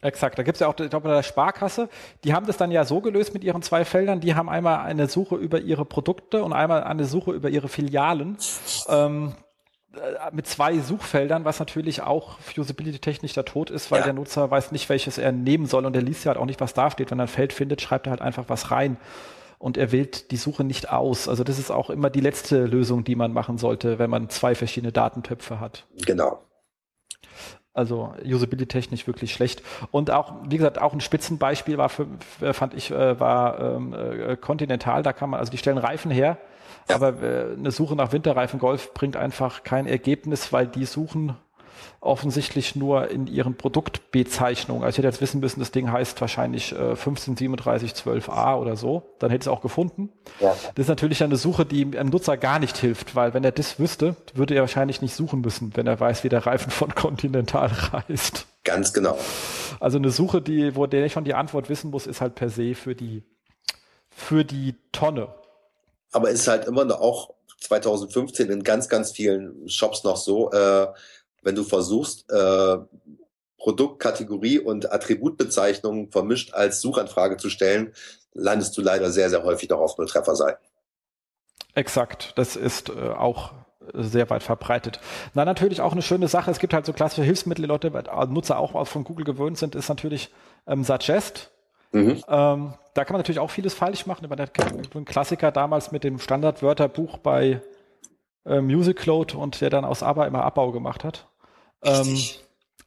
[0.02, 1.90] Exakt, da gibt's ja auch, ich glaube, bei der Sparkasse,
[2.24, 5.08] die haben das dann ja so gelöst mit ihren zwei Feldern, die haben einmal eine
[5.08, 8.38] Suche über ihre Produkte und einmal eine Suche über ihre Filialen.
[8.88, 9.36] Ähm,
[9.94, 14.06] äh, mit zwei Suchfeldern, was natürlich auch usability-technisch der Tod ist, weil ja.
[14.06, 16.62] der Nutzer weiß nicht, welches er nehmen soll und er liest ja halt auch nicht,
[16.62, 17.12] was da steht.
[17.12, 18.98] Wenn er ein Feld findet, schreibt er halt einfach was rein
[19.60, 21.28] und er wählt die Suche nicht aus.
[21.28, 24.56] Also das ist auch immer die letzte Lösung, die man machen sollte, wenn man zwei
[24.56, 25.86] verschiedene Datentöpfe hat.
[26.06, 26.42] Genau.
[27.74, 29.62] Also usability-technisch wirklich schlecht.
[29.92, 32.08] Und auch, wie gesagt, auch ein Spitzenbeispiel war für,
[32.52, 36.38] fand ich, äh, war ähm, äh, Continental, da kann man, also die stellen Reifen her,
[36.90, 36.96] ja.
[36.96, 41.36] Aber äh, eine Suche nach Winterreifen Golf bringt einfach kein Ergebnis, weil die suchen
[42.02, 44.84] offensichtlich nur in ihren Produktbezeichnungen.
[44.84, 49.04] Also ich hätte jetzt wissen müssen, das Ding heißt wahrscheinlich äh, 153712a oder so.
[49.20, 50.10] Dann hätte ich es auch gefunden.
[50.40, 50.56] Ja.
[50.76, 53.80] Das ist natürlich eine Suche, die einem Nutzer gar nicht hilft, weil wenn er das
[53.80, 57.68] wüsste, würde er wahrscheinlich nicht suchen müssen, wenn er weiß, wie der Reifen von Continental
[57.92, 58.46] reißt.
[58.64, 59.18] Ganz genau.
[59.80, 62.50] Also eine Suche, die, wo der nicht schon die Antwort wissen muss, ist halt per
[62.50, 63.24] se für die,
[64.10, 65.30] für die Tonne
[66.12, 70.88] aber ist halt immer noch auch 2015 in ganz, ganz vielen Shops noch so, äh,
[71.42, 72.78] wenn du versuchst, äh,
[73.58, 77.94] Produktkategorie und Attributbezeichnungen vermischt als Suchanfrage zu stellen,
[78.34, 80.66] landest du leider sehr, sehr häufig noch auf Nulltrefferseiten.
[81.76, 83.52] Exakt, das ist äh, auch
[83.94, 85.00] sehr weit verbreitet.
[85.34, 86.52] Na, natürlich auch eine schöne Sache.
[86.52, 87.92] Es gibt halt so klassische Hilfsmittel, die Leute,
[88.30, 90.32] Nutzer auch von Google gewöhnt sind, ist natürlich
[90.68, 91.52] ähm, Suggest.
[91.92, 92.24] Mhm.
[92.28, 94.26] Ähm, da kann man natürlich auch vieles falsch machen.
[94.26, 94.50] Aber der
[94.94, 97.62] ein Klassiker damals mit dem Standardwörterbuch bei
[98.46, 101.29] äh, Musicload und der dann aus ABBA immer Abbau gemacht hat.
[101.84, 102.20] Ähm,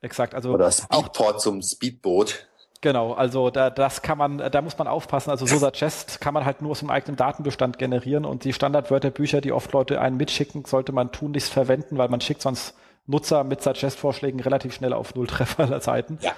[0.00, 2.46] exakt, also oder Speedport zum Speedboot.
[2.82, 5.30] Genau, also da, das kann man, da muss man aufpassen.
[5.30, 9.40] Also so Suggest kann man halt nur aus dem eigenen Datenbestand generieren und die Standardwörterbücher,
[9.40, 12.74] die oft Leute einen mitschicken, sollte man tunlichst verwenden, weil man schickt sonst
[13.06, 16.18] Nutzer mit Suggest-Vorschlägen relativ schnell auf Nulltreffer-Seiten.
[16.22, 16.34] Ja.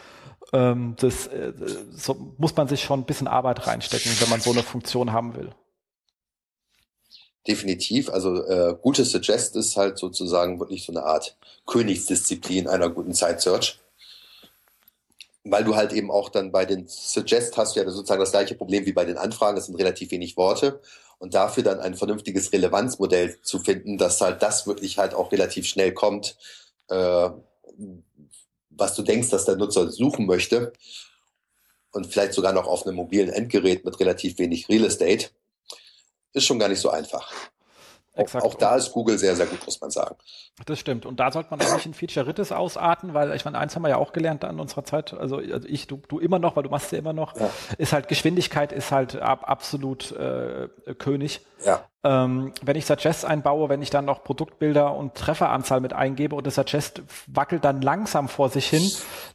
[0.53, 1.55] Ähm, das äh,
[1.93, 5.35] so muss man sich schon ein bisschen Arbeit reinstecken, wenn man so eine Funktion haben
[5.37, 5.51] will.
[7.49, 8.11] Definitiv.
[8.11, 11.37] Also äh, gutes Suggest ist halt sozusagen wirklich so eine Art
[11.67, 13.81] Königsdisziplin einer guten Site Search.
[15.45, 18.87] Weil du halt eben auch dann bei den Suggest hast ja sozusagen das gleiche Problem
[18.87, 20.81] wie bei den Anfragen, das sind relativ wenig Worte.
[21.19, 25.67] Und dafür dann ein vernünftiges Relevanzmodell zu finden, dass halt das wirklich halt auch relativ
[25.67, 26.37] schnell kommt,
[26.89, 27.31] äh,
[28.71, 30.73] was du denkst, dass der Nutzer suchen möchte
[31.93, 35.31] und vielleicht sogar noch auf einem mobilen Endgerät mit relativ wenig Real Estate,
[36.33, 37.33] ist schon gar nicht so einfach.
[38.17, 38.45] Exakt.
[38.45, 40.15] Auch, da ist Google sehr, sehr gut, muss man sagen.
[40.67, 41.05] Das stimmt.
[41.05, 43.89] Und da sollte man auch nicht in Feature-Rittes ausarten, weil ich meine, eins haben wir
[43.89, 46.71] ja auch gelernt an unserer Zeit, also, also ich, du, du immer noch, weil du
[46.71, 47.51] machst ja immer noch, ja.
[47.77, 51.41] ist halt Geschwindigkeit ist halt ab, absolut äh, König.
[51.65, 51.81] Ja.
[52.05, 56.47] Ähm, wenn ich Suggest einbaue, wenn ich dann noch Produktbilder und Trefferanzahl mit eingebe und
[56.47, 58.89] das Suggest wackelt dann langsam vor sich hin,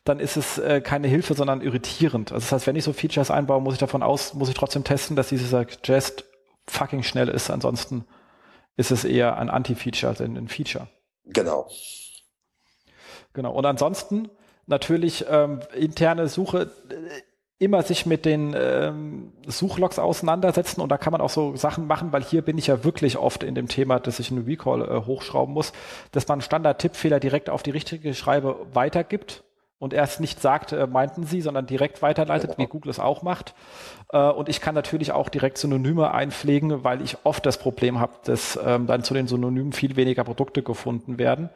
[0.05, 2.31] dann ist es äh, keine Hilfe, sondern irritierend.
[2.31, 4.85] Also das heißt, wenn ich so Features einbaue, muss ich davon aus, muss ich trotzdem
[4.85, 6.23] testen, dass dieses Suggest
[6.67, 7.49] fucking schnell ist.
[7.49, 8.05] Ansonsten
[8.79, 10.87] ist es eher ein Anti-Feature als ein Feature.
[11.25, 11.67] Genau.
[13.33, 13.51] Genau.
[13.51, 14.29] Und ansonsten
[14.67, 17.21] natürlich ähm, interne Suche äh,
[17.61, 22.13] immer sich mit den ähm, Suchlogs auseinandersetzen und da kann man auch so Sachen machen,
[22.13, 25.05] weil hier bin ich ja wirklich oft in dem Thema, dass ich einen Recall äh,
[25.05, 25.73] hochschrauben muss,
[26.13, 29.43] dass man Standard-Tippfehler direkt auf die richtige Schreibe weitergibt
[29.79, 32.59] und erst nicht sagt, äh, meinten Sie, sondern direkt weiterleitet, genau.
[32.59, 33.55] wie Google es auch macht.
[34.11, 38.13] Äh, und ich kann natürlich auch direkt Synonyme einpflegen, weil ich oft das Problem habe,
[38.25, 41.49] dass ähm, dann zu den Synonymen viel weniger Produkte gefunden werden.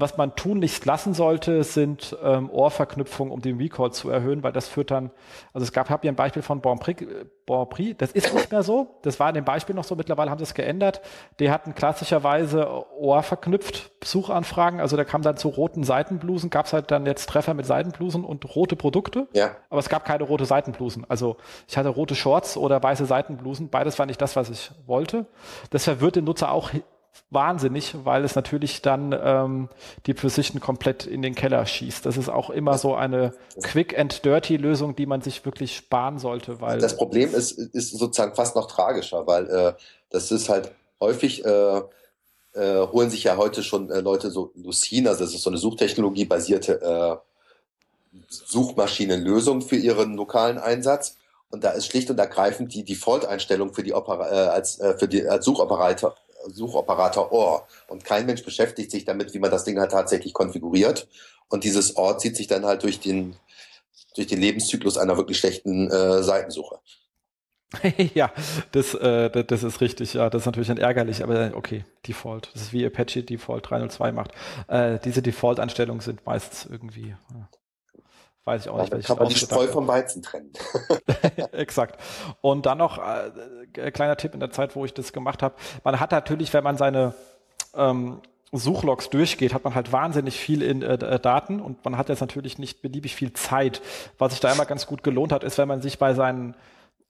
[0.00, 4.68] Was man tunlichst lassen sollte, sind ähm, Ohrverknüpfungen, um den Recall zu erhöhen, weil das
[4.68, 5.10] führt dann,
[5.52, 7.04] also es gab, habe hier ein Beispiel von Bon Prix,
[7.46, 10.30] bon Prix, das ist nicht mehr so, das war in dem Beispiel noch so, mittlerweile
[10.30, 11.00] haben sie es geändert.
[11.40, 16.92] Die hatten klassischerweise Ohrverknüpft Suchanfragen, also da kam dann zu roten Seitenblusen, gab es halt
[16.92, 19.50] dann jetzt Treffer mit Seitenblusen und rote Produkte, ja.
[19.68, 21.06] aber es gab keine rote Seitenblusen.
[21.08, 25.26] Also ich hatte rote Shorts oder weiße Seitenblusen, beides war nicht das, was ich wollte.
[25.70, 26.70] Das verwirrt den Nutzer auch
[27.30, 29.68] wahnsinnig, weil es natürlich dann ähm,
[30.06, 32.06] die Precision komplett in den Keller schießt.
[32.06, 36.18] Das ist auch immer so eine Quick and Dirty Lösung, die man sich wirklich sparen
[36.18, 39.72] sollte, weil das Problem ist, ist sozusagen fast noch tragischer, weil äh,
[40.10, 41.82] das ist halt häufig äh,
[42.54, 45.58] äh, holen sich ja heute schon äh, Leute so Lucene, also das ist so eine
[45.58, 47.16] Suchtechnologie basierte äh,
[48.28, 51.16] Suchmaschinenlösung für ihren lokalen Einsatz.
[51.50, 55.08] Und da ist schlicht und ergreifend die Default-Einstellung für die Opera äh, als äh, für
[55.08, 56.14] die als Suchoperator
[56.46, 57.66] Suchoperator OR.
[57.88, 61.08] Und kein Mensch beschäftigt sich damit, wie man das Ding halt tatsächlich konfiguriert.
[61.48, 63.36] Und dieses OR zieht sich dann halt durch den,
[64.14, 66.78] durch den Lebenszyklus einer wirklich schlechten äh, Seitensuche.
[68.14, 68.32] ja,
[68.72, 70.14] das, äh, das ist richtig.
[70.14, 72.50] Ja, das ist natürlich dann ärgerlich, aber okay, Default.
[72.54, 74.32] Das ist wie Apache Default 302 macht.
[74.68, 77.14] Äh, diese Default-Einstellungen sind meistens irgendwie.
[77.34, 77.48] Ja.
[78.48, 78.90] Weiß ich auch nicht.
[78.90, 80.50] Dann kann man die Spreu vom Weizen trennen.
[81.52, 82.00] Exakt.
[82.40, 85.54] Und dann noch äh, kleiner Tipp in der Zeit, wo ich das gemacht habe.
[85.84, 87.12] Man hat natürlich, wenn man seine
[87.74, 92.08] ähm, Suchlogs durchgeht, hat man halt wahnsinnig viel in äh, äh Daten und man hat
[92.08, 93.82] jetzt natürlich nicht beliebig viel Zeit.
[94.16, 96.54] Was sich da immer ganz gut gelohnt hat, ist, wenn man sich bei seinen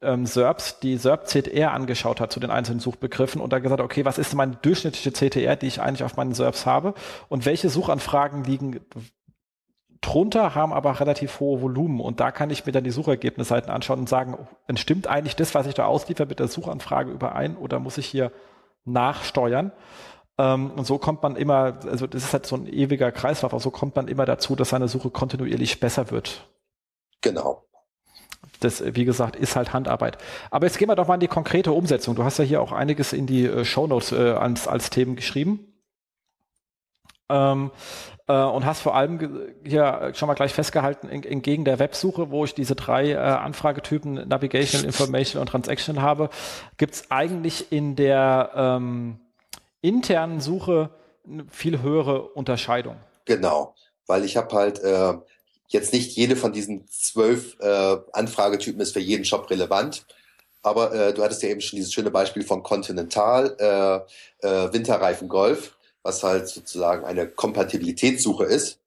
[0.02, 4.18] ähm, SERPs die SERP-CTR angeschaut hat zu den einzelnen Suchbegriffen und da gesagt, okay, was
[4.18, 6.94] ist meine durchschnittliche CTR, die ich eigentlich auf meinen SERPs habe
[7.28, 8.80] und welche Suchanfragen liegen
[10.00, 12.00] drunter, haben aber relativ hohe Volumen.
[12.00, 15.66] Und da kann ich mir dann die Suchergebnisseiten anschauen und sagen, entstimmt eigentlich das, was
[15.66, 18.32] ich da ausliefer, mit der Suchanfrage überein oder muss ich hier
[18.84, 19.72] nachsteuern?
[20.38, 23.60] Ähm, und so kommt man immer, also das ist halt so ein ewiger Kreislauf, aber
[23.60, 26.48] so kommt man immer dazu, dass seine Suche kontinuierlich besser wird.
[27.20, 27.64] Genau.
[28.60, 30.18] Das, wie gesagt, ist halt Handarbeit.
[30.50, 32.14] Aber jetzt gehen wir doch mal in die konkrete Umsetzung.
[32.14, 35.72] Du hast ja hier auch einiges in die äh, Shownotes äh, als, als Themen geschrieben.
[37.28, 37.70] Ähm,
[38.28, 42.54] äh, und hast vor allem hier schon mal gleich festgehalten, entgegen der Websuche, wo ich
[42.54, 46.30] diese drei äh, Anfragetypen Navigation, Information und Transaction habe,
[46.76, 49.18] gibt's eigentlich in der ähm,
[49.80, 50.90] internen Suche
[51.26, 52.96] eine viel höhere Unterscheidung.
[53.24, 53.74] Genau,
[54.06, 55.14] weil ich habe halt äh,
[55.68, 60.06] jetzt nicht jede von diesen zwölf äh, Anfragetypen ist für jeden Shop relevant.
[60.62, 65.28] Aber äh, du hattest ja eben schon dieses schöne Beispiel von Continental, äh, äh, Winterreifen
[65.28, 65.77] Golf
[66.08, 68.80] was halt sozusagen eine Kompatibilitätssuche ist.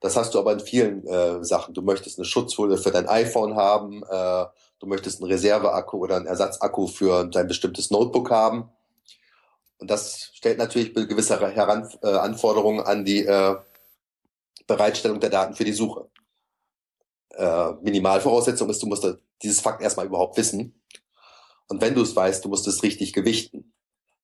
[0.00, 1.72] Das hast du aber in vielen äh, Sachen.
[1.72, 4.44] Du möchtest eine Schutzfolie für dein iPhone haben, äh,
[4.78, 8.70] du möchtest einen Reserveakku oder einen Ersatzakku für dein bestimmtes Notebook haben.
[9.78, 13.56] Und das stellt natürlich gewisse Heran äh, Anforderungen an die äh,
[14.66, 16.10] Bereitstellung der Daten für die Suche.
[17.30, 19.06] Äh, Minimalvoraussetzung ist, du musst
[19.42, 20.78] dieses Fakt erstmal überhaupt wissen.
[21.68, 23.72] Und wenn du es weißt, du musst es richtig gewichten.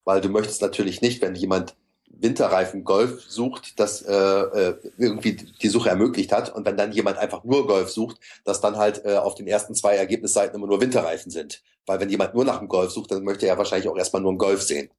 [0.04, 1.74] Weil du möchtest natürlich nicht, wenn jemand
[2.18, 6.54] Winterreifen Golf sucht, das äh, äh, irgendwie die Suche ermöglicht hat.
[6.54, 9.74] Und wenn dann jemand einfach nur Golf sucht, dass dann halt äh, auf den ersten
[9.74, 11.62] zwei Ergebnisseiten immer nur Winterreifen sind.
[11.84, 14.32] Weil wenn jemand nur nach einem Golf sucht, dann möchte er wahrscheinlich auch erstmal nur
[14.32, 14.90] einen Golf sehen.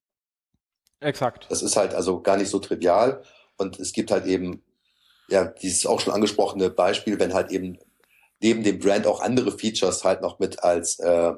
[1.00, 1.48] Exakt.
[1.50, 3.24] Das ist halt also gar nicht so trivial.
[3.58, 4.64] Und es gibt halt eben,
[5.30, 7.78] ja, dieses auch schon angesprochene Beispiel, wenn halt eben
[8.40, 11.34] neben dem Brand auch andere Features halt noch mit als äh,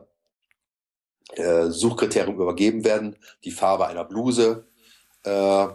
[1.34, 3.16] äh, Suchkriterium übergeben werden.
[3.44, 4.66] Die Farbe einer Bluse,
[5.24, 5.68] äh,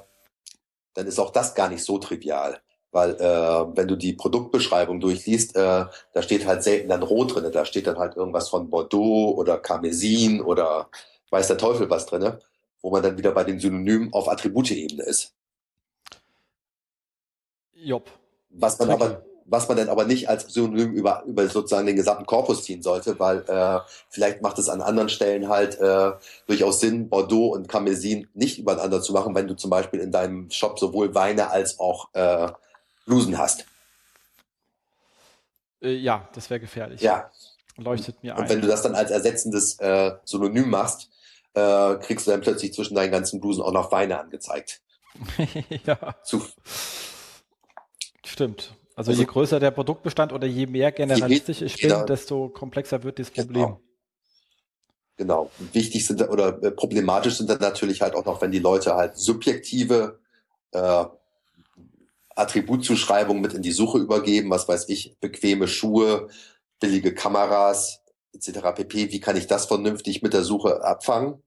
[0.94, 2.60] dann ist auch das gar nicht so trivial.
[2.92, 7.50] Weil äh, wenn du die Produktbeschreibung durchliest, äh, da steht halt selten dann Rot drinne,
[7.50, 10.88] da steht dann halt irgendwas von Bordeaux oder Karmesin oder
[11.30, 12.38] weiß der Teufel was drinne,
[12.80, 15.34] wo man dann wieder bei den Synonymen auf Attributeebene ist.
[17.72, 18.08] Job.
[18.50, 22.26] Was man aber was man dann aber nicht als Synonym über, über sozusagen den gesamten
[22.26, 26.12] Korpus ziehen sollte, weil äh, vielleicht macht es an anderen Stellen halt äh,
[26.46, 30.50] durchaus Sinn, Bordeaux und Carmesin nicht übereinander zu machen, wenn du zum Beispiel in deinem
[30.50, 32.48] Shop sowohl Weine als auch äh,
[33.06, 33.66] Blusen hast.
[35.82, 37.00] Äh, ja, das wäre gefährlich.
[37.00, 37.30] Ja.
[37.76, 38.42] Leuchtet mir ein.
[38.42, 41.10] Und wenn du das dann als ersetzendes äh, Synonym machst,
[41.54, 44.80] äh, kriegst du dann plötzlich zwischen deinen ganzen Blusen auch noch Weine angezeigt.
[45.84, 46.16] ja.
[46.22, 46.44] Zu,
[48.24, 48.74] Stimmt.
[48.96, 53.18] Also, also je größer der Produktbestand oder je mehr generalistisch ich bin, desto komplexer wird
[53.18, 53.64] das Problem.
[53.64, 53.80] Genau.
[55.16, 55.50] Genau.
[55.72, 59.16] Wichtig sind oder äh, problematisch sind dann natürlich halt auch noch, wenn die Leute halt
[59.16, 60.18] subjektive
[60.72, 61.04] äh,
[62.34, 66.28] Attributzuschreibungen mit in die Suche übergeben, was weiß ich, bequeme Schuhe,
[66.80, 68.02] billige Kameras
[68.32, 68.74] etc.
[68.74, 69.12] pp.
[69.12, 71.42] Wie kann ich das vernünftig mit der Suche abfangen?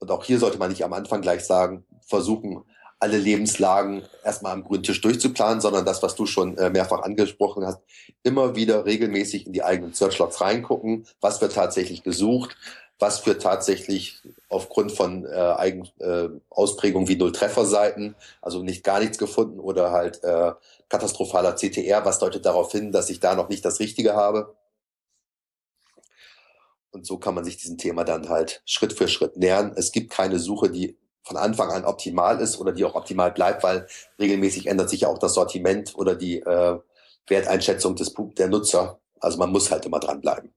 [0.00, 2.64] Und auch hier sollte man nicht am Anfang gleich sagen, versuchen,
[3.00, 7.66] alle Lebenslagen erstmal am grünen Tisch durchzuplanen, sondern das, was du schon äh, mehrfach angesprochen
[7.66, 7.80] hast,
[8.22, 12.56] immer wieder regelmäßig in die eigenen Searchlogs reingucken, was wird tatsächlich gesucht,
[12.98, 14.20] was wird tatsächlich
[14.50, 20.22] aufgrund von äh, Eigen, äh, Ausprägung wie Null-Treffer-Seiten, also nicht gar nichts gefunden oder halt
[20.22, 20.52] äh,
[20.90, 24.54] katastrophaler CTR, was deutet darauf hin, dass ich da noch nicht das Richtige habe.
[26.90, 29.72] Und so kann man sich diesem Thema dann halt Schritt für Schritt nähern.
[29.76, 33.62] Es gibt keine Suche, die von Anfang an optimal ist oder die auch optimal bleibt,
[33.62, 33.86] weil
[34.18, 36.78] regelmäßig ändert sich ja auch das Sortiment oder die äh,
[37.26, 38.98] Werteinschätzung des der Nutzer.
[39.20, 40.52] Also man muss halt immer dranbleiben.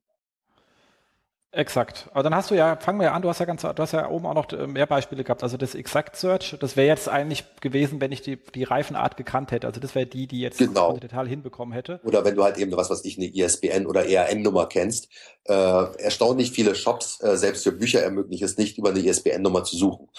[1.56, 2.10] Exakt.
[2.14, 3.92] Aber dann hast du ja, fangen wir ja an, du hast ja ganz, du hast
[3.92, 5.44] ja oben auch noch äh, mehr Beispiele gehabt.
[5.44, 9.52] Also das Exact Search, das wäre jetzt eigentlich gewesen, wenn ich die, die Reifenart gekannt
[9.52, 9.68] hätte.
[9.68, 10.98] Also das wäre die, die jetzt genau.
[10.98, 12.00] Detail hinbekommen hätte.
[12.04, 15.10] Oder wenn du halt eben was, was ich eine ISBN oder ERN-Nummer kennst.
[15.44, 19.78] Äh, erstaunlich viele Shops, äh, selbst für Bücher ermöglichen es nicht, über eine ISBN-Nummer zu
[19.78, 20.10] suchen.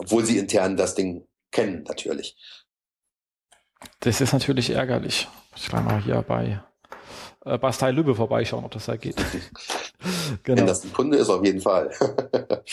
[0.00, 2.34] Obwohl sie intern das Ding kennen, natürlich.
[4.00, 5.28] Das ist natürlich ärgerlich.
[5.54, 6.62] Ich kann mal hier bei
[7.44, 9.16] äh, Bastei Lübbe vorbeischauen, ob das da geht.
[10.42, 10.60] genau.
[10.60, 11.90] Wenn das ein Kunde ist, auf jeden Fall.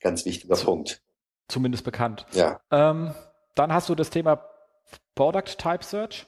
[0.00, 1.00] Ganz wichtiger Punkt.
[1.46, 2.26] Zumindest bekannt.
[2.32, 2.60] Ja.
[2.72, 3.14] Ähm,
[3.54, 4.44] dann hast du das Thema
[5.14, 6.26] Product Type Search.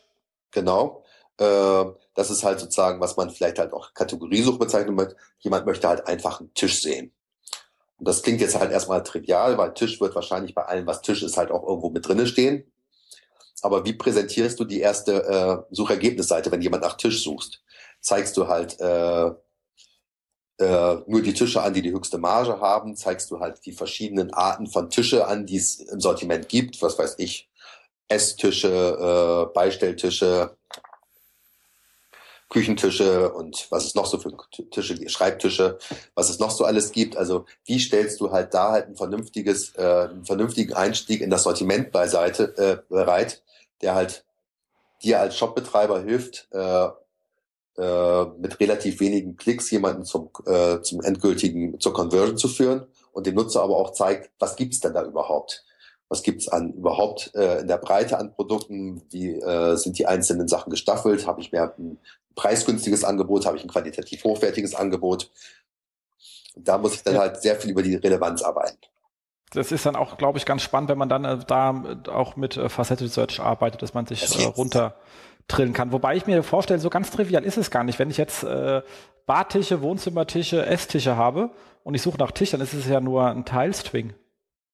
[0.53, 1.05] Genau.
[1.39, 5.17] Äh, das ist halt sozusagen, was man vielleicht halt auch Kategoriesuch bezeichnet.
[5.41, 7.13] Jemand möchte halt einfach einen Tisch sehen.
[8.01, 11.23] Und das klingt jetzt halt erstmal trivial, weil Tisch wird wahrscheinlich bei allem, was Tisch
[11.23, 12.65] ist, halt auch irgendwo mit drinne stehen.
[13.61, 15.23] Aber wie präsentierst du die erste
[15.71, 17.63] äh, Suchergebnisseite, wenn jemand nach Tisch suchst?
[18.01, 19.27] Zeigst du halt äh,
[20.61, 22.97] äh, nur die Tische an, die die höchste Marge haben?
[22.97, 26.81] Zeigst du halt die verschiedenen Arten von Tische an, die es im Sortiment gibt?
[26.81, 27.51] Was weiß ich?
[28.09, 30.57] Esstische, äh, Beistelltische,
[32.51, 34.37] Küchentische und was es noch so für
[34.71, 35.79] Tische, Schreibtische,
[36.15, 37.17] was es noch so alles gibt.
[37.17, 41.45] Also wie stellst du halt da halt ein vernünftiges, äh, einen vernünftigen Einstieg in das
[41.45, 43.43] Sortiment beiseite äh, bereit,
[43.83, 44.25] der halt
[45.03, 46.89] dir als Shopbetreiber hilft, äh,
[47.79, 53.27] äh, mit relativ wenigen Klicks jemanden zum, äh, zum endgültigen, zur Conversion zu führen und
[53.27, 55.65] dem Nutzer aber auch zeigt, was gibt's denn da überhaupt?
[56.09, 59.03] Was gibt's an überhaupt äh, in der Breite an Produkten?
[59.11, 61.29] Wie äh, sind die einzelnen Sachen gestaffelt?
[61.29, 61.99] Habe ich mehr ein
[62.35, 63.47] preisgünstiges Angebot?
[63.47, 65.31] Habe ich ein qualitativ hochwertiges Angebot?
[66.55, 67.21] Und da muss ich dann ja.
[67.21, 68.79] halt sehr viel über die Relevanz arbeiten.
[69.53, 72.57] Das ist dann auch, glaube ich, ganz spannend, wenn man dann äh, da auch mit
[72.57, 74.95] äh, Faceted Search arbeitet, dass man sich äh, runter
[75.49, 75.93] drillen kann.
[75.93, 77.99] Wobei ich mir vorstelle, so ganz trivial ist es gar nicht.
[77.99, 78.83] Wenn ich jetzt äh,
[79.27, 81.51] Badtische, Wohnzimmertische, Esstische habe
[81.83, 84.15] und ich suche nach Tisch, dann ist es ja nur ein Teilstring.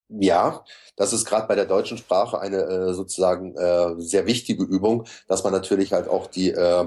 [0.09, 0.63] Ja,
[0.95, 5.43] das ist gerade bei der deutschen Sprache eine äh, sozusagen äh, sehr wichtige Übung, dass
[5.43, 6.85] man natürlich halt auch die äh,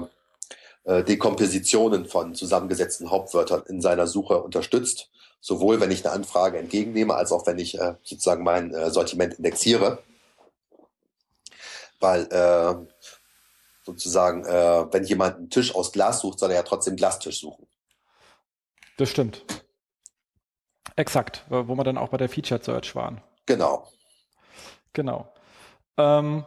[0.83, 5.09] äh, Dekompositionen von zusammengesetzten Hauptwörtern in seiner Suche unterstützt.
[5.39, 9.35] Sowohl wenn ich eine Anfrage entgegennehme, als auch wenn ich äh, sozusagen mein äh, Sortiment
[9.35, 10.03] indexiere.
[11.99, 12.75] Weil äh,
[13.83, 17.67] sozusagen, äh, wenn jemand einen Tisch aus Glas sucht, soll er ja trotzdem Glastisch suchen.
[18.97, 19.43] Das stimmt.
[20.95, 23.21] Exakt, wo wir dann auch bei der Featured Search waren.
[23.45, 23.87] Genau.
[24.93, 25.33] Genau.
[25.97, 26.45] Ähm,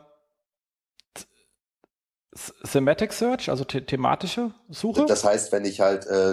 [2.71, 5.07] Thematic Search, also the thematische Suche?
[5.07, 6.33] Das heißt, wenn ich halt, äh,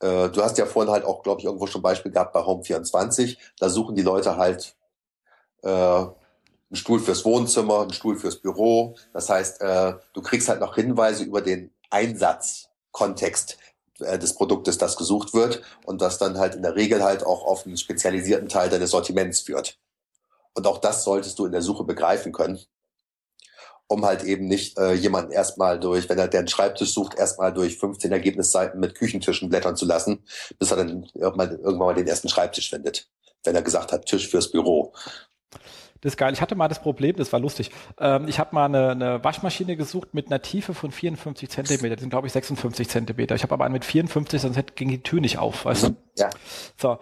[0.00, 3.36] äh, du hast ja vorhin halt auch, glaube ich, irgendwo schon Beispiel gehabt bei Home24,
[3.58, 4.76] da suchen die Leute halt
[5.62, 6.16] äh, einen
[6.72, 8.96] Stuhl fürs Wohnzimmer, einen Stuhl fürs Büro.
[9.12, 13.58] Das heißt, äh, du kriegst halt noch Hinweise über den Einsatzkontext
[14.00, 17.44] äh, des Produktes, das gesucht wird und das dann halt in der Regel halt auch
[17.44, 19.78] auf einen spezialisierten Teil deines Sortiments führt.
[20.54, 22.58] Und auch das solltest du in der Suche begreifen können,
[23.86, 27.78] um halt eben nicht äh, jemanden erstmal durch, wenn er den Schreibtisch sucht, erstmal durch
[27.78, 30.24] 15 Ergebnisseiten mit Küchentischen blättern zu lassen,
[30.58, 33.08] bis er dann irgendwann, irgendwann mal den ersten Schreibtisch findet,
[33.44, 34.94] wenn er gesagt hat, Tisch fürs Büro.
[36.04, 36.34] Das ist geil.
[36.34, 37.70] Ich hatte mal das Problem, das war lustig.
[37.98, 41.96] Ähm, ich habe mal eine, eine, Waschmaschine gesucht mit einer Tiefe von 54 Zentimeter.
[41.96, 43.34] Das sind, glaube ich, 56 Zentimeter.
[43.34, 45.96] Ich habe aber eine mit 54, sonst ging die Tür nicht auf, weißt du?
[46.18, 46.28] Ja.
[46.76, 46.98] So.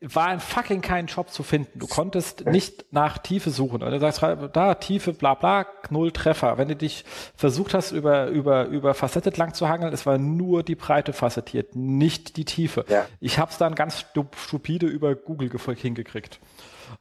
[0.00, 1.78] War ein fucking kein Job zu finden.
[1.78, 3.82] Du konntest nicht nach Tiefe suchen.
[3.82, 4.22] Also du sagst,
[4.52, 6.58] da Tiefe, bla bla, null Treffer.
[6.58, 7.04] Wenn du dich
[7.36, 11.76] versucht hast, über, über, über Facettet lang zu hangeln, es war nur die Breite facettiert,
[11.76, 12.84] nicht die Tiefe.
[12.88, 13.06] Ja.
[13.20, 14.04] Ich habe es dann ganz
[14.36, 16.40] stupide über Google hingekriegt.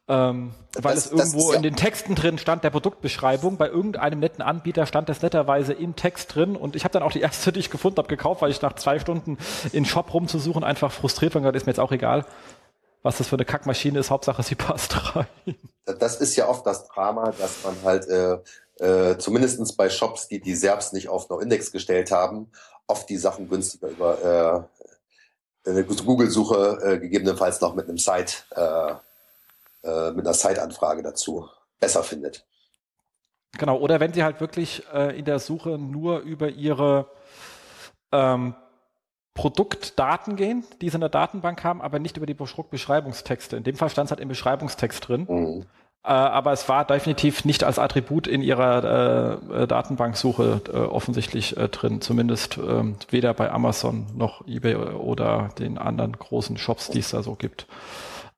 [0.07, 4.19] Ähm, weil das, es irgendwo ja in den Texten drin stand, der Produktbeschreibung, bei irgendeinem
[4.19, 7.51] netten Anbieter stand das netterweise im Text drin und ich habe dann auch die erste,
[7.51, 9.37] die ich gefunden habe, gekauft, weil ich nach zwei Stunden
[9.73, 12.25] in Shop rumzusuchen einfach frustriert war und gesagt, ist mir jetzt auch egal,
[13.03, 15.27] was das für eine Kackmaschine ist, Hauptsache sie passt rein.
[15.85, 18.39] Das ist ja oft das Drama, dass man halt äh,
[18.79, 22.51] äh, zumindestens bei Shops, die die Serbs nicht auf No-Index gestellt haben,
[22.87, 24.67] oft die Sachen günstiger über
[25.65, 28.93] äh, eine Google-Suche äh, gegebenenfalls noch mit einem Site äh,
[29.83, 31.47] äh, mit einer Site-Anfrage dazu
[31.79, 32.45] besser findet.
[33.57, 37.09] Genau, oder wenn sie halt wirklich äh, in der Suche nur über ihre
[38.11, 38.55] ähm,
[39.37, 43.55] Produktdaten gehen, die sie in der Datenbank haben, aber nicht über die Beschreibungstexte.
[43.55, 45.25] In dem Fall stand es halt im Beschreibungstext drin.
[45.29, 45.65] Mhm.
[46.03, 51.55] Äh, aber es war definitiv nicht als Attribut in ihrer äh, äh Datenbanksuche äh, offensichtlich
[51.55, 52.01] äh, drin.
[52.01, 57.21] Zumindest ähm, weder bei Amazon noch eBay oder den anderen großen Shops, die es da
[57.21, 57.67] so gibt.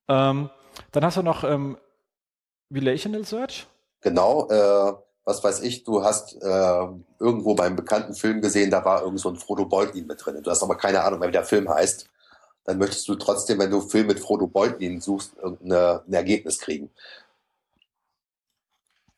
[0.10, 0.50] Ähm,
[0.92, 1.78] dann hast du noch ähm,
[2.74, 3.68] Relational Search.
[4.02, 4.94] Genau, äh,
[5.30, 6.88] was weiß ich, du hast äh,
[7.20, 10.42] irgendwo beim bekannten Film gesehen, da war irgend so ein Frodo Beutlin mit drin.
[10.42, 12.10] Du hast aber keine Ahnung, wie der Film heißt.
[12.64, 16.90] Dann möchtest du trotzdem, wenn du Film mit Frodo Beutlin suchst, ein Ergebnis kriegen.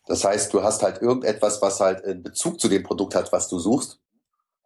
[0.06, 3.48] Das heißt, du hast halt irgendetwas, was halt in Bezug zu dem Produkt hat, was
[3.48, 3.98] du suchst.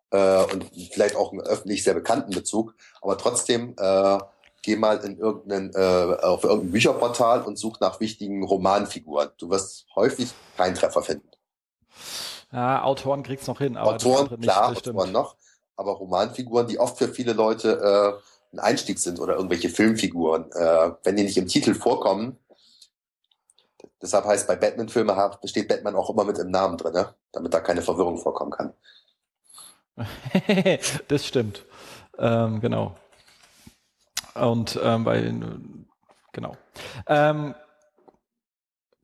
[0.10, 2.74] Äh, und vielleicht auch einen öffentlich sehr bekannten Bezug.
[3.02, 4.18] Aber trotzdem äh,
[4.64, 9.30] geh mal in irgendeinen, äh, auf irgendein Bücherportal und such nach wichtigen Romanfiguren.
[9.38, 11.35] Du wirst häufig keinen Treffer finden.
[12.56, 15.36] Ja, Autoren kriegt's noch hin, aber Autoren, nicht, klar, Autoren noch,
[15.76, 18.22] aber Romanfiguren, die oft für viele Leute
[18.54, 22.38] äh, ein Einstieg sind oder irgendwelche Filmfiguren, äh, wenn die nicht im Titel vorkommen,
[24.02, 27.14] deshalb heißt bei Batman-Filmen steht Batman auch immer mit im Namen drin, ne?
[27.34, 28.74] damit da keine Verwirrung vorkommen kann.
[31.10, 31.66] das stimmt.
[32.18, 32.96] Ähm, genau.
[34.34, 35.34] Und ähm, bei,
[36.32, 36.56] genau.
[37.08, 37.54] Ähm,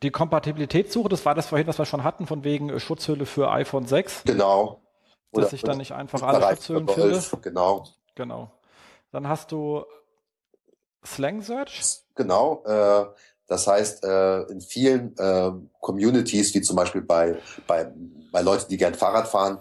[0.03, 3.85] die Kompatibilitätssuche, das war das vorhin, was wir schon hatten, von wegen Schutzhülle für iPhone
[3.85, 4.23] 6.
[4.25, 4.81] Genau.
[5.31, 7.21] Oder dass ich dann nicht einfach alle Schutzhüllen finde.
[7.41, 7.85] Genau.
[8.15, 8.51] Genau.
[9.11, 9.85] Dann hast du
[11.05, 12.01] Slang Search.
[12.15, 12.63] Genau.
[12.65, 13.05] Äh,
[13.47, 17.37] das heißt, äh, in vielen äh, Communities, wie zum Beispiel bei,
[17.67, 17.91] bei,
[18.31, 19.59] bei Leuten, die gern Fahrrad fahren,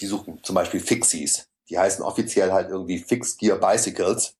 [0.00, 1.48] die suchen zum Beispiel Fixies.
[1.68, 4.34] Die heißen offiziell halt irgendwie Fixed Gear Bicycles.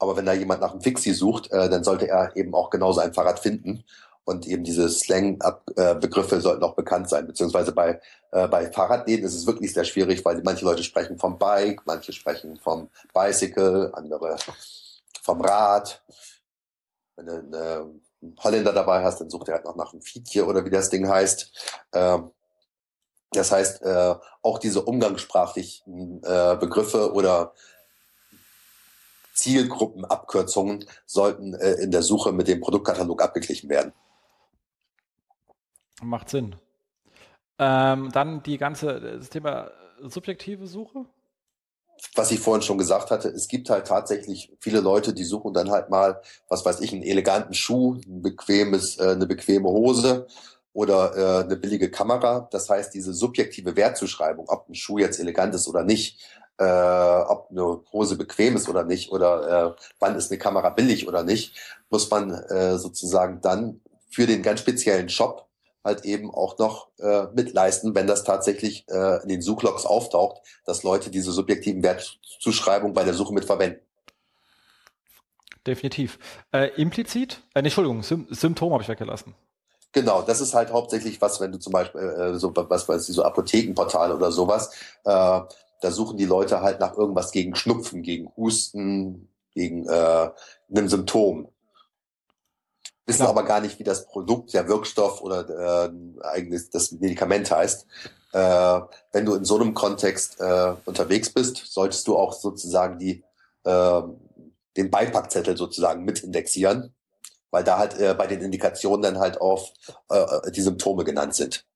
[0.00, 3.00] Aber wenn da jemand nach einem Fixie sucht, äh, dann sollte er eben auch genauso
[3.00, 3.84] ein Fahrrad finden.
[4.24, 7.26] Und eben diese Slang-Begriffe äh, sollten auch bekannt sein.
[7.26, 8.00] Beziehungsweise bei,
[8.32, 12.12] äh, bei Fahrradläden ist es wirklich sehr schwierig, weil manche Leute sprechen vom Bike, manche
[12.12, 14.36] sprechen vom Bicycle, andere
[15.22, 16.02] vom Rad.
[17.16, 20.64] Wenn du einen Holländer dabei hast, dann sucht er halt noch nach einem Fietje oder
[20.64, 21.50] wie das Ding heißt.
[21.92, 22.30] Ähm,
[23.32, 27.52] das heißt, äh, auch diese umgangssprachlichen äh, Begriffe oder
[29.40, 33.92] Zielgruppenabkürzungen sollten äh, in der Suche mit dem Produktkatalog abgeglichen werden.
[36.02, 36.56] Macht Sinn.
[37.58, 39.70] Ähm, dann die ganze, das Thema
[40.02, 41.06] subjektive Suche.
[42.14, 45.70] Was ich vorhin schon gesagt hatte, es gibt halt tatsächlich viele Leute, die suchen dann
[45.70, 50.26] halt mal, was weiß ich, einen eleganten Schuh, ein bequemes, äh, eine bequeme Hose
[50.72, 52.48] oder äh, eine billige Kamera.
[52.50, 56.20] Das heißt, diese subjektive Wertzuschreibung, ob ein Schuh jetzt elegant ist oder nicht,
[56.60, 61.08] äh, ob eine Hose bequem ist oder nicht oder äh, wann ist eine Kamera billig
[61.08, 61.56] oder nicht,
[61.88, 63.80] muss man äh, sozusagen dann
[64.10, 65.48] für den ganz speziellen Shop
[65.82, 70.82] halt eben auch noch äh, mitleisten, wenn das tatsächlich äh, in den Suchlogs auftaucht, dass
[70.82, 73.80] Leute diese subjektiven Wertzuschreibungen bei der Suche mit verwenden.
[75.66, 76.18] Definitiv.
[76.52, 77.42] Äh, implizit?
[77.54, 79.34] Äh, Entschuldigung, Sym Symptom habe ich weggelassen.
[79.92, 83.14] Genau, das ist halt hauptsächlich was, wenn du zum Beispiel äh, so was weiß ich,
[83.14, 84.72] so Apothekenportale oder sowas,
[85.04, 85.40] äh,
[85.80, 90.30] da suchen die Leute halt nach irgendwas gegen Schnupfen, gegen Husten, gegen äh,
[90.70, 91.48] einem Symptom.
[93.06, 93.30] Wissen Klar.
[93.30, 95.90] aber gar nicht, wie das Produkt, der Wirkstoff oder äh,
[96.22, 97.86] eigentlich das Medikament heißt.
[98.32, 98.80] Äh,
[99.12, 103.24] wenn du in so einem Kontext äh, unterwegs bist, solltest du auch sozusagen die
[103.64, 104.02] äh,
[104.76, 106.94] den Beipackzettel sozusagen mit indexieren,
[107.50, 109.72] weil da halt äh, bei den Indikationen dann halt auch
[110.08, 111.66] äh, die Symptome genannt sind.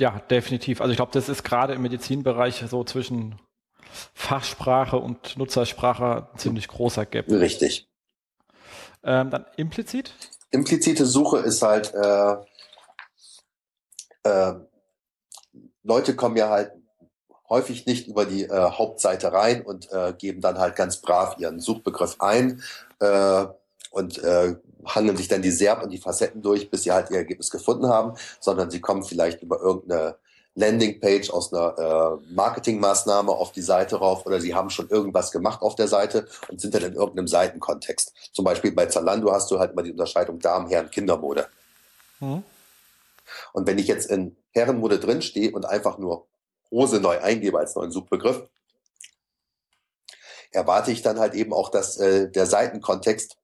[0.00, 0.80] Ja, definitiv.
[0.80, 3.40] Also ich glaube, das ist gerade im Medizinbereich so zwischen
[4.12, 7.30] Fachsprache und Nutzersprache ein ziemlich großer Gap.
[7.30, 7.88] Richtig.
[9.04, 10.14] Ähm, dann implizit?
[10.50, 12.36] Implizite Suche ist halt, äh,
[14.24, 14.54] äh,
[15.82, 16.72] Leute kommen ja halt
[17.48, 21.60] häufig nicht über die äh, Hauptseite rein und äh, geben dann halt ganz brav ihren
[21.60, 22.62] Suchbegriff ein
[23.00, 23.46] äh,
[23.90, 24.56] und äh,
[24.86, 27.88] handeln sich dann die Serb und die Facetten durch, bis sie halt ihr Ergebnis gefunden
[27.88, 30.16] haben, sondern sie kommen vielleicht über irgendeine
[30.56, 35.62] Landingpage, aus einer äh, Marketingmaßnahme auf die Seite rauf oder sie haben schon irgendwas gemacht
[35.62, 38.12] auf der Seite und sind dann in irgendeinem Seitenkontext.
[38.32, 41.48] Zum Beispiel bei Zalando hast du halt immer die Unterscheidung Damen, Herren, Kindermode.
[42.20, 42.44] Mhm.
[43.52, 46.26] Und wenn ich jetzt in Herrenmode drinstehe und einfach nur
[46.70, 48.42] Hose neu eingebe als neuen Suchbegriff,
[50.52, 53.36] erwarte ich dann halt eben auch, dass äh, der Seitenkontext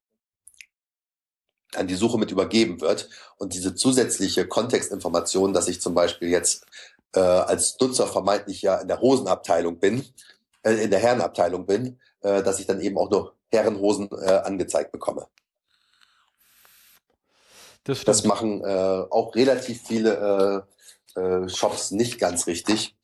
[1.77, 6.67] an die Suche mit übergeben wird und diese zusätzliche Kontextinformation, dass ich zum Beispiel jetzt
[7.15, 10.05] äh, als Nutzer vermeintlich ja in der Hosenabteilung bin,
[10.63, 14.93] äh, in der Herrenabteilung bin, äh, dass ich dann eben auch nur Herrenhosen äh, angezeigt
[14.93, 15.27] bekomme.
[17.85, 20.67] Das, das machen äh, auch relativ viele
[21.17, 22.95] äh, äh, Shops nicht ganz richtig,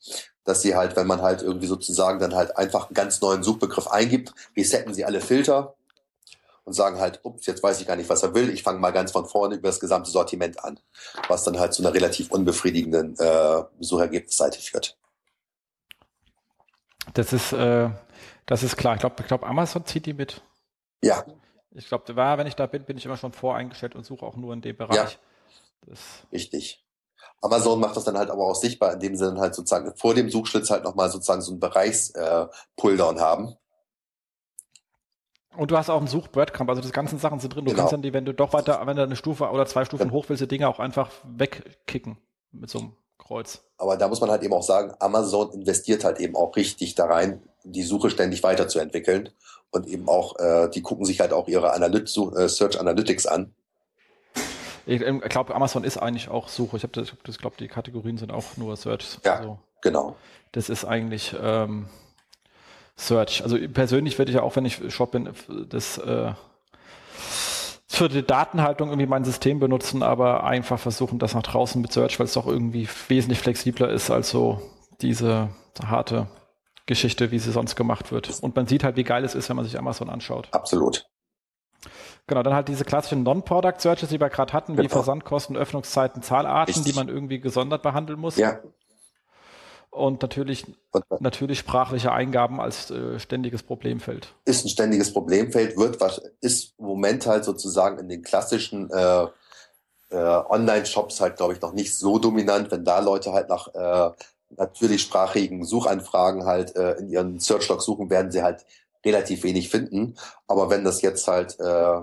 [0.45, 3.87] dass sie halt, wenn man halt irgendwie sozusagen dann halt einfach einen ganz neuen Suchbegriff
[3.87, 5.75] eingibt, resetten sie alle Filter
[6.67, 8.49] und sagen halt, ups, jetzt weiß ich gar nicht, was er will.
[8.49, 10.77] Ich fange mal ganz von vorne über das gesamte Sortiment an,
[11.29, 14.97] was dann halt zu einer relativ unbefriedigenden äh, Suchergebnisseite führt.
[17.13, 17.89] Das ist, äh,
[18.45, 18.95] das ist klar.
[18.95, 20.41] Ich glaube, ich glaub, Amazon zieht die mit.
[21.01, 21.23] Ja.
[21.71, 24.53] Ich glaube, wenn ich da bin, bin ich immer schon voreingestellt und suche auch nur
[24.53, 24.97] in dem Bereich.
[24.97, 25.09] Ja.
[25.85, 25.99] Das
[26.33, 26.85] Richtig.
[27.41, 30.29] Amazon macht das dann halt aber auch sichtbar, indem sie dann halt sozusagen vor dem
[30.29, 33.57] Suchschlitz halt nochmal sozusagen so einen Bereichs-Pulldown äh, haben
[35.55, 37.65] und du hast auch einen Such-Breadcrumb, also die ganzen Sachen sind drin.
[37.65, 37.81] Du genau.
[37.81, 40.11] kannst dann die, wenn du doch weiter, wenn du eine Stufe oder zwei Stufen ja.
[40.13, 42.17] hoch willst, die Dinge auch einfach wegkicken
[42.51, 43.63] mit so einem Kreuz.
[43.77, 47.05] Aber da muss man halt eben auch sagen, Amazon investiert halt eben auch richtig da
[47.05, 49.29] rein, die Suche ständig weiterzuentwickeln.
[49.69, 53.53] Und eben auch, äh, die gucken sich halt auch ihre Analyt äh, Search Analytics an.
[54.85, 56.77] Ich ähm, glaube, Amazon ist eigentlich auch Suche.
[56.77, 59.19] Ich habe das, das glaube, die Kategorien sind auch nur Search.
[59.25, 60.15] Ja, also, genau.
[60.53, 61.89] Das ist eigentlich, ähm,
[62.97, 63.43] Search.
[63.43, 65.29] Also persönlich würde ich ja auch, wenn ich Shop bin,
[65.69, 66.31] das äh,
[67.87, 72.19] für die Datenhaltung irgendwie mein System benutzen, aber einfach versuchen, das nach draußen mit Search,
[72.19, 74.61] weil es doch irgendwie wesentlich flexibler ist als so
[75.01, 75.49] diese
[75.85, 76.27] harte
[76.87, 78.39] Geschichte, wie sie sonst gemacht wird.
[78.41, 80.47] Und man sieht halt, wie geil es ist, wenn man sich Amazon anschaut.
[80.51, 81.05] Absolut.
[82.25, 84.83] Genau, dann halt diese klassischen Non-Product Searches, die wir gerade hatten, genau.
[84.83, 86.91] wie Versandkosten, Öffnungszeiten, Zahlarten, Richtig.
[86.91, 88.37] die man irgendwie gesondert behandeln muss.
[88.37, 88.59] Ja
[89.89, 90.65] und natürlich,
[91.19, 94.33] natürlich sprachliche Eingaben als äh, ständiges Problemfeld.
[94.45, 99.27] Ist ein ständiges Problemfeld, wird was, ist im Moment halt sozusagen in den klassischen äh,
[100.09, 104.11] äh, Online-Shops halt, glaube ich, noch nicht so dominant, wenn da Leute halt nach äh,
[104.55, 108.65] natürlich sprachigen Suchanfragen halt äh, in ihren Search-Log suchen, werden sie halt
[109.05, 110.15] relativ wenig finden.
[110.47, 112.01] Aber wenn das jetzt halt, äh,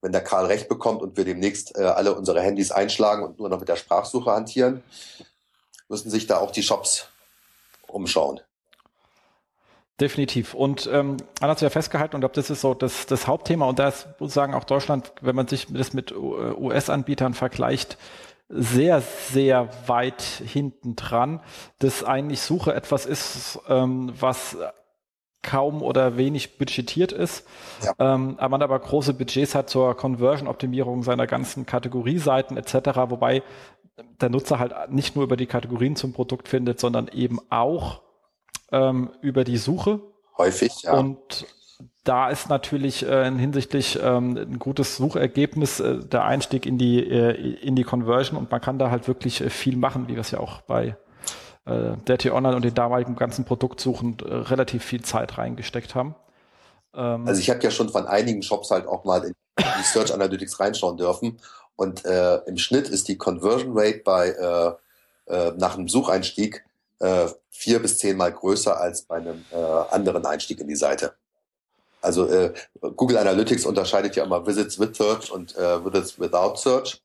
[0.00, 3.48] wenn der Karl recht bekommt und wir demnächst äh, alle unsere Handys einschlagen und nur
[3.48, 4.82] noch mit der Sprachsuche hantieren,
[5.88, 7.08] müssen sich da auch die Shops
[7.86, 8.40] umschauen.
[10.00, 10.52] Definitiv.
[10.52, 13.66] Und ähm, Anna hat ja festgehalten, und ich glaube, das ist so das, das Hauptthema.
[13.66, 17.96] Und da ist sozusagen auch Deutschland, wenn man sich das mit US-Anbietern vergleicht,
[18.48, 21.40] sehr, sehr weit hinten dran,
[21.78, 24.56] dass eigentlich Suche etwas ist, ähm, was
[25.42, 27.46] kaum oder wenig budgetiert ist,
[27.82, 27.92] ja.
[27.98, 32.74] ähm, aber man aber große Budgets hat zur Conversion-Optimierung seiner ganzen Kategorieseiten etc.,
[33.08, 33.42] wobei
[34.20, 38.02] der Nutzer halt nicht nur über die Kategorien zum Produkt findet, sondern eben auch
[38.72, 40.00] ähm, über die Suche.
[40.36, 40.92] Häufig, ja.
[40.92, 41.46] Und
[42.04, 47.32] da ist natürlich äh, hinsichtlich ähm, ein gutes Suchergebnis äh, der Einstieg in die, äh,
[47.60, 50.30] in die Conversion und man kann da halt wirklich äh, viel machen, wie wir es
[50.30, 50.96] ja auch bei
[51.64, 56.14] äh, Dirty Online und den damaligen ganzen Produktsuchen äh, relativ viel Zeit reingesteckt haben.
[56.94, 60.14] Ähm, also ich habe ja schon von einigen Shops halt auch mal in die Search
[60.14, 61.38] Analytics reinschauen dürfen
[61.76, 64.72] und äh, im Schnitt ist die Conversion Rate bei äh,
[65.32, 66.64] äh, nach einem Sucheinstieg
[67.00, 71.14] äh, vier bis zehnmal größer als bei einem äh, anderen Einstieg in die Seite.
[72.00, 77.02] Also äh, Google Analytics unterscheidet ja immer Visits with Search und äh, Visits without Search.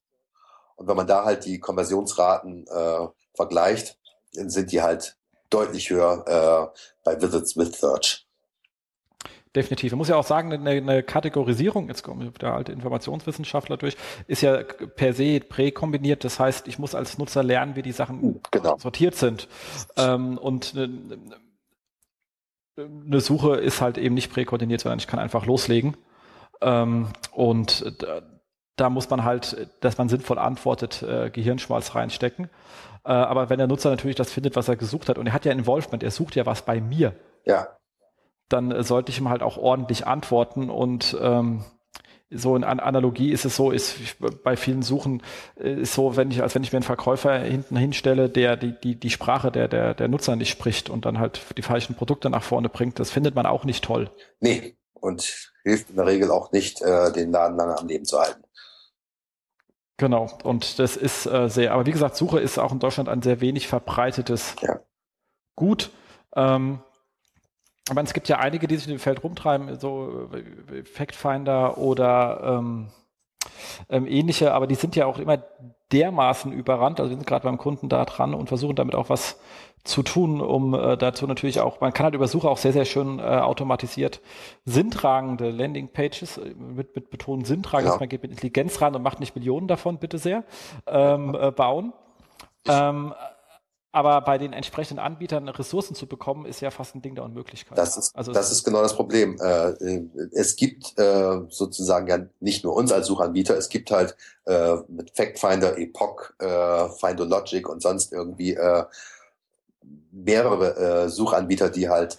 [0.76, 3.98] Und wenn man da halt die Konversionsraten äh, vergleicht,
[4.34, 5.18] dann sind die halt
[5.50, 8.26] deutlich höher äh, bei Visits with Search.
[9.56, 9.92] Definitiv.
[9.92, 13.98] Man muss ja auch sagen, eine, eine Kategorisierung, jetzt kommt der alte Informationswissenschaftler durch,
[14.28, 16.24] ist ja per se präkombiniert.
[16.24, 18.78] Das heißt, ich muss als Nutzer lernen, wie die Sachen genau.
[18.78, 19.50] sortiert sind.
[19.98, 21.18] Ähm, und eine,
[22.78, 25.98] eine, Suche ist halt eben nicht präkoordiniert, sondern ich kann einfach loslegen.
[26.62, 28.22] Ähm, und da,
[28.78, 32.46] da, muss man halt, dass man sinnvoll antwortet, äh, Gehirnschmalz reinstecken.
[33.04, 35.44] Äh, aber wenn der Nutzer natürlich das findet, was er gesucht hat, und er hat
[35.44, 37.16] ja Involvement, er sucht ja was bei mir.
[37.44, 37.68] Ja
[38.54, 41.64] dann sollte ich ihm halt auch ordentlich antworten und ähm,
[42.34, 43.98] so in Analogie ist es so, ist
[44.44, 45.22] bei vielen Suchen
[45.60, 48.74] äh, ist so, wenn ich, als wenn ich mir einen Verkäufer hinten hinstelle, der die,
[48.80, 52.30] die, die Sprache der, der, der Nutzer nicht spricht und dann halt die falschen Produkte
[52.30, 54.10] nach vorne bringt, das findet man auch nicht toll.
[54.40, 58.20] Nee, und hilft in der Regel auch nicht, äh, den Laden lange am Leben zu
[58.20, 58.44] halten.
[59.98, 63.22] Genau, und das ist äh, sehr, aber wie gesagt, Suche ist auch in Deutschland ein
[63.22, 64.80] sehr wenig verbreitetes ja.
[65.56, 65.92] Gut.
[66.36, 66.80] Ähm,
[67.90, 72.60] aber es gibt ja einige, die sich in dem Feld rumtreiben, so äh, Factfinder oder
[72.60, 72.88] ähm,
[73.90, 75.44] ähm, ähnliche, aber die sind ja auch immer
[75.92, 77.00] dermaßen überrannt.
[77.00, 79.38] Also wir sind gerade beim Kunden da dran und versuchen damit auch was
[79.84, 82.86] zu tun, um äh, dazu natürlich auch, man kann halt über Suche auch sehr, sehr
[82.86, 84.22] schön äh, automatisiert
[84.64, 87.98] sinntragende Landingpages äh, mit, mit betonen sinntragend, ja.
[88.00, 90.44] man geht mit Intelligenz ran und macht nicht Millionen davon, bitte sehr,
[90.86, 91.94] ähm, äh, bauen.
[92.68, 93.14] Ähm,
[93.94, 97.78] aber bei den entsprechenden Anbietern Ressourcen zu bekommen, ist ja fast ein Ding der Unmöglichkeit.
[97.78, 99.38] Das ist, also das ist genau das Problem.
[99.40, 99.74] Äh,
[100.32, 104.16] es gibt äh, sozusagen ja nicht nur uns als Suchanbieter, es gibt halt
[104.46, 106.32] äh, mit FactFinder, Epoch,
[107.00, 108.58] Findologic und sonst irgendwie
[110.12, 112.18] mehrere Suchanbieter, die halt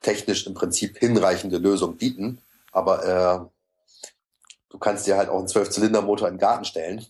[0.00, 2.40] technisch im Prinzip hinreichende Lösungen bieten.
[2.72, 3.50] Aber
[4.70, 7.04] du kannst dir halt auch einen Zwölf-Zylinder-Motor in den Garten stellen.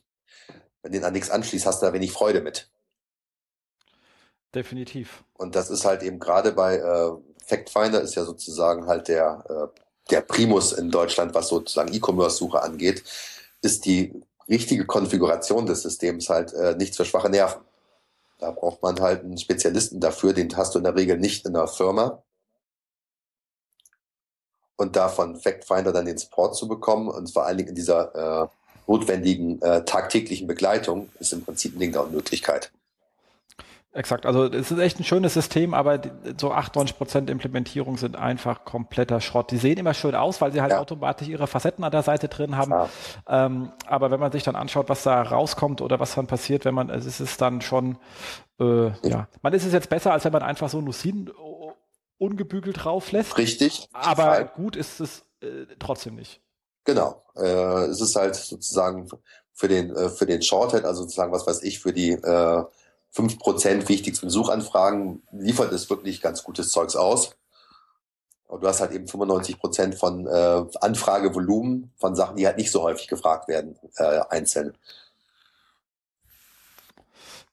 [0.83, 2.71] Wenn den an nichts anschließt, hast du da wenig Freude mit.
[4.55, 5.25] Definitiv.
[5.35, 7.11] Und das ist halt eben gerade bei äh,
[7.47, 13.05] FactFinder ist ja sozusagen halt der, äh, der Primus in Deutschland, was sozusagen E-Commerce-Suche angeht,
[13.63, 17.63] ist die richtige Konfiguration des Systems halt äh, nichts für schwache Nerven.
[18.39, 21.55] Da braucht man halt einen Spezialisten dafür, den hast du in der Regel nicht in
[21.55, 22.23] der Firma.
[24.77, 28.49] Und davon FactFinder dann den Support zu bekommen und vor allen Dingen in dieser äh,
[28.87, 32.71] notwendigen äh, tagtäglichen Begleitung ist im Prinzip ein Ding der Unmöglichkeit.
[33.97, 35.99] Exakt, also es ist echt ein schönes System, aber
[36.39, 39.51] so 98 Prozent Implementierung sind einfach kompletter Schrott.
[39.51, 40.81] Die sehen immer schön aus, weil sie halt ja.
[40.81, 42.73] automatisch ihre Facetten an der Seite drin haben.
[42.73, 42.89] Ja.
[43.27, 46.75] Ähm, aber wenn man sich dann anschaut, was da rauskommt oder was dann passiert, wenn
[46.75, 47.97] man, es ist dann schon,
[48.61, 51.31] äh, ja, man ist es jetzt besser, als wenn man einfach so Lucin
[52.19, 53.39] ungebügelt rauflässt.
[53.39, 53.89] Richtig.
[53.95, 54.53] Aber Fall.
[54.57, 56.43] gut ist es äh, trotzdem nicht.
[56.85, 57.23] Genau.
[57.35, 59.09] Äh, es ist halt sozusagen
[59.55, 62.65] für den, äh, für den Shorthead, also sozusagen, was weiß ich, für die äh,
[63.17, 67.37] 5% wichtigsten Suchanfragen liefert es wirklich ganz gutes Zeugs aus.
[68.47, 72.83] Und du hast halt eben 95% von äh, Anfragevolumen von Sachen, die halt nicht so
[72.83, 74.77] häufig gefragt werden, äh, einzeln.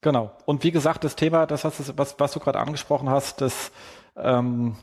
[0.00, 0.30] Genau.
[0.44, 3.72] Und wie gesagt, das Thema, das was, was, was du gerade angesprochen hast, das,
[4.16, 4.76] ähm,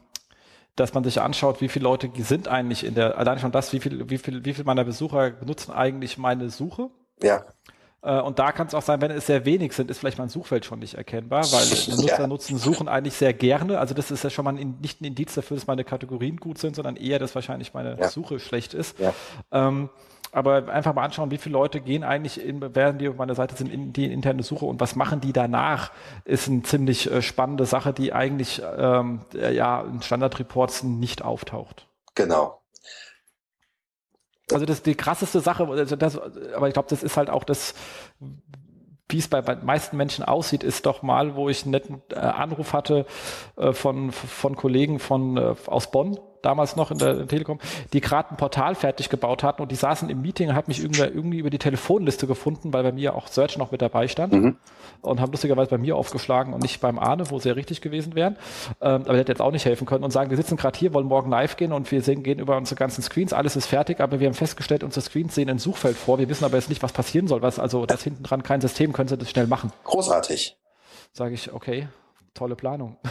[0.75, 3.79] dass man sich anschaut, wie viele Leute sind eigentlich in der, allein schon das, wie
[3.79, 6.89] viel, wie viel, wie viel meiner Besucher benutzen eigentlich meine Suche.
[7.21, 7.45] Ja.
[8.03, 10.29] Äh, und da kann es auch sein, wenn es sehr wenig sind, ist vielleicht mein
[10.29, 11.61] Suchfeld schon nicht erkennbar, weil
[11.95, 12.27] Nutzer ja.
[12.27, 13.79] nutzen Suchen eigentlich sehr gerne.
[13.79, 16.57] Also das ist ja schon mal ein, nicht ein Indiz dafür, dass meine Kategorien gut
[16.57, 18.09] sind, sondern eher, dass wahrscheinlich meine ja.
[18.09, 18.97] Suche schlecht ist.
[18.99, 19.13] Ja.
[19.51, 19.89] Ähm,
[20.33, 23.55] aber einfach mal anschauen, wie viele Leute gehen eigentlich, in, während die auf meiner Seite
[23.55, 25.91] sind, in die interne Suche und was machen die danach,
[26.23, 31.87] ist eine ziemlich äh, spannende Sache, die eigentlich ähm, ja in Standardreports nicht auftaucht.
[32.15, 32.60] Genau.
[34.53, 36.19] Also das die krasseste Sache, also das,
[36.55, 37.73] aber ich glaube, das ist halt auch das,
[39.09, 42.15] wie es bei, bei meisten Menschen aussieht, ist doch mal, wo ich einen netten äh,
[42.15, 43.05] Anruf hatte
[43.57, 47.59] äh, von, von Kollegen von, äh, aus Bonn, damals noch in der, Telekom,
[47.93, 50.81] die gerade ein Portal fertig gebaut hatten und die saßen im Meeting und hat mich
[50.81, 54.33] irgendwie, irgendwie über die Telefonliste gefunden, weil bei mir auch Search noch mit dabei stand
[54.33, 54.57] mhm.
[55.01, 58.15] und haben lustigerweise bei mir aufgeschlagen und nicht beim Arne, wo sie ja richtig gewesen
[58.15, 58.37] wären.
[58.81, 60.93] Ähm, aber der hätte jetzt auch nicht helfen können und sagen, wir sitzen gerade hier,
[60.93, 63.99] wollen morgen live gehen und wir sehen, gehen über unsere ganzen Screens, alles ist fertig,
[63.99, 66.83] aber wir haben festgestellt, unsere Screens sehen ein Suchfeld vor, wir wissen aber jetzt nicht,
[66.83, 69.71] was passieren soll, was also das hinten dran kein System, können sie das schnell machen.
[69.83, 70.57] Großartig.
[71.13, 71.87] Sage ich, okay,
[72.33, 72.97] tolle Planung.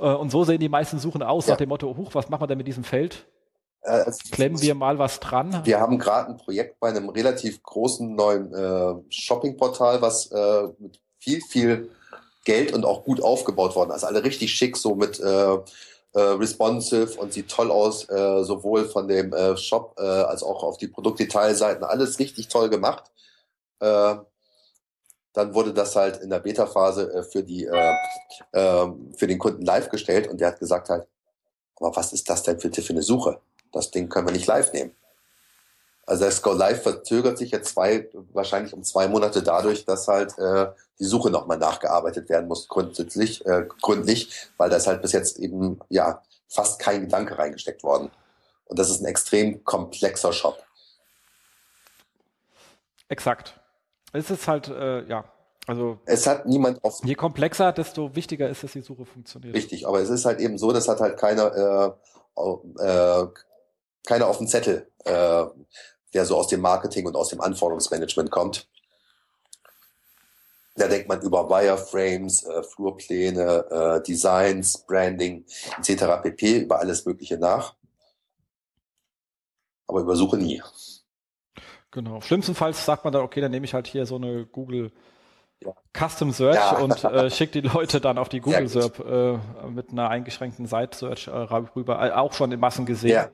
[0.00, 1.52] Äh, und so sehen die meisten Suchen aus, ja.
[1.52, 3.26] nach dem Motto, huch, was machen wir denn mit diesem Feld?
[3.82, 5.60] Äh, Klemmen wir mal was dran?
[5.64, 11.00] Wir haben gerade ein Projekt bei einem relativ großen neuen äh, Shoppingportal, was äh, mit
[11.18, 11.90] viel, viel
[12.44, 14.02] Geld und auch gut aufgebaut worden ist.
[14.02, 15.60] Also alle richtig schick, so mit äh, äh,
[16.14, 21.84] responsive und sieht toll aus, sowohl von dem Shop als auch auf die Produktdetailseiten.
[21.84, 23.04] Alles richtig toll gemacht.
[25.32, 27.94] Dann wurde das halt in der Beta-Phase äh, für die äh,
[28.52, 28.86] äh,
[29.16, 31.06] für den Kunden live gestellt und der hat gesagt halt,
[31.76, 33.40] aber was ist das denn für, für eine Suche?
[33.72, 34.94] Das Ding können wir nicht live nehmen.
[36.04, 40.36] Also das Go Live verzögert sich jetzt zwei, wahrscheinlich um zwei Monate dadurch, dass halt
[40.36, 40.66] äh,
[40.98, 45.38] die Suche nochmal nachgearbeitet werden muss, grundsätzlich, äh, gründlich, weil da ist halt bis jetzt
[45.38, 48.10] eben ja fast kein Gedanke reingesteckt worden.
[48.66, 50.62] Und das ist ein extrem komplexer Shop.
[53.08, 53.61] Exakt.
[54.12, 55.24] Es ist halt, äh, ja,
[55.66, 55.98] also.
[56.04, 57.06] Es hat niemand offen.
[57.06, 59.54] Je komplexer, desto wichtiger ist, dass die Suche funktioniert.
[59.54, 61.96] Richtig, aber es ist halt eben so, das hat halt keiner,
[62.36, 62.42] äh,
[62.82, 63.26] äh,
[64.06, 65.44] keiner auf dem Zettel, äh,
[66.14, 68.68] der so aus dem Marketing und aus dem Anforderungsmanagement kommt.
[70.74, 75.44] Da denkt man über Wireframes, äh, Flurpläne, äh, Designs, Branding
[75.78, 76.22] etc.
[76.22, 76.60] pp.
[76.60, 77.76] über alles Mögliche nach.
[79.86, 80.62] Aber über Suche nie.
[81.92, 82.20] Genau.
[82.22, 84.90] Schlimmstenfalls sagt man dann, okay, dann nehme ich halt hier so eine Google
[85.62, 85.72] ja.
[85.96, 86.78] Custom Search ja.
[86.78, 89.38] und äh, schickt die Leute dann auf die Google Search äh,
[89.68, 93.10] mit einer eingeschränkten Site Search äh, rüber, äh, auch schon in Massen gesehen.
[93.10, 93.28] Ja.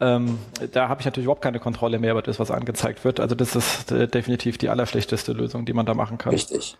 [0.00, 0.38] Ähm,
[0.72, 3.20] da habe ich natürlich überhaupt keine Kontrolle mehr über das, was angezeigt wird.
[3.20, 6.32] Also das ist äh, definitiv die allerschlechteste Lösung, die man da machen kann.
[6.32, 6.76] Richtig.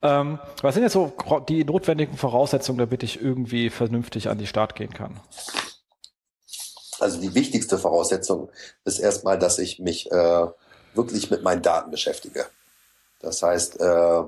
[0.00, 1.12] Ähm, was sind jetzt so
[1.48, 5.20] die notwendigen Voraussetzungen, damit ich irgendwie vernünftig an die Start gehen kann?
[7.00, 8.50] Also die wichtigste Voraussetzung
[8.84, 10.46] ist erstmal, dass ich mich äh,
[10.94, 12.46] wirklich mit meinen Daten beschäftige.
[13.20, 14.22] Das heißt, äh,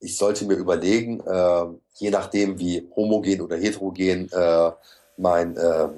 [0.00, 4.72] ich sollte mir überlegen, äh, je nachdem wie homogen oder heterogen äh,
[5.16, 5.88] mein, äh,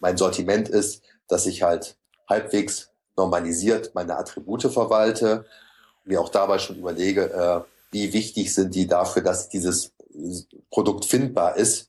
[0.00, 1.96] mein Sortiment ist, dass ich halt
[2.28, 5.44] halbwegs normalisiert meine Attribute verwalte,
[6.04, 7.60] mir auch dabei schon überlege, äh,
[7.90, 9.92] wie wichtig sind die dafür, dass dieses
[10.70, 11.87] Produkt findbar ist.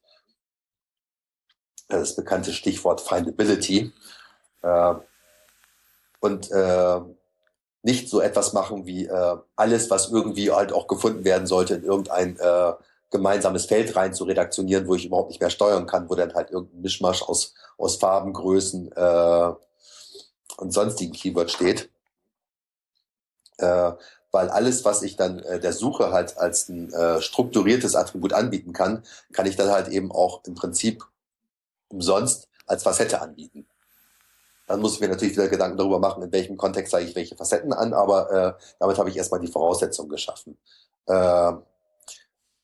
[1.90, 3.92] Das bekannte Stichwort Findability.
[4.62, 4.94] Äh,
[6.22, 7.00] und äh,
[7.82, 11.84] nicht so etwas machen wie äh, alles, was irgendwie halt auch gefunden werden sollte, in
[11.84, 12.74] irgendein äh,
[13.10, 16.52] gemeinsames Feld rein zu redaktionieren, wo ich überhaupt nicht mehr steuern kann, wo dann halt
[16.52, 19.52] irgendein Mischmasch aus, aus Farben, Größen äh,
[20.58, 21.90] und sonstigen Keywords steht.
[23.58, 23.94] Äh,
[24.32, 28.74] weil alles, was ich dann äh, der Suche halt als ein äh, strukturiertes Attribut anbieten
[28.74, 29.04] kann,
[29.34, 31.04] kann ich dann halt eben auch im Prinzip
[31.90, 33.68] umsonst als Facette anbieten.
[34.68, 37.36] Dann muss ich mir natürlich wieder Gedanken darüber machen, in welchem Kontext zeige ich welche
[37.36, 40.58] Facetten an, aber äh, damit habe ich erstmal die Voraussetzungen geschaffen.
[41.08, 41.54] Äh,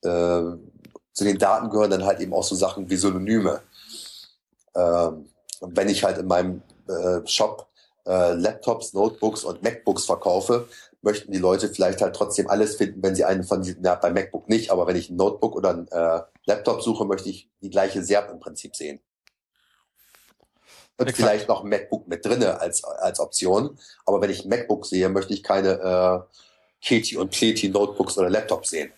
[0.03, 0.57] äh,
[1.13, 3.61] zu den Daten gehören dann halt eben auch so Sachen wie Synonyme.
[4.75, 5.29] Ähm,
[5.61, 7.67] wenn ich halt in meinem äh, Shop
[8.05, 10.67] äh, Laptops, Notebooks und MacBooks verkaufe,
[11.01, 14.11] möchten die Leute vielleicht halt trotzdem alles finden, wenn sie einen von diesen, ja, bei
[14.11, 17.69] MacBook nicht, aber wenn ich ein Notebook oder ein äh, Laptop suche, möchte ich die
[17.69, 18.99] gleiche SERP im Prinzip sehen.
[20.97, 21.17] Und Exakt.
[21.17, 23.77] vielleicht noch MacBook mit drinne als, als Option.
[24.05, 26.37] Aber wenn ich MacBook sehe, möchte ich keine äh,
[26.81, 28.93] Keti und Pleti Notebooks oder Laptops sehen.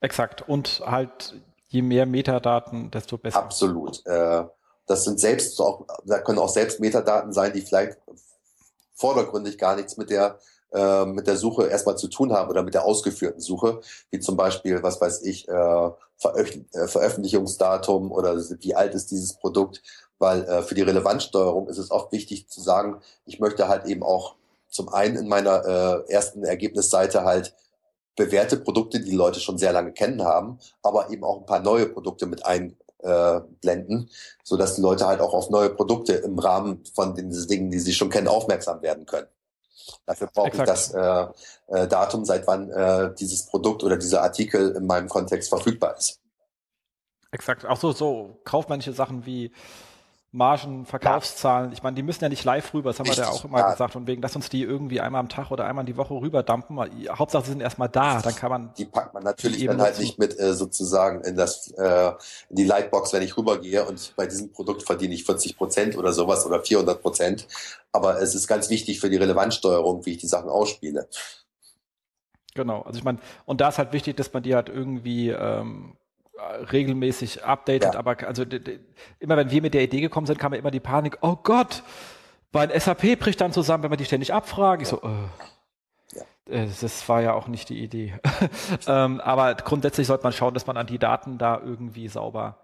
[0.00, 0.46] Exakt.
[0.46, 1.34] Und halt,
[1.68, 3.38] je mehr Metadaten, desto besser.
[3.38, 4.04] Absolut.
[4.04, 4.44] Äh,
[4.86, 7.98] das sind selbst auch, da können auch selbst Metadaten sein, die vielleicht
[8.94, 10.38] vordergründig gar nichts mit der
[10.76, 13.80] äh, mit der Suche erstmal zu tun haben oder mit der ausgeführten Suche,
[14.10, 19.34] wie zum Beispiel, was weiß ich, äh, Veröf äh, Veröffentlichungsdatum oder wie alt ist dieses
[19.34, 19.82] Produkt,
[20.18, 24.02] weil äh, für die Relevanzsteuerung ist es oft wichtig zu sagen, ich möchte halt eben
[24.02, 24.36] auch
[24.68, 27.54] zum einen in meiner äh, ersten Ergebnisseite halt
[28.14, 31.60] bewährte Produkte, die, die Leute schon sehr lange kennen haben, aber eben auch ein paar
[31.60, 34.12] neue Produkte mit einblenden, äh,
[34.42, 37.78] so dass die Leute halt auch auf neue Produkte im Rahmen von den Dingen, die
[37.78, 39.28] sie schon kennen, aufmerksam werden können.
[40.04, 41.26] Dafür brauche ich das äh,
[41.68, 46.20] äh, Datum, seit wann äh, dieses Produkt oder dieser Artikel in meinem Kontext verfügbar ist.
[47.30, 47.66] Exakt.
[47.66, 49.52] Auch so, so kaufmännische Sachen wie
[50.36, 53.36] Margen, Verkaufszahlen, ich meine, die müssen ja nicht live rüber, das haben Richtig, wir ja
[53.36, 53.70] auch immer ja.
[53.70, 56.78] gesagt, und wegen, dass uns die irgendwie einmal am Tag oder einmal die Woche rüberdampen.
[57.08, 58.74] Hauptsache, sie sind erstmal da, dann kann man.
[58.76, 62.12] Die packt man natürlich dann halt nicht mit äh, sozusagen in das äh,
[62.50, 66.12] in die Lightbox, wenn ich rübergehe und bei diesem Produkt verdiene ich 40 Prozent oder
[66.12, 67.48] sowas oder 400 Prozent.
[67.90, 71.08] Aber es ist ganz wichtig für die Relevanzsteuerung, wie ich die Sachen ausspiele.
[72.54, 75.96] Genau, also ich meine, und da ist halt wichtig, dass man die halt irgendwie ähm,
[76.72, 77.98] regelmäßig updated, ja.
[77.98, 78.44] aber also
[79.18, 81.82] immer wenn wir mit der Idee gekommen sind, kam ja immer die Panik, oh Gott,
[82.52, 84.82] mein SAP bricht dann zusammen, wenn wir die ständig abfragen.
[84.82, 86.66] Ich so, äh, ja.
[86.66, 88.14] das war ja auch nicht die Idee.
[88.86, 92.58] ähm, aber grundsätzlich sollte man schauen, dass man an die Daten da irgendwie sauber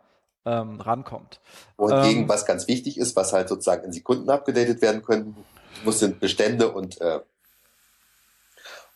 [0.45, 1.41] ähm, rankommt.
[1.77, 5.37] Wohingegen, ähm, was ganz wichtig ist, was halt sozusagen in Sekunden abgedatet werden können,
[5.85, 7.21] muss sind Bestände und äh,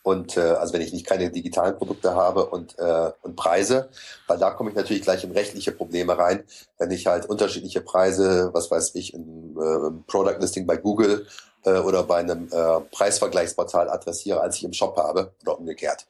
[0.06, 3.88] und äh, also wenn ich nicht keine digitalen Produkte habe und, äh, und Preise,
[4.28, 6.44] weil da komme ich natürlich gleich in rechtliche Probleme rein,
[6.78, 11.26] wenn ich halt unterschiedliche Preise, was weiß ich, im, äh, Product Listing bei Google
[11.64, 16.06] äh, oder bei einem äh, Preisvergleichsportal adressiere, als ich im Shop habe oder umgekehrt.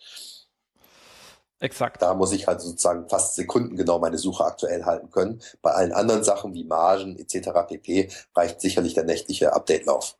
[1.60, 2.02] Exakt.
[2.02, 5.40] Da muss ich halt sozusagen fast sekundengenau meine Suche aktuell halten können.
[5.62, 7.48] Bei allen anderen Sachen wie Margen etc.
[7.66, 8.10] pp.
[8.34, 10.16] reicht sicherlich der nächtliche Update-Lauf.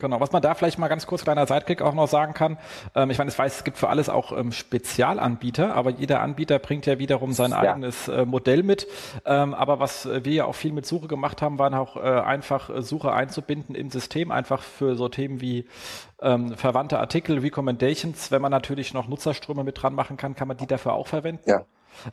[0.00, 2.56] Genau, was man da vielleicht mal ganz kurz kleiner Sidekick auch noch sagen kann.
[2.94, 6.60] Ähm, ich meine, ich weiß, es gibt für alles auch ähm, Spezialanbieter, aber jeder Anbieter
[6.60, 7.58] bringt ja wiederum sein ja.
[7.58, 8.86] eigenes äh, Modell mit.
[9.24, 12.70] Ähm, aber was wir ja auch viel mit Suche gemacht haben, waren auch äh, einfach
[12.70, 15.66] äh, Suche einzubinden im System, einfach für so Themen wie
[16.22, 18.30] ähm, verwandte Artikel, Recommendations.
[18.30, 21.42] Wenn man natürlich noch Nutzerströme mit dran machen kann, kann man die dafür auch verwenden.
[21.50, 21.64] Ja.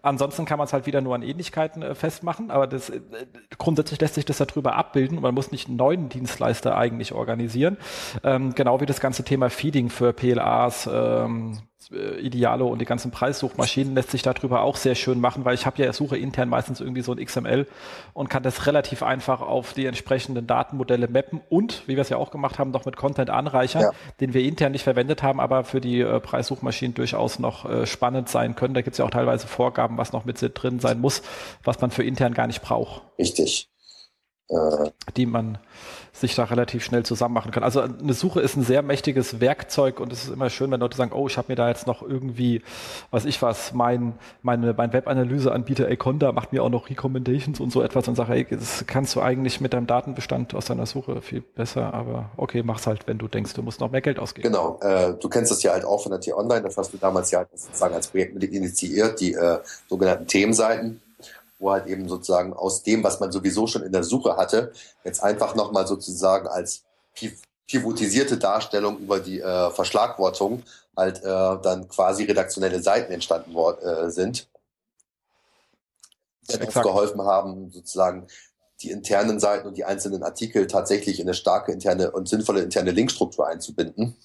[0.01, 3.01] Ansonsten kann man es halt wieder nur an Ähnlichkeiten äh, festmachen, aber das, äh,
[3.57, 7.77] grundsätzlich lässt sich das darüber abbilden man muss nicht einen neuen Dienstleister eigentlich organisieren.
[8.23, 13.11] Ähm, genau wie das ganze Thema Feeding für PLAs, ähm, äh, Idealo und die ganzen
[13.11, 16.81] Preissuchmaschinen lässt sich darüber auch sehr schön machen, weil ich habe ja suche intern meistens
[16.81, 17.67] irgendwie so ein XML
[18.13, 22.17] und kann das relativ einfach auf die entsprechenden Datenmodelle mappen und, wie wir es ja
[22.17, 23.91] auch gemacht haben, noch mit Content anreichern, ja.
[24.19, 28.29] den wir intern nicht verwendet haben, aber für die äh, Preissuchmaschinen durchaus noch äh, spannend
[28.29, 28.73] sein können.
[28.73, 31.21] Da gibt es ja auch teilweise Vorgaben, was noch mit drin sein muss,
[31.63, 33.03] was man für intern gar nicht braucht.
[33.19, 33.69] Richtig.
[34.49, 34.91] Äh.
[35.15, 35.57] Die man
[36.15, 37.63] sich da relativ schnell zusammen machen kann.
[37.63, 40.95] Also eine Suche ist ein sehr mächtiges Werkzeug und es ist immer schön, wenn Leute
[40.95, 42.61] sagen, oh, ich habe mir da jetzt noch irgendwie,
[43.11, 47.81] was ich was, mein, meine, mein Webanalyseanbieter Aconda macht mir auch noch Recommendations und so
[47.81, 51.41] etwas und sage, ey, das kannst du eigentlich mit deinem Datenbestand aus deiner Suche viel
[51.41, 54.47] besser, aber okay, mach's halt, wenn du denkst, du musst noch mehr Geld ausgeben.
[54.47, 57.31] Genau, äh, du kennst das ja halt auch von der T-Online, das hast du damals
[57.31, 59.59] ja sozusagen als Projekt mit initiiert, die äh,
[59.89, 61.01] sogenannten Themenseiten
[61.59, 64.71] wo halt eben sozusagen aus dem, was man sowieso schon in der Suche hatte,
[65.03, 66.83] jetzt einfach nochmal sozusagen als
[67.67, 70.63] pivotisierte Darstellung über die äh, Verschlagwortung
[70.95, 74.47] halt äh, dann quasi redaktionelle Seiten entstanden äh, sind,
[76.49, 78.27] die uns geholfen haben, sozusagen
[78.81, 82.91] die internen Seiten und die einzelnen Artikel tatsächlich in eine starke interne und sinnvolle interne
[82.91, 84.17] Linkstruktur einzubinden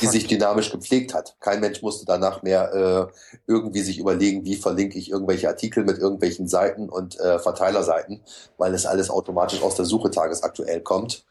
[0.00, 1.36] die sich dynamisch gepflegt hat.
[1.40, 5.98] Kein Mensch musste danach mehr äh, irgendwie sich überlegen, wie verlinke ich irgendwelche Artikel mit
[5.98, 8.20] irgendwelchen Seiten und äh, Verteilerseiten,
[8.58, 11.24] weil es alles automatisch aus der Suche tagesaktuell kommt.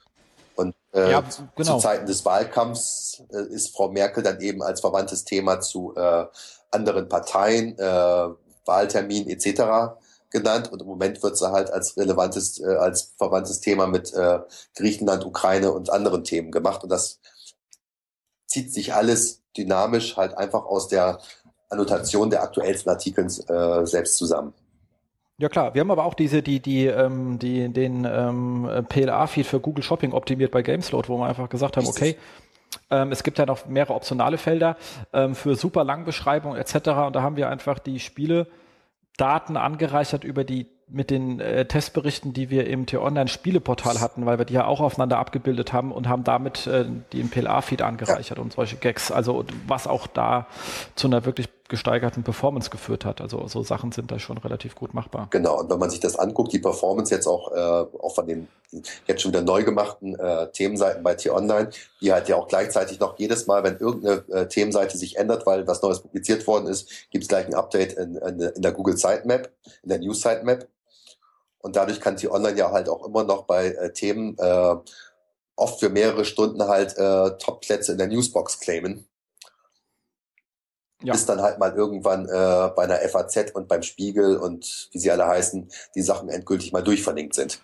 [0.55, 1.23] Und äh, ja,
[1.55, 1.77] genau.
[1.77, 6.25] zu Zeiten des Wahlkampfs äh, ist Frau Merkel dann eben als verwandtes Thema zu äh,
[6.71, 8.27] anderen Parteien, äh,
[8.65, 9.95] Wahltermin etc.
[10.31, 14.39] genannt und im Moment wird sie halt als relevantes, äh, als verwandtes Thema mit äh,
[14.75, 17.19] Griechenland, Ukraine und anderen Themen gemacht und das
[18.55, 21.19] zieht sich alles dynamisch halt einfach aus der
[21.69, 24.53] Annotation der aktuellsten Artikel äh, selbst zusammen.
[25.37, 29.59] Ja klar, wir haben aber auch diese, die, die, ähm, die, den ähm, PLA-Feed für
[29.59, 32.15] Google Shopping optimiert bei Gamesload, wo wir einfach gesagt haben, okay,
[32.89, 34.77] ähm, es gibt ja noch mehrere optionale Felder
[35.11, 36.75] ähm, für super Langbeschreibung etc.
[36.75, 38.47] Und da haben wir einfach die Spiele
[39.17, 44.45] Daten angereichert über die mit den äh, Testberichten, die wir im T-Online-Spieleportal hatten, weil wir
[44.45, 48.43] die ja auch aufeinander abgebildet haben und haben damit äh, den PLA-Feed angereichert ja.
[48.43, 49.11] und solche Gags.
[49.11, 50.47] Also was auch da
[50.95, 53.21] zu einer wirklich gesteigerten Performance geführt hat.
[53.21, 55.27] Also so Sachen sind da schon relativ gut machbar.
[55.31, 58.47] Genau, und wenn man sich das anguckt, die Performance jetzt auch, äh, auch von den
[59.07, 61.69] jetzt schon wieder neu gemachten äh, Themenseiten bei T-Online,
[62.01, 65.65] die halt ja auch gleichzeitig noch jedes Mal, wenn irgendeine äh, Themenseite sich ändert, weil
[65.65, 68.97] was Neues publiziert worden ist, gibt es gleich ein Update in, in, in der Google
[68.97, 69.49] Sitemap,
[69.83, 70.67] in der News Sitemap.
[71.65, 74.75] Und dadurch kann sie online ja halt auch immer noch bei äh, Themen äh,
[75.55, 79.07] oft für mehrere Stunden halt äh, Top-Plätze in der Newsbox claimen.
[81.01, 81.13] Ja.
[81.13, 85.09] Bis dann halt mal irgendwann äh, bei einer FAZ und beim Spiegel und wie sie
[85.09, 87.59] alle heißen, die Sachen endgültig mal durchverlinkt sind.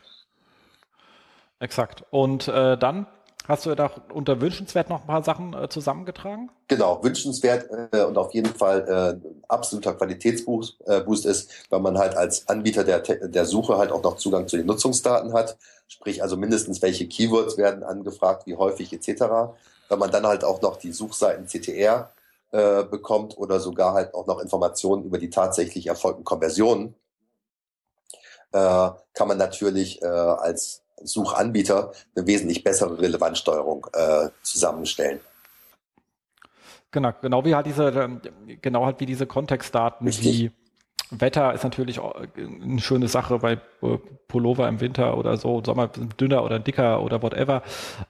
[1.60, 2.04] Exakt.
[2.10, 3.06] Und äh, dann
[3.52, 6.50] Hast du da unter wünschenswert noch ein paar Sachen äh, zusammengetragen?
[6.70, 12.16] Genau, wünschenswert äh, und auf jeden Fall äh, absoluter Qualitätsboost äh, ist, weil man halt
[12.16, 15.58] als Anbieter der, der Suche halt auch noch Zugang zu den Nutzungsdaten hat.
[15.90, 19.26] Sprich also mindestens welche Keywords werden angefragt, wie häufig etc.
[19.90, 22.10] Wenn man dann halt auch noch die Suchseiten CTR
[22.52, 26.96] äh, bekommt oder sogar halt auch noch Informationen über die tatsächlich erfolgten Konversionen,
[28.54, 35.20] äh, kann man natürlich äh, als Suchanbieter eine wesentlich bessere Relevanzsteuerung äh, zusammenstellen.
[36.92, 38.20] Genau, genau wie halt diese,
[38.62, 40.26] genau halt wie diese Kontextdaten, Richtig.
[40.26, 40.52] wie
[41.12, 43.98] Wetter ist natürlich eine schöne Sache bei äh,
[44.30, 47.64] Pullover im Winter oder so, Sommer dünner oder dicker oder whatever.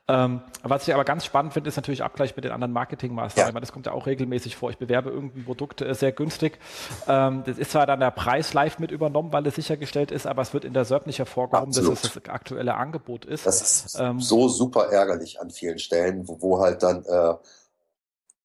[0.07, 3.55] Ähm, was ich aber ganz spannend finde, ist natürlich Abgleich mit den anderen Marketingmaßnahmen.
[3.55, 3.59] Ja.
[3.59, 4.69] Das kommt ja auch regelmäßig vor.
[4.69, 6.59] Ich bewerbe irgendwie Produkte äh, sehr günstig.
[7.07, 10.43] Ähm, das ist zwar dann der Preis live mit übernommen, weil es sichergestellt ist, aber
[10.43, 13.47] es wird in der SERP nicht hervorgehoben, dass es das aktuelle Angebot ist.
[13.47, 17.33] Das ist ähm, so super ärgerlich an vielen Stellen, wo, wo halt dann äh,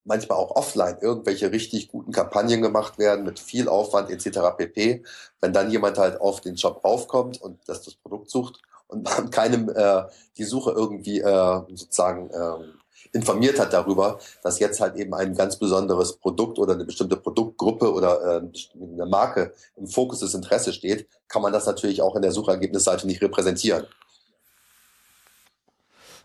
[0.06, 4.56] manchmal auch offline irgendwelche richtig guten Kampagnen gemacht werden mit viel Aufwand etc.
[4.56, 5.04] pp.
[5.40, 9.30] Wenn dann jemand halt auf den Shop raufkommt und das, das Produkt sucht und man
[9.30, 10.04] keinem äh,
[10.38, 12.64] die Suche irgendwie äh, sozusagen äh,
[13.12, 17.92] informiert hat darüber, dass jetzt halt eben ein ganz besonderes Produkt oder eine bestimmte Produktgruppe
[17.92, 18.42] oder äh,
[18.80, 23.06] eine Marke im Fokus des Interesses steht, kann man das natürlich auch in der Suchergebnisseite
[23.06, 23.86] nicht repräsentieren.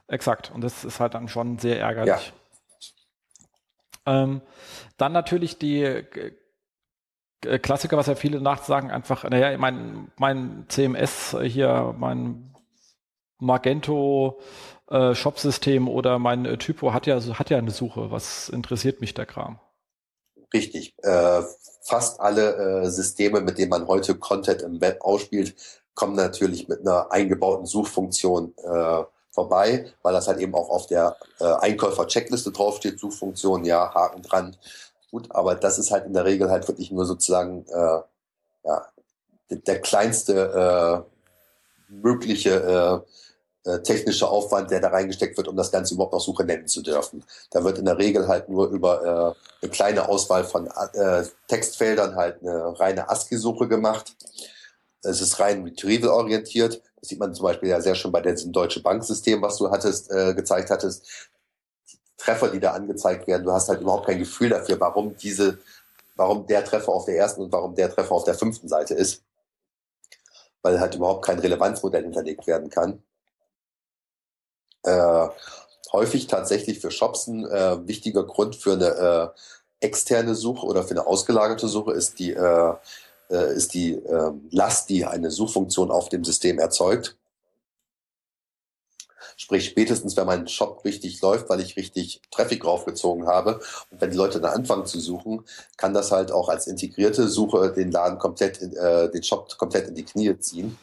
[0.08, 0.52] Exakt.
[0.54, 2.28] Und das ist halt dann schon sehr ärgerlich.
[2.28, 2.41] Ja.
[4.06, 4.42] Ähm,
[4.98, 11.96] dann natürlich die äh, Klassiker, was ja viele nachsagen, einfach, naja, mein, mein CMS hier,
[11.98, 12.56] mein
[13.40, 14.40] Magento
[14.90, 18.12] äh, Shop-System oder mein äh, Typo hat ja, hat ja eine Suche.
[18.12, 19.60] Was interessiert mich der Kram?
[20.54, 20.96] Richtig.
[21.02, 21.42] Äh,
[21.84, 25.56] fast alle äh, Systeme, mit denen man heute Content im Web ausspielt,
[25.96, 31.16] kommen natürlich mit einer eingebauten Suchfunktion äh, vorbei, weil das halt eben auch auf der
[31.40, 34.56] äh, Einkäufer-Checkliste draufsteht, Suchfunktion, ja, Haken dran.
[35.10, 38.02] Gut, aber das ist halt in der Regel halt wirklich nur sozusagen äh,
[38.64, 38.86] ja,
[39.50, 43.04] der kleinste äh, mögliche
[43.66, 46.68] äh, äh, technische Aufwand, der da reingesteckt wird, um das Ganze überhaupt noch Suche nennen
[46.68, 47.24] zu dürfen.
[47.52, 52.16] Da wird in der Regel halt nur über äh, eine kleine Auswahl von äh, Textfeldern
[52.16, 54.16] halt eine reine ASCII-Suche gemacht.
[55.04, 56.82] Es ist rein retrieval-orientiert.
[57.00, 60.12] Das sieht man zum Beispiel ja sehr schön bei diesem Deutsche Banksystem, was du hattest,
[60.12, 61.06] äh, gezeigt hattest.
[61.92, 65.58] Die Treffer, die da angezeigt werden, du hast halt überhaupt kein Gefühl dafür, warum diese,
[66.16, 69.24] warum der Treffer auf der ersten und warum der Treffer auf der fünften Seite ist.
[70.62, 73.02] Weil halt überhaupt kein Relevanzmodell hinterlegt werden kann.
[74.84, 75.28] Äh,
[75.92, 79.40] häufig tatsächlich für Shops ein äh, wichtiger Grund für eine äh,
[79.80, 82.74] externe Suche oder für eine ausgelagerte Suche ist die äh,
[83.32, 87.18] äh, ist die äh, Last, die eine Suchfunktion auf dem System erzeugt.
[89.38, 93.60] Sprich, spätestens wenn mein Shop richtig läuft, weil ich richtig Traffic raufgezogen habe
[93.90, 95.46] und wenn die Leute dann anfangen zu suchen,
[95.78, 99.88] kann das halt auch als integrierte Suche den Laden komplett, in, äh, den Shop komplett
[99.88, 100.78] in die Knie ziehen.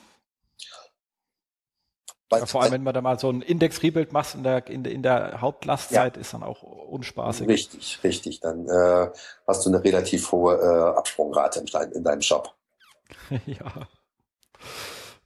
[2.31, 4.93] Ja, vor allem, wenn man da mal so ein Index-Rebuild macht in der, in der,
[4.93, 6.21] in der Hauptlastzeit, ja.
[6.21, 7.49] ist dann auch unspaßig.
[7.49, 8.41] Richtig, richtig.
[8.41, 9.11] Dann äh,
[9.47, 12.55] hast du eine relativ hohe äh, Absprungrate in, in deinem Shop.
[13.47, 13.89] ja,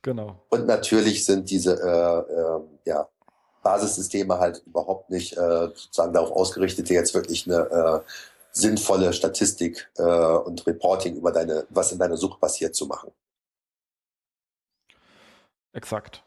[0.00, 0.44] genau.
[0.50, 3.08] Und natürlich sind diese äh, äh, ja,
[3.62, 8.10] Basissysteme halt überhaupt nicht äh, sozusagen darauf ausgerichtet, dir jetzt wirklich eine äh,
[8.52, 13.10] sinnvolle Statistik äh, und Reporting über deine, was in deiner Suche passiert, zu machen.
[15.72, 16.22] Exakt.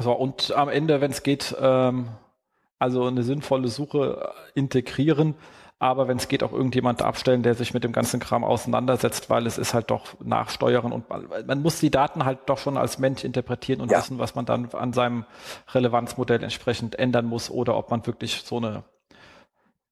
[0.00, 2.08] So, und am Ende, wenn es geht, ähm,
[2.78, 5.34] also eine sinnvolle Suche integrieren,
[5.78, 9.48] aber wenn es geht, auch irgendjemand abstellen, der sich mit dem ganzen Kram auseinandersetzt, weil
[9.48, 13.24] es ist halt doch nachsteuern und man muss die Daten halt doch schon als Mensch
[13.24, 13.98] interpretieren und ja.
[13.98, 15.24] wissen, was man dann an seinem
[15.74, 18.84] Relevanzmodell entsprechend ändern muss oder ob man wirklich so eine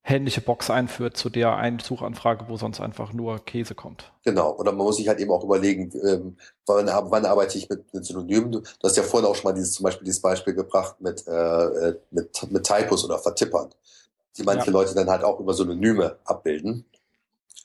[0.03, 4.11] händliche Box einführt zu der einen Suchanfrage, wo sonst einfach nur Käse kommt.
[4.23, 7.93] Genau, oder man muss sich halt eben auch überlegen, ähm, wann, wann arbeite ich mit,
[7.93, 8.51] mit Synonymen.
[8.51, 11.93] Du hast ja vorhin auch schon mal dieses, zum Beispiel dieses Beispiel gebracht mit, äh,
[12.09, 13.69] mit, mit Typos oder Vertippern,
[14.37, 14.71] die manche ja.
[14.71, 16.85] Leute dann halt auch über Synonyme abbilden.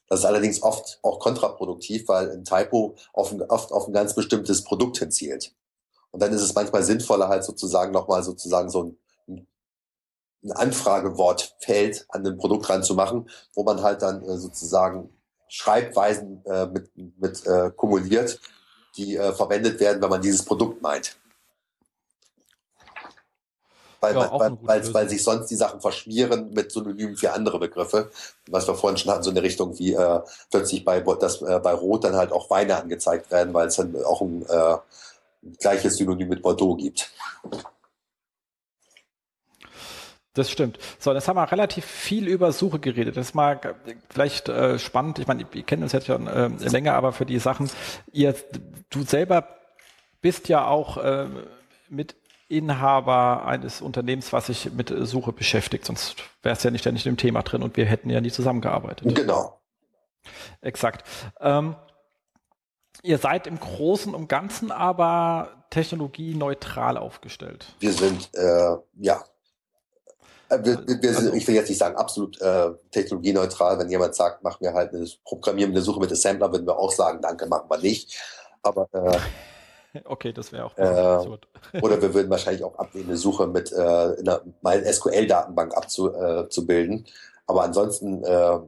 [0.08, 4.14] Das ist allerdings oft auch kontraproduktiv, weil ein Typo auf ein, oft auf ein ganz
[4.14, 5.52] bestimmtes Produkt hinzielt.
[6.10, 8.98] Und dann ist es manchmal sinnvoller, halt sozusagen nochmal sozusagen so ein
[10.46, 15.10] ein Anfragewortfeld an ein Produkt ranzumachen, wo man halt dann äh, sozusagen
[15.48, 18.40] Schreibweisen äh, mit, mit äh, kumuliert,
[18.96, 21.16] die äh, verwendet werden, wenn man dieses Produkt meint.
[24.00, 28.10] Weil, ja, weil, weil, weil sich sonst die Sachen verschmieren mit Synonymen für andere Begriffe.
[28.48, 30.20] Was wir vorhin schon hatten, so eine Richtung wie äh,
[30.50, 33.96] plötzlich bei, das, äh, bei Rot dann halt auch Weine angezeigt werden, weil es dann
[34.04, 34.76] auch ein, äh,
[35.42, 37.10] ein gleiches Synonym mit Bordeaux gibt.
[40.36, 40.78] Das stimmt.
[40.98, 43.16] So, jetzt haben wir relativ viel über Suche geredet.
[43.16, 43.58] Das ist mal
[44.10, 45.18] vielleicht äh, spannend.
[45.18, 47.70] Ich meine, ihr kennt uns jetzt schon äh, länger, aber für die Sachen,
[48.12, 48.34] ihr,
[48.90, 49.48] du selber
[50.20, 51.26] bist ja auch äh,
[51.88, 52.16] mit
[52.48, 55.86] Inhaber eines Unternehmens, was sich mit Suche beschäftigt.
[55.86, 59.14] Sonst wärst du ja nicht ständig im Thema drin und wir hätten ja nie zusammengearbeitet.
[59.16, 59.58] Genau.
[60.60, 61.08] Exakt.
[61.40, 61.76] Ähm,
[63.02, 67.74] ihr seid im Großen und Ganzen aber technologieneutral aufgestellt.
[67.80, 69.35] Wir sind, äh, ja, äh,
[70.48, 73.78] wir, wir, wir, also, ich will jetzt nicht sagen absolut äh, technologieneutral.
[73.78, 76.92] Wenn jemand sagt, mach mir halt eine Programmieren eine Suche mit Assembler, würden wir auch
[76.92, 78.16] sagen, danke, machen wir nicht.
[78.62, 79.18] Aber äh,
[80.04, 84.12] okay, das wäre auch äh, oder wir würden wahrscheinlich auch ablehnen, eine Suche mit äh,
[84.14, 87.04] in einer MySQL-Datenbank abzubilden.
[87.04, 87.10] Äh,
[87.46, 88.58] Aber ansonsten äh,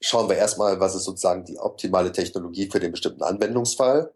[0.00, 4.12] schauen wir erstmal, was ist sozusagen die optimale Technologie für den bestimmten Anwendungsfall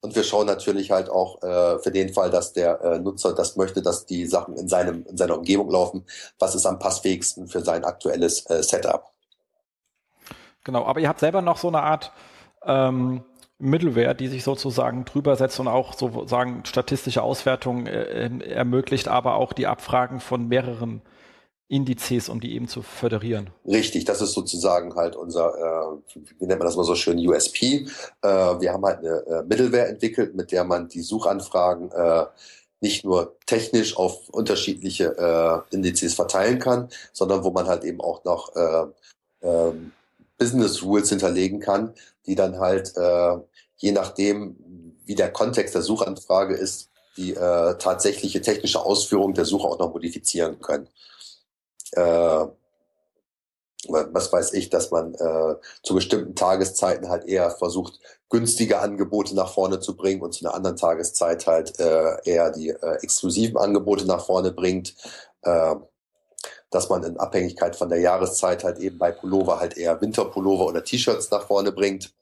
[0.00, 3.56] und wir schauen natürlich halt auch äh, für den Fall, dass der äh, Nutzer das
[3.56, 6.04] möchte, dass die Sachen in, seinem, in seiner Umgebung laufen,
[6.38, 9.10] was ist am passfähigsten für sein aktuelles äh, Setup.
[10.64, 12.12] Genau, aber ihr habt selber noch so eine Art
[12.64, 13.24] ähm,
[13.58, 19.52] Middleware, die sich sozusagen drüber setzt und auch sozusagen statistische Auswertungen äh, ermöglicht, aber auch
[19.52, 21.02] die Abfragen von mehreren
[21.68, 23.50] Indizes, um die eben zu föderieren.
[23.66, 27.86] Richtig, das ist sozusagen halt unser, äh, wie nennt man das mal so schön, USP.
[28.22, 32.24] Äh, wir haben halt eine äh, Middleware entwickelt, mit der man die Suchanfragen äh,
[32.80, 38.24] nicht nur technisch auf unterschiedliche äh, Indizes verteilen kann, sondern wo man halt eben auch
[38.24, 39.72] noch äh, äh,
[40.38, 41.92] Business Rules hinterlegen kann,
[42.26, 43.36] die dann halt äh,
[43.76, 44.56] je nachdem,
[45.04, 49.92] wie der Kontext der Suchanfrage ist, die äh, tatsächliche technische Ausführung der Suche auch noch
[49.92, 50.88] modifizieren können.
[51.92, 52.46] Äh,
[53.86, 59.52] was weiß ich, dass man äh, zu bestimmten Tageszeiten halt eher versucht, günstige Angebote nach
[59.52, 64.04] vorne zu bringen und zu einer anderen Tageszeit halt äh, eher die äh, exklusiven Angebote
[64.04, 64.94] nach vorne bringt.
[65.42, 65.76] Äh,
[66.70, 70.84] dass man in Abhängigkeit von der Jahreszeit halt eben bei Pullover halt eher Winterpullover oder
[70.84, 72.12] T-Shirts nach vorne bringt.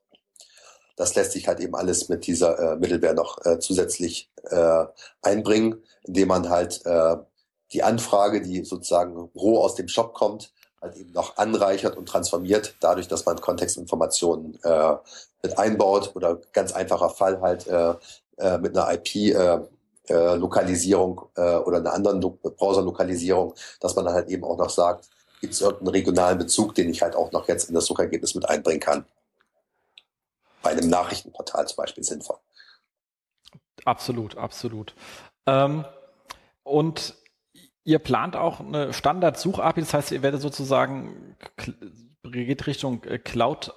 [0.97, 4.85] Das lässt sich halt eben alles mit dieser äh, Mittelware noch äh, zusätzlich äh,
[5.21, 7.17] einbringen, indem man halt äh,
[7.73, 12.77] die Anfrage, die sozusagen roh aus dem Shop kommt, halt eben noch anreichert und transformiert,
[12.81, 14.95] dadurch, dass man Kontextinformationen äh,
[15.43, 17.95] mit einbaut oder ganz einfacher Fall halt äh,
[18.39, 19.61] äh, mit einer IP äh,
[20.09, 25.09] äh, Lokalisierung äh, oder einer anderen Browser-Lokalisierung, dass man dann halt eben auch noch sagt,
[25.41, 28.49] gibt es irgendeinen regionalen Bezug, den ich halt auch noch jetzt in das Suchergebnis mit
[28.49, 29.05] einbringen kann.
[30.63, 32.39] Bei einem Nachrichtenportal zum Beispiel sinnvoll.
[33.85, 34.95] Absolut, absolut.
[35.47, 35.85] Ähm,
[36.63, 37.15] und
[37.87, 41.37] Ihr plant auch eine Standard-Such-API, das heißt, ihr werdet sozusagen
[42.25, 43.73] geht Richtung äh, Cloud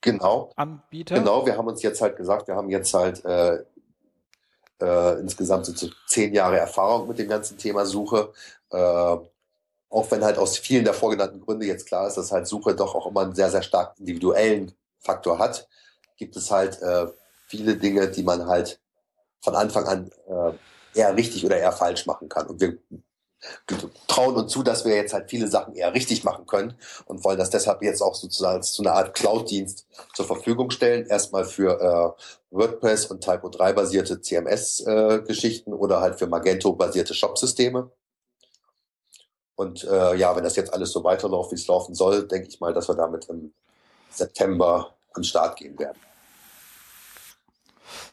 [0.00, 0.50] genau.
[0.56, 1.14] Anbieter.
[1.14, 3.58] Genau, wir haben uns jetzt halt gesagt, wir haben jetzt halt äh,
[4.82, 8.32] äh, insgesamt so zehn Jahre Erfahrung mit dem ganzen Thema Suche.
[8.72, 12.74] Äh, auch wenn halt aus vielen der vorgenannten Gründe jetzt klar ist, dass halt Suche
[12.74, 15.68] doch auch immer einen sehr, sehr stark individuellen Faktor hat,
[16.16, 17.06] gibt es halt äh,
[17.46, 18.80] viele Dinge, die man halt
[19.40, 22.48] von Anfang an äh, eher richtig oder eher falsch machen kann.
[22.48, 22.78] Und wir
[24.06, 26.74] trauen uns zu, dass wir jetzt halt viele Sachen eher richtig machen können
[27.06, 31.06] und wollen das deshalb jetzt auch sozusagen zu einer Art Cloud-Dienst zur Verfügung stellen.
[31.06, 37.14] Erstmal für äh, WordPress und Typo 3 basierte CMS-Geschichten äh, oder halt für Magento basierte
[37.14, 37.90] Shop-Systeme.
[39.56, 42.60] Und äh, ja, wenn das jetzt alles so weiterläuft, wie es laufen soll, denke ich
[42.60, 43.52] mal, dass wir damit im
[44.10, 45.98] September an den Start gehen werden.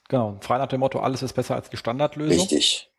[0.07, 2.37] Genau, frei nach dem Motto, alles ist besser als die Standardlösung.
[2.37, 2.90] Richtig.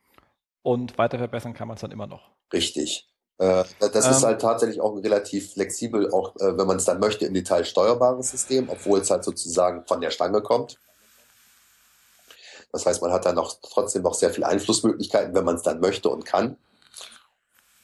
[0.62, 2.30] Und weiter verbessern kann man es dann immer noch.
[2.52, 3.09] Richtig.
[3.39, 7.01] Äh, das ist ähm, halt tatsächlich auch relativ flexibel, auch äh, wenn man es dann
[7.01, 10.78] möchte, im Detail steuerbares System, obwohl es halt sozusagen von der Stange kommt.
[12.70, 15.80] Das heißt, man hat dann noch trotzdem noch sehr viele Einflussmöglichkeiten, wenn man es dann
[15.80, 16.56] möchte und kann.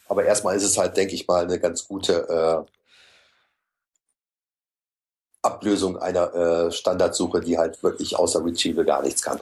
[0.08, 2.72] Aber erstmal ist es halt, denke ich mal, eine ganz gute äh,
[5.42, 9.40] Ablösung einer äh, Standardsuche, die halt wirklich außer Retrieval gar nichts kann.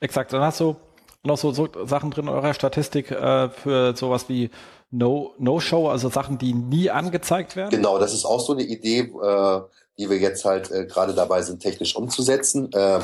[0.00, 0.32] Exakt.
[0.32, 0.76] Dann hast du
[1.22, 4.50] noch so, so Sachen drin in eurer Statistik äh, für sowas wie
[4.90, 7.70] No, No-Show, also Sachen, die nie angezeigt werden?
[7.70, 9.60] Genau, das ist auch so eine Idee, äh,
[9.98, 12.72] die wir jetzt halt äh, gerade dabei sind, technisch umzusetzen.
[12.72, 13.00] Äh,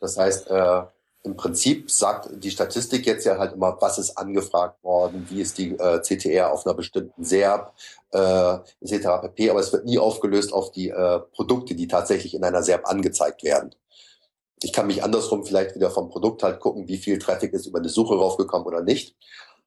[0.00, 0.82] das heißt, äh,
[1.24, 5.56] im Prinzip sagt die Statistik jetzt ja halt immer, was ist angefragt worden, wie ist
[5.56, 7.72] die äh, CTR auf einer bestimmten SERP,
[8.10, 9.22] äh, etc.
[9.22, 9.50] pp.
[9.50, 13.44] Aber es wird nie aufgelöst auf die äh, Produkte, die tatsächlich in einer SERP angezeigt
[13.44, 13.74] werden
[14.64, 17.78] ich kann mich andersrum vielleicht wieder vom Produkt halt gucken, wie viel Traffic ist über
[17.78, 19.16] eine Suche raufgekommen oder nicht.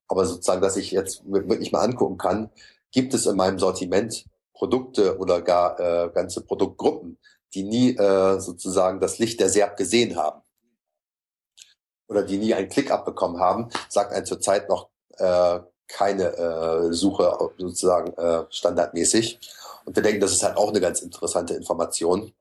[0.08, 2.50] Aber sozusagen, dass ich jetzt wirklich mal angucken kann,
[2.92, 7.18] gibt es in meinem Sortiment Produkte oder gar äh, ganze Produktgruppen,
[7.54, 10.42] die nie äh, sozusagen das Licht der SERP gesehen haben
[12.08, 17.38] oder die nie einen Klick abbekommen haben, sagt ein zurzeit noch äh, keine äh, Suche
[17.58, 19.40] sozusagen äh, standardmäßig.
[19.86, 22.34] Und wir denken, das ist halt auch eine ganz interessante Information,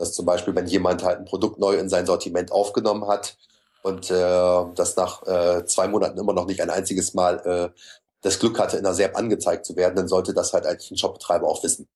[0.00, 3.36] dass zum Beispiel, wenn jemand halt ein Produkt neu in sein Sortiment aufgenommen hat
[3.82, 7.38] und äh, das nach äh, zwei Monaten immer noch nicht ein einziges Mal
[7.74, 7.80] äh,
[8.22, 10.96] das Glück hatte, in der SERP angezeigt zu werden, dann sollte das halt eigentlich ein
[10.96, 11.86] Shopbetreiber auch wissen.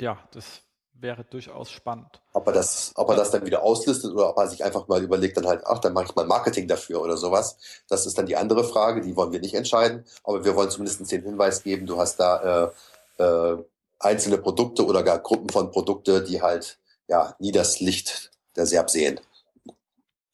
[0.00, 0.62] Ja, das
[0.92, 2.20] wäre durchaus spannend.
[2.32, 5.00] Ob er das, ob er das dann wieder auslistet oder ob er sich einfach mal
[5.00, 7.58] überlegt, dann halt, ach, dann mache ich mal Marketing dafür oder sowas.
[7.88, 11.12] Das ist dann die andere Frage, die wollen wir nicht entscheiden, aber wir wollen zumindest
[11.12, 12.72] den Hinweis geben, du hast da
[13.18, 13.64] äh, äh,
[14.00, 18.90] einzelne Produkte oder gar Gruppen von Produkte, die halt ja nie das Licht der SERP
[18.90, 19.20] sehen.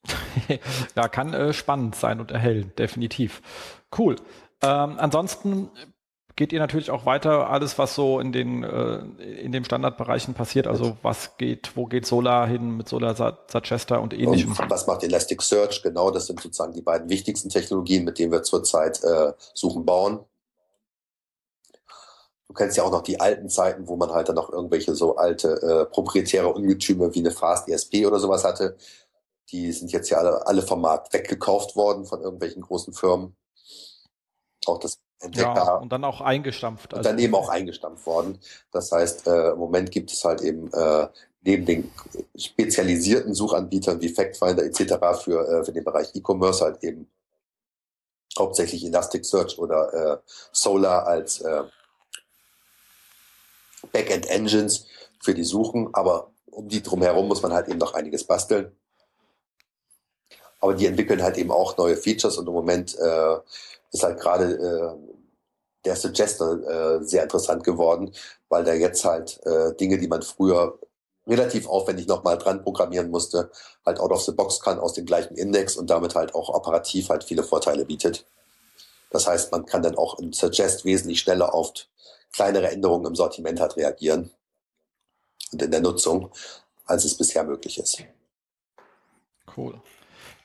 [0.96, 3.40] ja, kann äh, spannend sein und erhellen, definitiv.
[3.96, 4.16] Cool.
[4.62, 5.70] Ähm, ansonsten
[6.36, 8.96] geht ihr natürlich auch weiter, alles was so in den äh,
[9.40, 13.14] in den Standardbereichen passiert, also was geht, wo geht Solar hin mit Solar
[13.46, 14.50] Suggester und ähnlichem.
[14.50, 15.82] Und was macht Elasticsearch?
[15.82, 20.20] Genau, das sind sozusagen die beiden wichtigsten Technologien, mit denen wir zurzeit äh, Suchen bauen.
[22.48, 25.16] Du kennst ja auch noch die alten Zeiten, wo man halt dann noch irgendwelche so
[25.16, 28.76] alte äh, proprietäre Ungetüme wie eine Fast ESP oder sowas hatte.
[29.50, 33.36] Die sind jetzt ja alle, alle vom Markt weggekauft worden von irgendwelchen großen Firmen.
[34.66, 35.54] Auch das Entdecker.
[35.54, 36.92] Ja, und dann auch eingestampft.
[36.92, 36.98] Also.
[36.98, 38.38] Und dann eben auch eingestampft worden.
[38.70, 41.08] Das heißt, äh, im Moment gibt es halt eben äh,
[41.42, 41.90] neben den
[42.36, 44.94] spezialisierten Suchanbietern wie Factfinder etc.
[45.22, 47.10] für, äh, für den Bereich E-Commerce halt eben
[48.38, 50.18] hauptsächlich Elasticsearch oder äh,
[50.52, 51.64] Solar als äh,
[53.92, 54.86] Backend-Engines
[55.20, 58.76] für die Suchen, aber um die drumherum muss man halt eben noch einiges basteln.
[60.60, 63.36] Aber die entwickeln halt eben auch neue Features und im Moment äh,
[63.92, 65.14] ist halt gerade äh,
[65.84, 68.12] der Suggester äh, sehr interessant geworden,
[68.48, 70.78] weil der jetzt halt äh, Dinge, die man früher
[71.26, 73.50] relativ aufwendig nochmal dran programmieren musste,
[73.84, 77.08] halt out of the box kann aus dem gleichen Index und damit halt auch operativ
[77.08, 78.26] halt viele Vorteile bietet.
[79.10, 81.72] Das heißt, man kann dann auch im Suggest wesentlich schneller auf
[82.34, 84.30] kleinere Änderungen im Sortiment halt reagieren
[85.52, 86.32] und in der Nutzung,
[86.84, 88.02] als es bisher möglich ist.
[89.56, 89.80] Cool.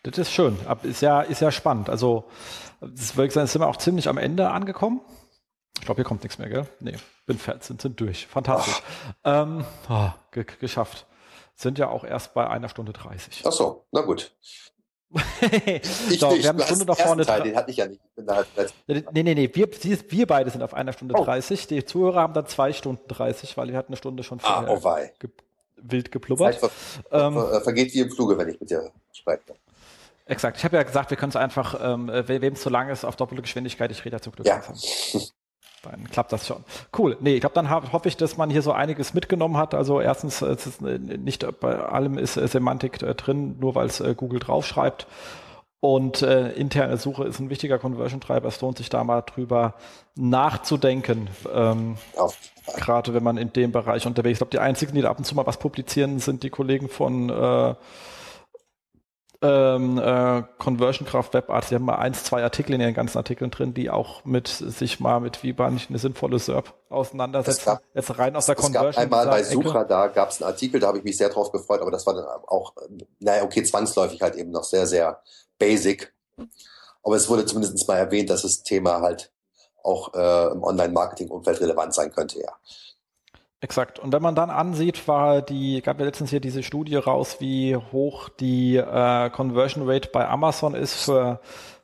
[0.04, 0.58] Das ist schön.
[0.84, 1.90] Ist ja, ist ja spannend.
[1.90, 2.26] Also,
[2.80, 5.02] das würde ich sagen, sind wir auch ziemlich am Ende angekommen.
[5.80, 6.68] Ich glaube, hier kommt nichts mehr, gell?
[6.80, 8.28] Nee, bin fertig, sind, sind durch.
[8.28, 8.82] Fantastisch.
[9.24, 10.10] Ähm, oh,
[10.60, 11.08] geschafft.
[11.56, 13.44] Sind ja auch erst bei einer Stunde 30.
[13.46, 14.32] Ach so, na gut.
[15.12, 17.26] Ich so, wir haben eine Stunde da vorne.
[17.26, 18.02] Teil, den hatte ich ja nicht.
[18.88, 21.24] Nee, nee, nee, wir, wir beide sind auf einer Stunde oh.
[21.24, 21.68] 30.
[21.68, 24.70] Die Zuhörer haben dann zwei Stunden 30, weil wir hatten eine Stunde schon ah, vorher
[24.70, 25.30] ah, oh ge
[25.82, 26.56] wild geplubbert.
[26.56, 26.70] Ver
[27.12, 29.56] ähm, ver vergeht wie im Fluge, wenn ich mit dir spreche.
[30.26, 30.58] Exakt.
[30.58, 33.16] Ich habe ja gesagt, wir können es einfach, ähm, wem es zu lang ist, auf
[33.16, 34.56] doppelte Geschwindigkeit, ich rede ja zum Glück ja.
[34.56, 34.76] langsam.
[35.84, 36.64] Dann klappt das schon.
[36.98, 37.18] Cool.
[37.22, 39.74] Nee, ich glaube, dann hoffe ich, dass man hier so einiges mitgenommen hat.
[39.74, 43.88] Also erstens, es ist äh, nicht bei allem ist äh, Semantik äh, drin, nur weil
[43.88, 45.08] es Google draufschreibt.
[45.82, 48.50] Und äh, interne Suche ist ein wichtiger Conversion-Treiber.
[48.50, 49.76] Es lohnt sich da mal drüber
[50.16, 51.30] nachzudenken.
[51.54, 51.96] Ähm,
[52.76, 54.42] Gerade wenn man in dem Bereich unterwegs ist.
[54.42, 56.90] Ich glaube, die einzigen, die da ab und zu mal was publizieren, sind die Kollegen
[56.90, 57.76] von äh,
[59.42, 63.52] ähm, äh, Conversion Craft Webarts, die haben mal eins, zwei Artikel in ihren ganzen Artikeln
[63.52, 67.66] drin, die auch mit sich mal mit wie man nicht eine sinnvolle SERP auseinandersetzen.
[67.66, 68.92] Gab, Jetzt rein aus der es Conversion.
[68.94, 71.52] Gab einmal bei Sucher, da gab es einen Artikel, da habe ich mich sehr drauf
[71.52, 72.74] gefreut, aber das war dann auch,
[73.20, 75.22] naja, okay, zwangsläufig halt eben noch sehr, sehr
[75.58, 76.14] basic.
[77.04, 79.32] Aber es wurde zumindest mal erwähnt, dass das Thema halt
[79.84, 82.54] auch äh, im Online-Marketing-Umfeld relevant sein könnte, ja.
[83.62, 84.00] Exakt.
[84.00, 87.76] Und wenn man dann ansieht, war die, gab ja letztens hier diese Studie raus, wie
[87.76, 91.42] hoch die äh, Conversion Rate bei Amazon ist für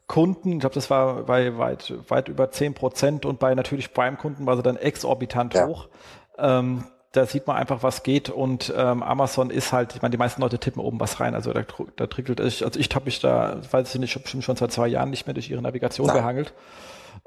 [0.08, 0.54] Kunden.
[0.54, 4.56] Ich glaube, das war bei weit, weit über zehn Prozent und bei natürlich Prime-Kunden war
[4.56, 5.68] sie dann exorbitant ja.
[5.68, 5.90] hoch.
[6.38, 10.18] Ähm, da sieht man einfach, was geht und ähm, Amazon ist halt, ich meine, die
[10.18, 11.64] meisten Leute tippen oben was rein, also da,
[11.96, 14.88] da trickelt ich, also ich habe mich da, weiß ich nicht, bestimmt schon seit zwei
[14.88, 16.18] Jahren nicht mehr durch ihre Navigation Nein.
[16.18, 16.54] gehangelt.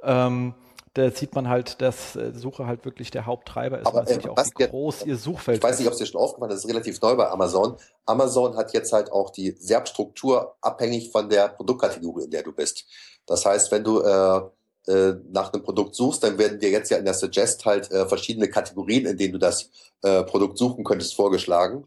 [0.03, 0.55] Ähm,
[0.99, 3.87] da sieht man halt, dass äh, Suche halt wirklich der Haupttreiber ist.
[3.87, 5.59] Aber, man äh, auch, wie groß ihr Suchfeld.
[5.59, 7.77] Ich weiß nicht, ob es dir schon aufgefallen ist, das ist relativ neu bei Amazon.
[8.07, 12.85] Amazon hat jetzt halt auch die SERP-Struktur abhängig von der Produktkategorie, in der du bist.
[13.27, 14.41] Das heißt, wenn du äh,
[14.89, 18.07] äh, nach einem Produkt suchst, dann werden dir jetzt ja in der Suggest halt äh,
[18.09, 19.71] verschiedene Kategorien, in denen du das
[20.03, 21.85] äh, Produkt suchen könntest, vorgeschlagen.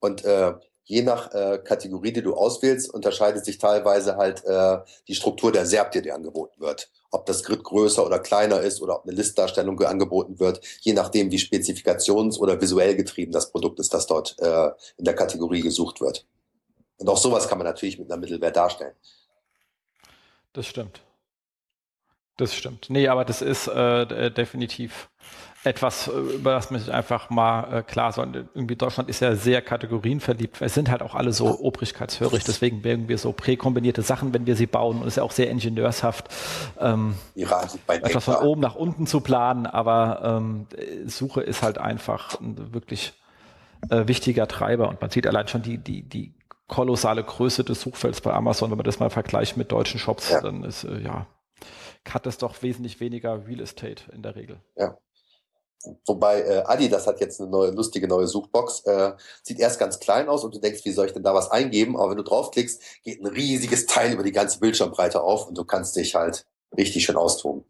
[0.00, 4.78] Und äh, je nach äh, Kategorie, die du auswählst, unterscheidet sich teilweise halt äh,
[5.08, 6.90] die Struktur der SERP, die dir angeboten wird.
[7.10, 11.30] Ob das Grid größer oder kleiner ist oder ob eine Listdarstellung angeboten wird, je nachdem,
[11.30, 16.00] wie spezifikations- oder visuell getrieben das Produkt ist, das dort äh, in der Kategorie gesucht
[16.00, 16.26] wird.
[16.98, 18.94] Und auch sowas kann man natürlich mit einer Mittelwert darstellen.
[20.52, 21.02] Das stimmt.
[22.36, 22.88] Das stimmt.
[22.88, 25.10] Nee, aber das ist äh, definitiv
[25.64, 28.48] etwas, äh, über das man sich einfach mal äh, klar soll.
[28.54, 30.60] Irgendwie Deutschland ist ja sehr kategorienverliebt.
[30.60, 34.56] Es sind halt auch alle so obrigkeitshörig, deswegen werden wir so präkombinierte Sachen, wenn wir
[34.56, 34.96] sie bauen.
[34.96, 36.28] Und es ist ja auch sehr ingenieurshaft,
[36.80, 39.66] ähm, etwas von oben nach unten zu planen.
[39.66, 40.66] Aber ähm,
[41.06, 43.12] Suche ist halt einfach ein wirklich
[43.90, 44.88] äh, wichtiger Treiber.
[44.88, 46.34] Und man sieht allein schon die, die, die
[46.66, 48.70] kolossale Größe des Suchfelds bei Amazon.
[48.70, 50.40] Wenn man das mal vergleicht mit deutschen Shops, ja.
[50.40, 51.26] dann ist, äh, ja,
[52.08, 54.60] hat es doch wesentlich weniger Real Estate in der Regel.
[54.76, 54.96] Ja.
[56.06, 58.84] Wobei äh, Adidas hat jetzt eine neue, lustige neue Suchbox.
[58.86, 59.12] Äh,
[59.42, 61.96] sieht erst ganz klein aus und du denkst, wie soll ich denn da was eingeben?
[61.96, 65.64] Aber wenn du draufklickst, geht ein riesiges Teil über die ganze Bildschirmbreite auf und du
[65.64, 66.46] kannst dich halt
[66.76, 67.64] richtig schön austoben.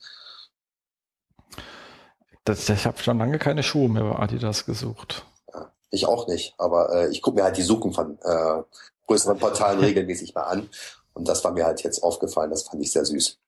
[2.44, 5.24] Das, ich habe schon lange keine Schuhe mehr bei Adidas gesucht.
[5.54, 8.62] Ja, ich auch nicht, aber äh, ich gucke mir halt die Suchen von äh,
[9.06, 10.68] größeren Portalen regelmäßig mal an.
[11.14, 13.38] Und das war mir halt jetzt aufgefallen, das fand ich sehr süß.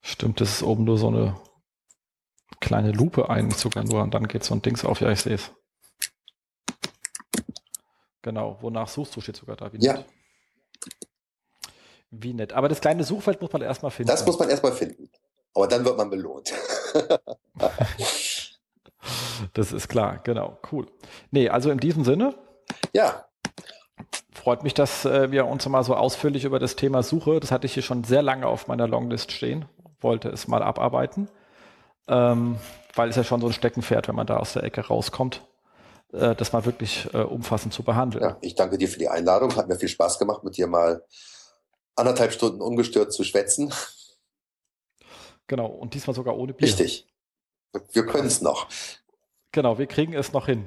[0.00, 1.36] Stimmt, das ist oben nur so eine
[2.60, 5.00] kleine Lupe ein, sogar nur, und dann geht so ein Dings auf.
[5.00, 5.50] Ja, ich sehe es.
[8.22, 9.72] Genau, wonach suchst du, steht sogar da.
[9.72, 9.94] Wie ja.
[9.94, 10.06] Nett.
[12.10, 12.52] Wie nett.
[12.52, 14.08] Aber das kleine Suchfeld muss man erstmal finden.
[14.10, 15.08] Das muss man erstmal finden.
[15.54, 16.52] Aber dann wird man belohnt.
[19.54, 20.58] das ist klar, genau.
[20.70, 20.86] Cool.
[21.30, 22.34] Nee, also in diesem Sinne.
[22.92, 23.24] Ja.
[24.32, 27.66] Freut mich, dass äh, wir uns mal so ausführlich über das Thema Suche, das hatte
[27.66, 29.66] ich hier schon sehr lange auf meiner Longlist stehen,
[30.00, 31.28] wollte es mal abarbeiten
[32.08, 32.58] ähm,
[32.94, 35.44] weil es ja schon so ein Steckenpferd, wenn man da aus der Ecke rauskommt,
[36.12, 38.24] äh, das mal wirklich äh, umfassend zu behandeln.
[38.24, 39.54] Ja, ich danke dir für die Einladung.
[39.56, 41.04] Hat mir viel Spaß gemacht, mit dir mal
[41.94, 43.72] anderthalb Stunden ungestört zu schwätzen.
[45.46, 46.68] Genau, und diesmal sogar ohne Bier.
[46.68, 47.06] Richtig.
[47.92, 48.68] Wir können es noch.
[49.52, 50.66] Genau, wir kriegen es noch hin.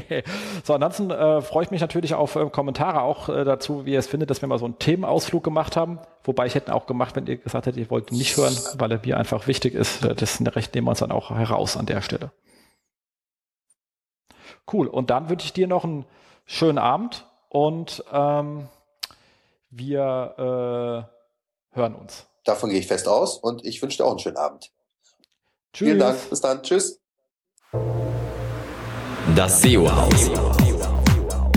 [0.64, 3.98] so, ansonsten äh, freue ich mich natürlich auf äh, Kommentare auch äh, dazu, wie ihr
[3.98, 5.98] es findet, dass wir mal so einen Themenausflug gemacht haben.
[6.22, 9.00] Wobei ich hätte auch gemacht, wenn ihr gesagt hättet, ihr wollt nicht hören, weil er
[9.04, 10.04] mir einfach wichtig ist.
[10.04, 12.30] Äh, das Recht nehmen wir uns dann auch heraus an der Stelle.
[14.72, 14.86] Cool.
[14.86, 16.04] Und dann wünsche ich dir noch einen
[16.44, 18.68] schönen Abend und ähm,
[19.70, 21.08] wir
[21.72, 22.28] äh, hören uns.
[22.44, 24.70] Davon gehe ich fest aus und ich wünsche dir auch einen schönen Abend.
[25.72, 25.88] Tschüss.
[25.88, 26.30] Vielen Dank.
[26.30, 26.62] Bis dann.
[26.62, 27.00] Tschüss.
[29.34, 30.30] Das SEO-Haus.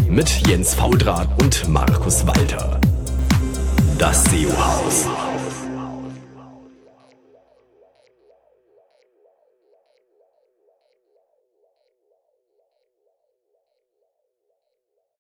[0.08, 2.80] Mit Jens Faudrat und Markus Walter.
[3.98, 5.08] Das SEO-Haus.